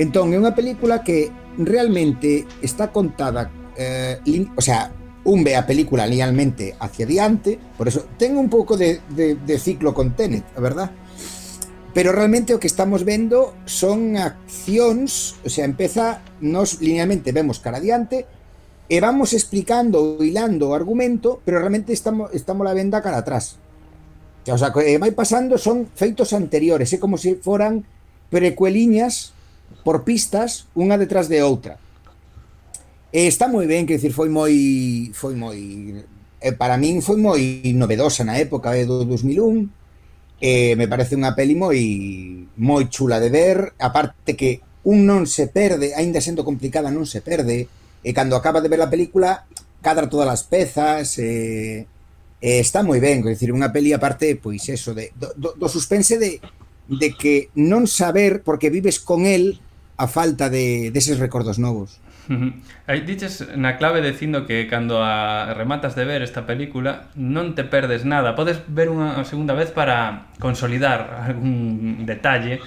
Entón, 0.00 0.32
é 0.32 0.40
unha 0.40 0.56
película 0.56 1.04
que 1.04 1.28
realmente 1.58 2.46
está 2.62 2.90
contada, 2.90 3.50
eh, 3.76 4.18
o 4.56 4.60
sea, 4.60 4.92
un 5.24 5.44
ve 5.44 5.56
a 5.56 5.66
película 5.66 6.06
linealmente 6.06 6.74
hacia 6.78 7.04
diante, 7.04 7.58
por 7.76 7.88
eso 7.88 8.06
ten 8.16 8.36
un 8.36 8.48
pouco 8.48 8.76
de, 8.76 9.00
de, 9.10 9.34
de 9.34 9.58
ciclo 9.58 9.92
con 9.92 10.16
Tenet, 10.16 10.44
a 10.56 10.60
verdad? 10.60 10.90
Pero 11.92 12.12
realmente 12.12 12.54
o 12.54 12.60
que 12.60 12.70
estamos 12.70 13.04
vendo 13.04 13.54
son 13.66 14.16
accións, 14.16 15.36
o 15.44 15.50
sea, 15.50 15.64
empeza, 15.66 16.22
nos 16.40 16.80
linealmente 16.80 17.32
vemos 17.32 17.60
cara 17.60 17.78
adelante, 17.78 18.24
e 18.88 18.96
vamos 19.04 19.36
explicando, 19.36 20.16
hilando 20.24 20.72
o 20.72 20.74
argumento, 20.74 21.44
pero 21.44 21.60
realmente 21.60 21.92
estamos, 21.92 22.32
estamos 22.32 22.64
la 22.64 22.72
venda 22.72 23.04
cara 23.04 23.20
atrás. 23.20 23.60
O 24.48 24.56
sea, 24.56 24.72
que 24.72 24.80
eh, 24.80 24.96
vai 24.96 25.12
pasando 25.12 25.60
son 25.60 25.92
feitos 25.92 26.32
anteriores, 26.32 26.88
é 26.92 26.96
como 26.96 27.20
se 27.20 27.36
si 27.36 27.40
foran 27.44 27.84
precueliñas 28.32 29.36
por 29.88 30.04
pistas 30.04 30.68
unha 30.76 31.00
detrás 31.00 31.32
de 31.32 31.40
outra. 31.40 31.80
E 33.08 33.24
está 33.24 33.48
moi 33.48 33.64
ben, 33.64 33.88
que 33.88 33.96
decir, 33.96 34.12
foi 34.12 34.28
moi 34.28 34.52
foi 35.16 35.32
moi 35.32 35.56
e 35.56 36.50
para 36.60 36.76
min 36.76 37.00
foi 37.00 37.16
moi 37.16 37.40
novedosa 37.72 38.20
na 38.20 38.36
época 38.36 38.76
eh, 38.76 38.84
do 38.84 39.08
2001. 39.08 40.44
Eh, 40.44 40.76
me 40.76 40.92
parece 40.92 41.16
unha 41.16 41.32
peli 41.32 41.56
moi 41.56 41.80
moi 42.60 42.84
chula 42.92 43.16
de 43.16 43.32
ver, 43.32 43.72
aparte 43.80 44.36
que 44.36 44.60
un 44.84 45.08
non 45.08 45.24
se 45.24 45.48
perde, 45.48 45.96
aínda 45.96 46.20
sendo 46.20 46.44
complicada 46.44 46.92
non 46.92 47.08
se 47.08 47.24
perde, 47.24 47.64
e 48.04 48.12
cando 48.12 48.36
acaba 48.36 48.60
de 48.60 48.68
ver 48.68 48.84
a 48.84 48.92
película 48.92 49.48
cadra 49.80 50.04
todas 50.04 50.28
as 50.28 50.44
pezas, 50.44 51.16
eh, 51.16 51.88
eh, 52.44 52.60
está 52.60 52.84
moi 52.84 53.00
ben, 53.00 53.24
quer 53.24 53.32
dicir, 53.32 53.56
unha 53.56 53.72
peli 53.72 53.96
aparte, 53.96 54.36
pois 54.36 54.68
eso, 54.68 54.92
de, 54.92 55.16
do, 55.16 55.56
do 55.56 55.68
suspense 55.72 56.20
de, 56.20 56.44
de 56.92 57.08
que 57.16 57.48
non 57.56 57.88
saber, 57.88 58.44
porque 58.44 58.68
vives 58.68 59.00
con 59.00 59.24
el, 59.24 59.64
a 59.98 60.06
falta 60.06 60.48
de 60.48 60.90
deses 60.94 61.18
recordos 61.18 61.58
novos. 61.58 61.98
Aí 62.86 63.00
diches 63.08 63.40
na 63.56 63.80
clave 63.80 64.04
dicindo 64.04 64.44
que 64.44 64.68
cando 64.68 65.00
a 65.00 65.54
rematas 65.56 65.96
de 65.96 66.04
ver 66.04 66.20
esta 66.20 66.44
película 66.44 67.08
non 67.16 67.56
te 67.56 67.64
perdes 67.64 68.04
nada. 68.04 68.36
Podes 68.36 68.60
ver 68.68 68.92
unha 68.92 69.24
segunda 69.24 69.56
vez 69.56 69.72
para 69.72 70.28
consolidar 70.38 71.08
algún 71.28 72.04
detalle, 72.04 72.60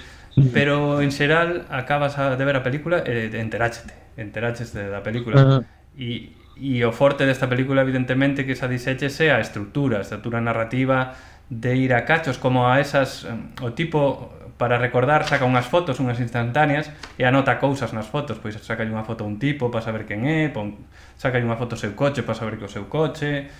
pero 0.50 0.98
en 0.98 1.14
xeral 1.14 1.64
acabas 1.70 2.18
de 2.18 2.44
ver 2.44 2.58
a 2.58 2.62
película 2.66 3.06
e 3.06 3.30
enteráchete, 3.38 3.94
enteraches 4.18 4.74
da 4.74 5.00
película. 5.00 5.62
E, 5.94 6.34
e 6.58 6.82
o 6.82 6.90
forte 6.90 7.22
desta 7.22 7.46
película 7.46 7.86
evidentemente 7.86 8.42
que 8.42 8.58
xa 8.58 8.66
é 8.66 9.30
a 9.30 9.38
estrutura, 9.38 10.02
a 10.02 10.04
estrutura 10.04 10.42
narrativa 10.42 11.14
de 11.48 11.76
ir 11.78 11.94
a 11.94 12.02
cachos 12.02 12.36
como 12.36 12.66
a 12.66 12.82
esas 12.82 13.28
o 13.62 13.70
tipo 13.72 14.41
para 14.62 14.78
recordar 14.78 15.26
saca 15.26 15.42
unhas 15.42 15.66
fotos, 15.66 15.98
unhas 15.98 16.22
instantáneas 16.22 16.86
e 17.18 17.26
anota 17.26 17.58
cousas 17.58 17.90
nas 17.90 18.06
fotos, 18.06 18.38
pois 18.38 18.54
saca 18.62 18.86
unha 18.86 19.02
foto 19.02 19.26
a 19.26 19.26
un 19.26 19.42
tipo 19.42 19.74
para 19.74 19.82
saber 19.82 20.06
quen 20.06 20.22
é, 20.22 20.54
pon, 20.54 20.78
saca 21.18 21.42
unha 21.42 21.58
foto 21.58 21.74
ao 21.74 21.82
seu 21.82 21.98
coche 21.98 22.22
para 22.22 22.38
saber 22.38 22.62
que 22.62 22.62
o 22.62 22.70
seu 22.70 22.86
coche. 22.86 23.50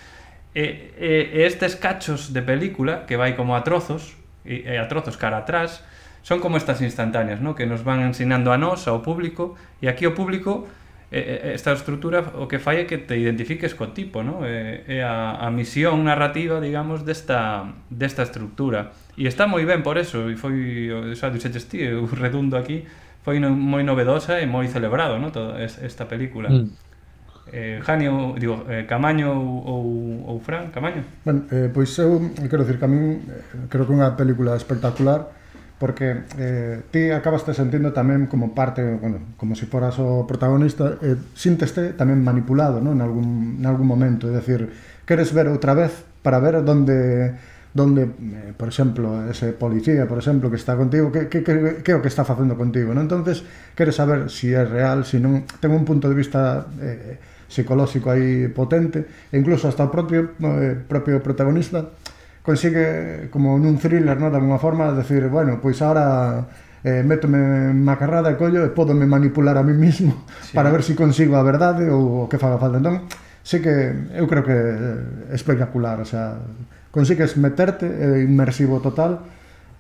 E, 0.55 0.94
e, 0.94 1.34
e 1.34 1.42
estes 1.42 1.74
cachos 1.74 2.30
de 2.30 2.46
película 2.46 3.03
que 3.03 3.18
vai 3.18 3.34
como 3.34 3.59
a 3.59 3.66
trozos, 3.66 4.14
e, 4.46 4.62
e 4.62 4.78
a 4.78 4.86
trozos 4.86 5.18
cara 5.18 5.42
atrás, 5.42 5.82
son 6.22 6.38
como 6.38 6.55
estas 6.55 6.78
instantáneas, 6.86 7.42
¿no? 7.42 7.59
que 7.59 7.66
nos 7.66 7.82
van 7.82 8.07
ensinando 8.07 8.55
a 8.55 8.57
nós, 8.57 8.86
ao 8.86 9.03
público, 9.03 9.59
e 9.82 9.90
aquí 9.90 10.07
o 10.07 10.14
público 10.14 10.70
esta 11.12 11.76
estrutura 11.76 12.24
o 12.40 12.48
que 12.48 12.62
fai 12.62 12.80
é 12.80 12.84
que 12.88 12.96
te 12.96 13.18
identifiques 13.20 13.74
co 13.74 13.92
tipo, 13.92 14.24
¿no? 14.24 14.48
É, 14.48 14.80
é 14.88 15.05
a, 15.05 15.44
a 15.44 15.53
misión 15.53 16.09
narrativa, 16.09 16.57
digamos, 16.57 17.05
desta, 17.05 17.68
desta 17.92 18.24
estrutura. 18.24 18.96
E 19.17 19.29
está 19.29 19.45
moi 19.45 19.65
ben 19.69 19.85
por 19.85 20.01
eso, 20.01 20.33
e 20.33 20.37
foi, 20.41 20.89
xa 21.13 21.29
dixetes 21.29 21.69
ti, 21.69 21.85
o 21.85 22.09
redundo 22.09 22.57
aquí, 22.57 22.89
foi 23.21 23.39
no, 23.39 23.53
moi 23.53 23.85
novedosa 23.85 24.41
e 24.41 24.47
moi 24.49 24.67
celebrado, 24.73 25.21
no? 25.21 25.29
Toda 25.29 25.61
esta 25.61 26.09
película. 26.09 26.49
Mm. 26.49 26.69
Eh, 27.53 27.79
Janio, 27.83 28.35
digo, 28.39 28.65
eh, 28.71 28.87
Camaño 28.89 29.35
ou, 29.37 30.25
ou 30.25 30.41
Fran, 30.41 30.73
Camaño? 30.73 31.05
Ben, 31.27 31.45
eh, 31.53 31.69
pois 31.69 31.93
eu 31.99 32.33
quero 32.49 32.65
dicir 32.65 32.81
que 32.81 32.87
a 32.87 32.91
min 32.91 33.21
eh, 33.29 33.69
creo 33.69 33.85
que 33.85 33.93
é 33.93 33.99
unha 33.99 34.17
película 34.17 34.57
espectacular 34.57 35.29
porque 35.83 36.23
eh, 36.39 36.87
ti 36.95 37.11
acabas 37.11 37.43
te 37.43 37.51
sentindo 37.51 37.91
tamén 37.91 38.31
como 38.31 38.55
parte, 38.55 38.87
bueno, 39.03 39.35
como 39.35 39.59
se 39.59 39.67
si 39.67 39.71
foras 39.71 39.99
o 39.99 40.23
protagonista, 40.31 40.95
eh, 41.03 41.19
sinteste 41.35 41.99
tamén 41.99 42.23
manipulado, 42.23 42.79
non? 42.79 42.95
En 42.97 43.03
algún, 43.03 43.29
en 43.59 43.67
algún 43.67 43.91
momento, 43.91 44.31
é 44.31 44.39
dicir, 44.39 44.71
queres 45.03 45.35
ver 45.35 45.51
outra 45.51 45.75
vez 45.75 46.07
para 46.23 46.39
ver 46.39 46.63
onde 46.63 47.35
donde, 47.75 48.05
eh, 48.05 48.53
por 48.57 48.68
exemplo, 48.68 49.29
ese 49.31 49.53
policía, 49.53 50.07
por 50.07 50.18
exemplo, 50.18 50.51
que 50.51 50.57
está 50.57 50.77
contigo, 50.77 51.11
que, 51.11 51.29
que, 51.29 51.43
que, 51.43 51.83
que 51.83 51.91
é 51.93 51.97
o 51.97 52.05
que 52.05 52.12
está 52.12 52.25
facendo 52.25 52.57
contigo, 52.57 52.93
non? 52.93 53.09
entonces 53.09 53.43
queres 53.73 53.97
saber 53.97 54.29
se 54.29 54.37
si 54.37 54.47
é 54.53 54.64
real, 54.64 55.09
se 55.09 55.16
si 55.16 55.25
non... 55.25 55.49
Ten 55.61 55.73
un 55.73 55.89
punto 55.89 56.09
de 56.09 56.16
vista 56.16 56.68
eh, 56.77 57.16
psicolóxico 57.49 58.13
aí 58.13 58.53
potente, 58.53 59.33
e 59.33 59.41
incluso 59.41 59.72
hasta 59.72 59.88
o 59.88 59.91
propio, 59.91 60.37
eh, 60.37 60.76
propio 60.84 61.25
protagonista 61.25 61.88
consigue, 62.45 63.33
como 63.33 63.57
nun 63.57 63.80
thriller, 63.80 64.21
non? 64.21 64.29
de 64.29 64.37
alguma 64.37 64.61
forma, 64.61 64.92
decir, 64.92 65.25
bueno, 65.33 65.57
pois 65.57 65.80
agora 65.80 66.05
ahora 66.05 66.72
eh, 66.84 67.03
métome 67.03 67.72
na 67.72 67.96
carrada 67.96 68.34
e 68.34 68.37
collo 68.37 68.67
e 68.67 68.75
podome 68.75 69.07
manipular 69.07 69.57
a 69.57 69.63
mí 69.63 69.72
mismo 69.72 70.26
sí. 70.42 70.53
para 70.53 70.68
ver 70.68 70.83
se 70.83 70.92
si 70.92 70.99
consigo 70.99 71.38
a 71.38 71.46
verdade 71.46 71.88
ou 71.88 72.26
o 72.26 72.29
que 72.29 72.37
faga 72.42 72.59
falta. 72.59 72.83
Entón, 72.83 73.07
sei 73.46 73.63
que 73.63 73.72
eu 74.18 74.26
creo 74.26 74.42
que 74.42 74.53
é 75.30 75.34
espectacular, 75.34 76.03
o 76.03 76.07
sea, 76.07 76.42
consigues 76.93 77.37
meterte, 77.37 77.87
é 77.87 78.23
inmersivo 78.23 78.81
total, 78.81 79.13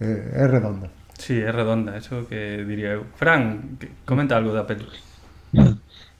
é, 0.00 0.42
é 0.42 0.46
redonda. 0.48 0.88
Sí, 1.22 1.38
é 1.38 1.52
redonda, 1.52 1.96
eso 1.96 2.26
que 2.26 2.64
diría 2.66 2.98
eu. 2.98 3.04
Fran, 3.14 3.78
comenta 4.08 4.36
algo 4.36 4.52
da 4.52 4.64
peli. 4.66 4.88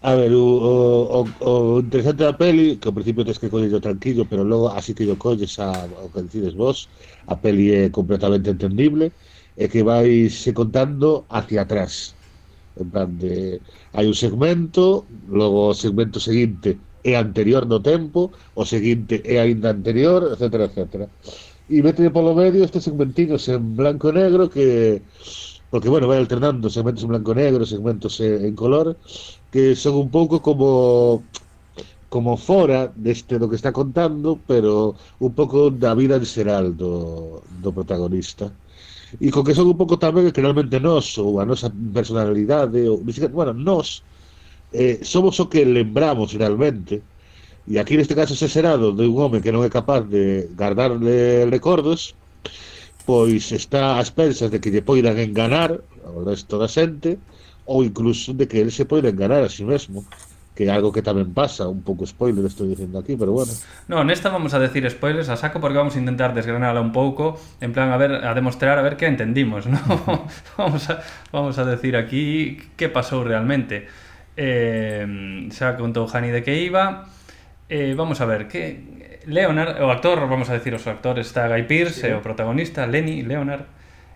A 0.03 0.15
ver, 0.15 0.33
o, 0.35 0.47
o, 1.19 1.21
o 1.41 1.81
interesante 1.81 2.23
da 2.25 2.35
peli, 2.37 2.77
que 2.77 2.89
ao 2.89 2.97
principio 2.97 3.25
tens 3.25 3.39
que 3.39 3.51
collerlo 3.55 3.81
tranquilo, 3.81 4.27
pero 4.31 4.43
logo 4.45 4.69
así 4.79 4.95
que 4.95 5.07
lo 5.07 5.17
colles 5.17 5.59
a, 5.59 5.71
o 6.05 6.11
que 6.13 6.27
decides 6.27 6.55
vos, 6.55 6.91
a 7.27 7.35
peli 7.43 7.67
é 7.71 7.91
completamente 7.91 8.51
entendible, 8.51 9.13
é 9.57 9.69
que 9.71 9.83
vais 9.83 10.35
contando 10.55 11.25
hacia 11.31 11.63
atrás. 11.63 12.15
En 12.83 12.89
plan 12.91 13.11
de, 13.23 13.61
hai 13.95 14.07
un 14.11 14.17
segmento, 14.17 15.07
logo 15.29 15.71
o 15.71 15.77
segmento 15.77 16.19
seguinte 16.19 16.79
é 17.05 17.17
anterior 17.17 17.67
no 17.67 17.81
tempo, 17.81 18.31
o 18.55 18.65
seguinte 18.65 19.23
é 19.25 19.41
aínda 19.41 19.71
anterior, 19.71 20.21
etc, 20.33 20.71
etc. 20.71 20.83
E 21.71 21.83
mete 21.83 22.03
polo 22.11 22.35
medio 22.35 22.65
estes 22.65 22.85
segmentinos 22.85 23.49
en 23.49 23.75
blanco 23.75 24.11
e 24.11 24.15
negro 24.15 24.51
que 24.51 25.03
porque, 25.73 25.89
bueno, 25.89 26.07
vai 26.07 26.19
alternando 26.21 26.69
segmentos 26.69 27.03
en 27.03 27.11
blanco 27.17 27.33
e 27.33 27.41
negro, 27.41 27.65
segmentos 27.65 28.21
en 28.21 28.53
color, 28.55 28.93
que 29.49 29.73
son 29.75 29.95
un 29.97 30.09
pouco 30.13 30.45
como 30.45 31.25
como 32.13 32.37
fora 32.37 32.93
deste 32.93 33.41
do 33.41 33.49
que 33.49 33.57
está 33.57 33.73
contando, 33.73 34.37
pero 34.45 34.95
un 35.17 35.33
pouco 35.33 35.73
da 35.73 35.97
vida 35.97 36.21
en 36.21 36.29
xeral 36.29 36.77
do, 36.77 37.41
do 37.65 37.73
protagonista. 37.73 38.53
E 39.17 39.33
con 39.33 39.49
que 39.49 39.57
son 39.57 39.73
un 39.73 39.81
pouco 39.81 39.97
tamén 39.97 40.29
que 40.29 40.45
realmente 40.45 40.77
nós, 40.77 41.17
ou 41.17 41.41
a 41.41 41.49
nosa 41.49 41.73
personalidade, 41.73 42.85
ou, 42.85 43.01
bueno, 43.33 43.57
nós, 43.57 44.05
eh, 44.73 45.01
somos 45.03 45.39
o 45.41 45.49
que 45.49 45.65
lembramos 45.65 46.33
realmente 46.35 47.03
e 47.69 47.79
aquí 47.79 47.95
neste 47.95 48.19
caso 48.19 48.35
se 48.35 48.49
serado 48.49 48.91
de 48.91 49.07
un 49.07 49.15
home 49.21 49.45
que 49.45 49.55
non 49.55 49.63
é 49.63 49.71
capaz 49.71 50.03
de 50.09 50.51
guardarle 50.57 51.47
recordos 51.47 52.19
pois 53.07 53.53
está 53.53 54.01
ás 54.01 54.11
pensas 54.11 54.51
de 54.51 54.59
que 54.59 54.73
lle 54.73 54.83
poidan 54.83 55.21
enganar 55.21 55.79
ao 56.03 56.25
resto 56.27 56.59
da 56.59 56.67
xente 56.67 57.21
ou 57.69 57.87
incluso 57.87 58.35
de 58.35 58.49
que 58.51 58.59
ele 58.59 58.75
se 58.75 58.89
poida 58.89 59.13
enganar 59.13 59.47
a 59.47 59.51
si 59.53 59.63
sí 59.63 59.65
mesmo 59.65 60.03
que 60.55 60.65
é 60.65 60.71
algo 60.71 60.93
que 60.93 61.01
tamén 61.01 61.33
pasa, 61.33 61.65
un 61.65 61.81
pouco 61.81 62.05
spoiler 62.05 62.45
estou 62.45 62.69
dicendo 62.69 63.01
aquí, 63.01 63.17
pero 63.17 63.33
bueno. 63.33 63.57
No, 63.89 64.05
nesta 64.05 64.29
vamos 64.29 64.53
a 64.53 64.61
decir 64.61 64.85
spoilers 64.85 65.33
a 65.33 65.37
saco 65.41 65.65
porque 65.65 65.81
vamos 65.81 65.97
a 65.97 65.99
intentar 65.99 66.37
desgranala 66.37 66.85
un 66.85 66.93
pouco, 66.93 67.41
en 67.65 67.73
plan 67.73 67.89
a 67.89 67.97
ver 67.97 68.21
a 68.21 68.37
demostrar 68.37 68.77
a 68.77 68.85
ver 68.85 69.01
que 69.01 69.09
entendimos, 69.09 69.65
¿no? 69.65 69.81
vamos 70.61 70.85
a 70.93 71.01
vamos 71.33 71.57
a 71.57 71.65
decir 71.65 71.97
aquí 71.97 72.61
que 72.77 72.93
pasou 72.93 73.25
realmente. 73.25 73.89
Eh, 74.37 75.49
xa 75.53 75.77
contou 75.77 76.09
Jani 76.09 76.31
de 76.33 76.43
que 76.43 76.57
iba. 76.57 77.09
Eh, 77.69 77.95
vamos 77.97 78.21
a 78.21 78.27
ver, 78.27 78.49
que 78.49 79.21
Leonard, 79.27 79.81
o 79.81 79.91
actor, 79.91 80.21
vamos 80.29 80.51
a 80.51 80.55
decir 80.55 80.75
os 80.75 80.87
actores, 80.87 81.27
está 81.27 81.49
Guy 81.49 81.65
Pearce, 81.65 82.09
sí. 82.09 82.13
o 82.13 82.21
protagonista, 82.21 82.87
Lenny, 82.87 83.23
Leonard, 83.23 83.65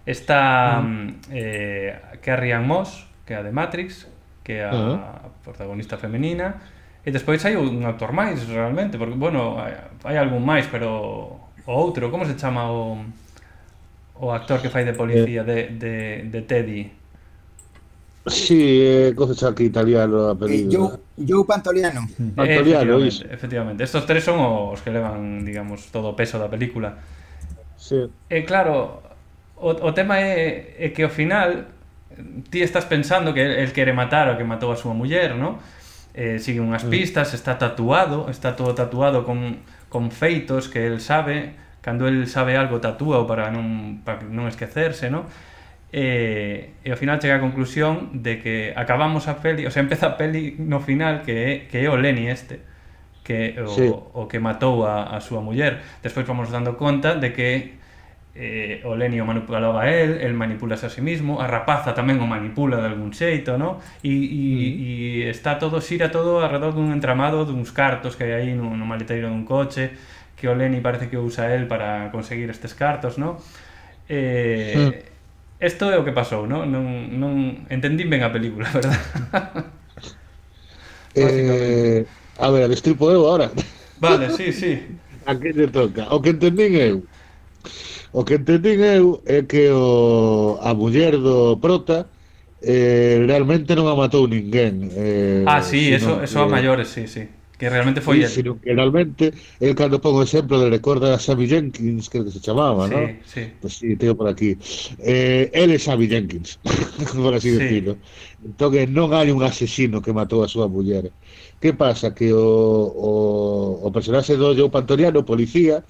está 0.05 0.81
uh 0.81 0.85
-huh. 0.85 1.15
eh, 1.31 2.19
Carrie 2.21 2.53
Ann 2.53 2.67
Moss, 2.67 3.07
que 3.25 3.35
é 3.35 3.37
a 3.39 3.43
de 3.43 3.53
Matrix, 3.53 4.09
que 4.43 4.61
é 4.61 4.65
a 4.65 4.73
uh 4.73 4.77
-huh. 4.77 5.01
protagonista 5.45 5.97
femenina, 5.97 6.61
e 7.07 7.11
despois 7.11 7.45
hai 7.45 7.55
un 7.57 7.87
actor 7.87 8.13
máis, 8.13 8.43
realmente, 8.49 8.99
porque, 8.99 9.15
bueno, 9.15 9.63
hai, 9.63 9.79
hai 10.05 10.17
algún 10.19 10.43
máis, 10.43 10.67
pero 10.67 11.51
o 11.67 11.73
outro, 11.73 12.11
como 12.11 12.25
se 12.27 12.35
chama 12.35 12.71
o, 12.71 12.99
o 14.19 14.33
actor 14.33 14.61
que 14.61 14.69
fai 14.69 14.85
de 14.85 14.93
policía 14.93 15.43
eh. 15.43 15.51
de, 15.51 15.59
de, 15.79 15.95
de 16.31 16.41
Teddy? 16.43 16.83
Sí, 18.27 18.81
eh, 18.83 19.15
que 19.55 19.65
italiano 19.65 20.29
apelido. 20.29 20.71
Eh, 20.71 20.99
Joe, 21.17 21.27
Joe, 21.27 21.45
Pantoliano. 21.47 22.09
Pantoliano, 22.35 22.99
eh, 22.99 23.09
efectivamente, 23.09 23.35
efectivamente, 23.35 23.85
Estos 23.85 24.07
tres 24.07 24.25
son 24.25 24.39
os 24.41 24.83
que 24.83 24.91
levan, 24.91 25.45
digamos, 25.45 25.87
todo 25.93 26.11
o 26.11 26.17
peso 26.17 26.39
da 26.39 26.51
película. 26.51 26.99
Sí. 27.79 28.11
E 28.29 28.43
eh, 28.43 28.45
claro, 28.45 28.99
o, 29.57 29.71
o 29.71 29.91
tema 29.95 30.19
é, 30.19 30.75
é 30.75 30.91
que 30.91 31.07
ao 31.07 31.11
final 31.11 31.71
ti 32.51 32.63
estás 32.63 32.85
pensando 32.85 33.33
que 33.33 33.63
el 33.63 33.73
quere 33.73 33.93
matar 33.93 34.27
o 34.31 34.37
que 34.37 34.45
matou 34.45 34.73
a 34.73 34.77
súa 34.77 34.95
muller, 34.95 35.39
¿no? 35.39 35.63
Eh, 36.17 36.41
sigue 36.41 36.59
unhas 36.59 36.83
pistas, 36.83 37.31
está 37.31 37.61
tatuado, 37.61 38.27
está 38.33 38.57
todo 38.57 38.75
tatuado 38.75 39.23
con, 39.23 39.63
con 39.93 40.11
feitos 40.11 40.67
que 40.67 40.89
el 40.89 40.99
sabe, 41.01 41.55
cando 41.85 42.09
el 42.09 42.27
sabe 42.27 42.57
algo 42.57 42.81
tatúa 42.81 43.23
para 43.29 43.53
non, 43.53 44.01
para 44.03 44.25
non 44.25 44.49
esquecerse, 44.49 45.13
¿no? 45.13 45.29
E, 45.97 46.77
e 46.85 46.93
ao 46.93 47.01
final 47.01 47.17
chega 47.17 47.41
a 47.41 47.43
conclusión 47.43 48.21
de 48.21 48.37
que 48.37 48.77
acabamos 48.77 49.33
a 49.33 49.41
peli, 49.41 49.65
o 49.65 49.73
sea, 49.73 49.81
empeza 49.81 50.13
a 50.13 50.21
peli 50.21 50.53
no 50.61 50.85
final 50.85 51.25
que 51.25 51.33
é, 51.33 51.51
que 51.73 51.81
é 51.81 51.89
o 51.89 51.97
Lenny 51.97 52.29
este 52.29 52.61
que 53.25 53.57
o, 53.57 53.73
sí. 53.73 53.89
o 53.89 54.29
que 54.29 54.37
matou 54.37 54.85
a, 54.85 55.17
a 55.17 55.25
súa 55.25 55.41
muller. 55.41 55.81
Despois 56.05 56.29
vamos 56.29 56.53
dando 56.53 56.77
conta 56.77 57.17
de 57.17 57.33
que 57.33 57.81
eh, 58.37 58.85
o 58.85 58.93
Lenny 58.93 59.25
o 59.25 59.27
manipulaba 59.27 59.83
a 59.83 59.91
él, 59.91 60.21
el 60.21 60.37
manipulase 60.37 60.85
a 60.85 60.93
sí 60.93 61.01
mismo, 61.01 61.41
a 61.41 61.49
rapaza 61.49 61.97
tamén 61.97 62.21
o 62.21 62.29
manipula 62.29 62.77
de 62.77 62.93
algún 62.93 63.17
xeito, 63.17 63.57
no? 63.57 63.81
E, 64.05 64.13
e, 64.13 64.13
mm. 64.13 65.33
e 65.33 65.33
está 65.33 65.57
todo, 65.57 65.81
xira 65.81 66.13
todo 66.13 66.45
alrededor 66.45 66.77
dun 66.77 66.93
entramado 66.93 67.49
duns 67.49 67.73
cartos 67.73 68.21
que 68.21 68.29
hai 68.29 68.45
aí 68.45 68.51
no, 68.53 68.69
no 68.77 68.85
maleteiro 68.85 69.33
dun 69.33 69.49
coche, 69.49 69.97
que 70.37 70.45
o 70.45 70.53
Lenny 70.53 70.85
parece 70.85 71.09
que 71.09 71.17
usa 71.17 71.57
él 71.57 71.65
para 71.65 72.13
conseguir 72.13 72.53
estes 72.53 72.77
cartos, 72.77 73.17
no? 73.17 73.41
Eh, 74.13 74.77
mm 74.77 75.16
Isto 75.61 75.85
é 75.91 75.97
o 75.99 76.05
que 76.05 76.13
pasou, 76.21 76.43
non? 76.53 76.63
Non, 76.75 76.85
non 77.23 77.35
entendín 77.75 78.09
ben 78.13 78.23
a 78.25 78.33
película, 78.35 78.69
verdad? 78.77 78.97
eh, 81.15 82.07
a 82.39 82.51
ver, 82.51 82.69
destripo 82.69 83.11
eu 83.11 83.27
agora. 83.27 83.53
Vale, 83.97 84.31
sí, 84.31 84.53
sí. 84.53 85.03
A 85.31 85.33
que 85.41 85.51
lle 85.57 85.67
toca? 85.77 86.03
O 86.15 86.21
que 86.23 86.31
entendín 86.35 86.73
eu. 86.89 86.97
O 88.19 88.21
que 88.27 88.35
entendín 88.41 88.81
eu 88.99 89.07
é 89.27 89.39
que 89.51 89.63
o, 89.71 90.59
a 90.69 90.71
muller 90.81 91.15
do 91.27 91.37
prota 91.65 91.99
eh, 92.63 93.17
realmente 93.31 93.71
non 93.77 93.87
a 93.89 93.95
matou 94.01 94.25
ninguén. 94.35 94.75
Eh, 94.95 95.45
ah, 95.45 95.63
sí, 95.63 95.93
eso, 95.93 96.23
eso 96.23 96.43
a 96.43 96.49
maiores, 96.49 96.89
sí, 96.89 97.07
sí 97.09 97.29
que 97.59 97.71
realmente 97.71 98.01
foi 98.01 98.21
sí, 98.27 98.41
el. 98.45 98.61
que 98.61 98.73
realmente 98.75 99.25
eu 99.61 99.73
cando 99.75 100.01
pongo 100.05 100.21
o 100.21 100.27
exemplo 100.29 100.61
de 100.61 100.69
recorda 100.69 101.15
a 101.15 101.19
Sammy 101.19 101.47
Jenkins 101.49 102.09
creo 102.11 102.25
que 102.25 102.31
se 102.37 102.41
chamaba, 102.41 102.85
sí, 102.89 102.95
¿no? 102.95 103.01
Sí. 103.25 103.43
Pues 103.61 103.73
sí, 103.79 103.97
teño 103.97 104.15
por 104.17 104.29
aquí 104.29 104.59
eh, 104.99 105.51
él 105.53 105.71
é 105.73 105.79
Sammy 105.79 106.07
Jenkins 106.09 106.61
por 107.17 107.33
así 107.35 107.51
sí. 107.51 107.57
decirlo 107.57 107.97
entón 108.45 108.77
non 108.93 109.09
hai 109.17 109.33
un 109.33 109.41
asesino 109.41 110.05
que 110.05 110.13
matou 110.13 110.45
a 110.45 110.49
súa 110.53 110.69
muller 110.69 111.09
Que 111.61 111.73
pasa? 111.73 112.13
Que 112.13 112.33
o, 112.33 112.37
o, 112.41 113.87
o 113.87 113.89
personaxe 113.91 114.37
do 114.37 114.53
Joe 114.53 114.69
Pantoriano, 114.69 115.25
policía, 115.25 115.81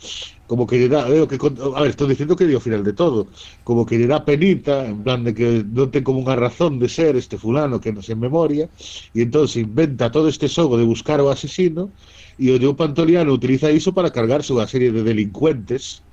como 0.46 0.62
que 0.62 0.78
lle 0.78 0.86
dá, 0.86 1.10
veo 1.10 1.26
que 1.26 1.34
a 1.42 1.80
ver, 1.82 1.90
estou 1.90 2.06
dicindo 2.06 2.38
que 2.38 2.46
dio 2.46 2.62
final 2.62 2.86
de 2.86 2.94
todo, 2.94 3.26
como 3.66 3.82
que 3.82 3.98
lle 3.98 4.06
dá 4.06 4.22
penita, 4.22 4.86
en 4.86 5.02
plan 5.02 5.26
de 5.26 5.34
que 5.34 5.66
non 5.66 5.90
ten 5.90 6.06
como 6.06 6.22
unha 6.22 6.38
razón 6.38 6.78
de 6.78 6.86
ser 6.86 7.18
este 7.18 7.34
fulano 7.34 7.82
que 7.82 7.90
non 7.90 8.06
se 8.06 8.14
memoria, 8.14 8.70
e 9.10 9.26
entón 9.26 9.50
se 9.50 9.66
inventa 9.66 10.14
todo 10.14 10.30
este 10.30 10.46
xogo 10.46 10.78
de 10.78 10.86
buscar 10.86 11.18
o 11.18 11.34
asesino, 11.34 11.90
e 12.38 12.54
o 12.54 12.60
Joe 12.62 12.78
Pantoliano 12.78 13.34
utiliza 13.34 13.66
iso 13.66 13.90
para 13.90 14.14
cargarse 14.14 14.54
unha 14.54 14.70
serie 14.70 14.94
de 14.94 15.02
delincuentes 15.02 16.06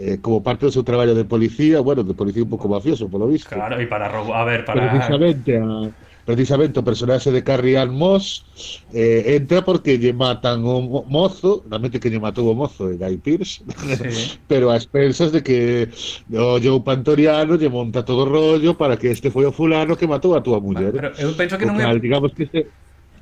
eh, 0.00 0.16
como 0.24 0.40
parte 0.40 0.64
do 0.64 0.72
seu 0.72 0.86
traballo 0.86 1.12
de 1.12 1.28
policía, 1.28 1.84
bueno, 1.84 2.00
de 2.00 2.16
policía 2.16 2.40
un 2.40 2.52
pouco 2.56 2.72
mafioso, 2.72 3.10
polo 3.12 3.28
visto. 3.28 3.52
Claro, 3.52 3.76
e 3.76 3.84
para 3.84 4.08
roubar, 4.08 4.40
a 4.40 4.44
ver, 4.48 4.64
para... 4.64 4.96
Precisamente 4.96 5.60
a 5.60 5.92
precisamente 6.28 6.76
o 6.76 6.84
personaxe 6.84 7.32
de 7.32 7.40
Carrián 7.40 7.88
Moss 7.88 8.44
eh, 8.92 9.40
entra 9.40 9.64
porque 9.64 9.96
lle 9.96 10.12
matan 10.12 10.60
o 10.60 10.84
mozo, 11.08 11.64
realmente 11.64 11.96
que 11.96 12.12
lle 12.12 12.20
matou 12.20 12.52
o 12.52 12.52
mozo 12.52 12.92
de 12.92 13.00
Guy 13.00 13.16
Pearce, 13.24 13.64
sí. 13.64 14.36
pero 14.50 14.68
a 14.68 14.76
expensas 14.76 15.32
de 15.32 15.40
que 15.40 15.88
o 16.28 16.60
Joe 16.60 16.84
Pantoriano 16.84 17.56
lle 17.56 17.72
monta 17.72 18.04
todo 18.04 18.28
o 18.28 18.28
rollo 18.28 18.76
para 18.76 19.00
que 19.00 19.08
este 19.08 19.32
foi 19.32 19.48
o 19.48 19.56
fulano 19.56 19.96
que 19.96 20.04
matou 20.04 20.36
a 20.36 20.44
túa 20.44 20.60
muller. 20.60 20.92
Pero 20.92 21.16
eu 21.16 21.32
penso 21.32 21.56
que 21.56 21.64
non 21.64 21.80
é... 21.80 21.88
Digamos 21.96 22.36
que 22.36 22.44
este, 22.44 22.68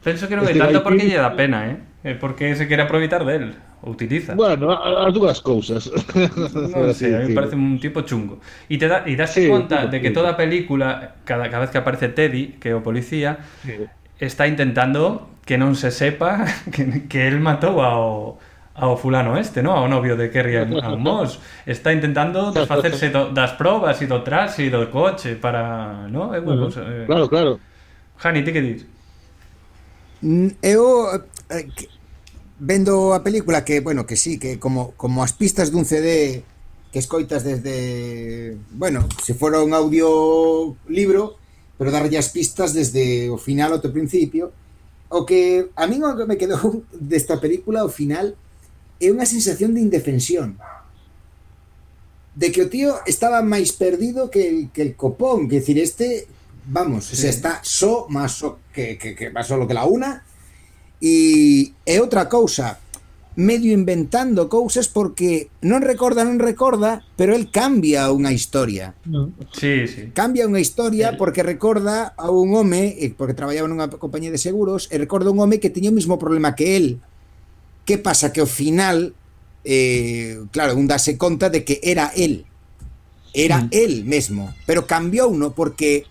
penso 0.02 0.26
que 0.26 0.34
non 0.34 0.42
é 0.42 0.58
tanto 0.58 0.82
porque 0.82 1.06
lle 1.06 1.22
dá 1.22 1.30
pena, 1.30 1.62
eh? 1.62 1.78
eh, 2.06 2.14
porque 2.14 2.54
se 2.54 2.68
quere 2.68 2.82
aproveitar 2.82 3.24
del? 3.24 3.54
Utiliza. 3.82 4.34
Bueno, 4.34 4.70
as 4.70 5.12
dúas 5.12 5.40
cousas. 5.42 5.90
Non 6.70 6.94
sei, 6.94 7.18
a 7.18 7.26
mí 7.26 7.34
parece 7.34 7.58
un 7.58 7.82
tipo 7.82 8.06
chungo. 8.06 8.38
E 8.70 8.78
te 8.78 8.86
da, 8.86 9.02
e 9.02 9.18
das 9.18 9.34
sí, 9.34 9.50
conta 9.50 9.90
de 9.90 9.98
que 9.98 10.14
toda 10.14 10.32
a 10.32 10.36
película, 10.38 11.18
cada, 11.26 11.50
cada 11.50 11.66
vez 11.66 11.70
que 11.74 11.82
aparece 11.82 12.14
Teddy, 12.14 12.62
que 12.62 12.70
é 12.70 12.74
o 12.78 12.80
policía, 12.86 13.42
sí. 13.66 13.90
está 14.22 14.46
intentando 14.46 15.34
que 15.42 15.58
non 15.58 15.74
se 15.74 15.90
sepa 15.90 16.46
que, 16.74 17.10
que 17.10 17.26
él 17.26 17.42
matou 17.42 17.82
ao, 17.82 18.38
ao 18.78 18.94
fulano 18.94 19.34
este, 19.34 19.62
no? 19.62 19.74
ao 19.74 19.90
novio 19.90 20.14
de 20.14 20.30
Kerry 20.30 20.62
Moss. 20.98 21.42
Está 21.66 21.90
intentando 21.90 22.54
desfacerse 22.54 23.10
do, 23.10 23.34
das 23.34 23.58
probas 23.58 23.98
e 23.98 24.06
do 24.06 24.22
traxe 24.22 24.66
e 24.66 24.70
do 24.70 24.86
coche 24.94 25.34
para... 25.34 26.06
No? 26.06 26.30
É 26.30 26.38
unha 26.38 26.54
cousa, 26.54 26.86
eh. 26.86 27.04
Claro, 27.10 27.26
claro. 27.26 27.52
Jani, 28.16 28.46
ti 28.46 28.50
mm, 28.50 28.54
eh, 28.54 28.54
que 28.54 28.62
dis? 28.62 28.82
Eu 30.62 30.82
vendo 32.58 33.14
a 33.14 33.22
película 33.22 33.64
que, 33.64 33.80
bueno, 33.80 34.06
que 34.06 34.16
sí, 34.16 34.38
que 34.38 34.58
como, 34.58 34.92
como 34.96 35.22
as 35.22 35.32
pistas 35.32 35.70
dun 35.70 35.84
CD 35.84 36.42
que 36.92 36.98
escoitas 36.98 37.44
desde, 37.44 38.56
bueno, 38.72 39.06
se 39.22 39.34
fora 39.34 39.60
un 39.60 39.74
audio 39.74 40.76
libro, 40.88 41.36
pero 41.76 41.92
darlle 41.92 42.16
as 42.16 42.32
pistas 42.32 42.72
desde 42.72 43.28
o 43.28 43.36
final 43.36 43.76
ao 43.76 43.84
principio, 43.92 44.52
o 45.12 45.28
que 45.28 45.68
a 45.76 45.84
mí 45.86 46.00
o 46.00 46.16
que 46.16 46.24
me 46.24 46.40
quedou 46.40 46.82
desta 46.96 47.36
película 47.36 47.84
ao 47.84 47.92
final 47.92 48.32
é 48.96 49.12
unha 49.12 49.28
sensación 49.28 49.76
de 49.76 49.84
indefensión. 49.84 50.56
De 52.36 52.48
que 52.52 52.64
o 52.64 52.72
tío 52.72 53.00
estaba 53.04 53.44
máis 53.44 53.76
perdido 53.76 54.32
que 54.32 54.48
el, 54.48 54.58
que 54.72 54.80
el 54.80 54.96
copón, 54.96 55.52
que 55.52 55.60
decir, 55.60 55.76
este 55.76 56.24
vamos, 56.64 57.12
sí. 57.12 57.14
o 57.14 57.16
sea, 57.20 57.30
está 57.30 57.52
só 57.60 58.08
so, 58.08 58.08
máis 58.08 58.32
so, 58.32 58.58
que, 58.72 58.96
que, 58.96 59.12
que 59.12 59.28
máis 59.28 59.44
solo 59.44 59.68
que 59.68 59.76
la 59.76 59.84
una 59.84 60.24
E, 61.00 61.76
e 61.84 61.94
outra 62.00 62.28
cousa, 62.28 62.80
medio 63.36 63.72
inventando 63.72 64.48
cousas 64.48 64.88
porque 64.88 65.52
non 65.60 65.84
recorda, 65.84 66.24
non 66.24 66.40
recorda, 66.40 67.04
pero 67.20 67.36
el 67.36 67.52
cambia 67.52 68.08
unha 68.08 68.32
historia. 68.32 68.96
Sí, 69.52 69.84
sí. 69.84 70.08
Cambia 70.16 70.48
unha 70.48 70.58
historia 70.58 71.12
el... 71.12 71.20
porque 71.20 71.44
recorda 71.44 72.16
a 72.16 72.32
un 72.32 72.56
home, 72.56 72.96
eh, 72.96 73.12
porque 73.12 73.36
traballaba 73.36 73.68
nunha 73.68 73.92
compañía 73.92 74.32
de 74.32 74.40
seguros, 74.40 74.88
e 74.88 74.96
recorda 74.96 75.28
un 75.28 75.38
home 75.38 75.60
que 75.60 75.68
tiña 75.68 75.92
o 75.92 75.96
mismo 75.96 76.16
problema 76.16 76.56
que 76.56 76.80
el. 76.80 77.04
Que 77.84 78.00
pasa 78.00 78.32
que 78.32 78.40
ao 78.40 78.48
final, 78.48 79.12
eh, 79.68 80.40
claro, 80.50 80.74
un 80.74 80.88
dase 80.88 81.20
conta 81.20 81.52
de 81.52 81.60
que 81.60 81.78
era 81.84 82.08
el. 82.16 82.48
Era 83.36 83.68
mm. 83.68 83.76
el 83.76 83.92
mesmo, 84.08 84.56
pero 84.64 84.88
cambiou, 84.88 85.28
no 85.36 85.52
porque 85.52 86.08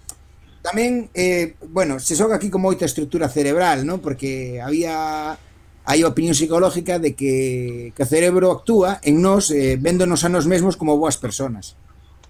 tamén 0.66 1.14
eh, 1.14 1.54
bueno, 1.70 2.02
se 2.02 2.18
xoga 2.18 2.42
aquí 2.42 2.50
con 2.50 2.66
moita 2.66 2.90
estrutura 2.90 3.30
cerebral, 3.30 3.86
¿no? 3.86 4.02
Porque 4.02 4.58
había 4.58 5.38
hai 5.86 6.02
opinión 6.02 6.34
psicológica 6.34 6.98
de 6.98 7.14
que, 7.14 7.94
que 7.94 8.02
o 8.02 8.10
cerebro 8.10 8.50
actúa 8.50 8.98
en 9.06 9.22
nós 9.22 9.54
eh, 9.54 9.78
véndonos 9.78 10.26
a 10.26 10.34
nós 10.34 10.50
mesmos 10.50 10.74
como 10.74 10.98
boas 10.98 11.22
personas 11.22 11.78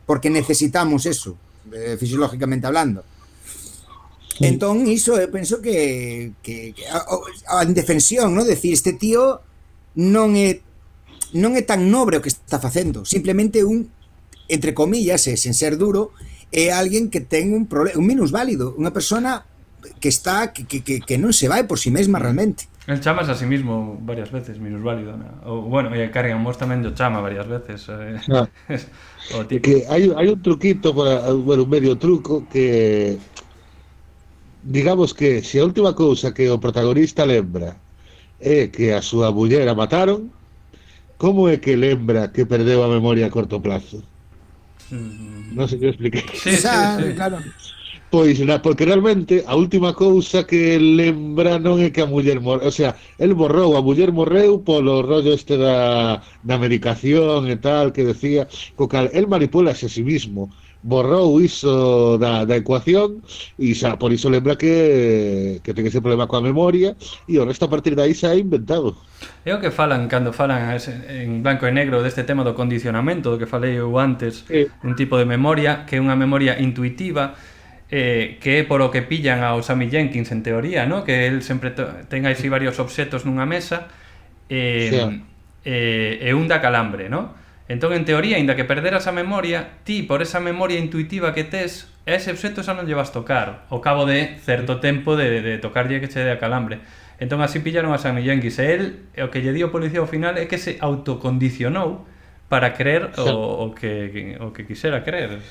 porque 0.04 0.28
necesitamos 0.28 1.08
eso 1.08 1.40
eh, 1.72 1.96
fisiológicamente 1.96 2.68
hablando 2.68 3.08
sí. 4.36 4.52
entón 4.52 4.84
iso 4.92 5.16
eu 5.16 5.32
penso 5.32 5.64
que, 5.64 6.36
que, 6.44 6.76
que 6.76 6.84
a, 6.92 7.00
a, 7.48 7.64
indefensión 7.64 8.36
no? 8.36 8.44
decir, 8.44 8.76
este 8.76 8.92
tío 8.92 9.40
non 9.96 10.36
é 10.36 10.60
non 11.32 11.56
é 11.56 11.64
tan 11.64 11.88
nobre 11.88 12.20
o 12.20 12.24
que 12.24 12.36
está 12.36 12.60
facendo 12.60 13.08
simplemente 13.08 13.64
un, 13.64 13.88
entre 14.52 14.76
comillas, 14.76 15.24
eh, 15.32 15.40
sen 15.40 15.56
ser 15.56 15.80
duro 15.80 16.12
é 16.52 16.74
alguén 16.74 17.10
que 17.10 17.22
ten 17.22 17.54
un 17.54 17.66
problema, 17.66 17.98
un 17.98 18.06
minus 18.06 18.30
válido, 18.30 18.76
unha 18.78 18.92
persona 18.92 19.46
que 20.02 20.10
está 20.10 20.54
que, 20.54 20.66
que, 20.66 20.82
que 20.82 21.16
non 21.18 21.34
se 21.34 21.50
vai 21.50 21.66
por 21.70 21.78
si 21.78 21.90
sí 21.90 21.96
mesma 21.96 22.18
realmente. 22.18 22.70
El 22.88 23.02
chamas 23.02 23.30
a 23.30 23.36
sí 23.36 23.46
mismo 23.46 23.98
varias 24.02 24.32
veces, 24.32 24.60
minusválido. 24.60 25.18
¿no? 25.18 25.26
O, 25.44 25.62
bueno, 25.62 25.90
e 25.96 26.06
Carrion 26.14 26.38
Moss 26.38 26.62
tamén 26.62 26.86
do 26.86 26.94
chama 26.94 27.18
varias 27.18 27.50
veces. 27.50 27.90
Eh. 27.90 28.22
Ah. 28.30 28.46
o 29.34 29.42
tipo. 29.50 29.66
que 29.66 29.90
hai, 29.90 30.14
hai 30.14 30.28
un 30.30 30.38
truquito, 30.38 30.94
para, 30.94 31.34
bueno, 31.34 31.66
un 31.66 31.72
medio 31.74 31.98
truco 31.98 32.46
que 32.46 33.18
digamos 34.62 35.14
que 35.14 35.42
se 35.42 35.62
a 35.62 35.66
última 35.66 35.98
cousa 35.98 36.34
que 36.34 36.50
o 36.50 36.62
protagonista 36.62 37.26
lembra 37.26 37.78
é 38.38 38.70
que 38.70 38.94
a 38.94 39.02
súa 39.02 39.34
muller 39.34 39.66
a 39.66 39.74
mataron, 39.74 40.30
como 41.18 41.50
é 41.50 41.58
que 41.58 41.74
lembra 41.74 42.30
que 42.30 42.46
perdeu 42.46 42.86
a 42.86 42.90
memoria 42.90 43.26
a 43.26 43.34
corto 43.34 43.58
plazo? 43.62 44.06
Non 44.92 45.66
sei 45.68 45.80
que 45.80 45.90
expliquei. 45.90 46.24
Sí, 46.34 46.52
sí, 46.58 46.68
sí. 46.68 47.14
claro. 47.16 47.40
Pois, 48.14 48.40
na, 48.48 48.62
porque 48.62 48.86
realmente 48.86 49.44
a 49.48 49.56
última 49.56 49.92
cousa 49.94 50.46
que 50.46 50.78
lembra 50.80 51.58
non 51.60 51.82
é 51.82 51.90
que 51.90 52.02
a 52.06 52.08
muller 52.08 52.40
morreu, 52.40 52.70
o 52.70 52.72
sea, 52.72 52.96
el 53.18 53.34
borrou, 53.34 53.76
a 53.76 53.82
muller 53.82 54.14
morreu 54.14 54.62
polo 54.62 55.02
rollo 55.02 55.34
este 55.34 55.58
da, 55.58 56.22
da 56.48 56.56
medicación 56.62 57.50
e 57.50 57.58
tal 57.58 57.92
que 57.92 58.06
decía, 58.06 58.48
co 58.78 58.86
cal, 58.88 59.10
el 59.12 59.26
manipula 59.28 59.74
a 59.74 59.76
sí 59.76 60.04
mismo 60.06 60.54
borrou 60.86 61.42
iso 61.42 62.22
da, 62.22 62.46
da 62.46 62.56
ecuación 62.62 63.26
e 63.58 63.74
xa 63.74 63.98
por 63.98 64.14
iso 64.14 64.30
lembra 64.30 64.54
que, 64.54 65.58
que 65.66 65.74
ten 65.74 65.90
ese 65.90 65.98
problema 65.98 66.30
coa 66.30 66.46
memoria 66.46 66.94
e 67.26 67.42
o 67.42 67.44
resto 67.44 67.66
a 67.66 67.74
partir 67.74 67.98
dai 67.98 68.14
xa 68.14 68.38
é 68.38 68.38
inventado. 68.38 68.94
É 69.42 69.58
o 69.58 69.58
que 69.58 69.74
falan 69.74 70.06
cando 70.06 70.30
falan 70.30 70.78
en 71.10 71.42
blanco 71.42 71.66
e 71.66 71.74
negro 71.74 72.06
deste 72.06 72.22
tema 72.22 72.46
do 72.46 72.54
condicionamento 72.54 73.34
do 73.34 73.42
que 73.42 73.50
falei 73.50 73.82
eu 73.82 73.98
antes, 73.98 74.46
sí. 74.46 74.70
un 74.86 74.94
tipo 74.94 75.18
de 75.18 75.26
memoria 75.26 75.90
que 75.90 75.98
é 75.98 76.00
unha 76.00 76.14
memoria 76.14 76.62
intuitiva 76.62 77.34
eh, 77.90 78.38
que 78.38 78.62
é 78.62 78.64
por 78.70 78.86
o 78.86 78.94
que 78.94 79.02
pillan 79.02 79.42
ao 79.42 79.66
Sammy 79.66 79.90
Jenkins 79.90 80.30
en 80.30 80.46
teoría, 80.46 80.86
¿no? 80.86 81.02
que 81.02 81.26
el 81.26 81.42
sempre 81.42 81.74
ten 81.74 82.30
aí 82.30 82.38
varios 82.46 82.78
obxetos 82.78 83.26
nunha 83.26 83.50
mesa 83.50 83.90
eh, 84.54 84.94
sí. 84.94 85.02
eh, 85.66 86.30
e 86.30 86.30
un 86.38 86.46
da 86.46 86.62
calambre, 86.62 87.10
¿no? 87.10 87.45
Entón, 87.68 87.94
en 87.94 88.06
teoría, 88.06 88.38
aínda 88.38 88.54
que 88.54 88.64
perderas 88.64 89.10
a 89.10 89.12
memoria, 89.12 89.82
ti, 89.84 90.06
por 90.06 90.22
esa 90.22 90.40
memoria 90.40 90.78
intuitiva 90.78 91.34
que 91.34 91.44
tes, 91.44 91.90
ese 92.06 92.30
obxecto 92.30 92.62
xa 92.62 92.78
non 92.78 92.86
lle 92.86 92.94
vas 92.94 93.10
tocar, 93.10 93.66
ao 93.74 93.82
cabo 93.82 94.06
de 94.06 94.38
certo 94.38 94.78
tempo 94.78 95.18
de, 95.18 95.42
de 95.42 95.58
tocarlle 95.58 95.98
que 95.98 96.06
che 96.06 96.22
dé 96.22 96.30
a 96.30 96.38
calambre. 96.38 96.86
Entón, 97.18 97.42
así 97.42 97.60
pillaron 97.66 97.90
a 97.90 97.98
Sammy 97.98 98.22
Jenkins. 98.22 98.62
E 98.62 98.70
el, 98.70 98.84
o 99.18 99.34
que 99.34 99.42
lle 99.42 99.50
dio 99.50 99.68
o 99.68 99.74
policía 99.74 100.04
ao 100.04 100.10
final 100.10 100.38
é 100.38 100.46
que 100.46 100.62
se 100.62 100.78
autocondicionou 100.78 102.06
para 102.50 102.78
creer 102.78 103.10
o, 103.18 103.66
o, 103.66 103.74
que, 103.74 104.38
o 104.38 104.54
que 104.54 104.68
quisera 104.70 105.02
creer. 105.02 105.42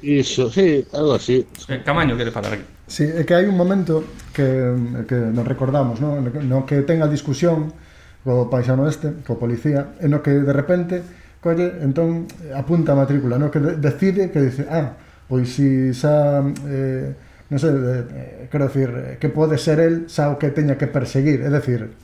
Iso, 0.00 0.48
sí, 0.48 0.86
algo 0.94 1.20
así. 1.20 1.44
Eh, 1.68 1.82
Camaño 1.84 2.16
quere 2.16 2.30
falar 2.30 2.54
aquí. 2.54 2.64
Sí, 2.86 3.04
é 3.04 3.26
que 3.28 3.34
hai 3.36 3.44
un 3.44 3.58
momento 3.58 4.06
que, 4.32 4.72
que 5.04 5.18
nos 5.18 5.44
recordamos, 5.44 6.00
no, 6.00 6.22
no 6.22 6.64
que 6.64 6.80
ten 6.88 7.04
a 7.04 7.10
discusión 7.10 7.74
co 8.24 8.48
paisano 8.48 8.88
este, 8.88 9.12
co 9.26 9.36
policía, 9.36 9.98
en 10.00 10.16
no 10.16 10.24
que 10.24 10.32
de 10.32 10.54
repente 10.54 11.02
colle, 11.40 11.82
entón 11.82 12.26
apunta 12.54 12.92
a 12.92 13.00
matrícula, 13.00 13.38
no? 13.38 13.50
que 13.50 13.60
decide 13.60 14.30
que 14.30 14.40
dice, 14.42 14.66
ah, 14.70 14.98
pois 15.30 15.48
si 15.54 15.94
xa 15.94 16.42
eh, 16.66 17.14
non 17.48 17.58
sei, 17.62 17.72
eh, 17.72 18.48
quero 18.52 18.68
dicir, 18.68 19.16
que 19.16 19.32
pode 19.32 19.56
ser 19.56 19.80
el 19.80 20.10
xa 20.10 20.34
o 20.34 20.36
que 20.36 20.52
teña 20.52 20.76
que 20.76 20.90
perseguir, 20.90 21.40
é 21.40 21.48
dicir, 21.48 21.94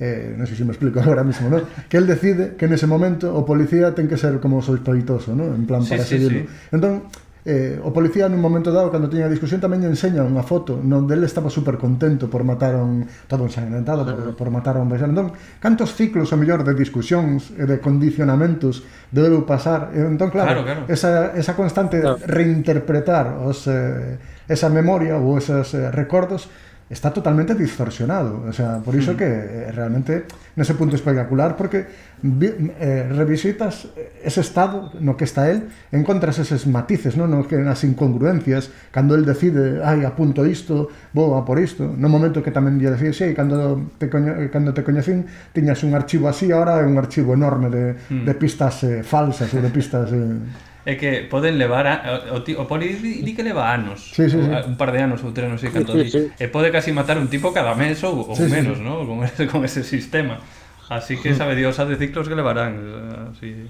eh, 0.00 0.32
non 0.34 0.48
sei 0.48 0.56
se 0.56 0.64
me 0.64 0.72
explico 0.72 0.98
agora 1.04 1.22
mesmo, 1.22 1.52
no? 1.52 1.62
que 1.86 2.00
el 2.00 2.08
decide 2.08 2.56
que 2.56 2.66
nese 2.66 2.88
momento 2.88 3.30
o 3.30 3.44
policía 3.44 3.92
ten 3.92 4.08
que 4.08 4.16
ser 4.16 4.40
como 4.40 4.64
sospeitoso, 4.64 5.36
no? 5.36 5.52
en 5.52 5.68
plan 5.68 5.84
sí, 5.84 5.94
para 5.94 6.02
sí, 6.02 6.16
seguirlo. 6.16 6.48
Sí. 6.48 6.74
Entón, 6.74 7.06
Eh, 7.40 7.80
o 7.80 7.88
policía 7.88 8.28
nun 8.28 8.36
momento 8.36 8.68
dado 8.68 8.92
cando 8.92 9.08
teñen 9.08 9.24
a 9.24 9.32
discusión 9.32 9.64
tamén 9.64 9.80
lle 9.80 9.88
enseña 9.88 10.20
unha 10.20 10.44
foto 10.44 10.76
onde 10.76 11.16
ele 11.16 11.24
estaba 11.24 11.48
super 11.48 11.80
contento 11.80 12.28
por 12.28 12.44
matar 12.44 12.76
a 12.76 12.84
un 12.84 13.08
todo 13.24 13.48
ensangrentado 13.48 14.04
por, 14.04 14.36
por 14.36 14.48
matar 14.52 14.76
a 14.76 14.84
un 14.84 14.92
vexano 14.92 15.16
entón, 15.16 15.32
cantos 15.56 15.96
ciclos 15.96 16.28
o 16.28 16.36
mellor 16.36 16.68
de 16.68 16.76
discusións 16.76 17.56
e 17.56 17.64
de 17.64 17.80
condicionamentos 17.80 18.84
debeu 19.08 19.48
pasar 19.48 19.88
entón 19.96 20.28
claro, 20.28 20.60
claro, 20.60 20.84
claro. 20.84 20.92
Esa, 20.92 21.32
esa 21.32 21.56
constante 21.56 22.04
claro. 22.04 22.20
reinterpretar 22.28 23.40
os, 23.40 23.64
eh, 23.72 24.20
esa 24.44 24.68
memoria 24.68 25.16
ou 25.16 25.40
esos 25.40 25.72
eh, 25.72 25.88
recordos 25.88 26.52
está 26.90 27.12
totalmente 27.12 27.54
distorsionado. 27.54 28.44
O 28.48 28.52
sea, 28.52 28.78
por 28.84 28.94
iso 28.94 29.12
sí. 29.12 29.14
Hmm. 29.14 29.18
que 29.18 29.30
eh, 29.30 29.72
realmente 29.72 30.26
nese 30.58 30.74
punto 30.74 30.98
espectacular 30.98 31.56
porque 31.56 31.86
eh, 32.20 33.08
revisitas 33.14 33.88
ese 34.22 34.40
estado 34.42 34.90
no 34.98 35.16
que 35.16 35.24
está 35.24 35.48
él, 35.48 35.70
encontras 35.94 36.42
eses 36.42 36.66
matices, 36.66 37.14
non? 37.16 37.30
No 37.30 37.46
que 37.46 37.56
nas 37.56 37.86
incongruencias, 37.86 38.74
cando 38.90 39.14
el 39.14 39.22
decide, 39.24 39.80
ai, 39.86 40.02
apunto 40.02 40.42
isto, 40.44 40.90
vou 41.14 41.38
a 41.38 41.46
por 41.46 41.62
isto, 41.62 41.86
no 41.86 42.10
momento 42.10 42.42
que 42.42 42.50
tamén 42.50 42.76
lle 42.76 42.90
decía, 42.90 43.14
sí, 43.14 43.32
cando 43.32 43.94
te, 43.96 44.10
coño, 44.10 44.36
cando 44.50 44.74
te 44.74 44.82
coñecín, 44.82 45.30
tiñas 45.54 45.86
un 45.86 45.94
archivo 45.94 46.26
así, 46.26 46.50
agora 46.50 46.82
é 46.82 46.84
un 46.84 46.98
archivo 46.98 47.32
enorme 47.32 47.70
de, 47.70 47.84
mm. 47.94 48.26
de 48.26 48.34
pistas 48.34 48.82
eh, 48.82 49.06
falsas 49.06 49.48
ou 49.54 49.62
de 49.62 49.70
pistas... 49.70 50.10
Eh, 50.10 50.68
é 50.84 50.96
que 50.96 51.28
poden 51.28 51.60
levar 51.60 51.86
a, 51.86 51.96
o, 52.32 52.40
o, 52.40 52.62
o 52.62 52.64
poli 52.64 52.96
di, 52.96 53.20
di 53.20 53.32
que 53.36 53.44
leva 53.44 53.68
anos 53.68 54.12
sí, 54.16 54.28
sí, 54.30 54.40
sí. 54.40 54.48
un 54.66 54.76
par 54.80 54.92
de 54.92 55.04
anos 55.04 55.20
ou 55.20 55.32
tres, 55.32 55.48
non 55.48 55.60
sei 55.60 55.68
canto 55.68 55.92
sí, 55.92 56.08
sí. 56.08 56.22
e 56.32 56.46
pode 56.48 56.72
casi 56.72 56.90
matar 56.92 57.20
un 57.20 57.28
tipo 57.28 57.52
cada 57.52 57.76
mes 57.76 58.00
ou, 58.00 58.24
ou 58.24 58.36
sí, 58.36 58.48
menos, 58.48 58.80
sí. 58.80 58.84
¿no? 58.84 59.04
con, 59.04 59.20
ese, 59.24 59.44
con 59.44 59.60
ese 59.64 59.84
sistema 59.84 60.40
así 60.88 61.20
que 61.20 61.36
sabe 61.36 61.52
Dios 61.54 61.76
a 61.78 61.84
de 61.84 62.00
ciclos 62.00 62.28
que 62.28 62.34
levarán 62.34 63.32
así, 63.32 63.68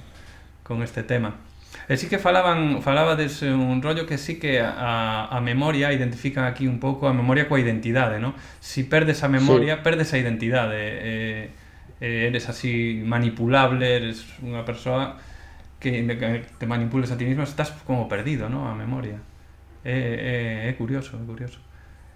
con 0.62 0.82
este 0.82 1.02
tema 1.02 1.34
E 1.90 1.98
sí 1.98 2.06
que 2.06 2.18
falaban, 2.18 2.82
falabades 2.82 3.42
eh, 3.42 3.50
un 3.50 3.82
rollo 3.82 4.06
que 4.06 4.18
sí 4.18 4.38
que 4.38 4.62
a, 4.62 5.26
a 5.26 5.38
memoria 5.40 5.90
identifican 5.90 6.46
aquí 6.46 6.66
un 6.70 6.78
pouco 6.78 7.10
a 7.10 7.14
memoria 7.14 7.50
coa 7.50 7.58
identidade, 7.58 8.22
¿no? 8.22 8.34
Si 8.62 8.86
perdes 8.86 9.26
a 9.26 9.28
memoria, 9.30 9.78
sí. 9.78 9.82
perdes 9.82 10.14
a 10.14 10.18
identidade. 10.18 10.78
Eh, 10.78 11.50
eh, 12.00 12.26
eres 12.28 12.48
así 12.48 13.02
manipulable, 13.04 13.96
eres 13.96 14.22
unha 14.40 14.62
persoa 14.62 15.20
que 15.80 16.44
te 16.58 16.66
manipules 16.66 17.10
a 17.10 17.16
ti 17.16 17.24
mismo, 17.24 17.42
estás 17.42 17.72
como 17.88 18.08
perdido, 18.08 18.48
¿no? 18.48 18.68
A 18.68 18.74
memoria. 18.74 19.18
É, 19.82 20.66
é, 20.66 20.68
é 20.68 20.72
curioso, 20.74 21.16
é 21.16 21.24
curioso. 21.26 21.58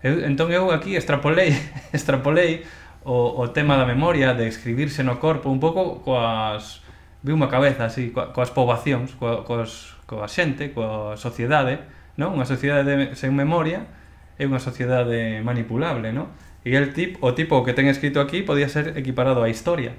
Eu, 0.05 0.20
entón 0.28 0.53
eu 0.53 0.69
aquí 0.70 0.95
extrapolei, 1.01 1.57
extrapolei 1.97 2.62
o, 3.05 3.41
o 3.41 3.49
tema 3.49 3.77
da 3.81 3.89
memoria, 3.89 4.36
de 4.36 4.47
escribirse 4.47 5.03
no 5.03 5.16
corpo, 5.19 5.49
un 5.51 5.59
pouco 5.59 6.05
coas... 6.05 6.85
Vi 7.24 7.32
unha 7.32 7.49
cabeza 7.49 7.89
así, 7.89 8.12
coas, 8.12 8.36
coas 8.36 8.53
poboacións, 8.53 9.16
coas, 9.16 9.49
coas, 9.49 9.73
coa 10.05 10.28
xente, 10.28 10.77
coa 10.77 11.16
sociedade, 11.16 11.81
non? 12.20 12.36
Unha 12.36 12.45
sociedade 12.45 12.85
de, 12.85 12.97
sen 13.16 13.32
memoria 13.32 13.89
é 14.36 14.45
unha 14.45 14.61
sociedade 14.61 15.41
manipulable, 15.41 16.12
non? 16.12 16.36
E 16.69 16.77
el 16.77 16.93
tip, 16.93 17.16
o 17.24 17.32
tipo 17.32 17.65
que 17.65 17.73
ten 17.73 17.89
escrito 17.89 18.20
aquí 18.20 18.45
podía 18.45 18.69
ser 18.69 18.93
equiparado 19.01 19.41
á 19.41 19.49
historia 19.49 19.97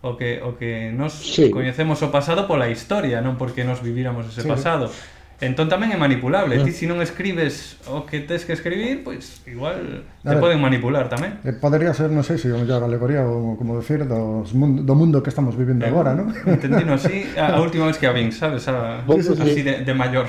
o 0.00 0.16
que, 0.16 0.40
o 0.42 0.54
que 0.54 0.92
nos 0.94 1.12
sí. 1.12 1.50
coñecemos 1.50 2.02
o 2.06 2.14
pasado 2.14 2.46
pola 2.46 2.70
historia, 2.70 3.18
non 3.18 3.34
porque 3.34 3.66
nos 3.66 3.82
viviramos 3.82 4.30
ese 4.30 4.46
sí. 4.46 4.48
pasado. 4.48 4.90
Entón 5.38 5.70
tamén 5.70 5.94
é 5.94 5.98
manipulable. 5.98 6.58
Ah. 6.58 6.66
Ti, 6.66 6.74
se 6.74 6.82
si 6.82 6.84
non 6.90 6.98
escribes 6.98 7.78
o 7.86 8.02
que 8.02 8.26
tes 8.26 8.42
que 8.42 8.58
escribir, 8.58 9.06
pois 9.06 9.38
pues, 9.42 9.54
igual 9.54 10.02
te 10.26 10.34
ver, 10.34 10.42
poden 10.42 10.58
manipular 10.58 11.06
tamén. 11.06 11.38
Eh, 11.46 11.54
podería 11.54 11.94
ser, 11.94 12.10
non 12.10 12.26
sei, 12.26 12.42
se 12.42 12.50
o 12.50 12.58
mellor 12.58 12.82
alegoría 12.82 13.22
ou 13.22 13.54
como 13.54 13.78
decir, 13.78 14.02
dos 14.02 14.50
mundo, 14.54 14.82
do 14.82 14.94
mundo 14.98 15.22
que 15.22 15.30
estamos 15.30 15.54
vivindo 15.54 15.86
eh, 15.86 15.90
agora, 15.94 16.14
non? 16.18 16.34
Entendino 16.42 16.98
así 16.98 17.22
a, 17.38 17.54
a 17.54 17.62
última 17.62 17.86
vez 17.86 18.02
que 18.02 18.10
a 18.10 18.14
vin, 18.14 18.34
sabes? 18.34 18.66
A, 18.66 19.06
así 19.06 19.62
de, 19.62 19.86
de 19.86 19.94
maior. 19.94 20.26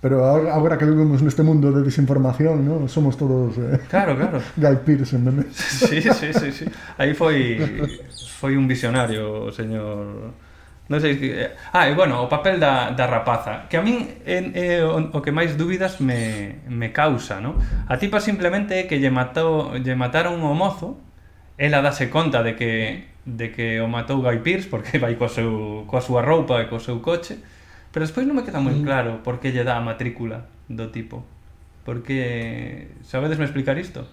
Pero 0.00 0.24
ahora, 0.24 0.52
ahora 0.54 0.78
que 0.78 0.84
vivimos 0.84 1.22
neste 1.22 1.42
mundo 1.42 1.72
de 1.72 1.82
desinformación, 1.82 2.62
¿no? 2.64 2.86
somos 2.86 3.16
todos 3.16 3.56
eh, 3.58 3.80
Claro, 3.88 4.16
claro. 4.16 4.38
Guy 4.56 4.76
Pearson, 4.84 5.24
¿no? 5.24 5.42
Sí, 5.52 6.02
sí, 6.02 6.28
sí, 6.32 6.52
sí. 6.52 6.64
Aí 6.98 7.14
foi 7.14 7.58
foi 8.36 8.56
un 8.56 8.68
visionario 8.68 9.48
o 9.48 9.52
señor 9.52 10.36
Non 10.86 11.02
sei, 11.02 11.18
eh, 11.18 11.50
ah, 11.74 11.90
e 11.90 11.98
bueno, 11.98 12.22
o 12.22 12.28
papel 12.30 12.62
da, 12.62 12.94
da 12.94 13.10
rapaza 13.10 13.66
Que 13.66 13.74
a 13.74 13.82
min 13.82 14.22
é, 14.22 14.38
é 14.54 14.86
o, 14.86 15.02
o 15.02 15.18
que 15.18 15.34
máis 15.34 15.58
dúbidas 15.58 15.98
me, 15.98 16.62
me 16.70 16.94
causa, 16.94 17.42
no? 17.42 17.58
A 17.90 17.98
tipa 17.98 18.22
simplemente 18.22 18.78
é 18.78 18.86
que 18.86 19.00
lle, 19.02 19.10
matou, 19.10 19.74
lle 19.74 19.98
mataron 19.98 20.38
o 20.46 20.54
mozo 20.54 21.00
Ela 21.58 21.82
dase 21.82 22.06
conta 22.12 22.44
de 22.46 22.54
que 22.54 22.72
de 23.26 23.50
que 23.50 23.80
o 23.82 23.88
matou 23.90 24.22
Guy 24.22 24.38
Pearce 24.46 24.68
porque 24.70 25.02
vai 25.02 25.18
co 25.18 25.26
seu, 25.26 25.82
coa 25.90 25.98
súa 25.98 26.22
roupa 26.22 26.62
e 26.62 26.70
co 26.70 26.78
seu 26.78 27.02
coche 27.02 27.42
Pero 27.96 28.04
despois 28.04 28.28
non 28.28 28.36
me 28.36 28.44
queda 28.44 28.60
moi 28.60 28.76
mm. 28.76 28.84
claro 28.84 29.24
por 29.24 29.40
que 29.40 29.56
lle 29.56 29.64
dá 29.64 29.80
a 29.80 29.80
matrícula 29.80 30.44
do 30.68 30.92
tipo. 30.92 31.24
Porque 31.80 32.92
sabedes 33.00 33.40
me 33.40 33.48
explicar 33.48 33.80
isto? 33.80 34.04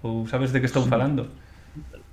Ou 0.00 0.24
sabes 0.24 0.56
de 0.56 0.64
que 0.64 0.64
estou 0.64 0.88
falando? 0.88 1.28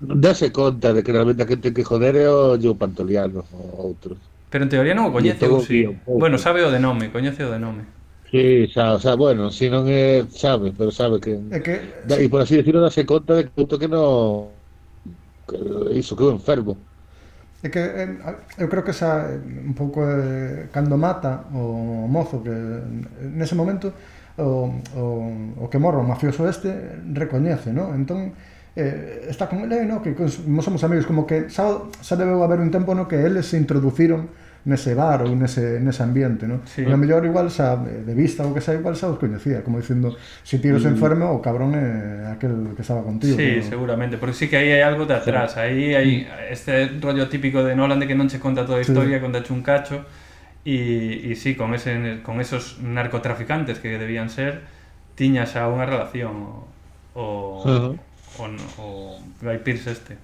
Dase 0.03 0.51
conta 0.51 0.91
de 0.91 0.99
que 0.99 1.15
realmente 1.15 1.39
a 1.39 1.47
que 1.47 1.55
ten 1.55 1.71
que 1.71 1.87
joder 1.87 2.19
é 2.19 2.27
o 2.27 2.59
Joe 2.59 2.75
Pantoliano 2.75 3.47
ou 3.55 3.95
outro. 3.95 4.19
Pero 4.51 4.67
en 4.67 4.71
teoría 4.75 4.91
non 4.91 5.07
o 5.07 5.15
coñece, 5.15 5.47
ou 5.47 5.63
si... 5.63 5.87
Bueno, 6.03 6.35
sabe 6.35 6.59
o 6.59 6.67
de 6.67 6.83
nome, 6.83 7.07
coñece 7.07 7.47
o 7.47 7.55
de 7.55 7.59
nome. 7.63 7.87
Sí, 8.27 8.67
xa, 8.75 8.99
xa, 8.99 9.15
bueno, 9.15 9.47
si 9.47 9.71
non 9.71 9.87
é, 9.87 10.27
sabe, 10.27 10.75
pero 10.75 10.91
sabe 10.91 11.23
que... 11.23 11.39
É 11.55 11.63
que... 11.63 12.03
Da, 12.03 12.19
e 12.19 12.27
por 12.27 12.43
así 12.43 12.59
decirlo, 12.59 12.83
dase 12.83 13.07
conta 13.07 13.39
de 13.39 13.47
que 13.47 13.63
que 13.63 13.87
non... 13.87 14.51
Que, 15.47 15.55
iso, 15.95 16.19
que 16.19 16.27
é 16.27 16.35
enfermo. 16.35 16.75
É 17.63 17.71
que 17.71 17.79
eh, 17.79 18.11
eu 18.59 18.67
creo 18.67 18.83
que 18.83 18.91
esa 18.91 19.23
eh, 19.31 19.39
un 19.39 19.71
pouco 19.71 20.03
eh, 20.03 20.67
cando 20.75 20.99
mata 20.99 21.47
o 21.55 22.11
mozo 22.11 22.43
que 22.43 22.51
eh, 22.51 23.31
nese 23.31 23.55
momento 23.55 23.95
o, 24.35 24.67
o, 24.99 25.03
o 25.63 25.65
que 25.71 25.79
morro 25.79 26.03
o 26.03 26.07
mafioso 26.07 26.43
este 26.43 26.99
recoñece, 27.15 27.71
¿no? 27.71 27.95
Entón 27.95 28.35
eh, 28.75 29.31
está 29.31 29.47
con 29.47 29.63
ele, 29.63 29.87
¿no? 29.87 30.03
Que 30.03 30.11
como 30.11 30.59
somos 30.59 30.83
amigos, 30.83 31.07
como 31.07 31.23
que 31.23 31.47
xa, 31.47 31.87
xa 32.03 32.19
debeu 32.19 32.43
haber 32.43 32.59
un 32.59 32.67
tempo 32.67 32.91
no 32.91 33.07
que 33.07 33.23
eles 33.23 33.47
se 33.47 33.55
introduciron 33.55 34.27
nese 34.63 34.95
bar 34.95 35.27
ou 35.27 35.35
nese, 35.35 35.83
nese 35.83 35.99
ambiente, 36.03 36.47
non? 36.47 36.63
Sí. 36.63 36.87
Pero 36.87 36.95
a 36.95 36.99
mellor 36.99 37.27
igual 37.27 37.51
xa 37.51 37.75
de 37.75 38.15
vista 38.15 38.47
ou 38.47 38.55
que 38.55 38.63
xa 38.63 38.71
igual 38.71 38.95
xa 38.95 39.11
os 39.11 39.19
coñecía, 39.19 39.59
como 39.59 39.83
dicindo, 39.83 40.15
se 40.43 40.55
si 40.55 40.63
tiros 40.63 40.87
mm. 40.87 40.95
enfermo, 40.95 41.35
o 41.35 41.43
cabrón 41.43 41.75
é 41.75 42.31
aquel 42.31 42.71
que 42.71 42.79
estaba 42.79 43.03
contigo. 43.03 43.35
Sí, 43.35 43.59
pero... 43.59 43.67
seguramente, 43.67 44.15
porque 44.15 44.35
sí 44.35 44.47
que 44.47 44.55
aí 44.55 44.71
hai 44.71 44.83
algo 44.87 45.03
de 45.03 45.19
atrás, 45.19 45.59
aí 45.59 45.91
hai 45.91 46.23
este 46.47 46.95
rollo 47.03 47.27
típico 47.27 47.59
de 47.59 47.75
Nolan 47.75 47.99
de 47.99 48.07
que 48.07 48.15
non 48.15 48.31
che 48.31 48.39
conta 48.39 48.63
toda 48.63 48.79
a 48.79 48.83
historia, 48.87 49.19
sí. 49.19 49.23
contache 49.23 49.51
un 49.51 49.67
cacho, 49.67 50.07
e, 50.63 51.27
e 51.27 51.35
sí, 51.35 51.59
con, 51.59 51.75
ese, 51.75 52.23
con 52.23 52.39
esos 52.39 52.79
narcotraficantes 52.79 53.83
que 53.83 53.99
debían 53.99 54.31
ser, 54.31 54.63
tiña 55.19 55.43
xa 55.43 55.67
unha 55.67 55.83
relación 55.83 56.39
o, 56.39 56.71
o, 57.19 57.23
uh 57.67 57.67
-huh. 57.67 57.93
o, 58.39 58.43
o 58.79 58.85
Guy 59.43 59.59
Pearce 59.59 59.91
este. 59.91 60.15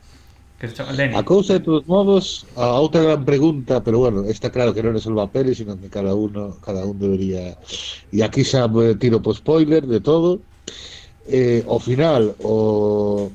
Que 0.60 0.68
se 0.68 0.76
chama 0.76 0.92
Lenin. 0.92 1.16
A 1.16 1.24
cousa 1.24 1.54
de 1.56 1.62
todos 1.64 1.88
modos, 1.88 2.46
a 2.60 2.76
outra 2.84 3.02
gran 3.02 3.24
pregunta, 3.24 3.82
pero 3.82 4.00
bueno, 4.04 4.28
está 4.28 4.52
claro 4.52 4.76
que 4.76 4.84
non 4.84 4.92
é 4.92 5.00
só 5.00 5.16
a 5.16 5.32
peli, 5.32 5.56
sino 5.56 5.80
que 5.80 5.88
cada 5.88 6.12
uno, 6.12 6.60
cada 6.60 6.84
un 6.84 7.00
debería... 7.00 7.56
E 8.12 8.20
aquí 8.20 8.44
xa 8.44 8.68
tiro 9.00 9.24
po 9.24 9.32
spoiler 9.32 9.88
de 9.88 10.04
todo. 10.04 10.44
Eh, 11.32 11.64
ao 11.64 11.80
final, 11.80 12.36
o 12.44 13.32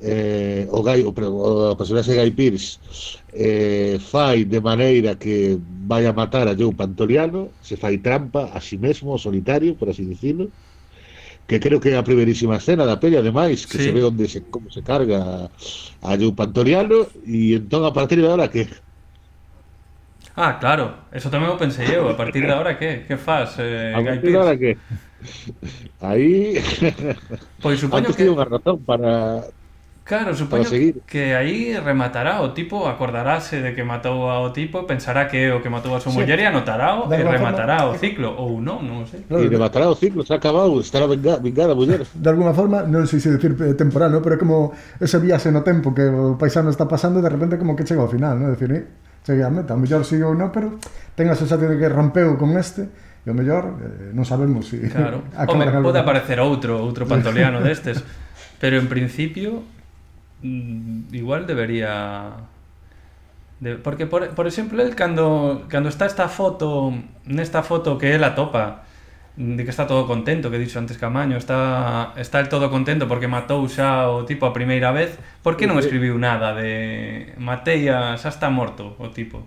eh, 0.00 0.66
o 0.70 0.82
gai, 0.82 1.06
o, 1.06 1.14
o, 1.14 1.70
o 1.72 1.76
personaxe 1.78 2.18
Guy 2.18 2.30
Pearce 2.34 2.82
eh, 3.32 3.96
fai 4.02 4.44
de 4.44 4.60
maneira 4.60 5.14
que 5.14 5.58
vai 5.86 6.04
a 6.06 6.12
matar 6.12 6.48
a 6.48 6.56
Joe 6.58 6.74
Pantoliano, 6.74 7.48
se 7.62 7.76
fai 7.76 7.98
trampa 7.98 8.50
a 8.52 8.60
si 8.60 8.74
sí 8.74 8.78
mesmo, 8.78 9.16
solitario, 9.18 9.78
por 9.78 9.88
así 9.88 10.04
dicirlo, 10.04 10.50
que 11.46 11.60
creo 11.60 11.78
que 11.78 11.94
é 11.94 11.96
a 11.96 12.02
primerísima 12.02 12.58
escena 12.58 12.82
da 12.82 12.98
peli, 12.98 13.16
ademais, 13.16 13.64
que 13.66 13.78
sí. 13.78 13.84
se 13.84 13.92
ve 13.94 14.02
onde 14.02 14.26
se, 14.26 14.42
como 14.50 14.70
se 14.70 14.82
carga 14.82 15.46
a 16.02 16.10
Joe 16.18 16.34
Pantoriano, 16.34 17.06
e 17.22 17.54
entón 17.54 17.86
a 17.86 17.94
partir 17.94 18.18
de 18.18 18.26
ahora 18.26 18.50
que... 18.50 18.66
Ah, 20.34 20.58
claro, 20.58 21.08
eso 21.14 21.30
tamén 21.30 21.54
o 21.54 21.56
pensei 21.56 21.86
eu, 21.94 22.10
a 22.10 22.18
partir 22.18 22.44
de 22.44 22.52
ahora 22.52 22.76
que? 22.76 23.06
Que 23.06 23.16
faz, 23.16 23.56
eh, 23.62 23.94
A 23.94 24.02
partir 24.02 24.30
de 24.34 24.38
ahora 24.38 24.58
que? 24.60 24.76
Aí... 26.02 26.58
Pois 27.62 27.78
supoño 27.78 28.10
Antes 28.10 28.18
que... 28.18 28.26
unha 28.26 28.44
razón 28.44 28.82
para 28.82 29.46
Claro, 30.06 30.38
supoño 30.38 30.70
que 31.02 31.34
aí 31.34 31.74
rematará 31.82 32.38
o 32.38 32.54
tipo, 32.54 32.86
acordarase 32.86 33.58
de 33.58 33.74
que 33.74 33.82
matou 33.82 34.30
ao 34.30 34.54
tipo, 34.54 34.86
pensará 34.86 35.26
que 35.26 35.50
é 35.50 35.50
o 35.50 35.58
que 35.58 35.66
matou 35.66 35.98
a 35.98 36.00
súa 36.00 36.14
sí. 36.14 36.22
muller 36.22 36.38
e 36.38 36.46
anotará 36.46 36.94
e 37.10 37.26
rematará 37.26 37.82
forma... 37.82 37.90
o 37.90 37.98
ciclo, 37.98 38.30
ou 38.38 38.62
non, 38.62 38.86
non 38.86 39.02
sei. 39.10 39.26
E 39.26 39.50
rematará 39.50 39.90
o 39.90 39.98
ciclo, 39.98 40.22
está 40.22 40.38
acabado, 40.38 40.78
estará 40.78 41.10
vingada, 41.10 41.42
vingada 41.42 41.74
a 41.74 41.76
muller. 41.76 42.06
De 42.06 42.28
alguna 42.30 42.54
forma, 42.54 42.86
non 42.86 43.02
sei 43.10 43.18
se 43.18 43.34
decir 43.34 43.58
eh, 43.58 43.74
temporal, 43.74 44.14
¿no? 44.14 44.22
pero 44.22 44.38
como 44.38 44.70
ese 45.02 45.18
viaxe 45.18 45.50
no 45.50 45.66
tempo 45.66 45.90
que 45.90 46.06
o 46.06 46.38
paisano 46.38 46.70
está 46.70 46.86
pasando, 46.86 47.18
de 47.18 47.26
repente 47.26 47.58
como 47.58 47.74
que 47.74 47.82
chega 47.82 48.06
ao 48.06 48.06
final, 48.06 48.38
¿no? 48.38 48.54
decir, 48.54 48.70
eh, 48.70 48.86
chega 49.26 49.44
ah, 49.44 49.50
a 49.50 49.58
meta, 49.58 49.74
o 49.74 49.78
mellor 49.82 50.06
sigue 50.06 50.22
ou 50.22 50.38
non, 50.38 50.54
pero 50.54 50.78
ten 51.18 51.26
a 51.26 51.34
sensación 51.34 51.66
de 51.74 51.82
que 51.82 51.90
rompeu 51.90 52.38
con 52.38 52.54
este, 52.54 52.86
e 53.26 53.28
o 53.28 53.34
mellor 53.34 53.74
eh, 53.82 54.14
non 54.14 54.22
sabemos 54.22 54.70
se... 54.70 54.86
Si 54.86 54.94
claro. 54.94 55.26
Home, 55.50 55.66
pode 55.82 55.98
aparecer 55.98 56.38
outro, 56.38 56.78
outro 56.78 57.10
pantoliano 57.10 57.58
destes, 57.58 58.06
pero 58.62 58.78
en 58.78 58.86
principio 58.86 59.66
Mm, 60.42 61.14
igual 61.14 61.46
debería 61.46 62.48
de, 63.60 63.76
porque 63.76 64.06
por, 64.06 64.34
por 64.34 64.46
exemplo 64.46 64.82
el 64.82 64.94
cando 64.94 65.64
cando 65.68 65.88
está 65.88 66.04
esta 66.06 66.28
foto 66.28 66.92
nesta 67.24 67.62
foto 67.62 67.96
que 67.96 68.12
ela 68.12 68.34
topa 68.34 68.84
de 69.36 69.64
que 69.64 69.70
está 69.70 69.86
todo 69.86 70.06
contento 70.06 70.50
que 70.50 70.58
dixo 70.58 70.78
antes 70.78 70.98
Camaño 70.98 71.36
está 71.36 72.12
está 72.16 72.40
el 72.40 72.48
todo 72.48 72.68
contento 72.70 73.08
porque 73.08 73.28
matou 73.28 73.64
xa 73.68 74.08
o 74.12 74.28
tipo 74.28 74.44
a 74.44 74.52
primeira 74.52 74.92
vez 74.92 75.16
por 75.40 75.56
que 75.56 75.64
non 75.64 75.80
escribiu 75.80 76.20
nada 76.20 76.52
de 76.52 77.32
matei 77.40 77.88
a 77.88 78.16
xa 78.20 78.28
está 78.28 78.48
morto 78.52 78.92
o 79.00 79.08
tipo? 79.08 79.40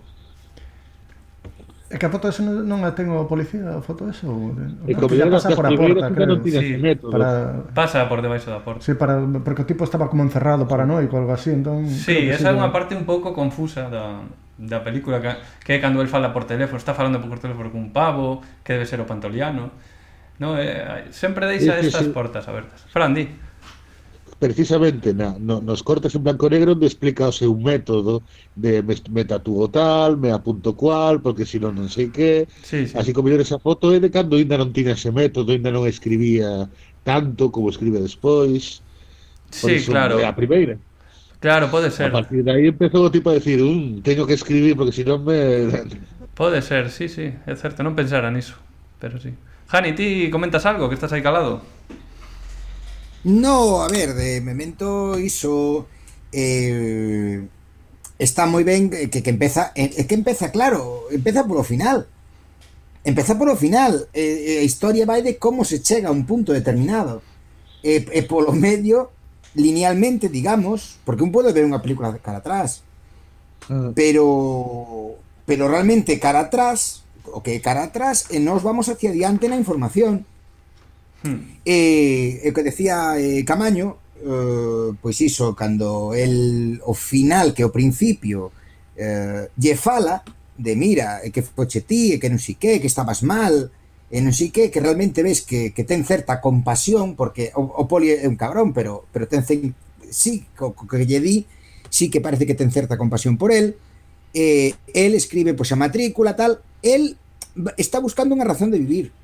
É 1.90 1.98
que 1.98 2.06
a 2.06 2.10
foto 2.14 2.30
esa 2.30 2.46
non 2.46 2.86
a 2.86 2.94
ten 2.94 3.10
o 3.10 3.26
policía, 3.26 3.66
a 3.66 3.82
foto 3.82 4.06
esa? 4.06 4.30
Ou, 4.30 4.54
e 4.86 4.94
como 4.94 5.10
que 5.10 5.26
pasa 5.26 5.50
por 5.58 5.66
a 5.66 5.74
porta, 5.74 6.06
creo. 6.14 6.38
Non 6.38 6.46
sí, 6.46 6.78
método. 6.78 7.10
para... 7.10 7.66
Pasa 7.74 8.06
por 8.06 8.22
debaixo 8.22 8.46
da 8.46 8.62
porta. 8.62 8.86
Sí, 8.86 8.94
para... 8.94 9.18
porque 9.42 9.62
o 9.62 9.68
tipo 9.68 9.82
estaba 9.82 10.06
como 10.06 10.22
encerrado 10.22 10.70
paranoico, 10.70 11.18
algo 11.18 11.34
así, 11.34 11.50
entón... 11.50 11.90
Sí, 11.90 12.30
esa 12.30 12.50
é 12.50 12.54
unha 12.54 12.70
parte 12.70 12.94
un 12.94 13.02
pouco 13.02 13.34
confusa 13.34 13.90
da, 13.90 14.22
da 14.54 14.86
película, 14.86 15.18
que, 15.18 15.34
que 15.66 15.72
é 15.74 15.78
cando 15.82 15.98
el 15.98 16.06
fala 16.06 16.30
por 16.30 16.46
teléfono, 16.46 16.78
está 16.78 16.94
falando 16.94 17.18
por 17.18 17.42
teléfono 17.42 17.74
cun 17.74 17.90
pavo, 17.90 18.38
que 18.62 18.78
debe 18.78 18.86
ser 18.86 19.02
o 19.02 19.06
pantoliano. 19.10 19.74
No, 20.38 20.54
eh, 20.62 21.10
sempre 21.10 21.50
deixa 21.50 21.74
estas 21.74 22.06
sí, 22.06 22.08
sí. 22.08 22.14
portas 22.14 22.46
abertas. 22.46 22.86
Fran, 22.86 23.18
di 23.18 23.26
precisamente 24.40 25.12
na, 25.12 25.36
no, 25.38 25.60
nos 25.60 25.84
cortes 25.84 26.16
en 26.16 26.24
blanco 26.24 26.48
e 26.48 26.56
negro 26.56 26.72
onde 26.72 26.88
explica 26.88 27.28
o 27.28 27.36
seu 27.36 27.52
método 27.52 28.24
de 28.56 28.80
me, 28.80 28.96
me 29.12 29.22
tatúo 29.28 29.68
tal, 29.68 30.16
me 30.16 30.32
apunto 30.32 30.72
cual, 30.72 31.20
porque 31.20 31.44
si 31.44 31.60
non 31.60 31.76
non 31.76 31.92
sei 31.92 32.08
que. 32.08 32.48
Sí, 32.64 32.88
sí. 32.88 32.96
Así 32.96 33.12
como 33.12 33.28
esa 33.28 33.60
foto 33.60 33.92
é 33.92 34.00
de 34.00 34.08
cando 34.08 34.40
ainda 34.40 34.56
non 34.56 34.72
tiña 34.72 34.96
ese 34.96 35.12
método, 35.12 35.52
ainda 35.52 35.68
non 35.68 35.84
escribía 35.84 36.66
tanto 37.04 37.52
como 37.52 37.68
escribe 37.68 38.00
despois. 38.00 38.80
Por 39.60 39.68
sí, 39.68 39.84
claro. 39.84 40.16
É 40.16 40.24
a 40.24 40.32
primeira. 40.32 40.80
Claro, 41.40 41.68
pode 41.68 41.92
ser. 41.92 42.08
A 42.08 42.24
partir 42.24 42.40
de 42.40 42.50
aí 42.50 42.72
empezou 42.72 43.04
o 43.04 43.12
tipo 43.12 43.28
a 43.28 43.36
decir, 43.36 43.60
um, 43.60 44.00
teño 44.00 44.24
que 44.24 44.40
escribir 44.40 44.72
porque 44.72 44.96
si 44.96 45.04
non 45.04 45.20
me... 45.20 45.68
Pode 46.32 46.64
ser, 46.64 46.88
sí, 46.88 47.12
sí, 47.12 47.36
é 47.44 47.52
certo, 47.60 47.84
non 47.84 47.92
pensara 47.92 48.32
niso, 48.32 48.56
pero 48.96 49.20
sí. 49.20 49.36
Jani, 49.68 49.92
ti 49.92 50.32
comentas 50.32 50.64
algo, 50.64 50.88
que 50.88 50.96
estás 50.96 51.12
aí 51.12 51.20
calado? 51.20 51.60
No, 53.24 53.82
a 53.82 53.88
ver, 53.88 54.14
de 54.14 54.40
Memento 54.40 55.18
iso 55.18 55.86
eh, 56.32 57.44
está 58.18 58.46
moi 58.46 58.64
ben 58.64 58.88
que, 58.88 59.20
que 59.20 59.32
empeza 59.32 59.72
eh, 59.76 59.92
é 59.96 60.04
que 60.08 60.16
empeza 60.16 60.52
claro, 60.52 61.08
empeza 61.12 61.44
polo 61.44 61.64
final. 61.64 62.08
Empeza 63.04 63.36
polo 63.36 63.56
final, 63.56 64.08
eh, 64.12 64.60
a 64.60 64.64
historia 64.64 65.08
vai 65.08 65.24
de 65.24 65.40
como 65.40 65.64
se 65.64 65.80
chega 65.80 66.08
a 66.08 66.16
un 66.16 66.28
punto 66.28 66.52
determinado. 66.52 67.24
E, 67.80 68.04
eh, 68.04 68.20
eh, 68.20 68.24
polo 68.24 68.52
medio 68.52 69.12
linealmente, 69.56 70.28
digamos, 70.28 71.00
porque 71.04 71.24
un 71.24 71.32
pode 71.32 71.52
ver 71.52 71.64
unha 71.64 71.80
película 71.80 72.12
cara 72.20 72.44
atrás. 72.44 72.84
Mm. 73.68 73.96
Pero 73.96 75.16
pero 75.48 75.66
realmente 75.66 76.20
cara 76.20 76.48
atrás, 76.48 77.02
o 77.24 77.42
que 77.42 77.60
cara 77.60 77.88
atrás 77.88 78.28
e 78.30 78.38
nos 78.40 78.62
vamos 78.62 78.88
hacia 78.88 79.10
adiante 79.10 79.48
na 79.48 79.60
información. 79.60 80.28
Hmm. 81.22 81.60
E, 81.64 82.40
e 82.40 82.48
o 82.48 82.54
que 82.56 82.64
decía 82.64 83.20
eh, 83.20 83.44
Camaño, 83.44 84.00
eh, 84.20 84.92
pois 85.00 85.20
iso, 85.20 85.52
cando 85.52 86.12
el 86.16 86.80
o 86.84 86.94
final 86.96 87.52
que 87.52 87.64
o 87.64 87.72
principio 87.72 88.52
eh, 88.96 89.48
lle 89.56 89.74
fala 89.76 90.24
de 90.60 90.76
mira, 90.76 91.20
que 91.32 91.40
foche 91.42 91.80
ti, 91.80 92.20
que 92.20 92.28
non 92.28 92.36
si 92.36 92.60
que, 92.60 92.80
que 92.80 92.88
estabas 92.88 93.24
mal, 93.24 93.72
e 94.12 94.18
non 94.20 94.36
si 94.36 94.52
que, 94.52 94.68
que 94.68 94.82
realmente 94.82 95.24
ves 95.24 95.40
que, 95.40 95.72
que 95.72 95.88
ten 95.88 96.04
certa 96.04 96.40
compasión, 96.44 97.16
porque 97.16 97.48
o, 97.56 97.64
o 97.64 97.84
poli 97.88 98.12
é 98.12 98.28
un 98.28 98.36
cabrón, 98.36 98.76
pero, 98.76 99.08
pero 99.08 99.24
ten, 99.24 99.40
sí, 99.44 100.44
co, 100.52 100.76
co 100.76 100.84
que 100.84 101.08
lle 101.08 101.20
di, 101.20 101.48
sí 101.88 102.12
que 102.12 102.20
parece 102.20 102.44
que 102.44 102.58
ten 102.58 102.68
certa 102.68 103.00
compasión 103.00 103.40
por 103.40 103.56
el, 103.56 103.80
eh, 104.36 104.76
el 104.92 105.16
escribe 105.16 105.56
pois 105.56 105.72
a 105.72 105.80
matrícula, 105.80 106.36
tal, 106.36 106.60
el 106.84 107.16
está 107.80 107.98
buscando 107.98 108.36
unha 108.36 108.44
razón 108.46 108.68
de 108.68 108.84
vivir, 108.84 109.16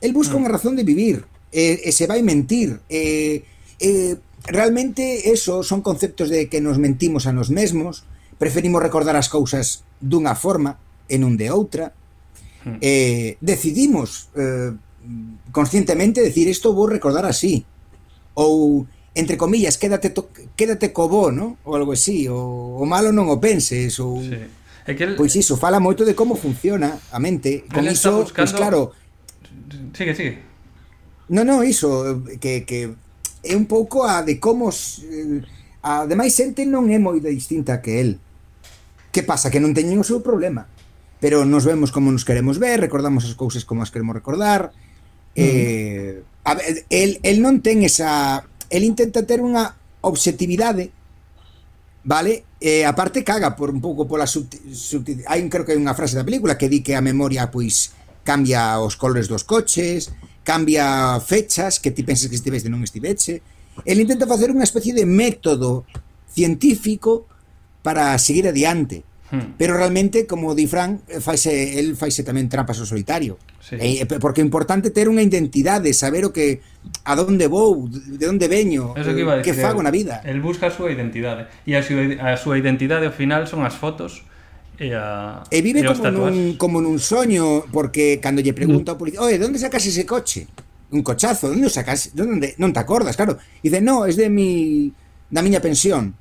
El 0.00 0.12
busca 0.12 0.34
mm. 0.34 0.40
una 0.40 0.48
razón 0.48 0.76
de 0.76 0.84
vivir, 0.84 1.24
eh, 1.52 1.80
eh, 1.84 1.92
se 1.92 2.06
va 2.06 2.14
a 2.14 2.22
mentir. 2.22 2.80
Eh, 2.88 3.44
eh, 3.80 4.16
realmente 4.44 5.32
eso 5.32 5.62
son 5.62 5.82
conceptos 5.82 6.28
de 6.28 6.48
que 6.48 6.60
nos 6.60 6.78
mentimos 6.78 7.26
a 7.26 7.32
nos 7.32 7.50
mesmos, 7.50 8.04
preferimos 8.38 8.82
recordar 8.82 9.16
as 9.16 9.28
cousas 9.28 9.84
dunha 10.00 10.36
forma 10.36 10.76
e 11.08 11.16
non 11.16 11.40
de 11.40 11.48
outra. 11.48 11.92
Mm. 12.66 12.78
Eh, 12.82 13.30
decidimos 13.40 14.28
eh, 14.36 14.74
conscientemente 15.52 16.20
decir 16.20 16.50
isto 16.50 16.74
vou 16.74 16.90
recordar 16.90 17.24
así 17.24 17.62
ou 18.34 18.84
entre 19.14 19.38
comillas 19.38 19.78
quédate 19.78 20.10
to, 20.10 20.28
quédate 20.58 20.92
co 20.92 21.08
bo, 21.08 21.30
¿no? 21.32 21.56
ou 21.64 21.78
algo 21.78 21.94
así, 21.94 22.28
o, 22.28 22.76
o 22.76 22.84
malo 22.84 23.14
non 23.14 23.30
o 23.32 23.38
penses 23.40 23.96
ou 24.02 24.20
sí. 24.20 24.36
É 24.86 24.94
que 24.94 25.02
el, 25.02 25.16
pois 25.18 25.34
iso 25.34 25.58
fala 25.58 25.82
moito 25.82 26.06
de 26.06 26.14
como 26.14 26.38
funciona 26.38 26.94
a 27.10 27.18
mente, 27.18 27.66
con 27.66 27.82
iso, 27.90 28.22
pois 28.22 28.30
buscando... 28.30 28.54
claro, 28.54 28.80
Sigue, 29.92 30.14
sigue. 30.14 30.38
No, 31.28 31.44
no, 31.44 31.64
iso 31.64 32.22
que, 32.40 32.64
que 32.64 32.94
é 33.42 33.54
un 33.56 33.66
pouco 33.66 34.06
a 34.06 34.22
de 34.22 34.38
como 34.38 34.70
eh, 34.70 35.42
a 35.82 36.06
demais 36.06 36.34
xente 36.34 36.66
non 36.66 36.86
é 36.90 36.98
moi 36.98 37.18
distinta 37.18 37.82
que 37.82 37.98
el. 37.98 38.10
Que 39.10 39.26
pasa? 39.26 39.50
Que 39.50 39.62
non 39.62 39.74
teñen 39.74 39.98
o 39.98 40.06
seu 40.06 40.22
problema. 40.22 40.70
Pero 41.18 41.48
nos 41.48 41.64
vemos 41.64 41.90
como 41.90 42.12
nos 42.12 42.28
queremos 42.28 42.60
ver, 42.60 42.78
recordamos 42.78 43.24
as 43.24 43.34
cousas 43.34 43.64
como 43.64 43.82
as 43.82 43.90
queremos 43.90 44.14
recordar. 44.14 44.70
Mm. 45.34 45.40
Eh, 45.40 46.12
a 46.44 46.52
ver, 46.54 46.86
el, 46.90 47.18
el 47.26 47.42
non 47.42 47.58
ten 47.64 47.82
esa... 47.82 48.46
El 48.70 48.82
intenta 48.82 49.22
ter 49.22 49.42
unha 49.42 49.78
objetividade 50.02 50.90
vale? 52.06 52.46
E 52.62 52.80
eh, 52.80 52.84
aparte 52.86 53.26
caga 53.26 53.58
por 53.58 53.68
un 53.68 53.82
pouco 53.82 54.06
pola 54.06 54.30
sub, 54.30 54.46
sub 54.72 55.02
hai 55.26 55.42
creo 55.50 55.66
que 55.66 55.74
hai 55.74 55.80
unha 55.82 55.92
frase 55.92 56.14
da 56.14 56.24
película 56.24 56.54
que 56.54 56.70
di 56.70 56.80
que 56.80 56.94
a 56.94 57.02
memoria 57.02 57.50
pois 57.50 57.92
cambia 58.26 58.82
os 58.82 58.98
colores 58.98 59.30
dos 59.30 59.46
coches, 59.46 60.10
cambia 60.42 61.18
fechas 61.22 61.78
que 61.78 61.94
ti 61.94 62.02
pensas 62.02 62.26
que 62.26 62.34
estiveste 62.34 62.66
non 62.66 62.82
estiveche. 62.82 63.40
El 63.86 64.02
intenta 64.02 64.26
facer 64.26 64.50
unha 64.50 64.66
especie 64.66 64.90
de 64.90 65.06
método 65.06 65.86
científico 66.26 67.30
para 67.86 68.18
seguir 68.18 68.50
adiante. 68.50 69.06
Hmm. 69.30 69.58
Pero 69.58 69.74
realmente, 69.74 70.26
como 70.26 70.54
di 70.54 70.66
Fran, 70.66 71.02
faise, 71.18 71.78
el 71.78 71.98
faise 71.98 72.22
tamén 72.22 72.46
trampas 72.46 72.78
ao 72.78 72.86
solitario. 72.86 73.38
Sí. 73.58 73.74
Eh, 73.74 74.06
eh 74.06 74.06
porque 74.22 74.38
é 74.42 74.46
importante 74.46 74.94
ter 74.94 75.10
unha 75.10 75.22
identidade, 75.22 75.90
saber 75.94 76.26
o 76.26 76.30
que 76.30 76.62
a 77.02 77.18
donde 77.18 77.50
vou, 77.50 77.90
de 77.90 78.26
onde 78.30 78.46
veño, 78.46 78.94
Eso 78.94 79.10
que, 79.14 79.26
iba 79.26 79.34
a 79.34 79.36
eh, 79.38 79.42
decir, 79.42 79.54
que 79.54 79.58
fago 79.58 79.82
na 79.82 79.90
vida. 79.90 80.22
El 80.22 80.38
busca 80.38 80.70
a 80.70 80.72
súa 80.74 80.94
identidade. 80.94 81.50
E 81.66 81.74
a 81.74 81.82
súa, 81.82 82.06
a 82.22 82.38
súa 82.38 82.54
identidade 82.54 83.10
ao 83.10 83.14
final 83.14 83.50
son 83.50 83.66
as 83.66 83.74
fotos 83.74 84.22
E, 84.76 84.92
a, 84.92 85.44
e 85.48 85.64
vive 85.64 85.80
e 85.80 85.88
como, 85.88 86.12
nun, 86.12 86.36
como 86.60 86.76
nun 86.84 87.00
soño 87.00 87.64
Porque 87.72 88.20
cando 88.20 88.44
lle 88.44 88.52
pregunta 88.52 88.92
ao 88.92 89.00
policía 89.00 89.24
Oye, 89.24 89.40
onde 89.40 89.56
sacas 89.56 89.88
ese 89.88 90.04
coche? 90.04 90.44
Un 90.92 91.00
cochazo, 91.00 91.48
onde 91.48 91.66
o 91.66 91.72
sacas? 91.72 92.12
Donde, 92.12 92.54
non 92.60 92.70
te 92.70 92.78
acordas, 92.78 93.18
claro. 93.18 93.40
E 93.40 93.66
dice, 93.66 93.82
no, 93.82 94.06
es 94.06 94.14
de 94.14 94.30
mi 94.30 94.92
da 95.26 95.42
miña 95.42 95.58
pensión. 95.58 96.14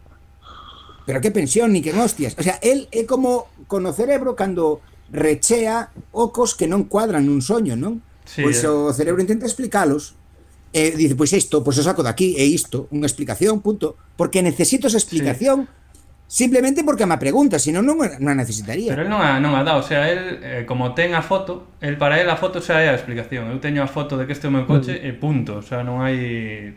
Pero 1.06 1.22
que 1.22 1.30
pensión, 1.30 1.70
ni 1.70 1.86
que 1.86 1.94
hostias. 1.94 2.34
O 2.34 2.42
sea, 2.42 2.58
él 2.66 2.90
é 2.90 3.06
como 3.06 3.46
con 3.70 3.86
o 3.86 3.94
cerebro 3.94 4.34
Cando 4.34 4.82
rechea 5.14 5.94
ocos 6.10 6.58
que 6.58 6.66
non 6.66 6.90
cuadran 6.90 7.30
nun 7.30 7.46
soño, 7.46 7.78
non? 7.78 8.02
Sí, 8.26 8.42
pois 8.42 8.66
eh. 8.66 8.72
o 8.72 8.90
cerebro 8.90 9.22
intenta 9.22 9.46
explicalos 9.46 10.18
E 10.74 10.92
dice, 10.92 11.16
pois 11.16 11.32
isto, 11.32 11.62
pois 11.62 11.78
o 11.78 11.86
saco 11.86 12.02
daqui, 12.02 12.36
E 12.36 12.50
isto 12.50 12.90
Unha 12.90 13.06
explicación, 13.06 13.62
punto. 13.62 14.00
Porque 14.18 14.42
necesito 14.42 14.90
esa 14.90 14.98
explicación 14.98 15.70
sí 15.70 15.85
Simplemente 16.28 16.84
porque 16.84 17.06
me 17.06 17.18
pregunta, 17.18 17.60
si 17.60 17.70
non, 17.72 17.86
non 17.86 18.02
a 18.02 18.34
necesitaría. 18.34 18.90
Pero 18.98 19.06
el 19.06 19.12
non 19.14 19.22
a, 19.22 19.38
non 19.38 19.54
a 19.54 19.62
dá, 19.62 19.78
o 19.78 19.86
sea, 19.86 20.10
el, 20.10 20.42
eh, 20.42 20.64
como 20.66 20.98
ten 20.98 21.14
a 21.14 21.22
foto, 21.22 21.78
el 21.86 22.02
para 22.02 22.18
él 22.18 22.26
a 22.34 22.36
foto 22.36 22.66
xa 22.66 22.82
é 22.82 22.90
a 22.90 22.98
explicación. 22.98 23.54
Eu 23.54 23.62
teño 23.62 23.86
a 23.86 23.90
foto 23.90 24.18
de 24.18 24.26
que 24.26 24.34
este 24.34 24.50
é 24.50 24.50
o 24.50 24.56
meu 24.56 24.66
coche 24.66 24.98
mm. 24.98 25.06
e 25.06 25.12
punto, 25.14 25.62
o 25.62 25.64
sea, 25.64 25.86
non 25.86 26.02
hai... 26.02 26.74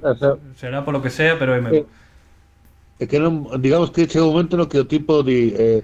Ah, 0.00 0.16
Eso. 0.16 0.40
Será 0.56 0.80
polo 0.80 1.04
que 1.04 1.12
sea, 1.12 1.36
pero 1.36 1.52
é 1.52 1.60
meu. 1.60 1.84
É 2.96 3.04
que 3.04 3.20
non, 3.20 3.60
digamos 3.60 3.92
que 3.92 4.08
chega 4.08 4.24
un 4.24 4.32
momento 4.32 4.56
no 4.56 4.64
que 4.64 4.80
o 4.80 4.88
tipo 4.88 5.20
de... 5.20 5.38
Eh, 5.52 5.80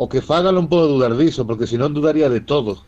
o 0.00 0.08
que 0.08 0.24
faga 0.24 0.50
non 0.50 0.66
podo 0.66 0.88
dudar 0.88 1.12
diso, 1.14 1.44
porque 1.44 1.68
senón 1.68 1.92
dudaría 1.92 2.32
de 2.32 2.40
todo. 2.40 2.82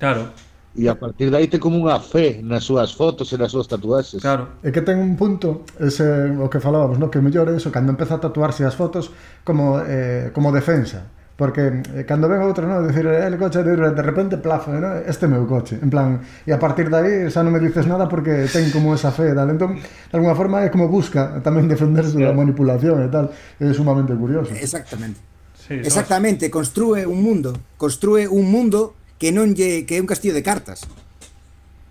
Claro. 0.00 0.32
E 0.70 0.86
a 0.86 0.94
partir 0.94 1.34
de 1.34 1.36
aí 1.36 1.50
te 1.50 1.58
como 1.58 1.82
unha 1.82 1.98
fe 1.98 2.46
nas 2.46 2.62
súas 2.62 2.94
fotos 2.94 3.34
e 3.34 3.36
nas 3.36 3.50
súas 3.50 3.66
tatuaxes. 3.66 4.22
Claro. 4.22 4.62
É 4.62 4.70
que 4.70 4.86
ten 4.86 5.02
un 5.02 5.18
punto, 5.18 5.66
ese, 5.82 6.06
o 6.38 6.46
que 6.46 6.62
falábamos, 6.62 6.94
no? 7.02 7.10
que 7.10 7.18
o 7.18 7.24
mellor 7.26 7.50
é 7.50 7.58
eso, 7.58 7.74
cando 7.74 7.90
empeza 7.90 8.16
a 8.16 8.22
tatuarse 8.22 8.62
as 8.62 8.78
fotos 8.78 9.10
como, 9.42 9.82
eh, 9.82 10.30
como 10.30 10.54
defensa. 10.54 11.10
Porque 11.34 11.82
eh, 11.96 12.04
cando 12.06 12.28
ven 12.28 12.44
outro, 12.44 12.68
no? 12.68 12.84
Decir, 12.86 13.02
eh, 13.08 13.26
el 13.26 13.34
coche, 13.34 13.64
de, 13.64 13.74
de 13.74 14.02
repente, 14.04 14.36
plazo, 14.38 14.70
eh, 14.70 14.78
¿no? 14.78 14.94
este 15.08 15.26
meu 15.26 15.48
coche. 15.48 15.80
En 15.80 15.88
plan, 15.88 16.20
e 16.46 16.52
a 16.54 16.60
partir 16.60 16.86
de 16.86 16.96
aí 17.00 17.12
xa 17.32 17.40
non 17.42 17.50
me 17.50 17.58
dices 17.58 17.88
nada 17.88 18.06
porque 18.06 18.46
ten 18.46 18.68
como 18.70 18.92
esa 18.92 19.08
fe 19.08 19.32
tal. 19.32 19.48
Entón, 19.48 19.80
de 19.80 20.14
alguna 20.14 20.36
forma, 20.36 20.62
é 20.62 20.68
como 20.68 20.86
busca 20.86 21.40
tamén 21.42 21.64
defenderse 21.66 22.14
claro. 22.14 22.36
da 22.36 22.44
manipulación 22.44 23.00
e 23.02 23.08
tal. 23.08 23.32
É 23.58 23.72
sumamente 23.72 24.12
curioso. 24.14 24.52
Exactamente. 24.52 25.16
Sí, 25.56 25.80
Exactamente, 25.80 26.52
construe 26.52 27.08
un 27.08 27.24
mundo. 27.24 27.56
Construe 27.80 28.28
un 28.28 28.44
mundo 28.52 28.99
que 29.20 29.36
non 29.36 29.52
lle 29.52 29.84
que 29.84 30.00
é 30.00 30.02
un 30.02 30.08
castillo 30.08 30.32
de 30.32 30.40
cartas. 30.40 30.88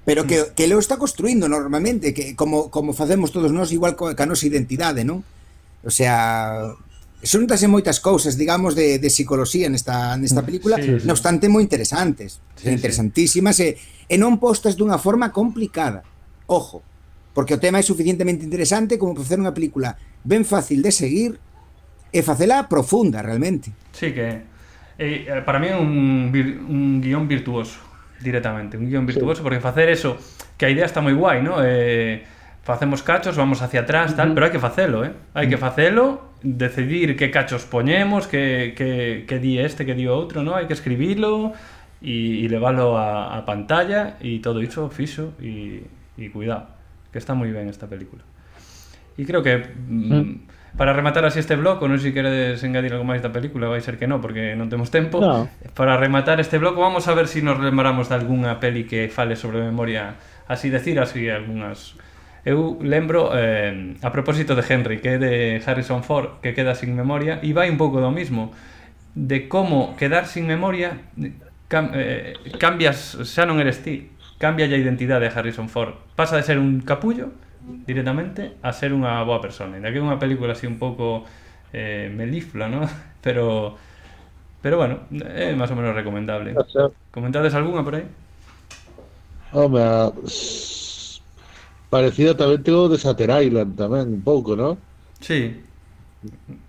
Pero 0.01 0.25
que, 0.25 0.57
que 0.57 0.65
lo 0.65 0.81
está 0.81 0.97
construindo 0.97 1.45
normalmente, 1.45 2.17
que 2.17 2.33
como, 2.33 2.73
como 2.73 2.97
facemos 2.97 3.29
todos 3.29 3.53
nós 3.53 3.69
igual 3.69 3.93
co, 3.93 4.09
ca 4.17 4.25
nosa 4.25 4.49
identidade, 4.49 5.05
non? 5.05 5.21
O 5.85 5.93
sea, 5.93 6.73
xuntase 7.21 7.69
moitas 7.69 8.01
cousas, 8.01 8.33
digamos, 8.33 8.73
de, 8.73 8.97
de 8.97 9.09
psicoloxía 9.13 9.69
nesta, 9.69 10.17
nesta 10.17 10.41
mm, 10.41 10.47
película, 10.49 10.75
sí, 10.81 10.97
sí. 10.97 11.05
non 11.05 11.13
obstante 11.13 11.45
moi 11.45 11.61
interesantes, 11.61 12.41
sí, 12.57 12.73
interesantísimas, 12.73 13.61
sí. 13.61 13.77
E, 14.09 14.15
e 14.15 14.15
non 14.17 14.41
postas 14.41 14.73
dunha 14.73 14.97
forma 14.97 15.29
complicada. 15.29 16.01
Ojo, 16.49 16.81
porque 17.37 17.53
o 17.53 17.61
tema 17.61 17.77
é 17.77 17.85
suficientemente 17.85 18.41
interesante 18.41 18.97
como 18.97 19.13
para 19.13 19.21
facer 19.21 19.37
unha 19.37 19.53
película 19.53 19.93
ben 20.25 20.41
fácil 20.41 20.81
de 20.81 20.89
seguir 20.89 21.37
e 22.09 22.25
facela 22.25 22.65
profunda 22.65 23.21
realmente. 23.21 23.69
Sí 23.93 24.09
que 24.09 24.41
eh, 24.99 25.41
para 25.47 25.59
mí 25.59 25.67
é 25.71 25.75
un, 25.79 26.27
un 26.67 26.99
guion 26.99 27.27
virtuoso 27.27 27.79
directamente, 28.19 28.75
un 28.75 28.85
guion 28.85 29.05
virtuoso 29.05 29.39
sí. 29.39 29.43
porque 29.43 29.59
facer 29.59 29.87
eso, 29.87 30.19
que 30.57 30.65
a 30.65 30.69
idea 30.69 30.85
está 30.85 30.99
moi 30.99 31.15
guai, 31.15 31.39
¿no? 31.39 31.63
Eh, 31.63 32.27
facemos 32.67 33.01
cachos, 33.01 33.39
vamos 33.39 33.63
hacia 33.63 33.87
atrás, 33.87 34.15
tal, 34.15 34.27
uh 34.27 34.31
-huh. 34.31 34.35
pero 34.35 34.45
hai 34.45 34.51
que 34.51 34.59
facelo, 34.59 34.97
eh? 35.07 35.15
Hai 35.33 35.47
que 35.47 35.55
facelo, 35.55 36.35
decidir 36.43 37.15
que 37.15 37.31
cachos 37.31 37.63
poñemos, 37.63 38.27
que, 38.27 38.75
que, 38.75 39.23
que 39.23 39.37
di 39.39 39.57
este, 39.57 39.87
que 39.87 39.95
di 39.95 40.05
outro, 40.11 40.43
¿no? 40.43 40.59
Hai 40.59 40.67
que 40.67 40.75
escribilo 40.75 41.55
e, 42.03 42.43
e 42.43 42.45
leválo 42.51 42.99
a, 42.99 43.39
a 43.39 43.47
pantalla 43.47 44.19
e 44.19 44.43
todo 44.43 44.59
iso 44.59 44.91
fixo 44.91 45.31
e, 45.39 45.87
e 46.19 46.27
cuidado, 46.27 46.67
que 47.11 47.19
está 47.19 47.31
moi 47.31 47.49
ben 47.55 47.71
esta 47.71 47.87
película. 47.87 48.23
E 49.15 49.23
creo 49.23 49.43
que 49.43 49.63
mm, 49.63 50.48
Para 50.77 50.93
rematar 50.93 51.25
así 51.25 51.39
este 51.39 51.57
bloco, 51.57 51.89
non 51.89 51.97
sei 51.97 52.11
se 52.11 52.15
queredes 52.15 52.61
engadir 52.61 52.93
algo 52.93 53.07
máis 53.07 53.25
da 53.25 53.33
película, 53.33 53.65
vai 53.67 53.81
ser 53.81 53.97
que 53.97 54.05
non, 54.05 54.21
porque 54.21 54.53
non 54.53 54.69
temos 54.69 54.93
tempo. 54.93 55.17
No. 55.17 55.49
Para 55.73 55.97
rematar 55.97 56.37
este 56.37 56.61
bloco, 56.61 56.85
vamos 56.85 57.09
a 57.09 57.13
ver 57.17 57.25
se 57.25 57.39
si 57.39 57.45
nos 57.45 57.57
lembramos 57.57 58.07
de 58.07 58.15
algunha 58.15 58.61
peli 58.61 58.85
que 58.85 59.09
fale 59.09 59.33
sobre 59.35 59.65
memoria, 59.65 60.19
así 60.45 60.69
decir, 60.69 60.99
así 61.01 61.27
algunhas... 61.27 61.97
Eu 62.47 62.79
lembro, 62.79 63.35
eh, 63.35 63.99
a 63.99 64.09
propósito 64.15 64.55
de 64.55 64.63
Henry, 64.63 65.03
que 65.03 65.15
é 65.15 65.17
de 65.19 65.59
Harrison 65.59 66.01
Ford, 66.01 66.39
que 66.39 66.55
queda 66.55 66.71
sin 66.71 66.95
memoria, 66.95 67.43
e 67.43 67.51
vai 67.51 67.67
un 67.67 67.75
pouco 67.75 67.99
do 67.99 68.09
mismo, 68.15 68.55
de 69.11 69.51
como 69.51 69.99
quedar 69.99 70.23
sin 70.23 70.47
memoria, 70.47 70.95
cam, 71.67 71.91
eh, 71.91 72.39
cambias, 72.55 73.19
xa 73.27 73.43
non 73.43 73.59
eres 73.59 73.83
ti, 73.83 74.15
cambia 74.39 74.71
a 74.71 74.79
identidade 74.79 75.27
de 75.27 75.31
Harrison 75.35 75.67
Ford. 75.67 75.99
Pasa 76.15 76.39
de 76.39 76.47
ser 76.47 76.57
un 76.57 76.79
capullo 76.79 77.35
directamente 77.85 78.57
a 78.61 78.73
ser 78.73 78.91
unha 78.93 79.21
boa 79.23 79.39
persona. 79.41 79.77
Inda 79.77 79.93
que 79.93 79.99
é 79.99 80.05
unha 80.05 80.21
película 80.21 80.53
así 80.57 80.65
un 80.65 80.81
pouco 80.81 81.25
eh, 81.73 82.09
melifla, 82.09 82.67
¿no? 82.67 82.85
Pero 83.25 83.75
pero 84.61 84.75
bueno, 84.75 85.07
é 85.15 85.55
máis 85.55 85.71
ou 85.71 85.79
menos 85.79 85.95
recomendable. 85.95 86.51
Comentades 87.15 87.55
algunha 87.55 87.79
por 87.79 87.95
aí? 87.95 88.03
Home, 89.55 89.79
a... 89.79 90.11
parecida 91.89 92.35
tamén 92.37 92.61
tengo 92.61 92.91
de 92.91 92.99
Sater 92.99 93.31
Island 93.31 93.79
tamén, 93.79 94.19
un 94.19 94.21
pouco, 94.21 94.53
¿no? 94.59 94.77
Sí. 95.23 95.63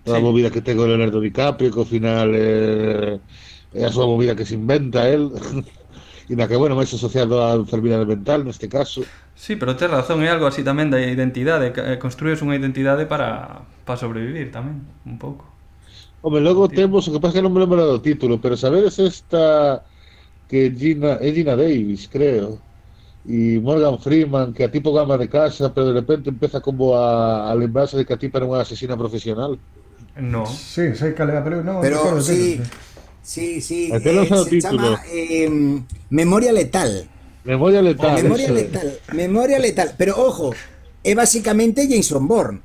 Toda 0.07 0.17
sí. 0.17 0.23
movida 0.23 0.49
que 0.49 0.63
tengo 0.63 0.87
Leonardo 0.87 1.19
DiCaprio, 1.19 1.71
que 1.71 1.81
ao 1.83 1.85
final 1.85 2.31
eh, 2.33 3.19
é 3.75 3.83
a 3.85 3.93
súa 3.93 4.07
movida 4.07 4.35
que 4.35 4.47
se 4.47 4.55
inventa 4.55 5.05
el, 5.07 5.35
e 6.31 6.33
na 6.39 6.47
que, 6.47 6.55
bueno, 6.55 6.79
máis 6.79 6.89
asociado 6.95 7.43
á 7.43 7.53
enfermidade 7.59 8.07
mental, 8.07 8.47
neste 8.47 8.71
caso. 8.71 9.03
Sí, 9.41 9.55
pero 9.55 9.75
tes 9.75 9.89
razón, 9.89 10.21
é 10.21 10.29
algo 10.29 10.45
así 10.45 10.61
tamén 10.61 10.93
da 10.93 11.01
identidade, 11.01 11.73
construyes 11.97 12.45
unha 12.45 12.53
identidade 12.53 13.09
para, 13.09 13.65
para 13.89 13.97
sobrevivir 13.97 14.53
tamén, 14.53 14.85
un 15.01 15.17
pouco. 15.17 15.49
Home, 16.21 16.45
logo 16.45 16.69
sí. 16.69 16.77
temos, 16.77 17.09
o 17.09 17.17
que 17.17 17.17
pasa 17.17 17.41
que 17.41 17.41
non 17.41 17.49
me 17.49 17.57
lembro 17.57 17.81
do 17.81 17.97
título, 17.97 18.37
pero 18.37 18.53
sabedes 18.53 19.01
esta 19.01 19.81
que 20.45 20.69
Gina, 20.69 21.17
é 21.17 21.33
Gina 21.33 21.57
Davis, 21.57 22.05
creo, 22.05 22.61
y 23.25 23.57
Morgan 23.57 23.97
Freeman, 23.97 24.53
que 24.53 24.61
a 24.61 24.69
tipo 24.69 24.93
gama 24.93 25.17
de 25.17 25.25
casa, 25.25 25.73
pero 25.73 25.89
de 25.89 26.05
repente 26.05 26.29
empieza 26.29 26.61
como 26.61 26.93
a, 26.93 27.49
a 27.49 27.55
lembrarse 27.57 27.97
de 27.97 28.05
que 28.05 28.13
a 28.13 28.21
tipo 28.21 28.37
era 28.37 28.45
unha 28.45 28.61
asesina 28.61 28.93
profesional. 28.93 29.57
No. 30.21 30.45
Sí, 30.45 30.93
sei 30.93 31.17
que 31.17 31.25
le 31.25 31.41
pero 31.41 31.65
no, 31.65 31.81
pero 31.81 31.97
no 32.13 32.21
sí, 32.21 32.61
sí, 33.25 33.57
sí, 33.57 33.89
eh, 33.89 34.05
se 34.05 34.61
chama 34.61 35.01
eh, 35.09 35.49
Memoria 36.13 36.53
Letal. 36.53 37.09
Memoria 37.43 37.81
Letal. 37.81 38.21
Memoria 38.21 38.51
Letal, 38.51 38.89
Memoria 39.13 39.59
Letal, 39.59 39.95
pero 39.97 40.13
ojo, 40.17 40.53
é 41.03 41.15
basicamente 41.15 41.87
Jason 41.89 42.27
Bourne. 42.27 42.59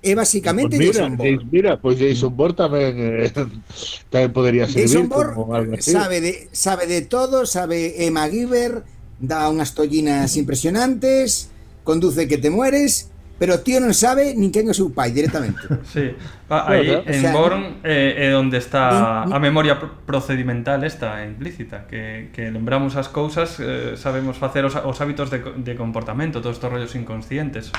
É 0.00 0.14
basicamente 0.14 0.76
pues 0.76 0.94
mira, 0.94 1.02
Jason 1.02 1.16
Bourne. 1.16 1.48
Mira, 1.50 1.80
pues 1.80 1.98
Jason 1.98 2.36
Bourne 2.36 2.54
tamén 2.54 2.94
eh, 2.94 3.32
tamén 4.14 4.30
podería 4.30 4.70
servir 4.70 4.86
Jason 4.86 5.10
Bourne 5.10 5.82
sabe 5.82 6.22
de 6.22 6.32
sabe 6.54 6.86
de 6.86 7.02
todo, 7.02 7.50
sabe 7.50 8.06
Emma 8.06 8.30
Giver, 8.30 8.86
dá 9.18 9.50
unhas 9.50 9.74
tollinas 9.74 10.38
impresionantes, 10.38 11.50
conduce 11.82 12.30
que 12.30 12.38
te 12.38 12.54
mueres, 12.54 13.10
pero 13.38 13.54
o 13.54 13.60
tío 13.62 13.78
non 13.78 13.94
sabe 13.94 14.34
nin 14.34 14.50
quen 14.50 14.66
é 14.66 14.74
o 14.74 14.76
seu 14.76 14.90
pai 14.90 15.14
directamente. 15.14 15.62
sí. 15.94 16.12
Aí 16.50 16.90
en 16.90 17.06
o 17.06 17.22
sea, 17.22 17.32
Born 17.32 17.80
eh, 17.86 17.86
é 17.86 17.94
eh, 17.94 18.30
eh, 18.30 18.34
onde 18.34 18.58
está 18.58 19.22
a 19.22 19.38
memoria 19.38 19.78
procedimental 19.78 20.82
esta 20.82 21.22
implícita, 21.22 21.86
que, 21.86 22.34
que 22.34 22.50
lembramos 22.50 22.98
as 22.98 23.06
cousas, 23.08 23.62
eh, 23.62 23.94
sabemos 23.94 24.36
facer 24.36 24.66
os, 24.66 24.74
os 24.74 24.98
hábitos 24.98 25.30
de, 25.30 25.38
de 25.38 25.72
comportamento, 25.78 26.42
todos 26.42 26.58
estos 26.58 26.68
rollos 26.68 26.92
inconscientes. 26.98 27.70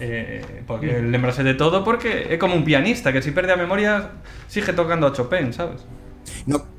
Eh, 0.00 0.62
porque 0.66 1.02
lembrase 1.02 1.42
de 1.42 1.54
todo 1.54 1.82
porque 1.82 2.30
é 2.30 2.38
como 2.38 2.54
un 2.54 2.62
pianista 2.62 3.10
que 3.12 3.20
si 3.20 3.34
perde 3.34 3.50
a 3.50 3.58
memoria 3.58 4.22
sigue 4.46 4.72
tocando 4.72 5.10
a 5.10 5.12
Chopin, 5.12 5.52
sabes? 5.52 5.82
No, 6.46 6.77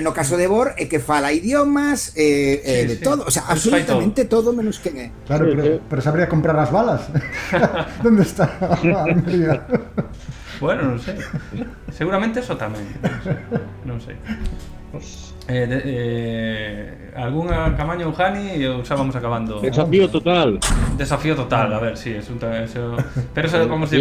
no 0.00 0.12
caso 0.12 0.36
de 0.36 0.46
Bor 0.46 0.74
é 0.76 0.86
que 0.86 1.00
fala 1.00 1.32
idiomas 1.32 2.12
eh, 2.16 2.22
eh 2.22 2.60
sí, 2.62 2.70
eh, 2.70 2.86
de 2.86 2.96
sí. 2.96 3.04
todo, 3.04 3.24
o 3.26 3.30
sea, 3.30 3.44
absolutamente 3.48 4.24
todo. 4.24 4.52
menos 4.52 4.78
que 4.78 5.10
Claro, 5.26 5.48
sí, 5.48 5.56
pero, 5.56 5.80
pero, 5.88 6.02
sabría 6.02 6.28
comprar 6.28 6.54
las 6.54 6.70
balas. 6.70 7.08
¿Dónde 8.02 8.22
está? 8.22 8.46
bueno, 10.60 10.82
no 10.82 10.98
sé. 10.98 11.16
Seguramente 11.90 12.40
eso 12.40 12.56
tamén. 12.56 12.84
Non 13.84 13.98
sé. 13.98 14.14
Non 14.92 15.00
sé. 15.00 15.32
Eh, 15.48 15.66
de, 15.66 15.82
eh, 15.84 17.10
algún 17.16 17.48
camaño 17.48 18.08
Ujani 18.08 18.62
e 18.62 18.70
xa 18.86 18.94
vamos 18.94 19.16
acabando. 19.16 19.58
Desafío 19.58 20.06
total. 20.06 20.62
Desafío 20.94 21.34
total, 21.34 21.72
a 21.74 21.80
ver, 21.82 21.96
sí, 21.98 22.14
es 22.14 22.30
un 22.30 22.38
eso, 22.38 22.94
pero 23.34 23.48
eso 23.48 23.58
vamos 23.66 23.90
a, 23.92 23.96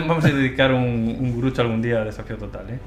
vamos 0.00 0.24
a 0.24 0.28
dedicar 0.28 0.72
un, 0.72 1.16
un 1.20 1.36
grucho 1.36 1.60
algún 1.60 1.82
día 1.82 2.00
a 2.00 2.04
desafío 2.04 2.40
total, 2.40 2.70
eh 2.70 2.80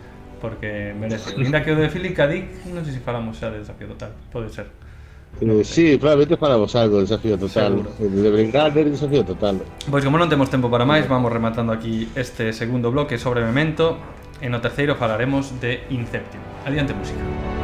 porque 0.46 0.94
merece. 0.94 1.34
Linda 1.42 1.66
que 1.66 1.74
o 1.74 1.76
de 1.76 1.90
Philip 1.90 2.14
K. 2.14 2.30
Dick, 2.30 2.46
non 2.70 2.86
sei 2.86 2.94
se 2.94 3.02
falamos 3.02 3.42
xa 3.42 3.50
de 3.50 3.66
desafío 3.66 3.90
total, 3.90 4.14
pode 4.30 4.54
ser. 4.54 4.70
Eh, 5.42 5.64
sí, 5.66 5.98
probablemente 5.98 6.38
falamos 6.38 6.70
algo 6.78 7.02
de 7.02 7.10
desafío 7.10 7.34
total. 7.34 7.82
Seguro. 7.82 8.22
De 8.22 8.30
Bringader, 8.30 8.86
desafío 8.94 9.26
total. 9.26 9.66
Pois 9.90 10.06
como 10.06 10.22
non 10.22 10.30
temos 10.30 10.54
tempo 10.54 10.70
para 10.70 10.86
máis, 10.86 11.10
vamos 11.10 11.34
rematando 11.34 11.74
aquí 11.74 12.06
este 12.14 12.54
segundo 12.54 12.94
bloque 12.94 13.18
sobre 13.18 13.42
Memento. 13.42 13.98
E 14.44 14.52
no 14.54 14.62
terceiro 14.62 14.94
falaremos 14.94 15.58
de 15.58 15.82
Inception. 15.90 16.44
Adiante 16.68 16.94
música. 16.94 17.24
Música. 17.24 17.55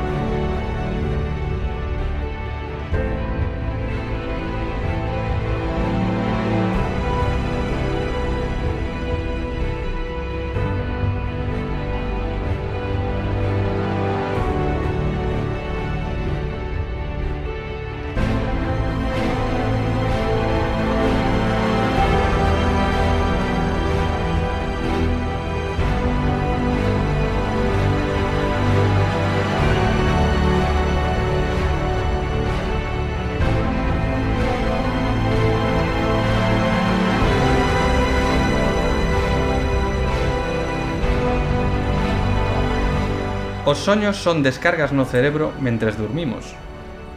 soños 43.82 44.18
son 44.18 44.44
descargas 44.44 44.94
no 44.94 45.06
cerebro 45.06 45.54
mentres 45.58 45.98
dormimos. 45.98 46.54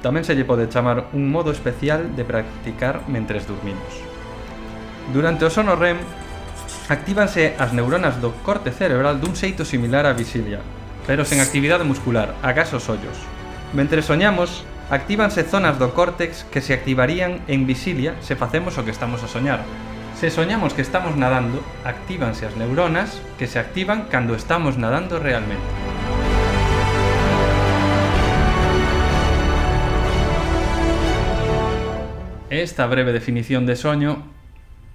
Tamén 0.00 0.24
se 0.24 0.32
lle 0.32 0.48
pode 0.48 0.68
chamar 0.72 1.12
un 1.12 1.28
modo 1.28 1.52
especial 1.52 2.16
de 2.16 2.24
practicar 2.24 3.04
mentres 3.04 3.44
dormimos. 3.44 4.00
Durante 5.12 5.44
o 5.44 5.52
sono 5.52 5.76
REM, 5.76 6.00
actívanse 6.88 7.52
as 7.60 7.76
neuronas 7.76 8.16
do 8.20 8.32
corte 8.40 8.72
cerebral 8.72 9.20
dun 9.20 9.36
xeito 9.36 9.68
similar 9.68 10.08
á 10.08 10.16
visilia, 10.16 10.64
pero 11.04 11.28
sen 11.28 11.44
actividade 11.44 11.84
muscular, 11.84 12.32
agás 12.40 12.72
os 12.72 12.88
ollos. 12.88 13.16
Mentre 13.76 14.00
soñamos, 14.00 14.64
actívanse 14.88 15.44
zonas 15.44 15.76
do 15.76 15.92
córtex 15.92 16.48
que 16.48 16.64
se 16.64 16.72
activarían 16.72 17.44
en 17.44 17.68
visilia 17.68 18.16
se 18.24 18.40
facemos 18.40 18.80
o 18.80 18.84
que 18.84 18.92
estamos 18.92 19.20
a 19.20 19.28
soñar. 19.28 19.60
Se 20.16 20.32
soñamos 20.32 20.72
que 20.72 20.84
estamos 20.84 21.16
nadando, 21.16 21.60
actívanse 21.84 22.48
as 22.48 22.56
neuronas 22.56 23.20
que 23.36 23.48
se 23.48 23.60
activan 23.60 24.08
cando 24.08 24.32
estamos 24.32 24.80
nadando 24.80 25.20
realmente. 25.20 26.03
esta 32.62 32.86
breve 32.86 33.12
definición 33.12 33.66
de 33.66 33.76
soño 33.76 34.30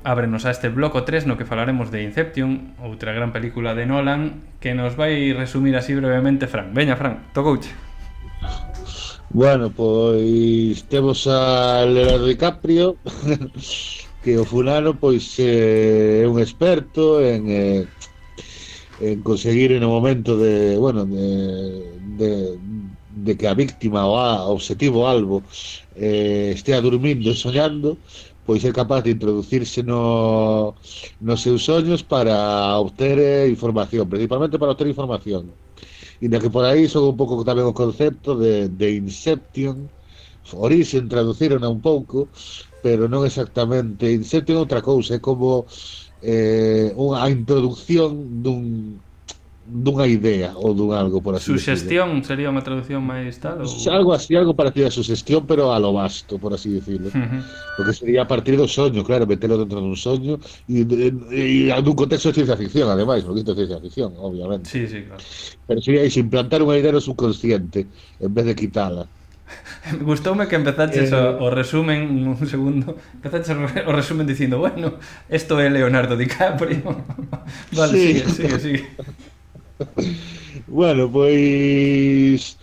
ábrenos 0.04 0.46
a 0.46 0.52
este 0.52 0.70
bloco 0.70 1.04
3 1.04 1.26
no 1.28 1.38
que 1.38 1.46
falaremos 1.46 1.92
de 1.92 2.04
Inception, 2.04 2.76
outra 2.80 3.12
gran 3.12 3.36
película 3.36 3.76
de 3.76 3.86
Nolan, 3.86 4.48
que 4.64 4.72
nos 4.72 4.96
vai 4.96 5.34
resumir 5.36 5.76
así 5.76 5.92
brevemente 5.92 6.48
Fran. 6.48 6.72
Veña, 6.74 6.96
Fran, 6.96 7.28
tocouche. 7.34 7.72
Bueno, 9.30 9.70
pois 9.70 10.88
temos 10.88 11.28
a 11.28 11.86
Leonardo 11.86 12.26
DiCaprio 12.26 12.96
que 14.24 14.40
o 14.40 14.46
fulano 14.48 14.96
pois 14.96 15.38
eh, 15.38 16.24
é 16.24 16.26
un 16.28 16.40
experto 16.40 17.22
en 17.22 17.42
eh, 17.52 17.84
en 19.00 19.22
conseguir 19.22 19.72
en 19.72 19.84
o 19.84 19.90
momento 19.90 20.36
de, 20.36 20.76
bueno, 20.76 21.06
de, 21.06 22.00
de 22.20 22.60
de 23.26 23.34
que 23.38 23.48
a 23.48 23.54
víctima 23.64 24.06
ou 24.10 24.16
a 24.18 24.48
objetivo 24.56 25.08
algo 25.08 25.38
eh, 25.96 26.52
estea 26.58 26.82
dormindo 26.82 27.28
e 27.30 27.36
soñando, 27.36 27.90
pois 28.46 28.62
é 28.66 28.72
capaz 28.74 29.02
de 29.04 29.14
introducirse 29.18 29.80
no, 29.84 30.74
nos 31.22 31.40
seus 31.46 31.62
sonhos 31.70 32.02
para 32.02 32.36
obter 32.86 33.16
eh, 33.20 33.48
información, 33.56 34.10
principalmente 34.10 34.58
para 34.58 34.74
obter 34.74 34.88
información. 34.88 35.44
E 36.24 36.28
de 36.28 36.38
que 36.42 36.50
por 36.50 36.66
aí 36.66 36.84
son 36.90 37.04
un 37.12 37.18
pouco 37.20 37.48
tamén 37.48 37.70
o 37.70 37.78
concepto 37.78 38.36
de, 38.36 38.68
de 38.80 38.88
Inception, 39.04 39.88
Orixen 40.66 41.06
traduciron 41.14 41.62
un 41.64 41.80
pouco, 41.82 42.28
pero 42.82 43.06
non 43.06 43.22
exactamente. 43.30 44.10
Inception 44.10 44.58
é 44.58 44.64
outra 44.66 44.82
cousa, 44.82 45.12
é 45.18 45.22
como 45.22 45.70
eh, 46.22 46.90
unha 46.98 47.22
introducción 47.30 48.42
dun 48.44 49.00
dunha 49.70 50.10
idea 50.10 50.58
ou 50.58 50.74
dun 50.74 50.98
algo 50.98 51.22
por 51.22 51.38
así 51.38 51.54
Sugestión 51.54 52.18
decirlo. 52.18 52.26
sería 52.26 52.48
unha 52.50 52.66
traducción 52.66 53.06
máis 53.06 53.38
tal? 53.38 53.62
Ou... 53.62 53.70
Algo 53.94 54.12
así, 54.18 54.34
algo 54.34 54.58
parecido 54.58 54.90
a 54.90 54.92
sugestión, 54.92 55.46
pero 55.46 55.70
a 55.70 55.78
lo 55.78 55.94
vasto, 55.94 56.42
por 56.42 56.58
así 56.58 56.74
decirlo. 56.74 57.14
Uh 57.14 57.22
-huh. 57.22 57.42
Porque 57.78 57.94
sería 57.94 58.26
a 58.26 58.28
partir 58.28 58.58
do 58.58 58.66
soño, 58.66 59.06
claro, 59.06 59.30
metelo 59.30 59.62
dentro 59.62 59.78
dun 59.78 59.94
soño 59.94 60.42
e, 60.66 60.82
e, 60.82 61.70
e 61.70 61.82
nun 61.86 61.94
contexto 61.94 62.34
de 62.34 62.42
ciencia 62.42 62.58
ficción, 62.58 62.90
ademais, 62.90 63.22
porque 63.22 63.46
isto 63.46 63.54
é 63.54 63.62
ciencia 63.62 63.78
ficción, 63.78 64.10
obviamente. 64.18 64.66
Sí, 64.66 64.90
sí, 64.90 65.06
claro. 65.06 65.22
Pero 65.70 65.80
sería 65.86 66.02
iso, 66.02 66.18
implantar 66.18 66.66
unha 66.66 66.74
idea 66.74 66.90
no 66.90 67.00
subconsciente 67.00 67.86
en 68.18 68.32
vez 68.34 68.46
de 68.50 68.58
quitala. 68.58 69.06
Gustoume 70.02 70.48
que 70.48 70.58
empezaches 70.58 71.12
eh... 71.12 71.16
o, 71.16 71.46
o 71.46 71.48
resumen 71.50 72.26
un 72.26 72.38
segundo, 72.50 72.98
empezaches 73.14 73.54
o 73.86 73.92
resumen 73.94 74.26
dicindo, 74.26 74.58
bueno, 74.58 74.98
esto 75.30 75.62
é 75.62 75.70
Leonardo 75.70 76.18
DiCaprio. 76.18 77.06
vale, 77.78 77.94
sí. 77.94 78.08
sigue, 78.08 78.30
sigue, 78.30 78.60
sigue. 78.60 78.84
bueno, 80.68 81.12
pois 81.12 82.58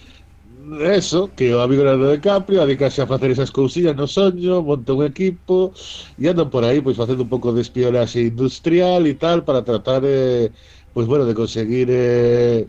eso, 0.81 1.33
que 1.35 1.55
o 1.55 1.61
amigo 1.63 1.85
Leonardo 1.85 2.13
DiCaprio 2.13 2.63
adicase 2.63 3.01
a 3.03 3.07
facer 3.07 3.31
esas 3.31 3.51
cousillas 3.51 3.95
no 3.97 4.07
soño, 4.07 4.63
monta 4.63 4.93
un 4.93 5.05
equipo 5.05 5.73
e 6.19 6.29
andan 6.29 6.51
por 6.51 6.65
aí 6.65 6.81
pois 6.83 6.97
facendo 6.99 7.23
un 7.23 7.31
pouco 7.31 7.53
de 7.55 7.63
espionaxe 7.63 8.21
industrial 8.23 9.07
e 9.07 9.15
tal 9.15 9.45
para 9.47 9.63
tratar 9.63 10.03
eh, 10.05 10.51
pois 10.93 11.07
bueno, 11.07 11.25
de 11.25 11.35
conseguir 11.35 11.89
eh, 11.91 12.67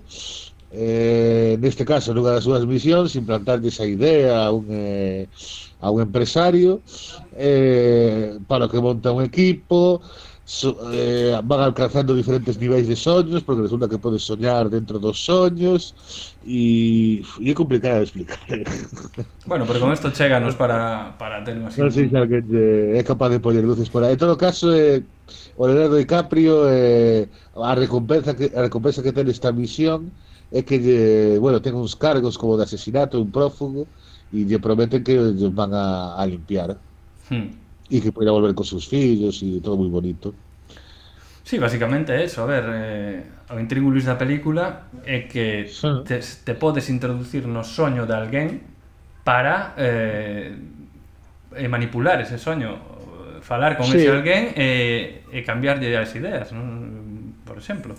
eh, 0.69 1.57
neste 1.59 1.83
caso 1.85 2.13
nunha 2.13 2.35
das 2.35 2.43
súas 2.45 2.63
misións 2.67 3.15
implantarlle 3.15 3.69
esa 3.71 3.85
idea 3.87 4.45
a 4.45 4.51
un, 4.51 4.67
eh, 4.69 5.25
a 5.79 5.89
un 5.89 6.01
empresario 6.01 6.83
eh, 7.33 8.37
para 8.47 8.67
que 8.67 8.79
monta 8.79 9.11
un 9.11 9.23
equipo 9.23 10.01
so, 10.47 10.79
eh, 10.93 11.35
van 11.43 11.59
alcanzando 11.59 12.15
diferentes 12.15 12.57
niveis 12.57 12.87
de 12.87 12.95
soños 12.95 13.43
porque 13.43 13.63
resulta 13.63 13.89
que 13.89 13.97
podes 13.99 14.23
soñar 14.23 14.69
dentro 14.69 14.97
dos 14.97 15.19
soños 15.19 15.91
e, 16.47 17.19
e 17.19 17.51
é 17.51 17.53
complicado 17.53 17.99
de 17.99 18.07
explicar 18.07 18.39
¿eh? 18.47 18.63
Bueno, 19.45 19.67
pero 19.67 19.83
con 19.83 19.91
isto 19.91 20.07
cheganos 20.15 20.55
para, 20.55 21.19
para 21.19 21.43
ter 21.43 21.59
unha 21.59 21.67
Non 21.67 21.91
sei 21.91 22.07
se 22.07 22.15
alguén 22.15 22.47
é 22.95 22.95
eh, 22.95 23.03
capaz 23.03 23.27
de 23.35 23.43
poñer 23.43 23.67
luces 23.67 23.91
por 23.91 24.07
aí 24.07 24.15
En 24.15 24.23
todo 24.23 24.39
caso, 24.39 24.71
eh, 24.71 25.03
o 25.59 25.67
Leonardo 25.67 25.99
DiCaprio 25.99 26.63
eh, 26.71 27.27
a 27.51 27.75
recompensa 27.75 28.31
que 28.31 28.47
a 28.55 28.63
recompensa 28.63 29.03
que 29.03 29.11
ten 29.11 29.27
esta 29.27 29.51
misión 29.51 30.15
é 30.47 30.63
que, 30.63 30.79
eh, 30.79 31.35
bueno, 31.43 31.59
ten 31.59 31.75
uns 31.75 31.91
cargos 31.91 32.39
como 32.39 32.55
de 32.55 32.63
asesinato, 32.63 33.19
un 33.19 33.35
prófugo 33.35 33.83
e 34.31 34.47
lle 34.47 34.63
prometen 34.63 35.03
que 35.03 35.19
os 35.19 35.35
van 35.51 35.75
a, 35.75 36.15
a 36.15 36.23
limpiar. 36.23 36.79
Hmm 37.27 37.66
y 37.89 38.01
que 38.01 38.11
pudiera 38.11 38.31
volver 38.31 38.53
con 38.53 38.65
sus 38.65 38.87
fillos 38.87 39.41
y 39.41 39.59
todo 39.61 39.77
muy 39.77 39.89
bonito. 39.89 40.33
Sí, 41.43 41.57
basicamente 41.57 42.23
eso. 42.23 42.43
A 42.43 42.45
ver, 42.45 42.65
eh, 42.67 43.23
o 43.49 43.55
intríngulis 43.55 44.03
da 44.03 44.19
película 44.19 44.91
é 45.07 45.31
que 45.31 45.71
te, 46.03 46.19
te 46.19 46.53
podes 46.59 46.91
introducir 46.91 47.47
no 47.47 47.63
soño 47.63 48.03
de 48.03 48.15
alguén 48.19 48.47
para 49.23 49.71
eh, 49.79 50.51
eh 51.55 51.67
manipular 51.71 52.19
ese 52.19 52.35
soño, 52.35 52.75
falar 53.39 53.79
con 53.79 53.87
sí. 53.87 54.03
ese 54.03 54.11
alguén 54.11 54.51
eh, 54.59 55.23
e, 55.31 55.39
e 55.39 55.47
cambiarlle 55.47 55.87
as 55.95 56.11
ideas, 56.19 56.51
non? 56.51 57.39
por 57.47 57.55
exemplo. 57.55 57.95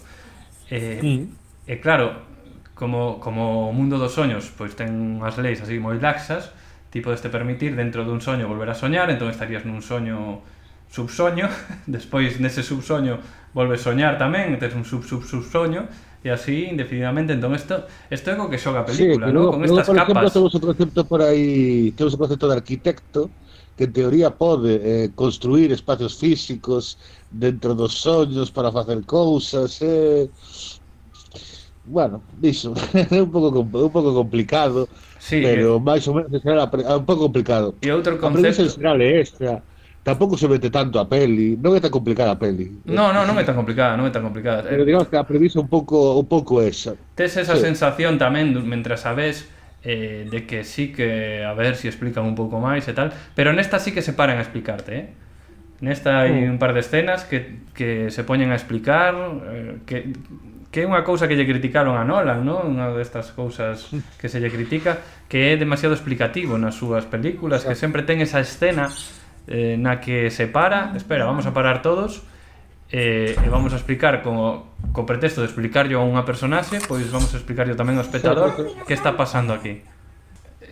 E, 0.68 1.00
sí. 1.00 1.32
e 1.64 1.74
claro, 1.80 2.28
como, 2.76 3.16
como 3.16 3.68
o 3.68 3.72
mundo 3.72 3.96
dos 3.96 4.12
soños 4.12 4.52
pois 4.52 4.76
ten 4.76 4.92
unhas 4.92 5.40
leis 5.40 5.64
así 5.64 5.80
moi 5.80 5.96
laxas, 5.96 6.52
ti 6.90 7.00
podes 7.00 7.20
te 7.22 7.28
permitir 7.28 7.76
dentro 7.76 8.04
dun 8.04 8.20
soño 8.20 8.48
volver 8.48 8.70
a 8.70 8.76
soñar, 8.76 9.10
entón 9.10 9.28
estarías 9.30 9.64
nun 9.64 9.82
soño 9.82 10.40
subsoño, 10.88 11.48
despois 11.86 12.40
nese 12.40 12.62
subsoño 12.64 13.20
volves 13.54 13.82
soñar 13.84 14.16
tamén, 14.18 14.56
tes 14.60 14.74
un 14.74 14.84
sub 14.84 15.04
sub 15.04 15.22
subsoño 15.24 15.88
e 16.24 16.28
así 16.32 16.66
indefinidamente. 16.72 17.32
Entón 17.36 17.54
isto 17.54 17.84
isto 18.10 18.28
é 18.32 18.34
co 18.36 18.48
que 18.50 18.58
xoga 18.60 18.80
a 18.82 18.88
película, 18.88 19.26
sí, 19.26 19.32
¿no? 19.32 19.46
luego, 19.46 19.52
Con 19.52 19.62
luego, 19.62 19.80
estas 19.80 19.86
por 19.86 19.96
ejemplo, 19.98 20.30
capas. 20.30 20.32
temos 20.32 20.52
outro 20.54 20.68
concepto 20.72 21.04
por 21.06 21.20
aí, 21.22 21.92
temos 21.96 22.14
o 22.14 22.18
concepto 22.18 22.48
de 22.48 22.56
arquitecto 22.60 23.30
que 23.76 23.84
en 23.86 23.92
teoría 23.92 24.28
pode 24.34 24.72
eh, 24.82 25.08
construir 25.14 25.70
espacios 25.70 26.18
físicos 26.18 26.98
dentro 27.30 27.74
dos 27.74 27.94
soños 28.02 28.50
para 28.50 28.72
facer 28.72 29.04
cousas, 29.06 29.78
eh, 29.82 30.26
bueno, 31.88 32.22
dixo, 32.38 32.74
é 32.94 33.22
un 33.22 33.30
pouco 33.30 33.60
un 33.60 33.90
pouco 33.90 34.14
complicado, 34.14 34.88
sí, 35.18 35.40
pero 35.40 35.76
eh. 35.76 35.80
máis 35.80 36.06
ou 36.08 36.14
menos 36.14 36.42
será 36.42 36.68
un 36.68 37.04
pouco 37.04 37.26
complicado. 37.26 37.74
E 37.80 37.90
outro 37.90 38.18
concepto. 38.18 38.62
A 38.62 38.68
xeral 38.68 39.00
é 39.00 39.20
esta. 39.20 39.62
Tampouco 40.04 40.38
se 40.38 40.48
mete 40.48 40.70
tanto 40.70 40.96
a 41.00 41.04
peli, 41.04 41.58
non 41.60 41.76
é 41.76 41.80
tan 41.80 41.92
complicada 41.92 42.32
a 42.32 42.38
peli. 42.40 42.80
No, 42.88 43.12
no, 43.12 43.28
non 43.28 43.36
é 43.36 43.44
tan 43.44 43.52
complicada, 43.52 43.92
non 43.98 44.08
é 44.08 44.12
tan 44.12 44.24
complicada. 44.24 44.64
Pero 44.64 44.84
digamos 44.84 45.08
que 45.08 45.18
a 45.20 45.24
premisa 45.26 45.60
un 45.60 45.68
pouco 45.68 46.16
un 46.16 46.24
pouco 46.24 46.64
esa. 46.64 46.96
Tes 47.12 47.36
esa 47.36 47.56
sí. 47.56 47.64
sensación 47.64 48.16
tamén 48.16 48.56
mentras 48.64 49.04
a 49.04 49.12
ves 49.12 49.48
eh, 49.84 50.24
de 50.30 50.46
que 50.46 50.64
sí 50.64 50.92
que 50.92 51.44
a 51.44 51.52
ver 51.52 51.76
si 51.76 51.88
explican 51.88 52.24
un 52.24 52.32
pouco 52.32 52.56
máis 52.56 52.88
e 52.88 52.94
tal, 52.96 53.12
pero 53.36 53.52
nesta 53.52 53.76
sí 53.76 53.92
que 53.92 54.00
se 54.00 54.16
paran 54.16 54.38
a 54.38 54.44
explicarte, 54.44 54.92
eh? 54.96 55.06
Nesta 55.78 56.26
hai 56.26 56.48
mm. 56.48 56.50
un 56.50 56.58
par 56.58 56.74
de 56.74 56.80
escenas 56.82 57.22
que, 57.22 57.62
que 57.70 58.10
se 58.10 58.24
poñen 58.24 58.50
a 58.50 58.58
explicar 58.58 59.14
eh, 59.14 59.78
que 59.86 60.10
que 60.68 60.84
é 60.84 60.86
unha 60.86 61.00
cousa 61.00 61.24
que 61.24 61.36
lle 61.36 61.48
criticaron 61.48 61.96
a 61.96 62.04
Nolan, 62.04 62.44
non? 62.44 62.76
Unha 62.76 62.92
destas 62.92 63.32
cousas 63.32 63.88
que 64.20 64.28
se 64.28 64.36
lle 64.36 64.52
critica, 64.52 65.00
que 65.24 65.52
é 65.52 65.56
demasiado 65.56 65.96
explicativo 65.96 66.60
nas 66.60 66.76
súas 66.76 67.08
películas, 67.08 67.64
que 67.64 67.72
sempre 67.72 68.04
ten 68.04 68.20
esa 68.20 68.44
escena 68.44 68.92
eh, 69.48 69.80
na 69.80 69.96
que 69.96 70.28
se 70.28 70.46
para, 70.46 70.92
espera, 70.92 71.24
vamos 71.24 71.48
a 71.48 71.56
parar 71.56 71.80
todos, 71.80 72.20
eh, 72.92 73.32
e 73.32 73.48
vamos 73.48 73.72
a 73.72 73.80
explicar 73.80 74.20
co, 74.20 74.76
co 74.92 75.08
pretexto 75.08 75.40
de 75.40 75.48
explicarlo 75.48 76.00
a 76.00 76.04
unha 76.04 76.28
personaxe, 76.28 76.84
pois 76.84 77.08
vamos 77.08 77.32
a 77.32 77.40
explicarlo 77.40 77.72
tamén 77.72 77.96
ao 77.96 78.04
espectador 78.04 78.52
que 78.84 78.92
está 78.92 79.16
pasando 79.16 79.56
aquí 79.56 79.80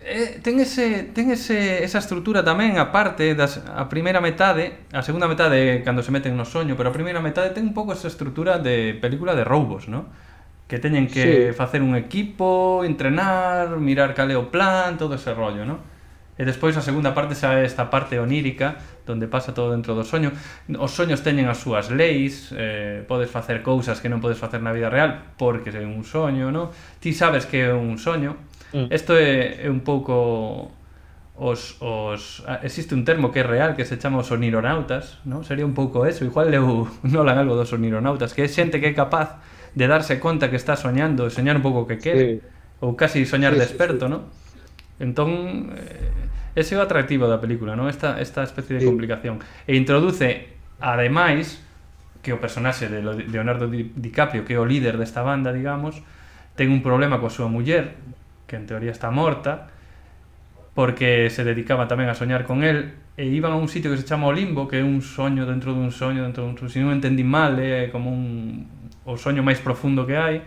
eh, 0.07 0.39
ten 0.39 0.59
ese 0.63 1.11
ten 1.11 1.27
ese 1.35 1.83
esa 1.83 1.99
estrutura 1.99 2.39
tamén 2.39 2.79
a 2.79 2.95
parte 2.95 3.35
das 3.35 3.59
a 3.59 3.91
primeira 3.91 4.23
metade, 4.23 4.87
a 4.95 5.03
segunda 5.03 5.27
metade 5.27 5.83
cando 5.83 5.99
se 5.99 6.15
meten 6.15 6.39
no 6.39 6.47
soño, 6.47 6.79
pero 6.79 6.89
a 6.89 6.95
primeira 6.95 7.19
metade 7.19 7.51
ten 7.51 7.67
un 7.67 7.75
pouco 7.75 7.91
esa 7.91 8.07
estrutura 8.07 8.57
de 8.63 8.95
película 8.95 9.35
de 9.35 9.43
roubos, 9.43 9.91
¿no? 9.91 10.07
Que 10.71 10.79
teñen 10.79 11.11
que 11.11 11.51
sí. 11.51 11.55
facer 11.55 11.83
un 11.83 11.99
equipo, 11.99 12.87
entrenar, 12.87 13.75
mirar 13.83 14.15
cal 14.15 14.31
é 14.31 14.39
o 14.39 14.47
plan, 14.47 14.95
todo 14.95 15.19
ese 15.19 15.35
rollo, 15.35 15.67
¿no? 15.67 15.83
E 16.37 16.45
despois 16.45 16.77
a 16.77 16.85
segunda 16.85 17.11
parte 17.11 17.33
xa 17.35 17.57
é 17.57 17.65
esta 17.65 17.89
parte 17.89 18.21
onírica 18.21 18.77
Donde 19.09 19.25
pasa 19.25 19.57
todo 19.57 19.73
dentro 19.73 19.97
do 19.97 20.05
soño 20.05 20.29
Os 20.77 20.93
soños 20.93 21.25
teñen 21.25 21.49
as 21.49 21.57
súas 21.57 21.89
leis 21.89 22.53
eh, 22.53 23.01
Podes 23.09 23.33
facer 23.33 23.65
cousas 23.65 23.97
que 23.97 24.05
non 24.05 24.21
podes 24.21 24.37
facer 24.37 24.61
na 24.61 24.69
vida 24.69 24.93
real 24.93 25.33
Porque 25.33 25.73
é 25.73 25.81
un 25.81 26.05
soño, 26.05 26.53
non? 26.53 26.69
Ti 27.01 27.09
sabes 27.09 27.49
que 27.49 27.65
é 27.65 27.73
un 27.73 27.97
soño 27.97 28.37
Isto 28.93 29.13
mm. 29.13 29.21
é, 29.21 29.65
é 29.65 29.69
un 29.73 29.81
pouco 29.81 30.69
os, 31.37 31.77
os 31.81 32.43
existe 32.63 32.97
un 32.97 33.05
termo 33.05 33.29
que 33.29 33.41
é 33.41 33.45
real 33.45 33.77
que 33.77 33.85
se 33.85 33.97
chama 34.01 34.21
os 34.21 34.29
onironautas, 34.33 35.21
non? 35.25 35.45
Sería 35.45 35.65
un 35.65 35.77
pouco 35.77 36.05
eso, 36.09 36.25
igual 36.25 36.49
leu 36.49 36.89
Nolan 37.05 37.37
algo 37.37 37.53
dos 37.53 37.69
onironautas, 37.73 38.33
que 38.33 38.41
é 38.45 38.49
xente 38.49 38.81
que 38.81 38.89
é 38.89 38.93
capaz 38.97 39.37
de 39.77 39.85
darse 39.85 40.17
conta 40.17 40.49
que 40.49 40.57
está 40.57 40.73
soñando, 40.73 41.29
soñar 41.29 41.53
un 41.57 41.63
pouco 41.65 41.85
o 41.85 41.87
que 41.89 42.01
quere, 42.01 42.25
sí. 42.25 42.33
ou 42.81 42.97
casi 42.97 43.25
soñar 43.29 43.53
sí, 43.53 43.61
desperto, 43.61 44.05
sí, 44.05 44.09
sí. 44.09 44.13
non? 44.13 44.21
Entón, 44.97 45.29
eh, 45.77 46.57
ese 46.57 46.73
é 46.73 46.77
o 46.77 46.81
atractivo 46.81 47.29
da 47.29 47.37
película, 47.37 47.77
non? 47.77 47.85
Esta, 47.85 48.17
esta 48.17 48.41
especie 48.41 48.81
de 48.81 48.81
sí. 48.81 48.89
complicación. 48.89 49.37
E 49.69 49.77
introduce, 49.77 50.57
ademais, 50.81 51.61
que 52.25 52.33
o 52.33 52.41
personaxe 52.41 52.89
de 52.89 53.05
Leonardo 53.29 53.69
DiCaprio, 53.69 54.41
que 54.41 54.57
é 54.57 54.59
o 54.59 54.65
líder 54.65 54.97
desta 54.97 55.21
banda, 55.21 55.53
digamos, 55.53 56.01
ten 56.57 56.73
un 56.73 56.81
problema 56.81 57.21
coa 57.21 57.29
súa 57.29 57.45
muller, 57.45 57.93
que 58.47 58.55
en 58.55 58.65
teoría 58.65 58.91
está 58.91 59.11
morta, 59.11 59.67
porque 60.73 61.29
se 61.29 61.43
dedicaba 61.43 61.85
tamén 61.85 62.07
a 62.07 62.15
soñar 62.15 62.47
con 62.47 62.63
el, 62.63 62.95
e 63.19 63.27
iban 63.27 63.51
a 63.53 63.59
un 63.59 63.67
sitio 63.67 63.91
que 63.91 63.99
se 63.99 64.07
chama 64.07 64.29
o 64.29 64.33
limbo, 64.33 64.65
que 64.65 64.79
é 64.79 64.85
un 64.85 65.03
soño 65.03 65.45
dentro 65.45 65.75
dun 65.75 65.91
soño, 65.91 66.23
dentro 66.23 66.47
dun 66.47 66.55
soño, 66.55 66.71
se 66.71 66.79
non 66.81 66.95
entendi 66.95 67.25
mal, 67.27 67.59
é 67.59 67.91
como 67.91 68.09
un 68.09 68.65
o 69.07 69.15
soño 69.15 69.39
máis 69.39 69.63
profundo 69.63 70.03
que 70.03 70.19
hai, 70.19 70.43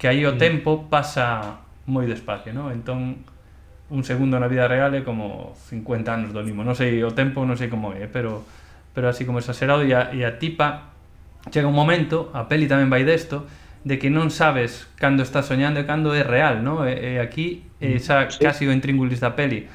que 0.00 0.08
aí 0.08 0.24
o 0.24 0.32
mm. 0.34 0.40
tempo 0.40 0.70
pasa 0.88 1.60
moi 1.84 2.08
despacio, 2.08 2.56
¿no? 2.56 2.72
Entón, 2.72 3.28
un 3.92 4.02
segundo 4.08 4.40
na 4.40 4.48
vida 4.48 4.64
real 4.64 4.96
é 4.96 5.04
como 5.04 5.52
50 5.68 6.08
anos 6.08 6.30
do 6.32 6.40
limo. 6.40 6.64
Non 6.64 6.72
sei 6.72 7.04
o 7.04 7.12
tempo, 7.12 7.44
non 7.44 7.60
sei 7.60 7.68
como 7.68 7.92
é, 7.92 8.08
pero 8.08 8.48
pero 8.96 9.06
así 9.06 9.28
como 9.28 9.38
exagerado 9.38 9.84
e 9.84 9.92
a, 9.92 10.10
e 10.16 10.24
a 10.24 10.40
tipa 10.40 10.96
chega 11.52 11.68
un 11.68 11.76
momento, 11.76 12.32
a 12.32 12.48
peli 12.48 12.64
tamén 12.64 12.88
vai 12.88 13.04
desto, 13.04 13.44
de 13.84 13.98
que 13.98 14.12
non 14.12 14.28
sabes 14.28 14.88
cando 15.00 15.24
estás 15.24 15.48
soñando 15.48 15.80
e 15.80 15.88
cando 15.88 16.12
é 16.12 16.20
real, 16.20 16.60
no? 16.60 16.84
E, 16.84 17.16
e 17.16 17.22
aquí 17.22 17.64
mm. 17.80 17.96
esa 17.96 18.28
sí. 18.28 18.44
casi 18.44 18.68
o 18.68 18.72
intríngulis 18.72 19.20
da 19.24 19.32
peli. 19.32 19.68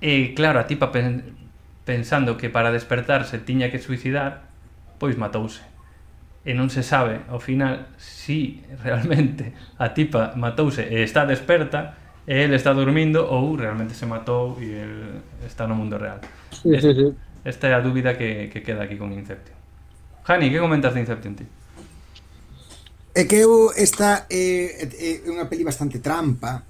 E 0.00 0.32
claro, 0.32 0.56
a 0.56 0.64
tipa 0.64 0.88
pen, 0.88 1.36
pensando 1.84 2.40
que 2.40 2.48
para 2.48 2.72
despertarse 2.72 3.42
tiña 3.44 3.68
que 3.68 3.82
suicidar, 3.82 4.48
pois 4.96 5.20
matouse. 5.20 5.60
E 6.48 6.56
non 6.56 6.72
se 6.72 6.80
sabe, 6.80 7.20
ao 7.28 7.44
final, 7.44 7.92
si 8.00 8.64
realmente 8.84 9.52
a 9.76 9.92
tipa 9.92 10.32
matouse 10.32 10.88
e 10.88 11.04
está 11.04 11.28
desperta, 11.28 11.98
e 12.24 12.44
ele 12.44 12.56
está 12.56 12.72
dormindo 12.72 13.24
ou 13.24 13.52
realmente 13.56 13.92
se 13.92 14.08
matou 14.08 14.56
e 14.64 14.72
el 14.72 14.94
está 15.44 15.68
no 15.68 15.76
mundo 15.76 16.00
real. 16.00 16.24
Sí, 16.56 16.72
sí, 16.80 16.92
sí. 16.96 17.08
Esta 17.44 17.68
é 17.68 17.74
a 17.74 17.80
dúbida 17.80 18.16
que, 18.16 18.48
que 18.52 18.62
queda 18.62 18.84
aquí 18.84 18.96
con 18.96 19.12
Inception. 19.12 19.56
Jani, 20.24 20.50
que 20.50 20.58
comentas 20.60 20.92
de 20.92 21.00
Inception 21.00 21.36
ti? 21.36 21.57
É 23.14 23.24
que 23.24 23.40
eu 23.40 23.72
esta 23.74 24.26
é, 24.30 24.84
é 24.84 25.10
unha 25.26 25.48
peli 25.48 25.64
bastante 25.64 25.98
trampa 25.98 26.62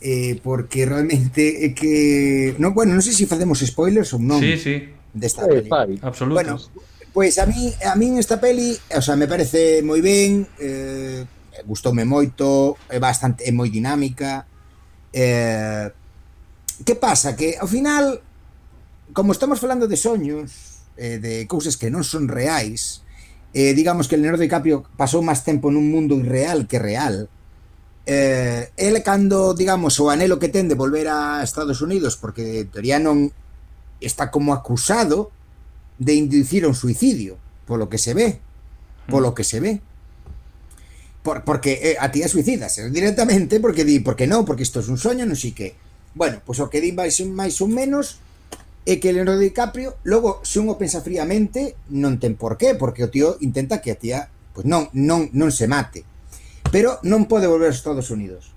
eh, 0.00 0.38
porque 0.44 0.84
realmente 0.84 1.64
é 1.64 1.72
que 1.72 2.54
no, 2.60 2.76
bueno, 2.76 2.92
non 2.92 3.02
sei 3.02 3.16
se 3.16 3.24
si 3.24 3.30
facemos 3.30 3.64
spoilers 3.64 4.12
ou 4.14 4.20
non. 4.20 4.38
Sí, 4.38 4.60
sí. 4.60 4.76
Desta 5.10 5.48
de 5.48 5.64
peli. 5.64 5.96
Absolutos. 6.04 6.36
Bueno, 6.36 6.54
pois 7.16 7.40
a 7.40 7.48
mí 7.48 7.72
a 7.82 7.96
min 7.96 8.20
esta 8.20 8.36
peli, 8.36 8.76
o 8.92 9.02
sea, 9.02 9.16
me 9.16 9.26
parece 9.26 9.80
moi 9.80 10.04
ben, 10.04 10.44
eh, 10.60 11.24
gustoume 11.64 12.04
moito, 12.04 12.76
é 12.92 13.00
bastante 13.00 13.48
é 13.48 13.50
moi 13.50 13.72
dinámica. 13.72 14.44
Eh, 15.10 15.88
que 16.84 16.94
pasa 17.00 17.32
que 17.32 17.56
ao 17.56 17.66
final 17.66 18.20
como 19.16 19.32
estamos 19.32 19.60
falando 19.60 19.88
de 19.88 19.96
soños, 19.96 20.84
eh, 20.96 21.18
de 21.18 21.46
cousas 21.46 21.76
que 21.76 21.88
non 21.88 22.04
son 22.04 22.28
reais, 22.28 23.00
Eh, 23.56 23.72
digamos 23.72 24.06
que 24.06 24.18
Leonardo 24.20 24.44
DiCaprio 24.44 24.84
pasou 25.00 25.24
máis 25.24 25.40
tempo 25.40 25.72
nun 25.72 25.88
mundo 25.88 26.12
irreal 26.20 26.68
que 26.68 26.76
real. 26.76 27.32
Eh, 28.04 28.68
ele 28.76 29.00
cando, 29.00 29.56
digamos, 29.56 29.96
o 29.96 30.12
anelo 30.12 30.36
que 30.36 30.52
ten 30.52 30.68
de 30.68 30.76
volver 30.76 31.08
a 31.08 31.40
Estados 31.40 31.80
Unidos, 31.80 32.20
porque 32.20 32.60
en 32.60 32.68
teoría 32.68 33.00
non 33.00 33.32
está 34.04 34.28
como 34.28 34.52
acusado 34.52 35.32
de 35.96 36.12
inducir 36.20 36.68
un 36.68 36.76
suicidio, 36.76 37.40
polo 37.64 37.88
que 37.88 37.96
se 37.96 38.12
ve, 38.12 38.44
polo 39.08 39.32
que 39.32 39.40
se 39.40 39.64
ve. 39.64 39.80
Por, 41.24 41.48
porque 41.48 41.80
eh, 41.80 41.96
a 41.96 42.12
tía 42.12 42.28
suicidas 42.28 42.76
directamente 42.92 43.56
porque 43.56 43.88
di, 43.88 44.04
porque 44.04 44.28
non, 44.28 44.44
porque 44.44 44.68
isto 44.68 44.84
é 44.84 44.92
un 44.92 45.00
soño, 45.00 45.24
non 45.24 45.32
sei 45.32 45.56
que. 45.56 45.72
Bueno, 46.12 46.44
pois 46.44 46.60
pues 46.60 46.68
o 46.68 46.68
que 46.68 46.84
di 46.84 46.92
máis, 46.92 47.24
máis 47.24 47.56
ou 47.64 47.72
menos 47.72 48.20
é 48.86 49.02
que 49.02 49.12
Leonardo 49.12 49.42
DiCaprio, 49.42 49.98
logo, 50.06 50.38
se 50.46 50.62
unho 50.62 50.78
pensa 50.78 51.02
fríamente, 51.02 51.74
non 51.90 52.22
ten 52.22 52.38
por 52.38 52.54
qué, 52.54 52.78
porque 52.78 53.02
o 53.02 53.10
tío 53.10 53.34
intenta 53.42 53.82
que 53.82 53.90
a 53.90 53.98
tía, 53.98 54.30
pois 54.54 54.62
non, 54.62 54.86
non, 54.94 55.26
non 55.34 55.50
se 55.50 55.66
mate. 55.66 56.06
Pero 56.70 57.02
non 57.02 57.26
pode 57.26 57.50
volver 57.50 57.74
aos 57.74 57.82
Estados 57.82 58.14
Unidos. 58.14 58.54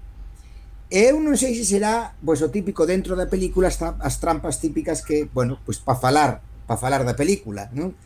E 0.94 1.10
eu 1.10 1.18
non 1.18 1.34
sei 1.34 1.58
se 1.58 1.66
será 1.66 2.14
pois, 2.22 2.46
o 2.46 2.54
típico 2.54 2.86
dentro 2.86 3.18
da 3.18 3.26
película 3.26 3.74
as, 3.74 3.82
as 3.82 4.22
trampas 4.22 4.62
típicas 4.62 5.02
que, 5.02 5.26
bueno, 5.26 5.58
pois 5.66 5.82
para 5.82 5.98
falar, 5.98 6.32
para 6.70 6.78
falar 6.78 7.02
da 7.02 7.18
película, 7.18 7.74
non? 7.74 7.98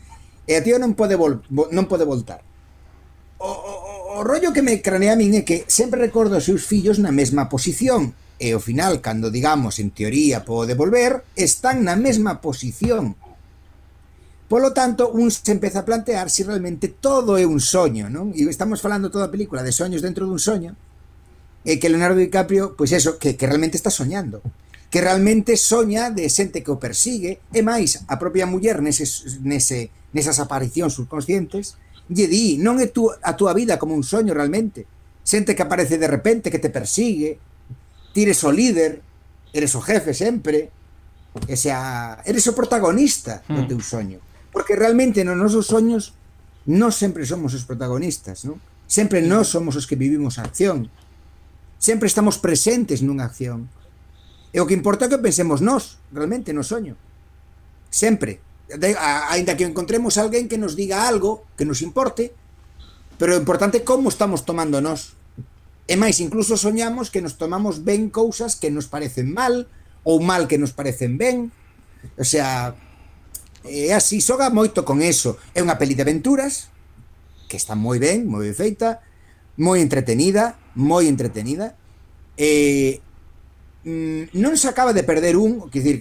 E 0.48 0.56
a 0.56 0.64
tío 0.64 0.80
non 0.80 0.96
pode, 0.96 1.20
vol, 1.20 1.44
non 1.52 1.84
pode 1.84 2.08
voltar. 2.08 2.40
O, 3.36 3.52
o, 3.52 3.74
o 4.16 4.24
rollo 4.24 4.56
que 4.56 4.64
me 4.64 4.80
cranea 4.80 5.12
a 5.12 5.20
min 5.20 5.36
é 5.36 5.44
que 5.44 5.68
sempre 5.68 6.00
recordo 6.00 6.40
os 6.40 6.48
seus 6.48 6.64
fillos 6.64 6.96
na 6.96 7.12
mesma 7.12 7.52
posición, 7.52 8.16
e 8.44 8.52
ao 8.52 8.60
final, 8.60 9.00
cando 9.00 9.32
digamos 9.32 9.80
en 9.80 9.88
teoría 9.88 10.44
pode 10.44 10.76
volver, 10.76 11.24
están 11.32 11.80
na 11.80 11.96
mesma 11.96 12.44
posición. 12.44 13.16
Polo 14.52 14.76
tanto, 14.76 15.08
un 15.08 15.32
se 15.32 15.48
empeza 15.48 15.80
a 15.80 15.88
plantear 15.88 16.28
se 16.28 16.44
si 16.44 16.48
realmente 16.48 16.92
todo 16.92 17.40
é 17.40 17.48
un 17.48 17.64
soño, 17.64 18.12
non? 18.12 18.36
E 18.36 18.44
estamos 18.44 18.84
falando 18.84 19.08
toda 19.08 19.26
a 19.26 19.32
película 19.32 19.64
de 19.64 19.72
soños 19.72 20.04
dentro 20.04 20.28
dun 20.28 20.36
soño, 20.36 20.76
e 21.64 21.80
que 21.80 21.88
Leonardo 21.88 22.20
DiCaprio, 22.20 22.76
pois 22.76 22.92
eso, 22.92 23.16
que, 23.16 23.40
que 23.40 23.48
realmente 23.48 23.80
está 23.80 23.88
soñando 23.88 24.44
que 24.94 25.00
realmente 25.00 25.56
soña 25.56 26.14
de 26.14 26.30
xente 26.30 26.62
que 26.62 26.70
o 26.70 26.78
persigue, 26.78 27.42
e 27.50 27.66
máis, 27.66 28.06
a 28.06 28.14
propia 28.14 28.46
muller 28.46 28.78
nese, 28.78 29.02
nese, 29.42 29.90
nesas 30.14 30.38
aparicións 30.38 30.94
subconscientes, 30.94 31.74
lle 32.06 32.30
di, 32.30 32.62
non 32.62 32.78
é 32.78 32.86
tu, 32.86 33.10
a 33.10 33.34
túa 33.34 33.58
vida 33.58 33.74
como 33.74 33.98
un 33.98 34.06
soño 34.06 34.30
realmente, 34.30 34.86
xente 35.26 35.58
que 35.58 35.66
aparece 35.66 35.98
de 35.98 36.06
repente, 36.06 36.46
que 36.46 36.62
te 36.62 36.70
persigue, 36.70 37.42
tires 38.14 38.40
o 38.46 38.54
líder, 38.54 39.02
eres 39.52 39.74
o 39.74 39.82
jefe 39.82 40.14
sempre, 40.14 40.70
e 41.50 41.58
sea, 41.58 42.22
eres 42.22 42.46
o 42.46 42.54
protagonista 42.54 43.42
hmm. 43.50 43.54
do 43.58 43.62
teu 43.66 43.80
soño. 43.82 44.22
Porque 44.54 44.78
realmente 44.78 45.26
nos 45.26 45.34
nosos 45.34 45.66
soños 45.66 46.14
non 46.70 46.94
sempre 46.94 47.26
somos 47.26 47.52
os 47.52 47.66
protagonistas, 47.66 48.46
non? 48.46 48.62
Sempre 48.86 49.18
nós 49.18 49.50
somos 49.50 49.74
os 49.74 49.90
que 49.90 49.98
vivimos 49.98 50.38
a 50.38 50.46
acción. 50.46 50.86
Sempre 51.82 52.06
estamos 52.06 52.38
presentes 52.38 53.02
nunha 53.02 53.26
acción. 53.26 53.66
E 54.54 54.62
o 54.62 54.68
que 54.70 54.78
importa 54.78 55.10
é 55.10 55.10
que 55.10 55.18
pensemos 55.18 55.58
nós, 55.58 55.98
realmente, 56.14 56.54
no 56.54 56.62
soño. 56.62 56.94
Sempre. 57.90 58.38
De, 58.70 58.94
a, 58.94 59.34
ainda 59.34 59.58
que 59.58 59.66
encontremos 59.66 60.16
alguén 60.16 60.46
que 60.46 60.56
nos 60.56 60.78
diga 60.78 61.10
algo 61.10 61.44
que 61.58 61.66
nos 61.66 61.82
importe, 61.82 62.30
pero 63.18 63.34
o 63.34 63.40
importante 63.42 63.82
é 63.82 63.86
como 63.86 64.06
estamos 64.06 64.46
tomando 64.46 64.78
nós 64.78 65.18
E 65.84 66.00
máis, 66.00 66.16
incluso 66.24 66.56
soñamos 66.56 67.12
que 67.12 67.20
nos 67.20 67.36
tomamos 67.36 67.84
ben 67.84 68.08
cousas 68.08 68.56
que 68.56 68.72
nos 68.72 68.88
parecen 68.88 69.32
mal 69.32 69.68
ou 70.00 70.20
mal 70.24 70.48
que 70.48 70.56
nos 70.56 70.72
parecen 70.72 71.20
ben. 71.20 71.52
O 72.16 72.24
sea, 72.24 72.72
é 73.64 73.92
así, 73.92 74.20
xoga 74.20 74.48
moito 74.48 74.84
con 74.84 75.04
eso. 75.04 75.36
É 75.52 75.60
unha 75.60 75.76
peli 75.76 75.92
de 75.92 76.04
aventuras 76.04 76.72
que 77.48 77.60
está 77.60 77.76
moi 77.76 78.00
ben, 78.00 78.24
moi 78.24 78.44
ben 78.48 78.56
feita, 78.56 79.04
moi 79.60 79.80
entretenida, 79.84 80.56
moi 80.72 81.04
entretenida. 81.04 81.76
E 82.36 83.00
mm, 83.84 84.36
non 84.40 84.56
se 84.56 84.68
acaba 84.72 84.96
de 84.96 85.04
perder 85.04 85.36
un, 85.36 85.68
quer 85.68 85.80
dizer, 85.84 85.98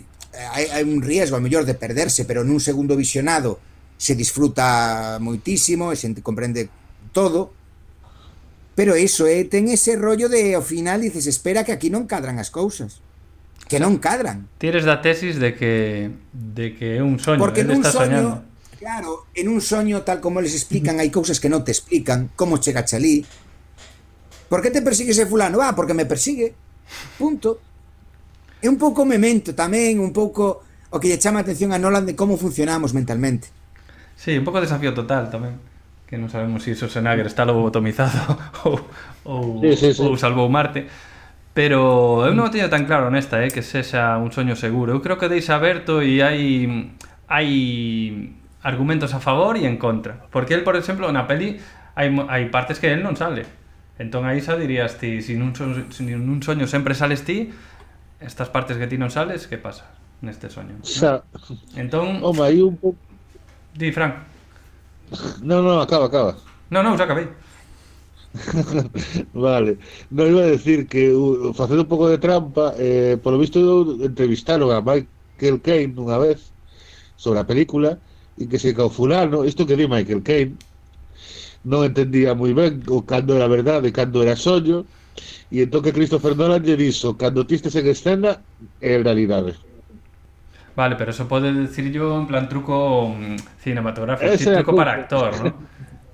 hai, 0.55 0.71
hai 0.71 0.83
un 0.87 1.03
riesgo 1.03 1.35
a 1.35 1.43
mellor 1.43 1.67
de 1.67 1.75
perderse, 1.75 2.23
pero 2.23 2.47
nun 2.47 2.63
segundo 2.63 2.95
visionado 2.95 3.59
se 3.99 4.15
disfruta 4.15 5.19
moitísimo 5.19 5.91
e 5.91 5.95
se 5.95 6.11
comprende 6.19 6.67
todo, 7.15 7.53
Pero 8.73 8.97
iso, 8.97 9.29
eh, 9.29 9.45
ten 9.45 9.69
ese 9.69 9.95
rollo 9.95 10.29
de 10.29 10.57
ao 10.57 10.65
final 10.65 11.01
dices, 11.05 11.29
espera 11.29 11.61
que 11.61 11.71
aquí 11.73 11.93
non 11.93 12.09
cadran 12.09 12.41
as 12.41 12.49
cousas. 12.49 13.05
Que 13.69 13.77
non 13.79 14.01
cadran. 14.01 14.49
Tires 14.57 14.83
da 14.83 14.99
tesis 14.99 15.37
de 15.37 15.53
que 15.53 16.09
de 16.33 16.73
que 16.73 16.97
é 16.97 17.01
un 17.05 17.21
soño, 17.21 17.37
Porque 17.37 17.61
nun 17.63 17.79
está 17.85 17.93
soñando. 17.93 18.43
claro, 18.81 19.29
en 19.37 19.47
un 19.47 19.61
soño 19.63 20.03
tal 20.03 20.19
como 20.19 20.41
les 20.43 20.51
explican 20.57 20.99
hai 20.99 21.07
cousas 21.13 21.39
que 21.39 21.47
non 21.47 21.61
te 21.63 21.71
explican, 21.71 22.33
como 22.35 22.57
chega 22.59 22.83
chalí. 22.83 23.23
Por 24.51 24.59
que 24.59 24.69
te 24.73 24.81
persigue 24.83 25.13
ese 25.15 25.25
fulano? 25.29 25.61
Ah, 25.63 25.71
porque 25.77 25.93
me 25.95 26.05
persigue. 26.05 26.53
Punto. 27.17 27.61
É 28.59 28.67
un 28.67 28.75
pouco 28.81 29.05
memento 29.07 29.53
tamén, 29.55 30.01
un 30.01 30.11
pouco 30.11 30.65
o 30.93 30.97
que 31.01 31.07
lle 31.09 31.17
chama 31.21 31.41
a 31.41 31.43
atención 31.45 31.71
a 31.73 31.79
Nolan 31.81 32.05
de 32.05 32.13
como 32.17 32.35
funcionamos 32.41 32.91
mentalmente. 32.93 33.49
Sí, 34.19 34.33
un 34.37 34.43
pouco 34.45 34.59
desafío 34.61 34.93
total 34.93 35.29
tamén 35.31 35.57
que 36.13 36.21
non 36.21 36.29
sabemos 36.29 36.61
se 36.61 36.77
si 36.77 36.85
Schwarzenegger 36.85 37.25
está 37.25 37.41
lobotomizado 37.41 38.37
ou, 38.69 38.77
ou, 39.25 39.65
sí, 39.65 39.73
sí, 39.73 39.89
sí. 39.97 40.05
ou 40.05 40.13
salvou 40.13 40.45
Marte. 40.45 40.85
Pero 41.57 42.21
eu 42.21 42.37
non 42.37 42.53
teño 42.53 42.69
tan 42.69 42.85
claro 42.85 43.09
nesta, 43.09 43.41
eh, 43.41 43.49
que 43.49 43.65
sexa 43.65 44.21
un 44.21 44.29
soño 44.29 44.53
seguro. 44.53 44.93
Eu 44.93 45.01
creo 45.01 45.17
que 45.17 45.25
deixa 45.25 45.57
aberto 45.57 46.05
e 46.05 46.21
hai 46.21 46.69
hai 47.25 47.49
argumentos 48.61 49.17
a 49.17 49.19
favor 49.25 49.57
e 49.57 49.65
en 49.65 49.81
contra. 49.81 50.29
Porque 50.29 50.53
el, 50.53 50.61
por 50.61 50.77
exemplo, 50.77 51.09
na 51.09 51.25
peli 51.25 51.57
hai, 51.97 52.13
hai 52.29 52.53
partes 52.53 52.77
que 52.77 52.93
el 52.93 53.01
non 53.01 53.17
sale. 53.17 53.49
Entón 53.97 54.29
aí 54.29 54.37
xa 54.37 54.53
dirías 54.53 55.01
ti, 55.01 55.17
se 55.17 55.33
si 55.33 55.41
nun, 55.41 55.57
soño, 55.57 55.89
se 55.89 56.05
si 56.05 56.13
nun 56.13 56.45
soño 56.45 56.69
sempre 56.69 56.93
sales 56.93 57.25
ti, 57.25 57.49
estas 58.21 58.53
partes 58.53 58.77
que 58.77 58.85
ti 58.85 59.01
non 59.01 59.09
sales, 59.09 59.49
que 59.49 59.57
pasa 59.57 59.89
neste 60.21 60.53
soño? 60.53 60.77
Xa. 60.85 61.25
¿no? 61.25 61.57
Entón... 61.73 62.21
Home, 62.21 62.45
aí 62.45 62.61
un 62.61 62.77
pouco... 62.77 63.01
Di, 63.73 63.89
Frank. 63.89 64.32
No, 65.41 65.61
no, 65.61 65.81
acaba, 65.81 66.05
acaba. 66.05 66.37
No, 66.69 66.83
no, 66.83 66.97
xa 66.97 67.03
acabei. 67.03 67.27
vale, 69.33 69.77
non 70.09 70.25
iba 70.25 70.41
a 70.41 70.53
decir 70.55 70.89
que 70.89 71.13
uh, 71.13 71.53
facendo 71.53 71.85
un 71.85 71.91
pouco 71.91 72.09
de 72.09 72.17
trampa 72.17 72.73
eh, 72.81 73.13
polo 73.21 73.37
visto 73.37 73.61
entrevistaron 74.01 74.73
a 74.73 74.81
Michael 74.81 75.61
Caine 75.61 75.93
unha 75.93 76.17
vez 76.17 76.49
sobre 77.13 77.45
a 77.45 77.45
película 77.45 78.01
e 78.33 78.49
que 78.49 78.57
se 78.57 78.73
que 78.73 78.81
o 78.81 78.89
fulano, 78.89 79.45
isto 79.45 79.69
que 79.69 79.77
di 79.77 79.85
Michael 79.85 80.25
Caine. 80.25 80.57
Non 81.63 81.85
entendía 81.85 82.33
moi 82.33 82.51
ben 82.57 82.81
o 82.89 83.05
cando 83.05 83.37
era 83.37 83.47
verdade 83.47 83.85
e 83.89 83.95
cando 83.95 84.25
era 84.25 84.35
soño, 84.35 84.89
e 85.53 85.61
entón 85.63 85.85
que 85.85 85.95
Christopher 85.95 86.33
Nolan 86.33 86.65
lle 86.65 86.75
dixo 86.75 87.13
cando 87.21 87.45
tistes 87.45 87.77
en 87.77 87.85
escena 87.85 88.41
é 88.81 88.97
realidade 88.97 89.53
Vale, 90.75 90.95
pero 90.95 91.11
eso 91.11 91.27
pode 91.27 91.53
decir 91.53 91.91
yo 91.91 92.17
en 92.17 92.25
plan 92.27 92.49
truco 92.49 93.09
mm, 93.09 93.35
cinematográfico, 93.59 94.33
Ese 94.33 94.49
é 94.59 94.63
truco 94.63 94.75
para 94.75 94.93
actor, 94.93 95.31
¿no? 95.37 95.49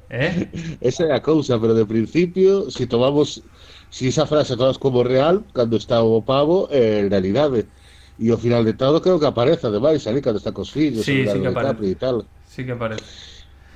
¿Eh? 0.09 0.31
esa 0.89 1.03
é 1.09 1.11
a 1.13 1.21
cousa, 1.29 1.59
pero 1.61 1.73
de 1.79 1.85
principio 1.93 2.69
si 2.75 2.83
tomamos 2.87 3.27
si 3.95 4.03
esa 4.11 4.25
frase 4.31 4.57
todas 4.57 4.77
como 4.83 5.03
real 5.03 5.35
cando 5.57 5.75
está 5.77 5.97
o 6.03 6.23
pavo 6.31 6.57
é 6.71 7.07
realidade 7.13 7.59
e 8.23 8.25
ao 8.31 8.37
final 8.45 8.63
de 8.65 8.73
todo 8.81 9.01
creo 9.03 9.19
que 9.21 9.29
aparece 9.31 9.63
ademais 9.67 10.01
ali 10.07 10.21
cando 10.23 10.39
está 10.39 10.51
cos 10.57 10.71
fillos 10.77 11.05
Sí, 11.05 11.13
o 11.13 11.25
sí 11.27 11.39
que 11.41 11.47
aparece. 11.47 11.91
E 11.91 11.95
tal 12.03 12.17
Sí 12.43 12.65
que 12.65 12.75
parece. 12.75 13.03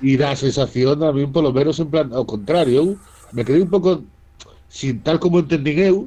e 0.09 0.11
dá 0.21 0.27
a 0.31 0.41
sensación 0.45 0.97
a 1.03 1.11
mí 1.15 1.23
polo 1.35 1.51
menos 1.59 1.77
en 1.83 1.89
plan 1.93 2.07
ao 2.17 2.25
contrario 2.33 2.81
me 3.35 3.45
quedei 3.45 3.61
un 3.65 3.71
pouco 3.75 3.89
sin 4.79 4.95
tal 5.05 5.17
como 5.23 5.39
entendín 5.43 5.77
eu 5.89 5.97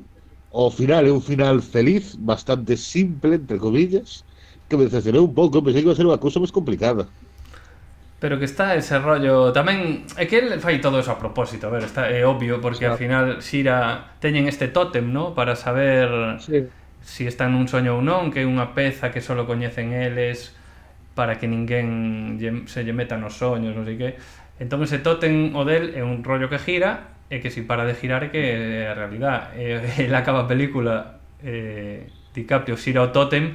ao 0.61 0.71
final 0.81 1.03
é 1.11 1.13
un 1.19 1.23
final 1.31 1.57
feliz 1.75 2.05
bastante 2.31 2.73
simple 2.95 3.33
entre 3.41 3.59
comillas 3.67 4.26
que 4.69 4.77
me 4.77 4.85
decepcionou 4.85 5.25
un 5.25 5.35
pouco, 5.35 5.63
pensei 5.63 5.83
que 5.83 5.89
iba 5.89 5.95
a 5.95 5.99
ser 5.99 6.07
unha 6.07 6.19
cousa 6.19 6.43
máis 6.43 6.51
complicada. 6.51 7.07
Pero 8.19 8.39
que 8.41 8.49
está 8.49 8.75
ese 8.75 8.97
rollo 8.99 9.53
tamén 9.53 10.09
é 10.17 10.25
que 10.25 10.41
el 10.41 10.59
fai 10.59 10.81
todo 10.81 10.99
eso 10.99 11.13
a 11.13 11.21
propósito, 11.21 11.69
a 11.69 11.71
ver, 11.71 11.85
está 11.85 12.09
é 12.09 12.25
obvio 12.25 12.65
porque 12.65 12.89
claro. 12.89 12.97
al 12.97 12.99
final 12.99 13.25
Xira 13.45 14.17
teñen 14.25 14.49
este 14.49 14.73
tótem, 14.73 15.13
¿no? 15.13 15.37
para 15.37 15.55
saber 15.55 16.41
sí. 16.41 16.65
si 17.05 17.29
está 17.29 17.47
nun 17.47 17.69
soño 17.69 17.95
ou 17.95 18.03
non, 18.03 18.33
que 18.33 18.43
é 18.43 18.47
unha 18.49 18.73
peza 18.73 19.13
que 19.13 19.21
só 19.21 19.37
coñecen 19.45 19.93
eles 19.93 20.57
para 21.13 21.37
que 21.37 21.45
ninguén 21.47 22.41
lle, 22.41 22.65
se 22.67 22.83
lle 22.83 22.97
meta 22.97 23.21
nos 23.21 23.37
soños, 23.37 23.77
non 23.77 23.85
sei 23.85 24.01
que. 24.01 24.09
Entón 24.57 24.81
ese 24.81 24.99
tótem 25.05 25.53
o 25.53 25.69
del 25.69 25.93
é 25.93 26.01
un 26.01 26.25
rollo 26.25 26.49
que 26.49 26.57
gira 26.57 27.13
e 27.29 27.45
que 27.45 27.53
si 27.53 27.69
para 27.69 27.85
de 27.85 27.93
girar 27.93 28.25
é 28.25 28.29
que 28.33 28.41
é 28.41 28.89
a 28.89 28.97
realidad. 28.97 29.53
E, 29.55 29.77
el 30.09 30.15
acaba 30.17 30.45
a 30.45 30.51
película 30.51 31.21
eh, 31.45 32.09
DiCaprio 32.33 32.81
xira 32.81 33.05
o 33.05 33.13
tótem 33.13 33.53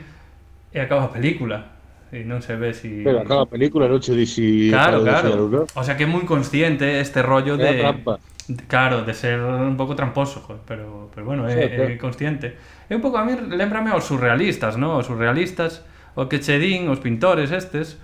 e 0.71 0.79
acaba 0.79 1.05
a 1.05 1.11
película. 1.11 1.79
E 2.11 2.23
non 2.27 2.43
se 2.43 2.59
ve 2.59 2.73
si... 2.73 3.03
Pero 3.03 3.23
acaba 3.23 3.43
a 3.43 3.49
película, 3.51 3.87
non 3.87 3.99
che 3.99 4.11
dixi... 4.11 4.67
Claro, 4.67 4.99
claro. 4.99 5.63
O 5.63 5.83
sea 5.83 5.95
que 5.95 6.03
é 6.03 6.09
moi 6.09 6.23
consciente 6.27 6.99
este 6.99 7.23
rollo 7.23 7.55
é 7.55 7.63
de... 7.63 7.71
Trampa. 7.79 8.19
Claro, 8.67 9.07
de 9.07 9.13
ser 9.13 9.39
un 9.39 9.77
pouco 9.77 9.95
tramposo, 9.95 10.43
joder, 10.43 10.59
pero, 10.67 11.07
pero 11.15 11.23
bueno, 11.23 11.47
é, 11.47 11.55
sí, 11.55 11.75
claro. 11.75 11.91
é 11.91 11.95
consciente. 11.95 12.47
É 12.89 12.95
un 12.95 12.99
pouco, 12.99 13.15
a 13.15 13.23
mí, 13.23 13.31
lembrame 13.55 13.91
aos 13.95 14.03
surrealistas, 14.03 14.75
¿no? 14.75 14.99
Os 14.99 15.07
surrealistas, 15.07 15.87
o 16.15 16.27
que 16.27 16.43
che 16.43 16.59
din, 16.59 16.91
os 16.91 16.99
pintores 16.99 17.55
estes, 17.55 17.95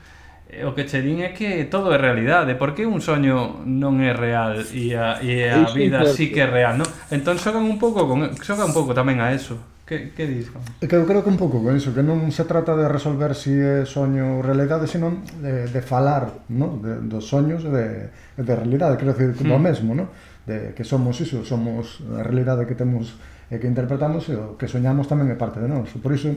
eh, 0.47 0.63
o 0.63 0.71
que 0.71 0.87
che 0.87 1.03
din 1.03 1.27
é 1.27 1.35
que 1.35 1.67
todo 1.67 1.91
é 1.91 1.99
realidade. 1.99 2.55
Por 2.55 2.71
que 2.71 2.87
un 2.87 3.03
soño 3.03 3.59
non 3.67 3.99
é 3.99 4.15
real 4.15 4.63
e 4.71 4.95
a, 4.95 5.19
e 5.19 5.51
a 5.51 5.67
vida 5.75 6.07
sí 6.07 6.31
que 6.31 6.43
é 6.43 6.47
real, 6.47 6.79
¿no? 6.79 6.87
Entón 7.11 7.35
xogan 7.43 7.67
un 7.67 7.75
pouco 7.75 8.07
con, 8.07 8.31
xogan 8.39 8.71
un 8.71 8.75
pouco 8.77 8.95
tamén 8.95 9.19
a 9.19 9.35
eso. 9.35 9.59
Que, 9.87 10.11
que 10.11 10.27
dis? 10.27 10.51
Que 10.83 10.99
eu 10.99 11.07
creo 11.07 11.23
que 11.23 11.31
un 11.31 11.39
pouco 11.39 11.63
con 11.63 11.71
iso, 11.71 11.95
que 11.95 12.03
non 12.03 12.27
se 12.35 12.43
trata 12.43 12.75
de 12.75 12.91
resolver 12.91 13.31
si 13.31 13.55
é 13.55 13.87
soño 13.87 14.35
ou 14.35 14.43
realidade, 14.43 14.83
senón 14.83 15.23
de, 15.39 15.63
de 15.71 15.79
falar 15.79 16.43
no? 16.51 16.75
de, 16.83 16.99
dos 17.07 17.31
soños 17.31 17.63
e 17.63 17.71
de, 17.71 17.87
de 18.35 18.53
realidade, 18.53 18.99
quero 18.99 19.15
dicir, 19.15 19.31
como 19.39 19.55
mm. 19.55 19.63
mesmo, 19.63 19.95
no? 19.95 20.11
de 20.43 20.75
que 20.75 20.83
somos 20.83 21.15
iso, 21.23 21.47
somos 21.47 22.03
a 22.03 22.19
realidade 22.19 22.67
que 22.67 22.75
temos 22.75 23.15
e 23.47 23.55
que 23.63 23.67
interpretamos 23.71 24.27
e 24.27 24.35
o 24.35 24.59
que 24.59 24.67
soñamos 24.67 25.07
tamén 25.07 25.31
é 25.31 25.39
parte 25.39 25.63
de 25.63 25.71
nós. 25.71 25.87
Por 26.03 26.11
iso, 26.11 26.35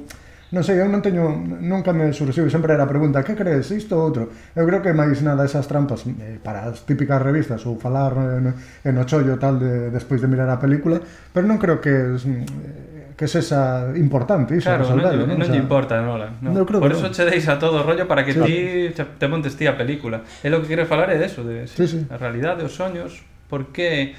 non 0.50 0.66
sei, 0.66 0.82
eu 0.82 0.90
non 0.90 0.98
teño, 0.98 1.30
nunca 1.62 1.94
me 1.94 2.10
surxiu, 2.10 2.46
sempre 2.50 2.74
era 2.74 2.82
a 2.82 2.90
pregunta, 2.90 3.22
que 3.22 3.38
crees, 3.38 3.70
isto 3.70 3.94
ou 3.94 4.10
outro? 4.10 4.30
Eu 4.54 4.66
creo 4.66 4.82
que 4.82 4.90
máis 4.90 5.22
nada 5.22 5.46
esas 5.46 5.70
trampas 5.70 6.02
eh, 6.06 6.42
para 6.42 6.66
as 6.66 6.82
típicas 6.82 7.22
revistas 7.22 7.62
ou 7.70 7.78
falar 7.78 8.14
eh, 8.14 8.42
en, 8.42 8.54
en 8.86 8.94
o 8.98 9.06
chollo 9.06 9.38
tal 9.38 9.62
de, 9.62 9.94
despois 9.94 10.18
de 10.18 10.26
mirar 10.26 10.50
a 10.50 10.58
película, 10.58 10.98
pero 11.30 11.46
non 11.46 11.58
creo 11.58 11.78
que 11.78 12.18
eh, 12.18 12.89
que 13.20 13.26
es 13.26 13.34
esa 13.34 13.92
importante 13.96 14.56
iso, 14.56 14.64
claro, 14.64 14.84
resaltalo, 14.84 15.28
non, 15.28 15.36
non, 15.36 15.44
non 15.44 15.44
o 15.44 15.52
sea, 15.52 15.60
importa 15.60 16.00
Nolan 16.00 16.40
no. 16.40 16.56
no, 16.56 16.64
creo 16.64 16.80
por 16.80 16.88
eso 16.88 17.04
no. 17.04 17.12
che 17.12 17.28
deis 17.28 17.44
a 17.52 17.60
todo 17.60 17.84
rollo 17.84 18.08
para 18.08 18.24
que 18.24 18.32
sí. 18.32 18.40
ti 18.40 18.58
te 18.96 19.26
montes 19.28 19.60
ti 19.60 19.68
a 19.68 19.76
película 19.76 20.24
é 20.40 20.48
lo 20.48 20.64
que 20.64 20.72
queres 20.72 20.88
falar 20.88 21.12
é 21.12 21.20
de 21.20 21.28
eso 21.28 21.44
de 21.44 21.68
sí, 21.68 21.84
sí, 21.84 22.00
sí. 22.00 22.08
a 22.08 22.16
realidade, 22.16 22.64
os 22.64 22.72
soños 22.72 23.20
porque 23.52 24.16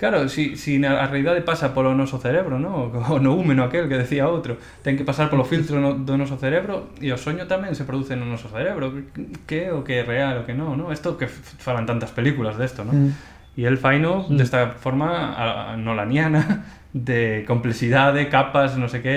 Claro, 0.00 0.30
si, 0.30 0.56
si 0.56 0.82
a 0.82 1.04
realidade 1.12 1.44
pasa 1.44 1.76
polo 1.76 1.92
noso 1.92 2.16
cerebro, 2.16 2.56
¿no? 2.56 2.88
o 3.12 3.20
no 3.20 3.36
húmeno 3.36 3.68
aquel 3.68 3.84
que 3.84 4.00
decía 4.00 4.32
outro, 4.32 4.56
ten 4.80 4.96
que 4.96 5.04
pasar 5.04 5.28
polo 5.28 5.44
filtro 5.44 5.76
no, 5.76 5.92
do 5.92 6.16
noso 6.16 6.40
cerebro 6.40 6.88
e 6.98 7.12
o 7.12 7.20
soño 7.20 7.44
tamén 7.44 7.76
se 7.76 7.84
produce 7.84 8.16
no 8.16 8.24
noso 8.24 8.48
cerebro, 8.48 8.96
que 9.44 9.68
o 9.68 9.84
que 9.84 10.00
é 10.00 10.02
real, 10.02 10.40
o 10.40 10.46
que 10.48 10.56
non, 10.56 10.74
¿no? 10.80 10.88
Isto 10.88 11.20
que 11.20 11.28
falan 11.28 11.84
tantas 11.84 12.16
películas 12.16 12.56
desto, 12.56 12.82
¿no? 12.82 12.96
Mm 12.96 13.38
E 13.60 13.68
el 13.68 13.76
faino 13.76 14.24
mm. 14.24 14.36
desta 14.40 14.72
forma 14.80 15.36
a, 15.36 15.72
a, 15.72 15.76
nolaniana 15.76 16.64
de 16.96 17.44
complexidade, 17.44 18.32
capas, 18.32 18.72
non 18.80 18.88
sei 18.88 19.04
que, 19.04 19.16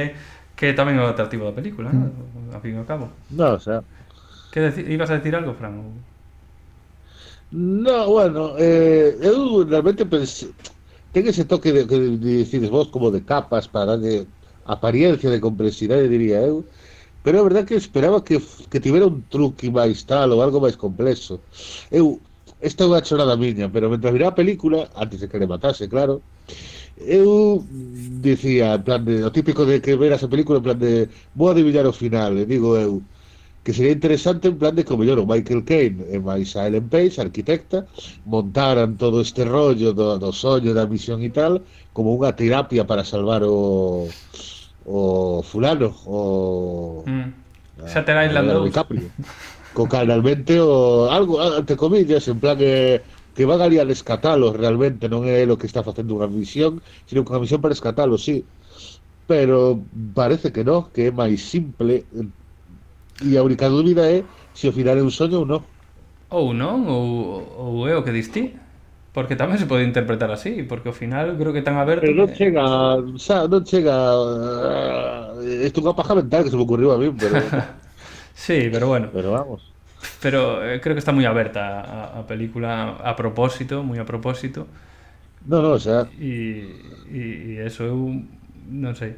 que 0.60 0.76
tamén 0.76 1.00
é 1.00 1.04
o 1.08 1.08
atractivo 1.08 1.48
da 1.48 1.56
película, 1.56 1.88
mm. 1.88 2.52
a 2.52 2.60
fin 2.60 2.76
e 2.76 2.80
ao 2.84 2.84
cabo. 2.84 3.08
No, 3.32 3.56
o 3.56 3.62
sea... 3.64 3.88
Que 4.52 4.60
deci 4.60 4.84
ibas 4.84 5.08
a 5.08 5.24
decir 5.24 5.32
algo, 5.32 5.56
Fran? 5.56 5.80
No, 7.56 7.98
bueno, 8.12 8.60
eh, 8.60 9.16
eu 9.24 9.64
realmente 9.64 10.04
pensé, 10.04 10.52
ten 11.16 11.24
ese 11.24 11.48
toque 11.48 11.72
de, 11.72 11.88
que 11.88 11.96
decides 12.20 12.68
vos 12.68 12.92
como 12.92 13.16
de 13.16 13.24
capas 13.24 13.72
para 13.72 13.96
darle 13.96 14.28
apariencia 14.68 15.32
de 15.32 15.40
complexidade, 15.40 16.12
diría 16.12 16.44
eu, 16.44 16.68
pero 17.24 17.40
é 17.40 17.44
verdad 17.48 17.64
que 17.64 17.80
esperaba 17.80 18.20
que, 18.20 18.44
que 18.68 18.84
tivera 18.84 19.08
un 19.08 19.24
truque 19.32 19.72
máis 19.72 20.04
tal 20.04 20.36
ou 20.36 20.44
algo 20.44 20.60
máis 20.60 20.76
complexo. 20.76 21.40
Eu 21.88 22.20
esta 22.64 22.84
é 22.84 22.88
unha 22.88 23.04
chorada 23.04 23.36
miña, 23.36 23.68
pero 23.68 23.92
mentre 23.92 24.16
miraba 24.16 24.32
a 24.32 24.40
película, 24.40 24.88
antes 24.96 25.20
de 25.20 25.28
que 25.28 25.36
le 25.36 25.52
matase, 25.52 25.92
claro, 25.92 26.24
eu 26.96 27.60
dicía, 28.24 28.80
en 28.80 28.84
plan 28.88 29.04
de, 29.04 29.20
o 29.28 29.32
típico 29.36 29.68
de 29.68 29.84
que 29.84 30.00
veras 30.00 30.24
a 30.24 30.32
película, 30.32 30.64
en 30.64 30.66
plan 30.72 30.80
de, 30.80 31.12
vou 31.36 31.52
adivinar 31.52 31.84
o 31.84 31.92
final, 31.92 32.40
e 32.40 32.48
digo 32.48 32.80
eu, 32.80 33.04
que 33.64 33.76
sería 33.76 33.92
interesante 33.92 34.48
en 34.48 34.56
plan 34.56 34.76
de 34.76 34.88
como 34.88 35.04
mellor 35.04 35.20
o 35.20 35.28
Michael 35.28 35.64
Caine 35.68 36.08
e 36.08 36.20
máis 36.20 36.56
a 36.56 36.68
Ellen 36.68 36.88
Page, 36.88 37.20
arquitecta, 37.20 37.84
montaran 38.24 38.96
todo 38.96 39.20
este 39.20 39.44
rollo 39.44 39.92
do, 39.92 40.16
do 40.20 40.32
soño, 40.32 40.72
da 40.72 40.88
misión 40.88 41.20
e 41.20 41.32
tal, 41.32 41.64
como 41.92 42.16
unha 42.16 42.32
terapia 42.32 42.88
para 42.88 43.04
salvar 43.04 43.44
o 43.44 44.08
o 44.86 45.40
fulano, 45.44 45.96
o... 46.06 47.04
Mm. 47.08 47.32
Xa 47.88 48.04
terá 48.04 48.28
Island 48.28 48.52
2 48.52 48.76
co 49.74 49.90
cal 49.90 50.08
realmente 50.08 50.62
o 50.62 51.10
algo 51.10 51.42
ante 51.42 51.76
comillas 51.76 52.28
en 52.28 52.40
plan 52.40 52.58
que 52.58 53.02
que 53.34 53.46
van 53.50 53.62
ali 53.62 53.82
a 53.82 53.86
rescatalos 53.86 54.54
realmente 54.54 55.10
non 55.10 55.26
é 55.26 55.42
lo 55.50 55.58
que 55.58 55.66
está 55.66 55.82
facendo 55.82 56.14
unha 56.14 56.30
misión 56.30 56.80
sino 57.10 57.26
que 57.26 57.34
unha 57.34 57.42
misión 57.42 57.60
para 57.60 57.74
rescatalos, 57.74 58.22
sí. 58.22 58.46
Pero 59.26 59.80
parece 60.14 60.52
que 60.54 60.62
non 60.62 60.94
que 60.94 61.10
é 61.10 61.12
máis 61.12 61.42
simple 61.42 62.06
eh, 62.14 63.26
e 63.26 63.34
a 63.40 63.42
única 63.42 63.68
dúbida 63.68 64.06
é 64.06 64.22
se 64.54 64.70
o 64.70 64.76
final 64.76 65.02
é 65.02 65.04
un 65.04 65.14
soño 65.14 65.42
ou 65.42 65.48
non 65.50 65.62
ou 66.30 66.54
non, 66.54 66.86
ou, 66.86 67.06
ou 67.58 67.74
é 67.90 67.98
o 67.98 68.06
que 68.06 68.14
diste 68.14 68.54
Porque 69.14 69.38
tamén 69.38 69.62
se 69.62 69.70
pode 69.70 69.86
interpretar 69.86 70.34
así, 70.34 70.66
porque 70.66 70.90
ao 70.90 70.98
final 70.98 71.38
creo 71.38 71.54
que 71.54 71.62
tan 71.62 71.78
aberto... 71.78 72.02
Pero 72.02 72.26
non 72.26 72.34
chega, 72.34 72.66
xa, 73.22 73.46
non 73.46 73.62
chega... 73.62 73.94
Eh, 73.94 75.70
uh, 75.70 75.70
isto 75.70 75.78
é 75.78 75.86
unha 75.86 75.94
paja 75.94 76.18
mental 76.18 76.42
que 76.42 76.50
se 76.50 76.58
me 76.58 76.66
ocurriu 76.66 76.90
a 76.90 76.98
mí, 76.98 77.14
pero... 77.14 77.38
Sí, 78.34 78.70
pero 78.72 78.88
bueno. 78.88 79.10
Pero 79.14 79.32
vamos. 79.32 79.72
Pero 80.22 80.64
eh, 80.66 80.82
creo 80.82 80.96
que 80.96 81.00
está 81.00 81.12
muy 81.12 81.26
aberta 81.26 81.82
a, 81.82 82.20
a, 82.20 82.28
película 82.28 82.98
a 83.04 83.16
propósito, 83.16 83.84
muy 83.84 84.00
a 84.00 84.06
propósito. 84.06 84.68
No, 85.46 85.62
no, 85.62 85.72
o 85.72 85.80
sea... 85.80 86.08
E, 86.20 86.68
e, 87.12 87.60
e 87.60 87.66
eso, 87.66 87.84
eu 87.84 88.24
non 88.68 88.96
sei. 88.96 89.16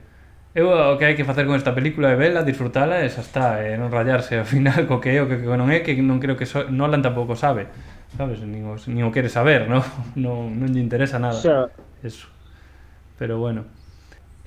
Eu 0.55 0.71
o 0.71 0.95
que 0.95 1.03
hai 1.03 1.19
que 1.19 1.27
facer 1.27 1.43
con 1.43 1.59
esta 1.59 1.75
película 1.75 2.09
é 2.09 2.17
vela, 2.17 2.39
disfrutala 2.47 3.03
e 3.03 3.11
xa 3.11 3.21
está, 3.21 3.47
e 3.59 3.75
non 3.75 3.91
rayarse 3.91 4.39
ao 4.39 4.47
final 4.55 4.87
co 4.87 5.03
que 5.03 5.11
é 5.11 5.19
o 5.19 5.27
que, 5.27 5.43
que 5.43 5.51
non 5.51 5.67
é, 5.67 5.83
que 5.83 5.93
non 5.99 6.17
creo 6.23 6.39
que 6.39 6.47
so, 6.47 6.63
Nolan 6.71 7.03
tampouco 7.03 7.35
sabe, 7.35 7.67
sabes? 8.15 8.39
Nin 8.39 8.63
o, 8.63 8.79
nin 8.87 9.03
o 9.03 9.11
quere 9.11 9.27
saber, 9.27 9.67
non? 9.71 9.83
Non, 10.15 10.55
non 10.55 10.71
lle 10.71 10.79
interesa 10.79 11.19
nada. 11.19 11.35
Xa. 11.35 11.67
Eso. 12.01 12.31
Pero 13.19 13.35
bueno. 13.35 13.67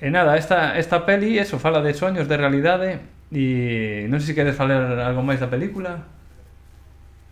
E 0.01 0.09
nada, 0.09 0.33
esta, 0.39 0.81
esta 0.81 1.05
peli, 1.05 1.37
eso, 1.37 1.59
fala 1.59 1.83
de 1.85 1.93
soños, 1.93 2.25
de 2.25 2.35
realidade, 2.41 3.05
E 3.29 4.09
non 4.09 4.17
sei 4.21 4.33
se 4.33 4.37
queres 4.37 4.57
falar 4.57 4.97
algo 5.01 5.21
máis 5.21 5.37
da 5.37 5.49
película 5.49 6.19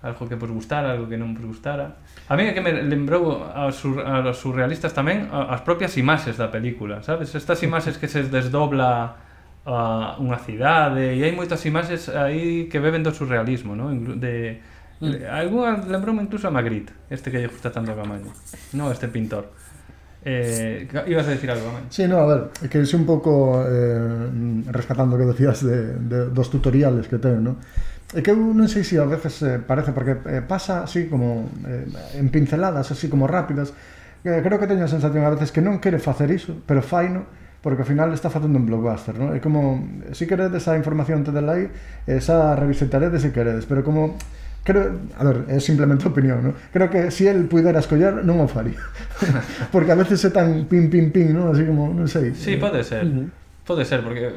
algo 0.01 0.27
que 0.27 0.35
vos 0.35 0.51
gustara, 0.51 0.91
algo 0.91 1.09
que 1.09 1.17
non 1.17 1.33
vos 1.33 1.45
gustara. 1.45 1.97
A 2.29 2.37
mí 2.37 2.45
é 2.45 2.53
que 2.53 2.61
me 2.61 2.71
lembrou 2.71 3.43
aos, 3.43 3.75
sur, 3.75 3.97
aos 4.01 4.37
surrealistas 4.37 4.93
tamén 4.93 5.25
as 5.33 5.65
propias 5.65 5.97
imaxes 5.97 6.37
da 6.37 6.53
película, 6.53 7.01
sabes? 7.01 7.33
Estas 7.33 7.61
imaxes 7.65 7.97
que 7.97 8.05
se 8.05 8.29
desdobla 8.29 9.17
a 9.67 10.15
unha 10.21 10.39
cidade 10.39 11.17
e 11.17 11.19
hai 11.25 11.33
moitas 11.33 11.59
imaxes 11.65 12.07
aí 12.13 12.69
que 12.69 12.79
beben 12.79 13.01
do 13.01 13.11
surrealismo, 13.11 13.73
¿no? 13.73 13.89
De, 13.91 14.61
mm. 15.01 15.11
de 15.11 15.17
algunha 15.27 15.81
lembroume 15.89 16.23
incluso 16.23 16.47
a 16.47 16.53
Magritte, 16.53 16.93
este 17.09 17.33
que 17.33 17.41
lle 17.41 17.49
gusta 17.49 17.73
tanto 17.73 17.91
a 17.91 17.97
Camaño. 17.97 18.31
No, 18.77 18.93
este 18.93 19.09
pintor. 19.09 19.49
Eh, 20.29 20.87
ibas 21.07 21.25
a 21.25 21.29
decir 21.29 21.49
algo, 21.49 21.71
¿no? 21.71 21.79
Sí, 21.89 22.05
no, 22.05 22.19
a 22.19 22.27
ver, 22.27 22.41
é 22.59 22.67
que 22.67 22.83
un 22.83 23.07
pouco 23.07 23.63
eh, 23.63 24.27
rescatando 24.67 25.15
o 25.15 25.19
que 25.23 25.23
decías 25.23 25.63
de, 25.63 25.95
de, 26.03 26.27
dos 26.35 26.51
tutoriales 26.51 27.07
que 27.07 27.15
ten, 27.15 27.39
¿no? 27.39 27.55
É 28.11 28.19
que 28.19 28.35
eu 28.35 28.35
non 28.35 28.67
sei 28.67 28.83
se 28.83 28.99
si 28.99 28.99
a 28.99 29.07
veces 29.07 29.39
eh, 29.47 29.55
parece, 29.63 29.95
porque 29.95 30.19
eh, 30.27 30.43
pasa 30.43 30.83
así 30.83 31.07
como 31.07 31.47
eh, 31.63 31.87
en 32.19 32.27
pinceladas, 32.27 32.91
así 32.91 33.07
como 33.07 33.23
rápidas, 33.23 33.71
eh, 34.27 34.43
creo 34.43 34.59
que 34.59 34.67
teño 34.67 34.83
a 34.83 34.91
sensación 34.91 35.23
a 35.23 35.31
veces 35.31 35.55
que 35.55 35.63
non 35.63 35.79
quere 35.79 35.95
facer 35.95 36.27
iso, 36.27 36.59
pero 36.67 36.83
faino, 36.83 37.23
porque 37.63 37.83
ao 37.83 37.87
final 37.87 38.11
está 38.11 38.27
facendo 38.27 38.59
un 38.59 38.67
blockbuster, 38.67 39.15
¿no? 39.15 39.31
É 39.31 39.39
como, 39.39 39.79
si 40.11 40.27
queredes 40.27 40.67
a 40.67 40.75
información 40.75 41.23
te 41.23 41.31
dela 41.31 41.55
aí, 41.55 41.71
esa 42.03 42.51
revisitaredes 42.59 43.23
se 43.23 43.31
queredes, 43.31 43.63
pero 43.63 43.79
como 43.79 44.19
creo, 44.67 44.99
a 45.15 45.23
ver, 45.23 45.47
é 45.47 45.63
simplemente 45.63 46.03
opinión, 46.03 46.43
¿no? 46.43 46.51
creo 46.75 46.91
que 46.91 47.07
se 47.07 47.23
si 47.23 47.27
el 47.31 47.47
puidera 47.47 47.79
escoller 47.79 48.19
non 48.27 48.43
o 48.43 48.51
faría. 48.51 48.75
porque 49.73 49.95
a 49.95 49.97
veces 49.97 50.19
é 50.27 50.31
tan 50.35 50.67
pin, 50.67 50.91
pin, 50.91 51.15
pin, 51.15 51.31
¿no? 51.31 51.55
así 51.55 51.63
como, 51.63 51.87
non 51.95 52.11
sei. 52.11 52.35
Sí, 52.35 52.55
eh, 52.55 52.59
pode 52.59 52.83
ser. 52.83 53.07
Uh 53.07 53.23
-huh. 53.23 53.27
Pode 53.63 53.87
ser, 53.87 54.03
porque 54.03 54.31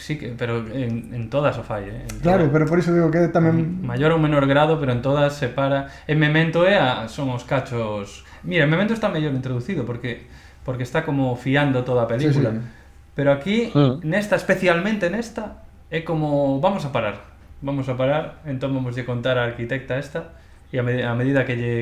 sí 0.00 0.16
que, 0.16 0.32
pero 0.36 0.64
en, 0.72 1.12
en 1.12 1.28
todas 1.28 1.60
o 1.60 1.64
fai, 1.64 1.92
eh? 1.92 2.08
En 2.08 2.24
claro, 2.24 2.48
todas. 2.48 2.52
pero 2.56 2.64
por 2.64 2.80
iso 2.80 2.96
digo 2.96 3.12
que 3.12 3.28
tamén 3.28 3.84
maior 3.84 4.16
ou 4.16 4.20
menor 4.20 4.48
grado, 4.48 4.80
pero 4.80 4.96
en 4.96 5.04
todas 5.04 5.36
se 5.36 5.52
para. 5.52 5.92
En 6.08 6.16
Memento 6.16 6.64
é 6.64 6.80
a, 6.80 7.12
son 7.12 7.28
os 7.28 7.44
cachos. 7.44 8.24
Mira, 8.48 8.64
en 8.64 8.72
Memento 8.72 8.96
está 8.96 9.12
mellor 9.12 9.36
introducido 9.36 9.84
porque 9.84 10.24
porque 10.64 10.88
está 10.88 11.04
como 11.04 11.36
fiando 11.36 11.84
toda 11.84 12.04
a 12.04 12.08
película. 12.08 12.56
Sí, 12.56 12.56
sí. 12.56 12.64
Pero 13.12 13.28
aquí 13.32 13.72
uh. 13.76 14.00
nesta 14.00 14.40
especialmente 14.40 15.12
nesta 15.12 15.68
é 15.92 16.00
como 16.00 16.60
vamos 16.64 16.88
a 16.88 16.92
parar 16.96 17.35
vamos 17.60 17.88
a 17.88 17.96
parar, 17.96 18.42
entón 18.44 18.74
vamos 18.74 18.96
de 18.96 19.04
contar 19.04 19.38
a 19.38 19.44
arquitecta 19.44 19.98
esta, 19.98 20.36
e 20.72 20.78
a, 20.78 20.82
med 20.82 21.06
a 21.06 21.14
medida 21.14 21.46
que 21.46 21.54
lle 21.54 21.74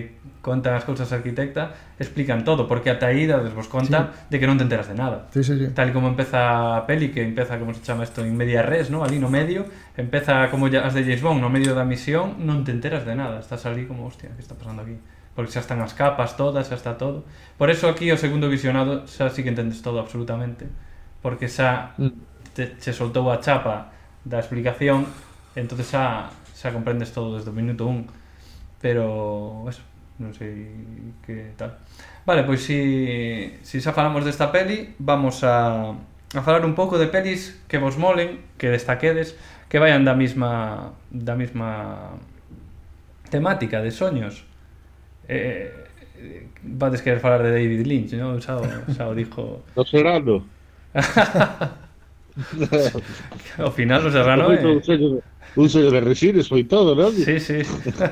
contan 0.45 0.77
as 0.77 0.85
cousas 0.85 1.09
a 1.11 1.19
arquitecta, 1.19 1.73
explican 1.97 2.45
todo, 2.45 2.69
porque 2.69 2.93
ata 2.93 3.09
aí 3.09 3.25
dades 3.25 3.57
vos 3.57 3.67
conta 3.67 4.13
sí. 4.13 4.37
de 4.37 4.37
que 4.39 4.47
non 4.47 4.61
te 4.61 4.69
enteras 4.69 4.87
de 4.87 4.95
nada. 4.95 5.27
Sí, 5.33 5.41
sí, 5.41 5.57
sí. 5.57 5.73
Tal 5.73 5.91
como 5.97 6.13
empeza 6.13 6.77
a 6.77 6.85
peli, 6.85 7.09
que 7.09 7.25
empeza, 7.25 7.57
como 7.57 7.73
se 7.73 7.81
chama 7.81 8.05
isto, 8.05 8.21
en 8.21 8.37
media 8.37 8.61
res, 8.61 8.93
¿no? 8.93 9.01
ali 9.03 9.17
no 9.17 9.33
medio, 9.33 9.65
empeza 9.97 10.53
como 10.53 10.69
as 10.69 10.93
de 10.93 11.03
James 11.03 11.25
Bond, 11.25 11.41
no 11.41 11.49
medio 11.49 11.73
da 11.73 11.89
misión, 11.89 12.45
non 12.45 12.63
te 12.63 12.77
enteras 12.77 13.09
de 13.09 13.17
nada, 13.17 13.41
estás 13.41 13.65
ali 13.65 13.89
como, 13.89 14.05
hostia, 14.05 14.31
que 14.37 14.45
está 14.45 14.53
pasando 14.53 14.85
aquí? 14.85 15.01
porque 15.35 15.51
xa 15.51 15.61
están 15.67 15.83
as 15.83 15.93
capas 15.99 16.39
todas, 16.39 16.71
xa 16.71 16.79
está 16.79 16.95
todo. 16.95 17.27
Por 17.59 17.67
eso 17.67 17.91
aquí 17.91 18.11
o 18.15 18.17
segundo 18.17 18.47
visionado 18.47 19.03
xa 19.11 19.29
sí 19.35 19.43
que 19.43 19.51
entendes 19.51 19.83
todo 19.83 19.99
absolutamente, 19.99 20.71
porque 21.19 21.51
xa 21.51 21.99
mm. 21.99 22.55
te, 22.55 22.79
che 22.79 22.95
soltou 22.95 23.27
a 23.35 23.43
chapa 23.43 23.91
da 24.23 24.39
explicación 24.39 25.11
entonces 25.57 25.87
xa, 25.91 26.31
xa 26.55 26.75
comprendes 26.75 27.13
todo 27.13 27.37
desde 27.39 27.51
o 27.51 27.57
minuto 27.57 27.87
1 27.87 28.07
pero 28.83 29.65
eso, 29.71 29.83
non 30.19 30.35
sei 30.35 30.69
que 31.25 31.55
tal 31.57 31.79
vale, 32.27 32.43
pois 32.45 32.63
si, 32.63 33.55
si 33.63 33.79
xa 33.81 33.95
falamos 33.95 34.27
desta 34.27 34.51
peli 34.51 34.95
vamos 34.99 35.43
a, 35.47 35.95
a 36.35 36.41
falar 36.43 36.67
un 36.67 36.75
pouco 36.75 36.99
de 36.99 37.07
pelis 37.09 37.59
que 37.71 37.79
vos 37.79 37.97
molen 37.97 38.43
que 38.59 38.71
destaquedes 38.71 39.39
que 39.71 39.79
vayan 39.79 40.03
da 40.03 40.15
mesma 40.15 40.95
da 41.11 41.35
mesma 41.35 42.15
temática 43.31 43.83
de 43.83 43.91
soños 43.91 44.47
eh, 45.29 45.85
vades 46.63 47.03
querer 47.03 47.21
falar 47.21 47.43
de 47.43 47.51
David 47.51 47.87
Lynch, 47.87 48.13
non? 48.15 48.41
Xa, 48.41 48.57
o, 48.57 48.65
xa 48.93 49.09
o 49.09 49.15
dijo... 49.15 49.63
Do 49.77 49.85
Serrano. 49.85 50.45
Ao 53.59 53.71
final 53.71 54.07
o 54.07 54.11
Serrano 54.11 54.51
é... 54.51 54.59
un, 54.59 54.83
sello, 54.83 55.23
un 55.57 55.69
sello 55.71 55.91
de 55.91 56.01
resines 56.03 56.51
foi 56.51 56.65
todo, 56.67 56.99
non? 56.99 57.15
Sí, 57.15 57.39
sí. 57.39 57.63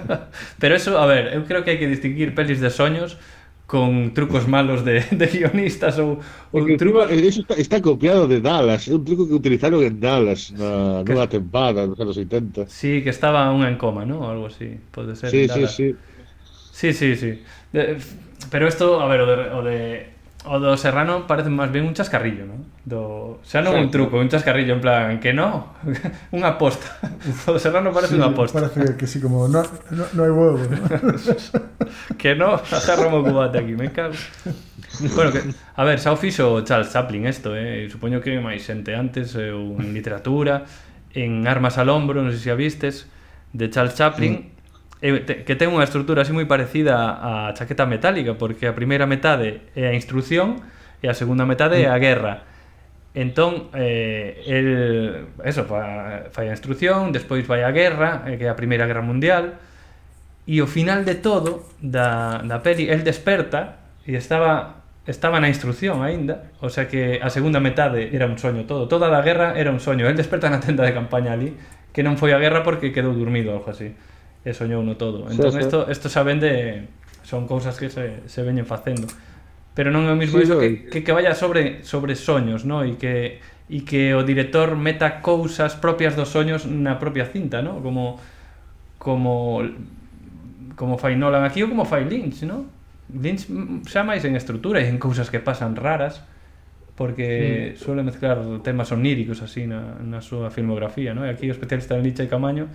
Pero 0.62 0.78
eso, 0.78 0.94
a 0.94 1.06
ver, 1.06 1.34
eu 1.34 1.42
creo 1.42 1.66
que 1.66 1.74
hai 1.74 1.78
que 1.78 1.90
distinguir 1.90 2.34
pelis 2.34 2.62
de 2.62 2.70
soños 2.70 3.18
con 3.66 4.12
trucos 4.14 4.46
malos 4.46 4.84
de, 4.84 5.00
de 5.10 5.26
guionistas 5.26 5.98
ou, 5.98 6.20
ou 6.52 6.60
Porque, 6.62 6.76
trucos... 6.76 7.10
Eso 7.10 7.40
está, 7.40 7.54
está 7.58 7.76
copiado 7.80 8.28
de 8.28 8.38
Dallas, 8.38 8.86
é 8.86 8.94
un 8.94 9.02
truco 9.02 9.26
que 9.26 9.34
utilizaron 9.34 9.82
en 9.82 9.98
Dallas 9.98 10.54
na 10.54 11.02
que... 11.02 11.10
nunha 11.10 11.26
tempada 11.26 11.82
nos 11.88 11.98
anos 11.98 12.14
80. 12.14 12.70
Sí, 12.70 13.02
que 13.02 13.10
estaba 13.10 13.50
unha 13.50 13.66
en 13.66 13.80
coma, 13.80 14.06
¿no? 14.06 14.22
Algo 14.28 14.46
así, 14.46 14.78
pode 14.94 15.18
ser. 15.18 15.34
Sí, 15.34 15.50
sí, 15.50 15.66
sí. 15.66 15.88
Sí, 16.70 16.92
sí, 16.94 17.16
sí. 17.16 17.42
De, 17.72 17.98
pero 18.50 18.68
esto, 18.68 19.00
a 19.00 19.06
ver, 19.08 19.20
o 19.22 19.26
de, 19.26 19.34
o 19.50 19.60
de 19.66 19.78
O 20.44 20.58
do 20.58 20.74
Serrano 20.74 21.22
parece 21.30 21.54
máis 21.54 21.70
ben 21.70 21.86
un 21.86 21.94
chascarrillo, 21.94 22.42
non? 22.50 22.66
Do... 22.82 23.38
Xa 23.46 23.62
non 23.62 23.78
sí. 23.78 23.86
un 23.86 23.88
truco, 23.94 24.18
un 24.18 24.26
chascarrillo, 24.26 24.74
en 24.74 24.82
plan, 24.82 25.22
que 25.22 25.30
non, 25.30 25.70
unha 26.36 26.58
aposta. 26.58 26.98
O 27.46 27.54
do 27.54 27.60
Serrano 27.62 27.94
parece 27.94 28.14
sí, 28.14 28.18
unha 28.18 28.34
aposta. 28.34 28.58
Parece 28.58 28.98
que 28.98 29.06
sí, 29.06 29.22
como, 29.22 29.46
non 29.46 29.62
no, 29.94 30.02
no 30.02 30.20
hai 30.26 30.32
huevo, 30.34 30.58
¿no? 30.66 30.82
que 32.20 32.34
non, 32.34 32.58
agarramos 32.58 33.22
o 33.22 33.26
cubate 33.30 33.62
aquí, 33.62 33.78
me 33.78 33.94
cago. 33.94 34.18
bueno, 35.14 35.30
que, 35.30 35.46
a 35.54 35.82
ver, 35.86 36.02
xa 36.02 36.10
o 36.10 36.18
fixo 36.18 36.58
Charles 36.66 36.90
Chaplin 36.90 37.30
isto, 37.30 37.54
eh? 37.54 37.86
supoño 37.86 38.18
que 38.18 38.34
máis 38.42 38.66
xente 38.66 38.98
antes, 38.98 39.38
eh, 39.38 39.54
eu, 39.54 39.78
en 39.78 39.94
literatura, 39.94 40.66
en 41.14 41.46
Armas 41.46 41.78
al 41.78 41.86
Hombro, 41.86 42.18
non 42.18 42.34
sei 42.34 42.42
se 42.42 42.50
a 42.50 42.58
vistes, 42.58 43.06
de 43.54 43.70
Charles 43.70 43.94
Chaplin, 43.94 44.34
sí 44.42 44.51
que 45.02 45.54
ten 45.58 45.74
unha 45.74 45.82
estrutura 45.82 46.22
así 46.22 46.30
moi 46.30 46.46
parecida 46.46 47.18
á 47.18 47.50
chaqueta 47.58 47.90
metálica, 47.90 48.38
porque 48.38 48.70
a 48.70 48.74
primeira 48.74 49.02
metade 49.02 49.66
é 49.74 49.90
a 49.90 49.94
instrucción 49.98 50.62
e 51.02 51.10
a 51.10 51.14
segunda 51.18 51.42
metade 51.42 51.82
é 51.82 51.90
a 51.90 51.98
mm. 51.98 52.02
guerra. 52.02 52.34
Entón, 53.12 53.68
eh, 53.74 54.40
el, 54.46 55.26
eso, 55.44 55.66
fa, 55.66 56.30
fai 56.30 56.48
a 56.48 56.54
instrucción, 56.54 57.10
despois 57.10 57.44
vai 57.44 57.66
a 57.66 57.74
guerra, 57.74 58.24
eh, 58.30 58.38
que 58.38 58.46
é 58.46 58.50
a 58.50 58.56
Primeira 58.56 58.86
Guerra 58.86 59.04
Mundial, 59.04 59.58
e 60.46 60.62
o 60.62 60.70
final 60.70 61.04
de 61.04 61.18
todo 61.18 61.66
da, 61.82 62.40
da 62.46 62.62
peli, 62.62 62.86
el 62.86 63.02
desperta 63.02 63.82
e 64.06 64.14
estaba 64.14 64.82
estaba 65.02 65.42
na 65.42 65.50
instrucción 65.50 65.98
aínda, 66.06 66.54
o 66.62 66.70
sea 66.70 66.86
que 66.86 67.18
a 67.18 67.26
segunda 67.26 67.58
metade 67.58 68.14
era 68.14 68.30
un 68.30 68.38
soño 68.38 68.70
todo, 68.70 68.86
toda 68.86 69.10
a 69.10 69.22
guerra 69.26 69.58
era 69.58 69.74
un 69.74 69.82
soño, 69.82 70.06
el 70.06 70.14
desperta 70.14 70.46
na 70.46 70.62
tenda 70.62 70.86
de 70.86 70.94
campaña 70.94 71.34
ali, 71.34 71.58
que 71.90 72.06
non 72.06 72.14
foi 72.14 72.30
a 72.30 72.38
guerra 72.38 72.62
porque 72.62 72.94
quedou 72.94 73.10
dormido, 73.10 73.50
algo 73.50 73.66
así 73.66 73.90
e 74.42 74.50
soñou 74.50 74.82
no 74.82 74.98
todo. 74.98 75.30
Entón, 75.30 75.54
sí, 75.54 75.62
isto, 75.62 75.86
sí. 75.86 75.92
isto 75.94 76.06
xa 76.10 76.22
vende, 76.26 76.90
son 77.22 77.46
cousas 77.46 77.78
que 77.78 77.90
se, 77.90 78.26
se 78.26 78.40
veñen 78.42 78.66
facendo. 78.66 79.06
Pero 79.72 79.88
non 79.88 80.04
é 80.04 80.12
o 80.12 80.18
mismo 80.18 80.36
sí, 80.36 80.44
iso 80.44 80.60
que, 80.60 80.90
que, 80.90 81.00
que 81.00 81.12
vaya 81.14 81.32
sobre 81.32 81.80
sobre 81.86 82.12
soños, 82.18 82.68
no? 82.68 82.84
E 82.84 82.98
que 83.00 83.40
e 83.72 83.88
que 83.88 84.12
o 84.12 84.20
director 84.20 84.76
meta 84.76 85.24
cousas 85.24 85.78
propias 85.80 86.12
dos 86.12 86.28
soños 86.28 86.68
na 86.68 87.00
propia 87.00 87.24
cinta, 87.30 87.64
no? 87.64 87.80
Como 87.80 88.20
como 89.00 89.64
como 90.76 90.98
fai 90.98 91.16
Nolan 91.16 91.46
aquí 91.46 91.64
ou 91.64 91.72
como 91.72 91.88
fai 91.88 92.04
Lynch, 92.04 92.44
no? 92.44 92.68
Lynch 93.08 93.48
xa 93.88 94.04
máis 94.04 94.26
en 94.28 94.36
estrutura 94.36 94.82
e 94.82 94.90
en 94.90 95.00
cousas 95.00 95.32
que 95.32 95.40
pasan 95.40 95.78
raras 95.78 96.20
porque 96.92 97.72
sí. 97.72 97.84
suele 97.84 98.04
mezclar 98.04 98.44
temas 98.60 98.92
oníricos 98.92 99.40
así 99.40 99.64
na, 99.64 99.96
na 100.04 100.20
súa 100.20 100.52
filmografía, 100.52 101.16
no? 101.16 101.24
E 101.24 101.32
aquí 101.32 101.48
o 101.48 101.54
especialista 101.56 101.96
en 101.96 102.04
Lynch 102.04 102.20
e 102.20 102.28
Camaño 102.28 102.68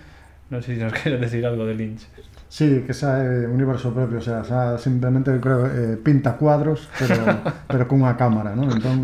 Non 0.48 0.60
sei 0.64 0.80
se 0.80 0.84
nos 0.84 0.96
queres 1.00 1.20
decir 1.20 1.44
algo 1.44 1.68
de 1.68 1.74
Lynch. 1.76 2.04
Sí, 2.48 2.80
que 2.88 2.96
xa 2.96 3.20
é 3.20 3.44
eh, 3.44 3.46
universo 3.46 3.92
propio, 3.92 4.18
o 4.18 4.24
sea, 4.24 4.40
xa 4.44 4.80
simplemente 4.80 5.36
creo 5.36 5.68
eh, 5.68 5.96
pinta 6.00 6.40
cuadros, 6.40 6.88
pero 6.96 7.16
pero 7.70 7.84
cunha 7.84 8.16
cámara, 8.16 8.56
non? 8.56 8.72
Entón 8.72 8.96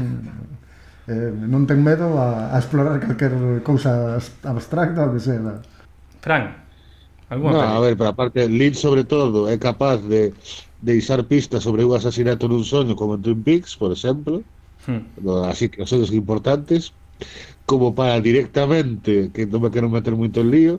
eh, 1.09 1.31
non 1.31 1.69
ten 1.69 1.85
medo 1.85 2.17
a, 2.17 2.53
a 2.53 2.57
explorar 2.57 2.97
calquer 3.05 3.61
cousa 3.61 4.17
abstracta 4.49 5.05
ou 5.05 5.13
que 5.13 5.21
sea. 5.21 5.61
Fran, 6.25 6.65
no, 7.31 7.61
a 7.61 7.81
ver, 7.81 7.97
pero 7.97 8.11
aparte 8.11 8.49
Lynch 8.49 8.77
sobre 8.77 9.05
todo 9.05 9.49
é 9.49 9.57
capaz 9.59 9.99
de 9.99 10.33
deixar 10.83 11.25
pistas 11.25 11.63
sobre 11.63 11.85
un 11.85 11.97
asasinato 11.97 12.47
nun 12.47 12.63
soño 12.63 12.95
como 12.95 13.17
en 13.17 13.23
Twin 13.25 13.41
Peaks, 13.43 13.77
por 13.77 13.91
exemplo. 13.91 14.45
Hmm. 14.85 15.09
Así 15.49 15.73
que 15.73 15.81
os 15.83 15.89
son 15.89 16.05
importantes, 16.13 16.93
como 17.67 17.95
para 17.95 18.21
directamente, 18.21 19.31
que 19.33 19.49
non 19.49 19.65
me 19.65 19.73
quero 19.73 19.89
meter 19.89 20.13
moito 20.13 20.45
en 20.45 20.49
lío, 20.53 20.75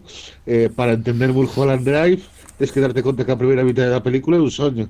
eh, 0.46 0.70
para 0.70 0.94
entender 0.94 1.34
Mulholland 1.34 1.82
Drive, 1.82 2.22
tens 2.58 2.72
que 2.72 2.82
darte 2.82 3.02
conta 3.02 3.26
que 3.26 3.34
a 3.34 3.42
primeira 3.42 3.66
mitad 3.66 3.90
da 3.90 4.06
película 4.06 4.38
é 4.38 4.42
un 4.42 4.54
soño. 4.54 4.86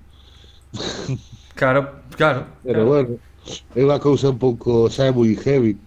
Claro, 1.56 2.04
claro. 2.20 2.52
Pero 2.68 2.84
claro. 2.84 2.92
bueno, 2.92 3.12
é 3.76 3.82
unha 3.82 4.00
cousa 4.04 4.28
un 4.28 4.40
pouco, 4.40 4.92
xa 4.92 5.08
é 5.08 5.12
moi 5.16 5.32
heavy. 5.40 5.80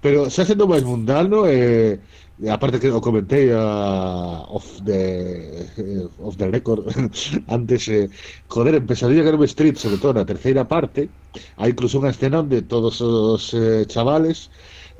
Pero 0.00 0.32
xa 0.32 0.48
sendo 0.48 0.64
máis 0.64 0.80
mundano, 0.80 1.44
eh, 1.44 2.00
aparte 2.48 2.80
que 2.80 2.88
o 2.88 3.00
comentei 3.00 3.52
a, 3.52 4.48
off, 4.48 4.64
of 4.64 4.84
the 4.88 5.68
eh, 5.76 6.08
of 6.24 6.36
the 6.40 6.48
record 6.48 6.88
antes 7.48 7.88
eh, 7.88 8.08
joder, 8.48 8.76
en 8.76 8.86
Pesadilla 8.86 9.22
Garden 9.22 9.44
Street 9.44 9.76
sobre 9.76 9.98
todo 9.98 10.14
na 10.14 10.24
terceira 10.24 10.64
parte 10.64 11.12
hai 11.60 11.76
incluso 11.76 12.00
unha 12.00 12.08
escena 12.08 12.40
onde 12.40 12.64
todos 12.64 13.04
os 13.04 13.52
eh, 13.52 13.84
chavales 13.84 14.48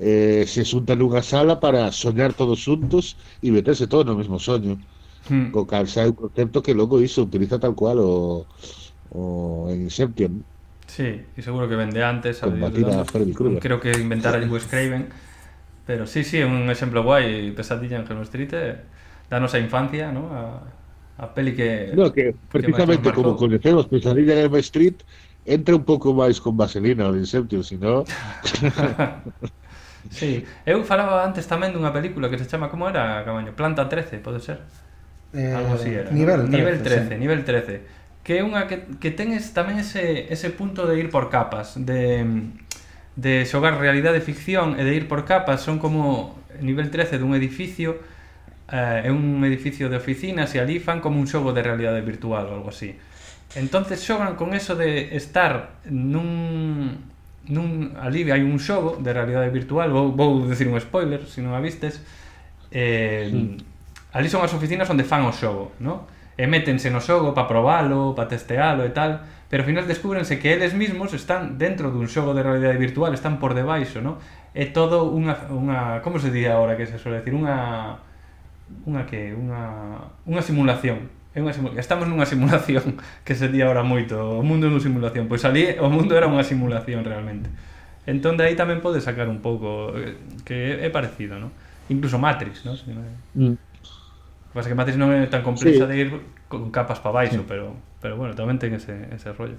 eh, 0.00 0.48
se 0.48 0.64
xuntan 0.64 0.96
nunha 0.96 1.20
sala 1.20 1.60
para 1.60 1.92
soñar 1.92 2.32
todos 2.32 2.64
xuntos 2.64 3.20
e 3.44 3.52
meterse 3.52 3.84
todos 3.84 4.08
no 4.08 4.16
mesmo 4.16 4.40
soño. 4.40 4.80
Hmm. 5.28 5.52
Co 5.52 5.68
cal 5.68 5.84
xa 5.84 6.08
é 6.08 6.08
un 6.08 6.16
concepto 6.16 6.64
que 6.64 6.72
logo 6.72 7.04
iso 7.04 7.20
utiliza 7.20 7.60
tal 7.60 7.76
cual 7.76 8.00
o, 8.00 8.48
o 9.12 9.68
en 9.68 9.84
Inception. 9.84 10.40
Sí, 10.88 11.20
y 11.36 11.40
seguro 11.44 11.68
que 11.68 11.76
vende 11.76 12.02
antes. 12.02 12.42
A 12.42 12.48
Freddy 13.04 13.36
Krueger. 13.36 13.60
Creo 13.60 13.78
que 13.78 13.92
inventara 13.92 14.40
Wes 14.48 14.64
Craven. 14.64 15.12
Pero 15.86 16.06
sí, 16.06 16.24
sí, 16.24 16.42
un 16.42 16.70
exemplo 16.70 17.02
guai, 17.02 17.50
Pesadilla 17.52 17.98
en 17.98 18.06
Helm 18.06 18.22
Street, 18.22 18.50
eh, 18.52 18.76
danos 19.28 19.54
a 19.54 19.58
infancia, 19.58 20.12
¿no? 20.12 20.30
A, 20.32 20.62
a 21.18 21.34
peli 21.34 21.52
que... 21.54 21.92
No, 21.94 22.12
que 22.12 22.34
precisamente 22.50 23.10
marcou. 23.10 23.24
como 23.24 23.36
conocemos 23.36 23.86
Pesadilla 23.86 24.34
en 24.34 24.38
Elm 24.46 24.56
Street, 24.56 25.02
entra 25.44 25.74
un 25.74 25.82
pouco 25.82 26.14
máis 26.14 26.38
con 26.38 26.56
vaselina 26.56 27.10
o 27.10 27.16
Inception, 27.16 27.64
si 27.64 27.76
no... 27.76 28.04
Sí. 30.08 30.46
Eu 30.64 30.80
falaba 30.88 31.20
antes 31.20 31.44
tamén 31.44 31.76
dunha 31.76 31.92
película 31.92 32.32
que 32.32 32.40
se 32.40 32.48
chama 32.48 32.72
como 32.72 32.88
era, 32.88 33.20
Cabaño, 33.20 33.52
Planta 33.52 33.84
13, 33.84 34.24
pode 34.24 34.40
ser. 34.40 34.64
Eh, 35.36 35.52
Algo 35.52 35.76
así 35.76 35.92
era. 35.92 36.10
Nivel 36.10 36.48
13, 36.48 36.56
nivel 36.56 36.76
13, 36.80 37.08
sí. 37.08 37.14
nivel 37.20 37.40
13. 37.44 38.24
Que 38.24 38.40
é 38.40 38.42
unha 38.44 38.64
que, 38.64 38.88
que 38.96 39.12
ten 39.12 39.36
es, 39.36 39.52
tamén 39.52 39.76
ese, 39.76 40.32
ese 40.32 40.48
punto 40.48 40.88
de 40.88 40.96
ir 40.96 41.12
por 41.12 41.28
capas, 41.28 41.76
de, 41.76 42.24
de 43.16 43.44
xogar 43.44 43.76
realidade 43.76 44.18
e 44.18 44.24
ficción 44.24 44.80
e 44.80 44.82
de 44.82 44.92
ir 44.96 45.04
por 45.04 45.28
capas, 45.28 45.60
son 45.60 45.76
como 45.76 46.40
nivel 46.64 46.88
13 46.88 47.20
dun 47.20 47.36
edificio 47.36 48.00
eh, 48.70 49.08
é 49.08 49.10
un 49.12 49.42
edificio 49.44 49.88
de 49.88 49.96
oficinas 49.98 50.54
e 50.54 50.62
ali 50.62 50.78
fan 50.78 51.02
como 51.02 51.18
un 51.18 51.26
xogo 51.26 51.52
de 51.52 51.62
realidade 51.62 52.00
virtual 52.00 52.46
ou 52.48 52.54
algo 52.62 52.70
así. 52.70 52.94
Entonces 53.58 53.98
xogan 54.02 54.38
con 54.38 54.54
eso 54.54 54.78
de 54.78 55.16
estar 55.18 55.82
nun 55.90 57.10
nun, 57.48 57.96
ali 57.96 58.28
hai 58.28 58.44
un 58.44 58.60
xogo 58.60 59.00
de 59.00 59.10
realidade 59.14 59.48
virtual, 59.48 59.88
vou, 59.88 60.12
vou 60.12 60.44
decir 60.44 60.68
un 60.68 60.76
spoiler, 60.76 61.24
se 61.24 61.40
non 61.40 61.56
a 61.56 61.60
vistes, 61.64 62.04
eh, 62.74 63.56
ali 64.12 64.28
son 64.28 64.44
as 64.44 64.52
oficinas 64.52 64.90
onde 64.90 65.06
fan 65.06 65.24
o 65.24 65.32
xogo, 65.32 65.72
no? 65.80 66.04
e 66.40 66.48
métense 66.48 66.88
no 66.88 67.04
xogo 67.04 67.36
para 67.36 67.44
probalo, 67.44 68.16
para 68.16 68.32
testealo 68.32 68.88
e 68.88 68.92
tal, 68.96 69.20
pero 69.52 69.60
ao 69.60 69.68
final 69.68 69.84
descúbrense 69.84 70.40
que 70.40 70.48
eles 70.56 70.72
mismos 70.72 71.12
están 71.12 71.60
dentro 71.60 71.92
dun 71.92 72.08
xogo 72.08 72.32
de 72.32 72.40
realidade 72.40 72.80
virtual, 72.80 73.12
están 73.12 73.36
por 73.36 73.52
debaixo, 73.52 74.00
no? 74.00 74.16
É 74.56 74.64
todo 74.72 75.12
unha, 75.12 75.36
unha 75.52 76.00
como 76.00 76.16
se 76.16 76.32
di 76.32 76.48
agora 76.48 76.80
que 76.80 76.88
se 76.88 76.96
suele 76.96 77.20
decir, 77.20 77.36
unha 77.36 78.00
unha 78.88 79.04
que 79.04 79.36
unha 79.36 80.00
unha 80.24 80.40
simulación, 80.40 81.12
É 81.30 81.38
unha 81.38 81.54
simulación. 81.54 81.78
Estamos 81.78 82.10
nunha 82.10 82.26
simulación 82.26 82.98
que 83.26 83.38
se 83.38 83.46
di 83.46 83.62
ahora 83.62 83.86
moito. 83.86 84.18
O 84.18 84.42
mundo 84.42 84.66
é 84.66 84.70
unha 84.70 84.82
simulación. 84.82 85.30
Pois 85.30 85.46
ali 85.46 85.78
o 85.78 85.86
mundo 85.86 86.18
era 86.18 86.26
unha 86.26 86.42
simulación 86.42 87.06
realmente. 87.06 87.46
Entón 88.10 88.34
de 88.34 88.50
aí 88.50 88.58
tamén 88.58 88.82
podes 88.82 89.06
sacar 89.06 89.30
un 89.30 89.38
pouco 89.38 89.94
eh, 89.94 90.18
que 90.42 90.82
é 90.82 90.90
parecido, 90.90 91.38
non? 91.38 91.54
Incluso 91.86 92.18
Matrix, 92.18 92.66
non? 92.66 92.74
Se 92.74 92.90
mm. 92.90 93.54
O 93.54 94.50
que 94.50 94.54
pasa 94.58 94.66
que 94.66 94.74
Matrix 94.74 94.98
non 94.98 95.14
é 95.14 95.30
tan 95.30 95.46
complexa 95.46 95.86
sí. 95.86 95.90
de 95.90 95.94
ir 95.94 96.08
con 96.50 96.74
capas 96.74 96.98
para 96.98 97.22
baixo, 97.22 97.42
sí. 97.42 97.46
pero 97.46 97.78
pero 98.02 98.18
bueno, 98.18 98.34
tamén 98.34 98.58
ten 98.58 98.74
ese, 98.74 99.06
ese 99.14 99.30
rollo. 99.30 99.54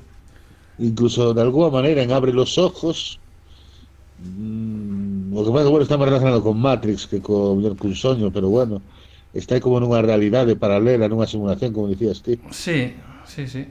Incluso 0.75 1.31
de 1.31 1.39
alguna 1.39 1.71
maneira 1.71 2.03
en 2.03 2.11
Abre 2.11 2.35
los 2.35 2.59
Ojos 2.59 3.21
mmm, 4.19 5.31
o 5.31 5.45
que 5.45 5.51
pasa 5.55 5.63
que 5.63 5.71
bueno, 5.71 5.85
está 5.87 5.95
máis 5.95 6.11
relacionado 6.11 6.43
con 6.43 6.59
Matrix 6.59 7.07
que 7.07 7.23
con, 7.23 7.63
con 7.79 7.95
Soño, 7.95 8.27
pero 8.33 8.51
bueno, 8.51 8.83
está 9.33 9.59
como 9.59 9.79
nunha 9.79 10.03
realidade 10.03 10.59
paralela, 10.59 11.07
nunha 11.07 11.27
simulación, 11.27 11.71
como 11.71 11.87
dicías 11.87 12.19
ti. 12.19 12.39
Sí, 12.51 12.95
sí, 13.25 13.47
sí. 13.47 13.63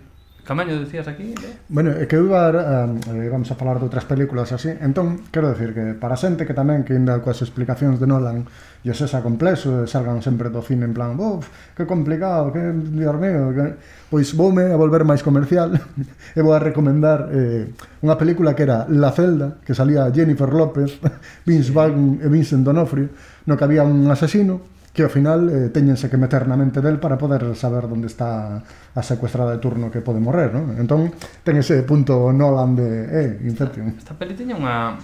Camaño, 0.51 0.81
decías 0.81 1.07
aquí? 1.07 1.31
Eh? 1.31 1.57
Bueno, 1.69 1.93
é 1.93 2.11
que 2.11 2.17
eu 2.17 2.27
iba, 2.27 2.51
um, 2.51 2.99
eh, 3.15 3.29
vamos 3.31 3.47
a 3.53 3.55
falar 3.55 3.79
de 3.79 3.87
outras 3.87 4.03
películas 4.03 4.51
así. 4.51 4.73
Entón, 4.83 5.23
quero 5.31 5.53
decir 5.53 5.71
que 5.71 5.95
para 5.95 6.19
xente 6.19 6.43
que 6.43 6.57
tamén 6.57 6.83
que 6.83 6.97
inda 6.97 7.23
coas 7.23 7.39
explicacións 7.45 8.03
de 8.03 8.11
Nolan 8.11 8.51
e 8.83 8.91
os 8.91 8.99
esa 8.99 9.23
complexo, 9.23 9.87
salgan 9.87 10.25
sempre 10.27 10.51
do 10.51 10.59
cine 10.59 10.89
en 10.89 10.95
plan, 10.97 11.15
bof, 11.15 11.47
que 11.79 11.87
complicado, 11.87 12.51
que 12.51 12.67
dios 12.73 13.17
mío, 13.21 13.55
que... 13.55 13.79
pois 14.11 14.35
voume 14.35 14.75
a 14.75 14.77
volver 14.81 15.07
máis 15.07 15.23
comercial 15.23 15.77
e 16.35 16.41
vou 16.43 16.51
a 16.51 16.59
recomendar 16.59 17.31
eh, 17.31 17.71
unha 18.03 18.19
película 18.19 18.51
que 18.57 18.67
era 18.67 18.91
La 18.91 19.15
Celda, 19.15 19.63
que 19.63 19.77
salía 19.77 20.11
Jennifer 20.11 20.51
López, 20.51 20.99
Vince 21.47 21.71
Vaughn 21.71 22.19
e 22.19 22.27
Vincent 22.27 22.67
D'Onofrio, 22.67 23.13
no 23.47 23.55
que 23.55 23.65
había 23.69 23.87
un 23.87 24.09
asesino 24.11 24.80
que 24.93 25.07
ao 25.07 25.11
final 25.11 25.47
eh, 25.47 25.71
teñense 25.71 26.11
que 26.11 26.19
meter 26.19 26.51
na 26.51 26.59
mente 26.59 26.83
del 26.83 26.99
para 26.99 27.15
poder 27.15 27.55
saber 27.55 27.87
onde 27.87 28.11
está 28.11 28.59
a 28.95 29.03
secuestrada 29.07 29.55
de 29.55 29.63
turno 29.63 29.87
que 29.87 30.03
pode 30.03 30.19
morrer, 30.19 30.51
non? 30.51 30.75
Entón, 30.75 31.15
ten 31.47 31.55
ese 31.63 31.87
punto 31.87 32.35
Nolan 32.35 32.75
de, 32.75 32.91
eh, 33.07 33.31
Inception. 33.47 33.95
Esta, 33.95 34.11
esta 34.11 34.15
peli 34.19 34.35
teña 34.35 34.59
unha 34.59 34.99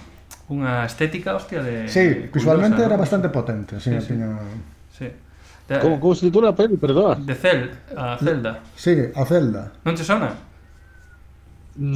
unha 0.46 0.86
estética, 0.86 1.34
hostia, 1.34 1.62
de... 1.62 1.90
Sí, 1.90 2.30
curiosa, 2.30 2.34
visualmente 2.34 2.78
¿no? 2.82 2.86
era 2.86 2.96
bastante 2.98 3.30
potente, 3.30 3.78
sí, 3.78 3.90
sí, 3.94 4.00
sí. 4.00 4.06
Tiña... 4.14 4.38
sí. 4.94 5.06
De... 5.66 5.80
Como, 5.82 5.98
como 5.98 6.14
se 6.14 6.30
titula 6.30 6.50
a 6.50 6.54
peli, 6.54 6.76
perdón? 6.78 7.26
De 7.26 7.34
Cel, 7.34 7.70
a 7.94 8.18
Zelda. 8.18 8.62
Sí, 8.78 8.94
a 9.14 9.22
Zelda. 9.26 9.74
Non 9.82 9.94
te 9.98 10.06
sona? 10.06 10.30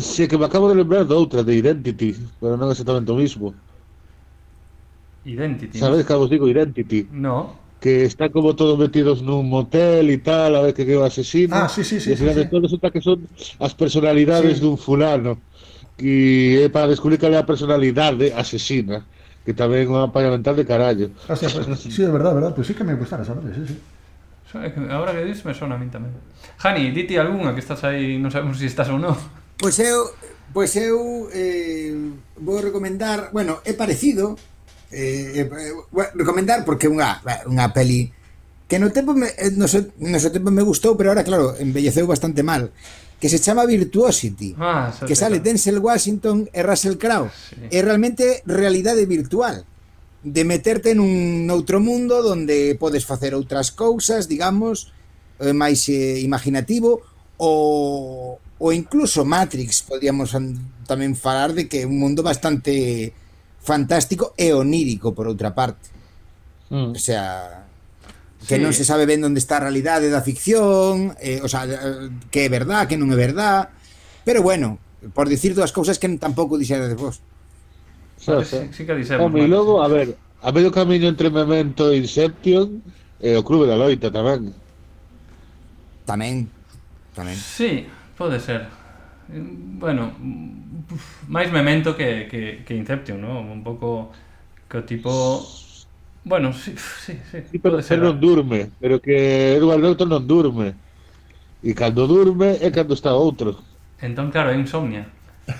Sí, 0.02 0.26
que 0.26 0.36
me 0.36 0.44
acabo 0.46 0.68
de 0.68 0.78
lembrar 0.78 1.06
de 1.06 1.14
outra, 1.14 1.42
de 1.42 1.54
Identity, 1.54 2.12
pero 2.38 2.58
non 2.58 2.70
exactamente 2.70 3.10
o 3.10 3.18
mismo. 3.18 3.54
Identity. 5.24 5.78
Sabes 5.78 6.02
que 6.02 6.14
vos 6.14 6.30
digo 6.30 6.50
Identity? 6.50 7.06
No 7.14 7.54
que 7.80 8.04
está 8.04 8.28
como 8.28 8.54
todos 8.54 8.76
metidos 8.76 9.24
nun 9.24 9.48
motel 9.48 10.12
e 10.12 10.20
tal, 10.20 10.52
a 10.52 10.60
ver 10.60 10.76
que 10.76 10.84
que 10.84 10.94
o 10.94 11.02
asesino. 11.02 11.56
Ah, 11.56 11.66
sí, 11.66 11.80
sí, 11.80 11.96
sí. 11.96 12.12
E 12.12 12.16
sí, 12.16 12.28
sí. 12.28 12.44
todo 12.52 12.68
resulta 12.68 12.92
que 12.92 13.00
son 13.00 13.24
as 13.56 13.72
personalidades 13.72 14.60
sí. 14.60 14.62
dun 14.62 14.76
fulano. 14.76 15.40
E 15.96 16.60
é 16.60 16.68
para 16.68 16.92
descubrir 16.92 17.16
cal 17.16 17.32
é 17.32 17.40
a 17.40 17.48
personalidade 17.48 18.36
asesina, 18.36 19.08
que 19.48 19.56
tamén 19.56 19.88
é 19.88 19.92
unha 19.96 20.12
palla 20.12 20.28
mental 20.28 20.60
de 20.60 20.68
carallo. 20.68 21.08
Ah, 21.24 21.32
Hostia, 21.32 21.48
pues, 21.48 21.88
sí, 21.88 22.04
é 22.04 22.12
verdad, 22.12 22.36
verdad. 22.36 22.52
Pois 22.52 22.68
pues 22.68 22.68
sí 22.68 22.74
que 22.76 22.84
me 22.84 22.92
gustara 23.00 23.24
esa 23.24 23.32
noche, 23.32 23.56
sí, 23.56 23.64
sí. 23.72 23.76
Ahora 24.90 25.12
que 25.16 25.24
dis, 25.24 25.40
me 25.48 25.54
sona 25.56 25.76
a 25.76 25.80
min 25.80 25.88
tamén. 25.88 26.12
Jani, 26.60 26.92
diti 26.92 27.16
algunha 27.16 27.56
que 27.56 27.64
estás 27.64 27.80
aí, 27.88 28.20
non 28.20 28.28
sabemos 28.28 28.60
se 28.60 28.68
si 28.68 28.68
estás 28.68 28.92
ou 28.92 29.00
non. 29.00 29.16
Pois 29.56 29.76
pues 29.76 29.88
eu, 29.88 29.98
pois 30.52 30.72
eu 30.76 30.96
eh, 31.32 31.96
vou 32.36 32.60
recomendar, 32.60 33.32
bueno, 33.32 33.64
é 33.64 33.72
parecido, 33.72 34.36
eh, 34.90 35.46
eh, 35.46 35.72
bueno, 35.90 36.10
recomendar 36.14 36.64
porque 36.64 36.86
é 36.86 36.90
unha, 36.90 37.22
unha 37.46 37.70
peli 37.70 38.10
que 38.70 38.78
no 38.78 38.94
tempo 38.94 39.18
me, 39.18 39.34
eh, 39.34 39.50
no, 39.54 39.66
seu, 39.66 39.90
no 39.98 40.18
seu 40.22 40.30
tempo 40.30 40.50
me 40.54 40.62
gustou, 40.62 40.94
pero 40.94 41.10
ahora 41.10 41.26
claro, 41.26 41.58
embelleceu 41.58 42.06
bastante 42.06 42.42
mal 42.42 42.70
que 43.20 43.28
se 43.28 43.38
chama 43.38 43.66
Virtuosity, 43.66 44.56
ah, 44.56 44.94
que 45.06 45.14
sale 45.14 45.36
claro. 45.36 45.44
Denzel 45.44 45.78
Washington 45.78 46.48
e 46.54 46.62
Russell 46.64 46.96
Crowe. 46.96 47.28
Sí. 47.28 47.68
É 47.68 47.84
realmente 47.84 48.40
realidade 48.48 49.04
virtual 49.04 49.68
de 50.24 50.42
meterte 50.44 50.96
nun 50.96 51.44
outro 51.52 51.80
mundo 51.84 52.20
onde 52.24 52.76
podes 52.80 53.04
facer 53.04 53.36
outras 53.36 53.72
cousas, 53.72 54.24
digamos, 54.24 54.92
eh, 55.40 55.52
máis 55.52 55.84
eh, 55.92 56.20
imaginativo 56.24 57.04
ou, 57.36 58.40
ou 58.60 58.68
incluso 58.72 59.24
Matrix, 59.24 59.84
podíamos 59.84 60.32
tamén 60.88 61.12
falar 61.12 61.52
de 61.52 61.68
que 61.68 61.84
é 61.84 61.88
un 61.88 62.00
mundo 62.00 62.24
bastante 62.24 63.12
fantástico 63.60 64.32
e 64.36 64.52
onírico 64.52 65.12
por 65.14 65.28
outra 65.28 65.54
parte. 65.54 65.92
Mm. 66.70 66.96
O 66.96 67.00
sea, 67.00 67.66
que 68.48 68.56
sí. 68.56 68.62
non 68.62 68.72
se 68.72 68.88
sabe 68.88 69.04
ben 69.04 69.20
onde 69.20 69.38
está 69.38 69.60
a 69.60 69.68
realidade 69.68 70.08
da 70.08 70.24
ficción, 70.24 71.12
eh, 71.20 71.44
o 71.44 71.48
sea, 71.48 71.68
que 72.32 72.48
é 72.48 72.48
verdad, 72.48 72.88
que 72.88 72.96
non 72.96 73.12
é 73.12 73.18
verdad, 73.18 73.68
pero 74.24 74.40
bueno, 74.40 74.80
por 75.12 75.28
dicir 75.28 75.52
dúas 75.52 75.76
cousas 75.76 76.00
que 76.00 76.08
tampouco 76.16 76.56
dixerades 76.56 76.96
vos. 76.96 77.20
Claro, 78.24 78.44
sí, 78.44 78.68
sí 78.72 78.84
que 78.88 78.96
dixemos. 78.96 79.28
Home, 79.28 79.44
e 79.44 79.48
logo, 79.48 79.84
a 79.84 79.88
ver, 79.88 80.16
a 80.40 80.48
medio 80.52 80.72
camiño 80.72 81.08
entre 81.08 81.28
Memento 81.28 81.92
e 81.92 82.00
Inception, 82.00 82.80
e 83.20 83.36
eh, 83.36 83.40
o 83.40 83.44
Clube 83.44 83.68
da 83.68 83.76
Loita 83.76 84.08
tamén. 84.08 84.56
Tamén. 86.08 86.48
Tamén. 87.12 87.36
Sí, 87.36 87.84
pode 88.16 88.40
ser 88.40 88.79
bueno, 89.78 90.12
uf, 90.90 91.22
máis 91.30 91.52
memento 91.52 91.94
que, 91.94 92.26
que, 92.26 92.64
que 92.66 92.74
Inception, 92.74 93.20
¿no? 93.20 93.40
Un 93.40 93.62
pouco 93.62 94.10
que 94.68 94.78
o 94.78 94.84
tipo 94.84 95.40
Bueno, 96.24 96.52
sí, 96.52 96.74
sí, 96.76 97.18
sí. 97.30 97.38
sí 97.50 97.58
pero 97.58 97.80
ser, 97.80 97.98
non 97.98 98.20
durme, 98.20 98.68
pero 98.76 99.00
que 99.00 99.56
Edward 99.56 99.80
Norton 99.80 100.08
non 100.08 100.28
durme. 100.28 100.76
E 101.64 101.72
cando 101.72 102.04
durme 102.04 102.60
é 102.60 102.68
cando 102.68 102.92
está 102.92 103.16
outro. 103.16 103.56
Entón, 104.00 104.28
claro, 104.28 104.52
é 104.52 104.56
insomnia. 104.56 105.08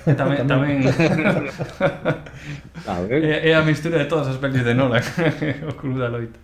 E 0.05 0.13
tamén... 0.13 0.45
tamén... 0.53 0.85
tamén... 0.85 1.49
é, 3.25 3.51
é 3.51 3.53
a 3.57 3.65
mistura 3.65 4.05
de 4.05 4.09
todas 4.09 4.29
as 4.29 4.37
pelis 4.37 4.61
de 4.61 4.77
Nolan, 4.77 5.01
o 5.69 5.73
Club 5.81 5.97
da 5.97 6.13
Loita. 6.13 6.37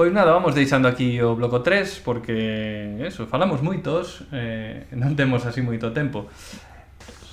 Pois 0.00 0.14
nada, 0.14 0.32
vamos 0.32 0.54
deixando 0.54 0.88
aquí 0.88 1.20
o 1.20 1.36
bloco 1.36 1.60
3 1.60 2.00
porque 2.00 2.96
eso, 3.04 3.26
falamos 3.28 3.60
moitos, 3.60 4.24
eh, 4.32 4.88
non 4.96 5.12
temos 5.12 5.44
así 5.44 5.60
moito 5.60 5.92
tempo. 5.92 6.24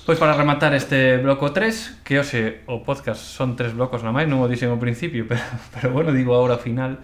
Pois 0.04 0.20
para 0.20 0.36
rematar 0.36 0.76
este 0.76 1.16
bloco 1.16 1.48
3, 1.48 2.04
que 2.04 2.20
hoxe 2.20 2.68
o 2.68 2.84
podcast 2.84 3.24
son 3.24 3.56
tres 3.56 3.72
blocos 3.72 4.04
na 4.04 4.12
máis, 4.12 4.28
non 4.28 4.44
o 4.44 4.50
dixen 4.52 4.68
ao 4.68 4.76
principio, 4.76 5.24
pero, 5.32 5.40
pero 5.72 5.88
bueno, 5.96 6.12
digo 6.12 6.36
agora 6.36 6.60
ao 6.60 6.62
final, 6.62 7.00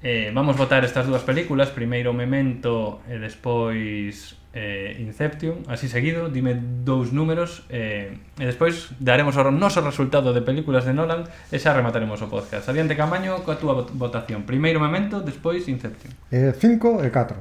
eh, 0.00 0.32
vamos 0.32 0.56
votar 0.56 0.80
estas 0.80 1.04
dúas 1.04 1.20
películas, 1.28 1.68
primeiro 1.76 2.16
Memento 2.16 3.04
e 3.04 3.20
despois 3.20 4.45
eh, 4.56 4.96
Inception, 5.04 5.68
así 5.68 5.86
seguido, 5.86 6.32
dime 6.32 6.56
dous 6.56 7.12
números 7.12 7.68
eh, 7.68 8.16
e 8.40 8.44
despois 8.48 8.88
daremos 8.96 9.36
o 9.36 9.44
noso 9.52 9.84
resultado 9.84 10.32
de 10.32 10.40
películas 10.40 10.88
de 10.88 10.96
Nolan 10.96 11.28
e 11.52 11.60
xa 11.60 11.76
remataremos 11.76 12.24
o 12.24 12.32
podcast. 12.32 12.64
Adiante 12.72 12.96
Camaño 12.96 13.44
coa 13.44 13.60
túa 13.60 13.84
votación. 13.84 14.48
Primeiro 14.48 14.80
Memento, 14.80 15.20
despois 15.20 15.68
Inception. 15.68 16.08
eh, 16.32 16.56
cinco 16.56 17.04
e 17.04 17.12
4. 17.12 17.36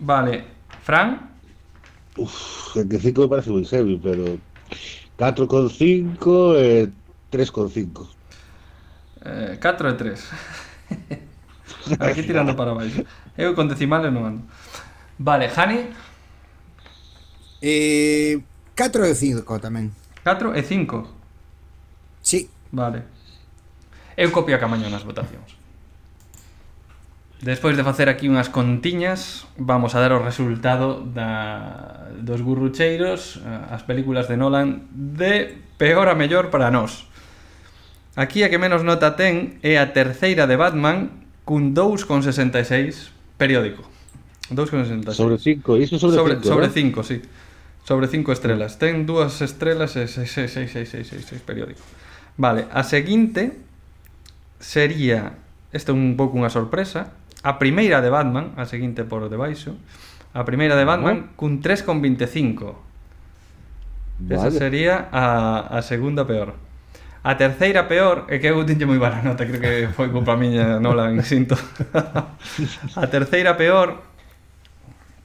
Vale, 0.00 0.48
Fran? 0.80 1.36
Uf, 2.16 2.72
que 2.72 2.98
5 2.98 3.20
me 3.20 3.28
parece 3.28 3.52
moi 3.52 3.68
heavy, 3.68 4.00
pero 4.00 4.40
4 5.20 5.44
con 5.44 5.68
5 5.68 6.56
e 6.56 6.88
3 7.28 7.52
con 7.52 7.68
5. 7.68 9.60
4 9.60 9.60
eh, 9.60 9.60
e 9.60 9.92
3. 9.92 10.24
Aquí 12.00 12.22
tirando 12.22 12.56
para 12.56 12.72
baixo. 12.72 13.04
Eu 13.36 13.52
con 13.52 13.68
decimales 13.68 14.08
non 14.08 14.24
ando. 14.24 14.42
Vale, 15.18 15.48
Jani? 15.48 15.88
Eh, 17.62 18.40
4 18.76 19.06
e 19.06 19.14
5 19.14 19.58
tamén. 19.62 19.94
4 20.22 20.52
e 20.52 20.62
5? 20.62 21.08
Sí. 22.20 22.50
Vale. 22.72 23.06
Eu 24.16 24.30
copio 24.30 24.56
a 24.56 24.62
camaño 24.62 24.90
nas 24.90 25.06
votacións. 25.06 25.54
Despois 27.44 27.76
de 27.76 27.84
facer 27.84 28.08
aquí 28.08 28.26
unhas 28.26 28.48
contiñas, 28.48 29.44
vamos 29.60 29.92
a 29.92 30.00
dar 30.00 30.16
o 30.16 30.24
resultado 30.24 31.04
da, 31.04 32.08
dos 32.16 32.40
gurrucheiros, 32.40 33.38
eh, 33.44 33.74
as 33.74 33.84
películas 33.84 34.26
de 34.32 34.40
Nolan, 34.40 34.88
de 34.90 35.60
peor 35.76 36.08
a 36.08 36.16
mellor 36.16 36.48
para 36.48 36.72
nós. 36.72 37.06
Aquí 38.16 38.42
a 38.42 38.50
que 38.50 38.56
menos 38.56 38.80
nota 38.80 39.12
ten 39.14 39.60
é 39.60 39.76
a 39.76 39.92
terceira 39.92 40.48
de 40.48 40.56
Batman 40.56 41.12
cun 41.44 41.76
2,66 41.76 43.12
periódico. 43.36 43.93
2,66. 44.50 45.12
Sobre 45.12 45.38
5, 45.38 45.76
iso 45.78 45.98
sobre 45.98 46.34
5. 46.34 46.44
Sobre 46.44 46.68
5, 46.68 47.02
sí. 47.02 47.22
Sobre 47.84 48.08
5 48.08 48.32
estrelas. 48.32 48.78
Ten 48.78 49.06
dúas 49.06 49.40
estrelas 49.40 49.96
e 49.96 50.08
6, 50.08 50.24
6, 50.24 50.52
6, 50.52 50.70
6, 50.72 51.06
6, 51.08 51.26
6, 51.28 51.42
periódico. 51.44 51.80
Vale, 52.36 52.66
a 52.72 52.82
seguinte 52.82 53.56
sería, 54.58 55.38
este 55.72 55.92
é 55.92 55.94
un 55.94 56.16
pouco 56.16 56.36
unha 56.36 56.50
sorpresa, 56.50 57.14
a 57.44 57.60
primeira 57.60 58.00
de 58.00 58.08
Batman, 58.08 58.56
a 58.56 58.64
seguinte 58.64 59.04
por 59.04 59.28
debaixo, 59.28 59.76
a 60.32 60.42
primeira 60.48 60.74
de 60.74 60.84
Batman 60.88 61.36
cun 61.36 61.60
3,25. 61.60 62.74
Vale. 64.18 64.34
Esa 64.34 64.50
sería 64.50 65.08
a, 65.12 65.68
a 65.68 65.80
segunda 65.84 66.24
peor. 66.24 66.56
A 67.24 67.40
terceira 67.40 67.88
peor 67.88 68.28
é 68.28 68.36
que 68.36 68.52
eu 68.52 68.60
tinlle 68.68 68.84
moi 68.84 69.00
mala 69.00 69.24
nota, 69.24 69.48
creo 69.48 69.60
que 69.60 69.88
foi 69.92 70.12
culpa 70.12 70.36
miña, 70.36 70.80
Nolan, 70.80 71.20
sinto. 71.28 71.56
a 73.00 73.06
terceira 73.08 73.56
peor 73.56 74.13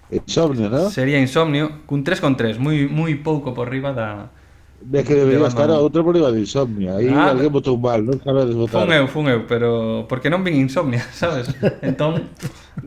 Insomnio, 0.09 0.69
¿no? 0.69 0.89
Sería 0.89 1.21
Insomnio, 1.21 1.85
cun 1.85 2.01
3,3, 2.01 2.57
moi 2.57 2.89
moi 2.89 3.13
pouco 3.21 3.53
por 3.53 3.69
riba 3.69 3.93
da 3.93 4.33
Ve 4.81 5.03
que 5.03 5.13
debería 5.13 5.39
de 5.39 5.47
estar 5.47 5.69
a 5.69 5.77
outro 5.77 6.03
por 6.05 6.15
riba 6.15 6.31
de 6.31 6.39
Insomnia. 6.39 6.95
Aí 6.95 7.11
ah, 7.11 7.35
alguén 7.35 7.51
botou 7.51 7.75
mal, 7.75 7.99
non 7.99 8.15
sabedes 8.23 8.55
votar. 8.55 8.79
Fun 8.79 8.91
eu, 8.95 9.05
fun 9.11 9.27
eu, 9.27 9.43
pero 9.43 10.07
porque 10.07 10.31
non 10.31 10.39
vin 10.39 10.55
Insomnia, 10.55 11.03
sabes? 11.11 11.51
entón, 11.83 12.31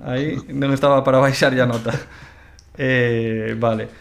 aí 0.00 0.40
non 0.48 0.72
estaba 0.72 1.04
para 1.04 1.20
baixar 1.20 1.52
a 1.52 1.68
nota. 1.68 1.92
Eh, 2.80 3.52
vale. 3.60 3.92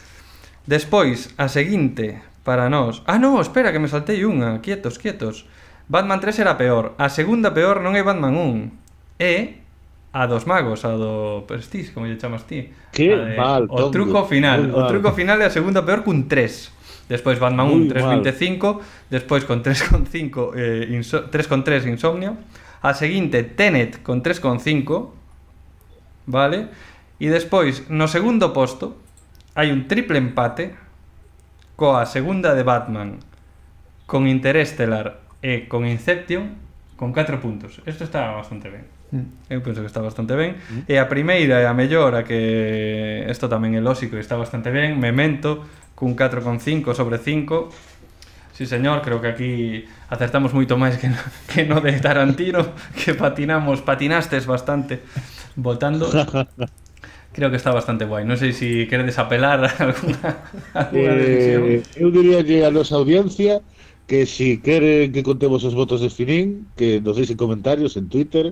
Despois, 0.64 1.36
a 1.36 1.52
seguinte, 1.52 2.24
para 2.48 2.72
nós... 2.72 3.04
Ah, 3.04 3.20
non, 3.20 3.44
espera, 3.44 3.76
que 3.76 3.84
me 3.84 3.92
saltei 3.92 4.24
unha. 4.24 4.64
Quietos, 4.64 4.96
quietos. 4.96 5.44
Batman 5.92 6.24
3 6.24 6.48
era 6.48 6.56
peor. 6.56 6.96
A 6.96 7.12
segunda 7.12 7.52
peor 7.52 7.84
non 7.84 8.00
é 8.00 8.02
Batman 8.08 8.32
1. 8.32 9.20
É 9.20 9.61
a 10.12 10.28
dos 10.28 10.44
magos, 10.46 10.84
a 10.84 10.92
do 11.00 11.48
Prestige, 11.48 11.94
como 11.96 12.04
lle 12.06 12.20
chamas 12.20 12.44
ti. 12.44 12.68
Que 12.92 13.16
de- 13.16 13.38
mal, 13.40 13.68
O 13.72 13.88
truco 13.92 14.28
final, 14.28 14.68
o 14.76 14.84
truco 14.88 15.12
final 15.16 15.40
é 15.40 15.48
a 15.48 15.54
segunda 15.54 15.84
peor 15.88 16.04
cun 16.04 16.28
3. 16.28 17.08
Despois 17.08 17.40
Batman 17.40 17.68
1 17.68 17.72
Moi 17.72 17.88
mal. 18.00 18.24
3.25, 18.24 18.80
despois 19.12 19.44
con 19.44 19.60
3.5 19.64 20.56
eh, 20.56 20.88
inso 20.96 21.28
3.3 21.32 21.88
Insomnio, 21.88 22.36
a 22.84 22.92
seguinte 22.96 23.44
Tenet 23.44 24.00
con 24.04 24.24
3.5, 24.24 25.12
vale? 26.28 26.68
E 27.20 27.28
despois 27.30 27.88
no 27.92 28.08
segundo 28.08 28.52
posto 28.52 29.00
hai 29.54 29.72
un 29.72 29.88
triple 29.88 30.18
empate 30.20 30.76
coa 31.76 32.06
segunda 32.08 32.54
de 32.56 32.64
Batman 32.64 33.20
con 34.08 34.28
Interestelar 34.28 35.20
e 35.44 35.68
con 35.68 35.86
Inception 35.88 36.56
con 36.96 37.12
4 37.12 37.40
puntos. 37.40 37.80
Isto 37.86 38.04
está 38.04 38.32
bastante 38.32 38.70
ben. 38.70 38.86
Eu 39.52 39.60
penso 39.60 39.84
que 39.84 39.92
está 39.92 40.00
bastante 40.00 40.40
ben. 40.40 40.56
Mm. 40.56 40.88
E 40.88 40.96
a 40.96 41.06
primeira 41.12 41.60
e 41.60 41.68
a 41.68 41.76
mellor, 41.76 42.16
a 42.16 42.24
que 42.24 43.28
isto 43.28 43.52
tamén 43.52 43.76
é 43.76 43.82
lógico 43.84 44.16
e 44.16 44.24
está 44.24 44.40
bastante 44.40 44.72
ben, 44.72 44.96
Memento, 44.96 45.68
cun 45.94 46.16
4,5 46.16 46.96
sobre 46.96 47.20
5, 47.20 47.92
Sí, 48.62 48.68
señor, 48.68 49.02
creo 49.02 49.22
que 49.22 49.28
aquí 49.28 49.86
acertamos 50.12 50.54
moito 50.54 50.78
máis 50.78 51.00
que 51.02 51.10
no, 51.10 51.18
que 51.50 51.66
no 51.66 51.82
de 51.82 51.98
Tarantino, 51.98 52.78
que 52.94 53.18
patinamos, 53.18 53.82
patinastes 53.82 54.46
bastante 54.46 55.02
votando. 55.58 56.06
creo 57.34 57.50
que 57.50 57.58
está 57.58 57.72
bastante 57.72 58.06
guai. 58.06 58.28
Non 58.28 58.38
sei 58.38 58.52
se 58.54 58.86
si 58.86 58.92
queredes 58.92 59.18
apelar 59.18 59.64
a 59.64 59.72
alguna, 59.72 60.46
a 60.76 60.94
alguna 60.94 61.10
eh. 61.16 61.82
Eu 61.96 62.12
diría 62.12 62.44
que 62.44 62.62
a 62.62 62.70
nosa 62.70 63.00
audiencia 63.00 63.64
que 64.06 64.28
si 64.28 64.60
queren 64.60 65.16
que 65.16 65.24
contemos 65.24 65.64
os 65.64 65.74
votos 65.74 66.04
de 66.04 66.12
Finín, 66.12 66.68
que 66.76 67.00
nos 67.00 67.16
deixen 67.16 67.40
comentarios 67.40 67.96
en 67.96 68.12
Twitter 68.12 68.52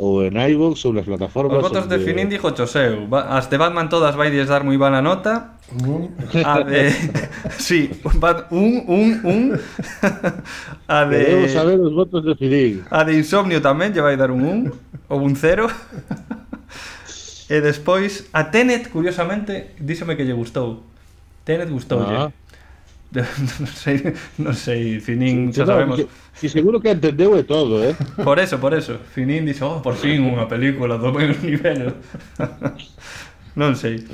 ou 0.00 0.24
en 0.24 0.32
iVoox 0.32 0.80
ou 0.88 0.96
nas 0.96 1.04
plataformas... 1.04 1.60
Os 1.60 1.68
votos 1.68 1.84
onde... 1.84 1.92
definindo 1.92 2.32
dixo 2.32 2.56
Choseu. 2.56 3.04
As 3.12 3.52
de 3.52 3.60
Batman 3.60 3.92
todas 3.92 4.16
vai 4.16 4.32
dar 4.32 4.64
moi 4.64 4.80
bala 4.80 5.04
nota. 5.04 5.60
A 6.40 6.64
de... 6.64 6.88
sí, 7.60 7.92
bat... 8.16 8.48
un, 8.48 8.80
un, 8.88 9.08
un... 9.28 9.42
A 10.88 11.04
de... 11.04 11.20
Queremos 11.20 11.52
saber 11.52 11.76
os 11.76 11.92
votos 11.92 12.24
de 12.24 12.32
Finin. 12.32 12.80
A 12.88 13.04
de 13.04 13.12
Insomnio 13.20 13.60
tamén 13.60 13.92
lle 13.92 14.00
vai 14.00 14.16
dar 14.16 14.32
un 14.32 14.40
un 14.40 14.58
ou 15.12 15.20
un 15.20 15.36
cero. 15.36 15.68
E 17.52 17.60
despois, 17.60 18.24
a 18.32 18.48
Tenet, 18.48 18.88
curiosamente, 18.88 19.76
díxome 19.76 20.16
que 20.16 20.24
lle 20.24 20.32
gustou. 20.32 20.80
Tenet 21.44 21.68
gustoulle. 21.68 22.32
Ah. 22.32 22.32
non 23.60 23.66
sei, 23.74 24.14
non 24.38 24.54
sei, 24.54 25.02
finín, 25.02 25.50
xa 25.50 25.66
sabemos. 25.66 25.98
Que 25.98 26.06
Si 26.40 26.48
seguro 26.48 26.80
que 26.80 26.88
entendeu 26.88 27.36
de 27.36 27.44
todo, 27.44 27.84
eh? 27.84 27.92
Por 28.24 28.40
eso, 28.40 28.56
por 28.56 28.72
eso. 28.72 28.96
Finín 29.12 29.44
dixo, 29.44 29.68
oh, 29.68 29.84
por 29.84 29.92
fin 29.92 30.24
unha 30.24 30.48
película 30.48 30.96
do 30.96 31.12
meu 31.12 31.36
nivel. 31.44 32.00
non 33.60 33.76
sei. 33.76 34.08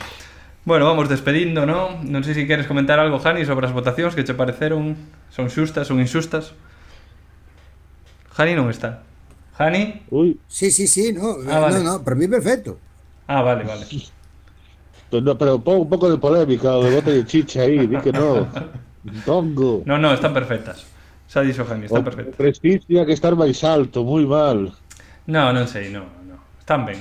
Bueno, 0.67 0.91
vamos 0.91 1.07
despedindo, 1.07 1.63
non? 1.71 2.03
Non 2.03 2.27
sei 2.27 2.35
se 2.35 2.43
si 2.43 2.51
queres 2.51 2.67
comentar 2.67 2.99
algo, 2.99 3.23
Jani, 3.23 3.47
sobre 3.47 3.71
as 3.71 3.75
votacións 3.77 4.19
que 4.19 4.27
che 4.27 4.35
pareceron 4.35 4.99
son 5.31 5.55
xustas, 5.55 5.87
son 5.87 6.03
insustas. 6.03 6.51
Jani 8.35 8.59
non 8.59 8.75
está. 8.75 9.07
Jani? 9.55 10.03
Uy. 10.11 10.35
Sí, 10.51 10.75
sí, 10.75 10.91
sí, 10.91 11.15
no, 11.15 11.39
ah, 11.47 11.71
vale. 11.71 11.79
no, 11.79 11.95
no, 11.95 12.03
para 12.03 12.19
mí 12.19 12.27
perfecto. 12.27 12.75
Ah, 13.31 13.47
vale, 13.47 13.63
vale. 13.63 13.87
Pero, 13.87 15.23
no, 15.23 15.39
pero 15.39 15.63
pon 15.63 15.79
un 15.79 15.87
pouco 15.87 16.11
de 16.11 16.19
polémica, 16.19 16.75
o 16.75 16.83
de 16.83 16.91
bote 16.91 17.15
de 17.15 17.23
chicha 17.23 17.63
aí, 17.63 17.87
di 17.87 18.03
que 18.03 18.11
no. 18.11 18.51
Tongo. 19.23 19.87
No, 19.87 19.95
no, 19.95 20.11
están 20.11 20.35
perfectas. 20.35 20.96
Xa 21.27 21.43
dixo 21.43 21.67
Jaime, 21.67 21.87
está 21.87 22.03
perfecto. 22.03 22.33
O 22.33 22.39
presidia 22.39 23.03
que 23.03 23.13
estar 23.13 23.35
máis 23.35 23.63
alto, 23.67 24.07
moi 24.07 24.23
mal. 24.27 24.71
No, 25.27 25.51
non 25.51 25.67
sei, 25.67 25.91
no, 25.91 26.07
no. 26.27 26.39
Están 26.63 26.87
ben. 26.87 26.99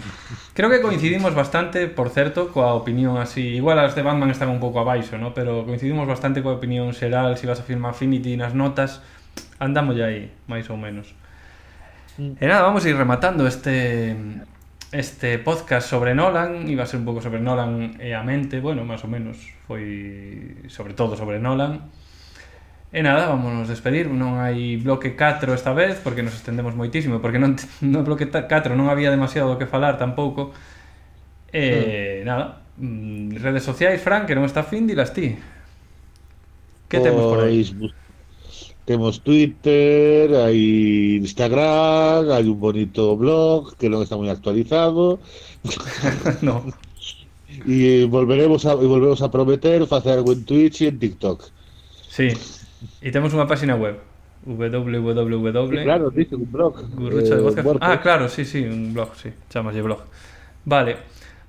Creo 0.53 0.69
que 0.69 0.81
coincidimos 0.81 1.33
bastante, 1.33 1.85
por 1.89 2.09
certo, 2.09 2.49
coa 2.49 2.73
opinión 2.73 3.17
así... 3.17 3.57
Igual 3.57 3.81
as 3.81 3.93
de 3.93 4.01
Batman 4.01 4.33
están 4.33 4.49
un 4.49 4.61
pouco 4.61 4.81
abaixo, 4.81 5.17
¿no? 5.17 5.33
pero 5.33 5.65
coincidimos 5.65 6.09
bastante 6.09 6.41
coa 6.41 6.57
opinión 6.57 6.93
xeral, 6.93 7.37
se 7.37 7.45
si 7.45 7.49
vas 7.49 7.61
a 7.61 7.65
firmar 7.65 7.93
Affinity 7.93 8.33
nas 8.37 8.57
notas, 8.57 9.01
andamos 9.61 9.97
aí, 10.01 10.33
máis 10.49 10.69
ou 10.69 10.77
menos. 10.77 11.13
Mm. 12.17 12.41
E 12.41 12.45
nada, 12.49 12.65
vamos 12.65 12.85
a 12.85 12.89
ir 12.89 12.97
rematando 12.97 13.45
este 13.45 14.15
este 14.95 15.39
podcast 15.39 15.89
sobre 15.89 16.15
Nolan, 16.15 16.69
iba 16.69 16.83
a 16.83 16.87
ser 16.87 16.99
un 16.99 17.05
pouco 17.05 17.21
sobre 17.21 17.41
Nolan 17.41 17.99
e 17.99 18.15
a 18.15 18.23
mente, 18.23 18.63
bueno, 18.63 18.87
máis 18.87 19.03
ou 19.03 19.11
menos, 19.11 19.37
foi 19.67 20.65
sobre 20.71 20.95
todo 20.95 21.17
sobre 21.19 21.37
Nolan. 21.37 21.91
E 22.91 23.01
nada, 23.03 23.27
vámonos 23.27 23.67
despedir, 23.67 24.07
non 24.07 24.39
hai 24.39 24.77
bloque 24.79 25.17
4 25.19 25.51
esta 25.51 25.73
vez 25.75 25.99
porque 25.99 26.23
nos 26.23 26.37
estendemos 26.37 26.77
moitísimo, 26.79 27.19
porque 27.19 27.39
non 27.41 27.55
no 27.83 28.03
bloque 28.07 28.25
ta- 28.29 28.47
4 28.47 28.75
non 28.77 28.87
había 28.87 29.11
demasiado 29.11 29.51
do 29.51 29.59
que 29.59 29.67
falar 29.67 29.97
tampouco. 29.99 30.53
E 31.51 32.23
nada, 32.25 32.61
mm, 32.77 33.37
redes 33.45 33.63
sociais, 33.63 34.01
Fran, 34.03 34.25
que 34.27 34.35
non 34.35 34.45
está 34.47 34.63
fin, 34.63 34.87
dilas 34.87 35.11
ti. 35.15 35.35
Que 36.89 36.99
temos 36.99 37.23
por 37.31 37.39
aí? 37.43 37.61
Temos 38.85 39.15
Twitter, 39.25 40.29
hai 40.45 40.59
Instagram, 41.25 42.29
hai 42.35 42.45
un 42.53 42.59
bonito 42.65 43.17
blog 43.17 43.73
que 43.79 43.89
non 43.89 44.01
está 44.05 44.15
moi 44.19 44.29
actualizado 44.29 45.17
no. 46.47 46.55
e 47.65 48.05
volveremos 48.15 48.61
a, 48.65 48.73
e 48.73 48.85
volveremos 48.93 49.21
a 49.23 49.31
prometer 49.35 49.79
facer 49.93 50.13
algo 50.17 50.31
en 50.33 50.41
Twitch 50.49 50.81
e 50.81 50.87
en 50.91 50.99
TikTok. 51.01 51.39
Sí. 52.07 52.29
E 53.01 53.09
temos 53.11 53.31
unha 53.33 53.45
página 53.49 53.75
web 53.75 53.97
www. 54.45 55.83
Claro, 55.83 56.09
dice 56.11 56.35
un 56.35 56.45
blog. 56.51 56.77
Gurrucha 56.93 57.35
de 57.35 57.41
eh, 57.41 57.45
podcast. 57.45 57.65
WordPress. 57.65 57.91
Ah, 57.91 58.01
claro, 58.01 58.29
sí, 58.29 58.45
sí, 58.45 58.61
un 58.63 58.93
blog, 58.93 59.15
sí, 59.17 59.33
chamaslle 59.49 59.81
blog. 59.81 60.05
Vale. 60.65 60.97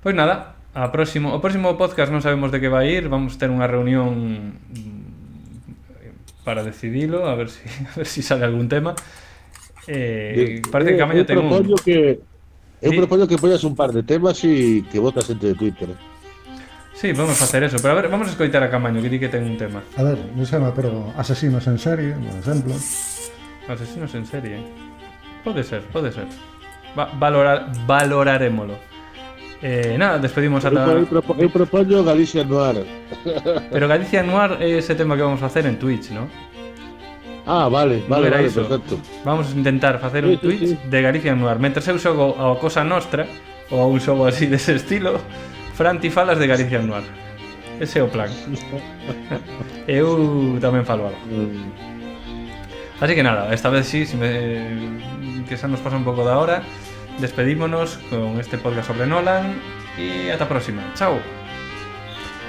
Pois 0.01 0.15
nada, 0.15 0.55
a 0.73 0.91
próximo, 0.91 1.33
o 1.33 1.41
próximo 1.41 1.77
podcast 1.77 2.09
non 2.09 2.21
sabemos 2.21 2.49
de 2.49 2.61
que 2.61 2.69
vai 2.69 2.89
ir, 2.89 3.09
vamos 3.09 3.37
ter 3.37 3.49
unha 3.49 3.65
reunión 3.69 4.57
mm, 4.57 6.45
para 6.45 6.63
decidilo, 6.65 7.25
a 7.29 7.35
ver 7.35 7.49
si 7.49 7.65
a 7.91 7.93
ver 7.97 8.07
si 8.07 8.21
sale 8.21 8.45
algún 8.45 8.69
tema. 8.69 8.97
Eh, 9.87 10.61
parece 10.67 10.93
que 10.93 10.99
Camaño 10.99 11.23
eu 11.23 11.27
ten 11.27 11.39
un 11.39 11.75
que 11.81 12.19
eu 12.81 12.91
Sí. 12.93 12.97
propoño 12.97 13.25
que 13.25 13.41
poñas 13.41 13.63
un 13.65 13.73
par 13.73 13.89
de 13.89 14.03
temas 14.05 14.37
e 14.45 14.85
que 14.85 15.01
votas 15.01 15.25
xente 15.25 15.49
de 15.49 15.55
Twitter. 15.57 15.89
Sí, 16.97 17.13
vamos 17.13 17.37
facer 17.37 17.63
eso, 17.63 17.77
pero 17.79 17.91
a 17.91 18.01
ver, 18.01 18.09
vamos 18.09 18.27
a 18.27 18.31
escoitar 18.31 18.63
a 18.63 18.71
Camaño, 18.71 18.99
que 19.03 19.09
di 19.09 19.19
que 19.19 19.29
ten 19.29 19.45
un 19.45 19.55
tema. 19.55 19.85
A 19.97 20.01
ver, 20.01 20.17
non 20.33 20.49
chama, 20.49 20.73
pero 20.73 21.13
asesinos 21.13 21.61
en 21.69 21.77
serie, 21.77 22.17
por 22.17 22.33
exemplo. 22.41 22.73
Asesinos 23.69 24.09
en 24.17 24.25
serie. 24.25 24.57
Eh. 24.57 24.65
Pode 25.45 25.61
ser, 25.61 25.85
pode 25.93 26.09
ser. 26.09 26.25
Va, 26.97 27.13
valorar, 27.13 27.69
valorarémolo. 27.85 28.73
Eh, 29.61 29.93
nada, 29.93 30.17
despedimos 30.17 30.65
a 30.65 30.73
ata... 30.73 30.97
Eu, 30.97 31.05
propo, 31.05 31.37
eu 31.37 31.49
propoño 31.53 32.01
Galicia 32.01 32.41
Noir. 32.41 32.81
Pero 33.69 33.85
Galicia 33.85 34.25
Noir 34.25 34.57
é 34.57 34.81
ese 34.81 34.97
tema 34.97 35.13
que 35.13 35.21
vamos 35.21 35.37
a 35.37 35.53
facer 35.53 35.69
en 35.69 35.77
Twitch, 35.77 36.09
¿no? 36.09 36.25
Ah, 37.45 37.69
vale, 37.69 38.01
vale, 38.09 38.33
vale 38.33 38.49
iso. 38.49 38.65
perfecto. 38.65 38.97
Vamos 39.21 39.53
a 39.53 39.53
intentar 39.53 40.01
facer 40.01 40.25
un 40.25 40.33
sí, 40.33 40.37
Twitch 40.41 40.59
sí, 40.65 40.67
sí. 40.73 40.89
de 40.89 40.99
Galicia 41.01 41.37
Noir. 41.37 41.61
Mentre 41.61 41.85
eu 41.85 42.01
xogo 42.01 42.33
a 42.41 42.57
Cosa 42.57 42.81
Nostra, 42.81 43.29
ou 43.69 43.81
a 43.81 43.85
un 43.85 44.01
xogo 44.01 44.25
así 44.25 44.49
dese 44.49 44.73
estilo, 44.73 45.21
Fran 45.77 46.01
ti 46.01 46.09
falas 46.09 46.41
de 46.41 46.47
Galicia 46.49 46.81
Noir. 46.81 47.05
Ese 47.79 47.99
é 47.99 48.03
o 48.03 48.09
plan. 48.09 48.33
eu 49.85 50.57
tamén 50.57 50.81
falo 50.81 51.13
algo. 51.13 51.21
Mm, 51.29 51.87
Así 52.99 53.13
que 53.13 53.21
nada, 53.21 53.53
esta 53.53 53.69
vez 53.69 53.85
sí, 53.85 54.05
si 54.05 54.17
me, 54.17 55.45
que 55.47 55.53
xa 55.53 55.69
nos 55.69 55.79
pasa 55.85 55.97
un 55.97 56.03
pouco 56.03 56.25
da 56.25 56.41
hora. 56.41 56.65
Despedímonos 57.21 58.01
con 58.09 58.41
este 58.41 58.57
podcast 58.57 58.89
sobre 58.89 59.05
Nolan 59.05 59.53
e 60.01 60.33
ata 60.33 60.45
a 60.45 60.49
próxima. 60.49 60.81
Chao. 60.97 61.21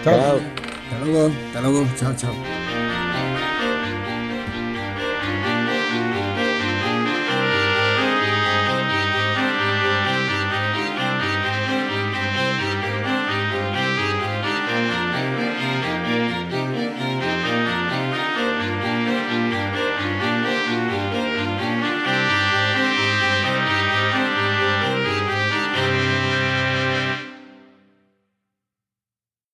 Chao. 0.04 0.16
Chao. 0.16 0.40
Hasta 0.88 1.04
luego, 1.04 1.28
hasta 1.28 1.60
luego, 1.60 1.80
chao, 2.00 2.12
chao. 2.16 2.87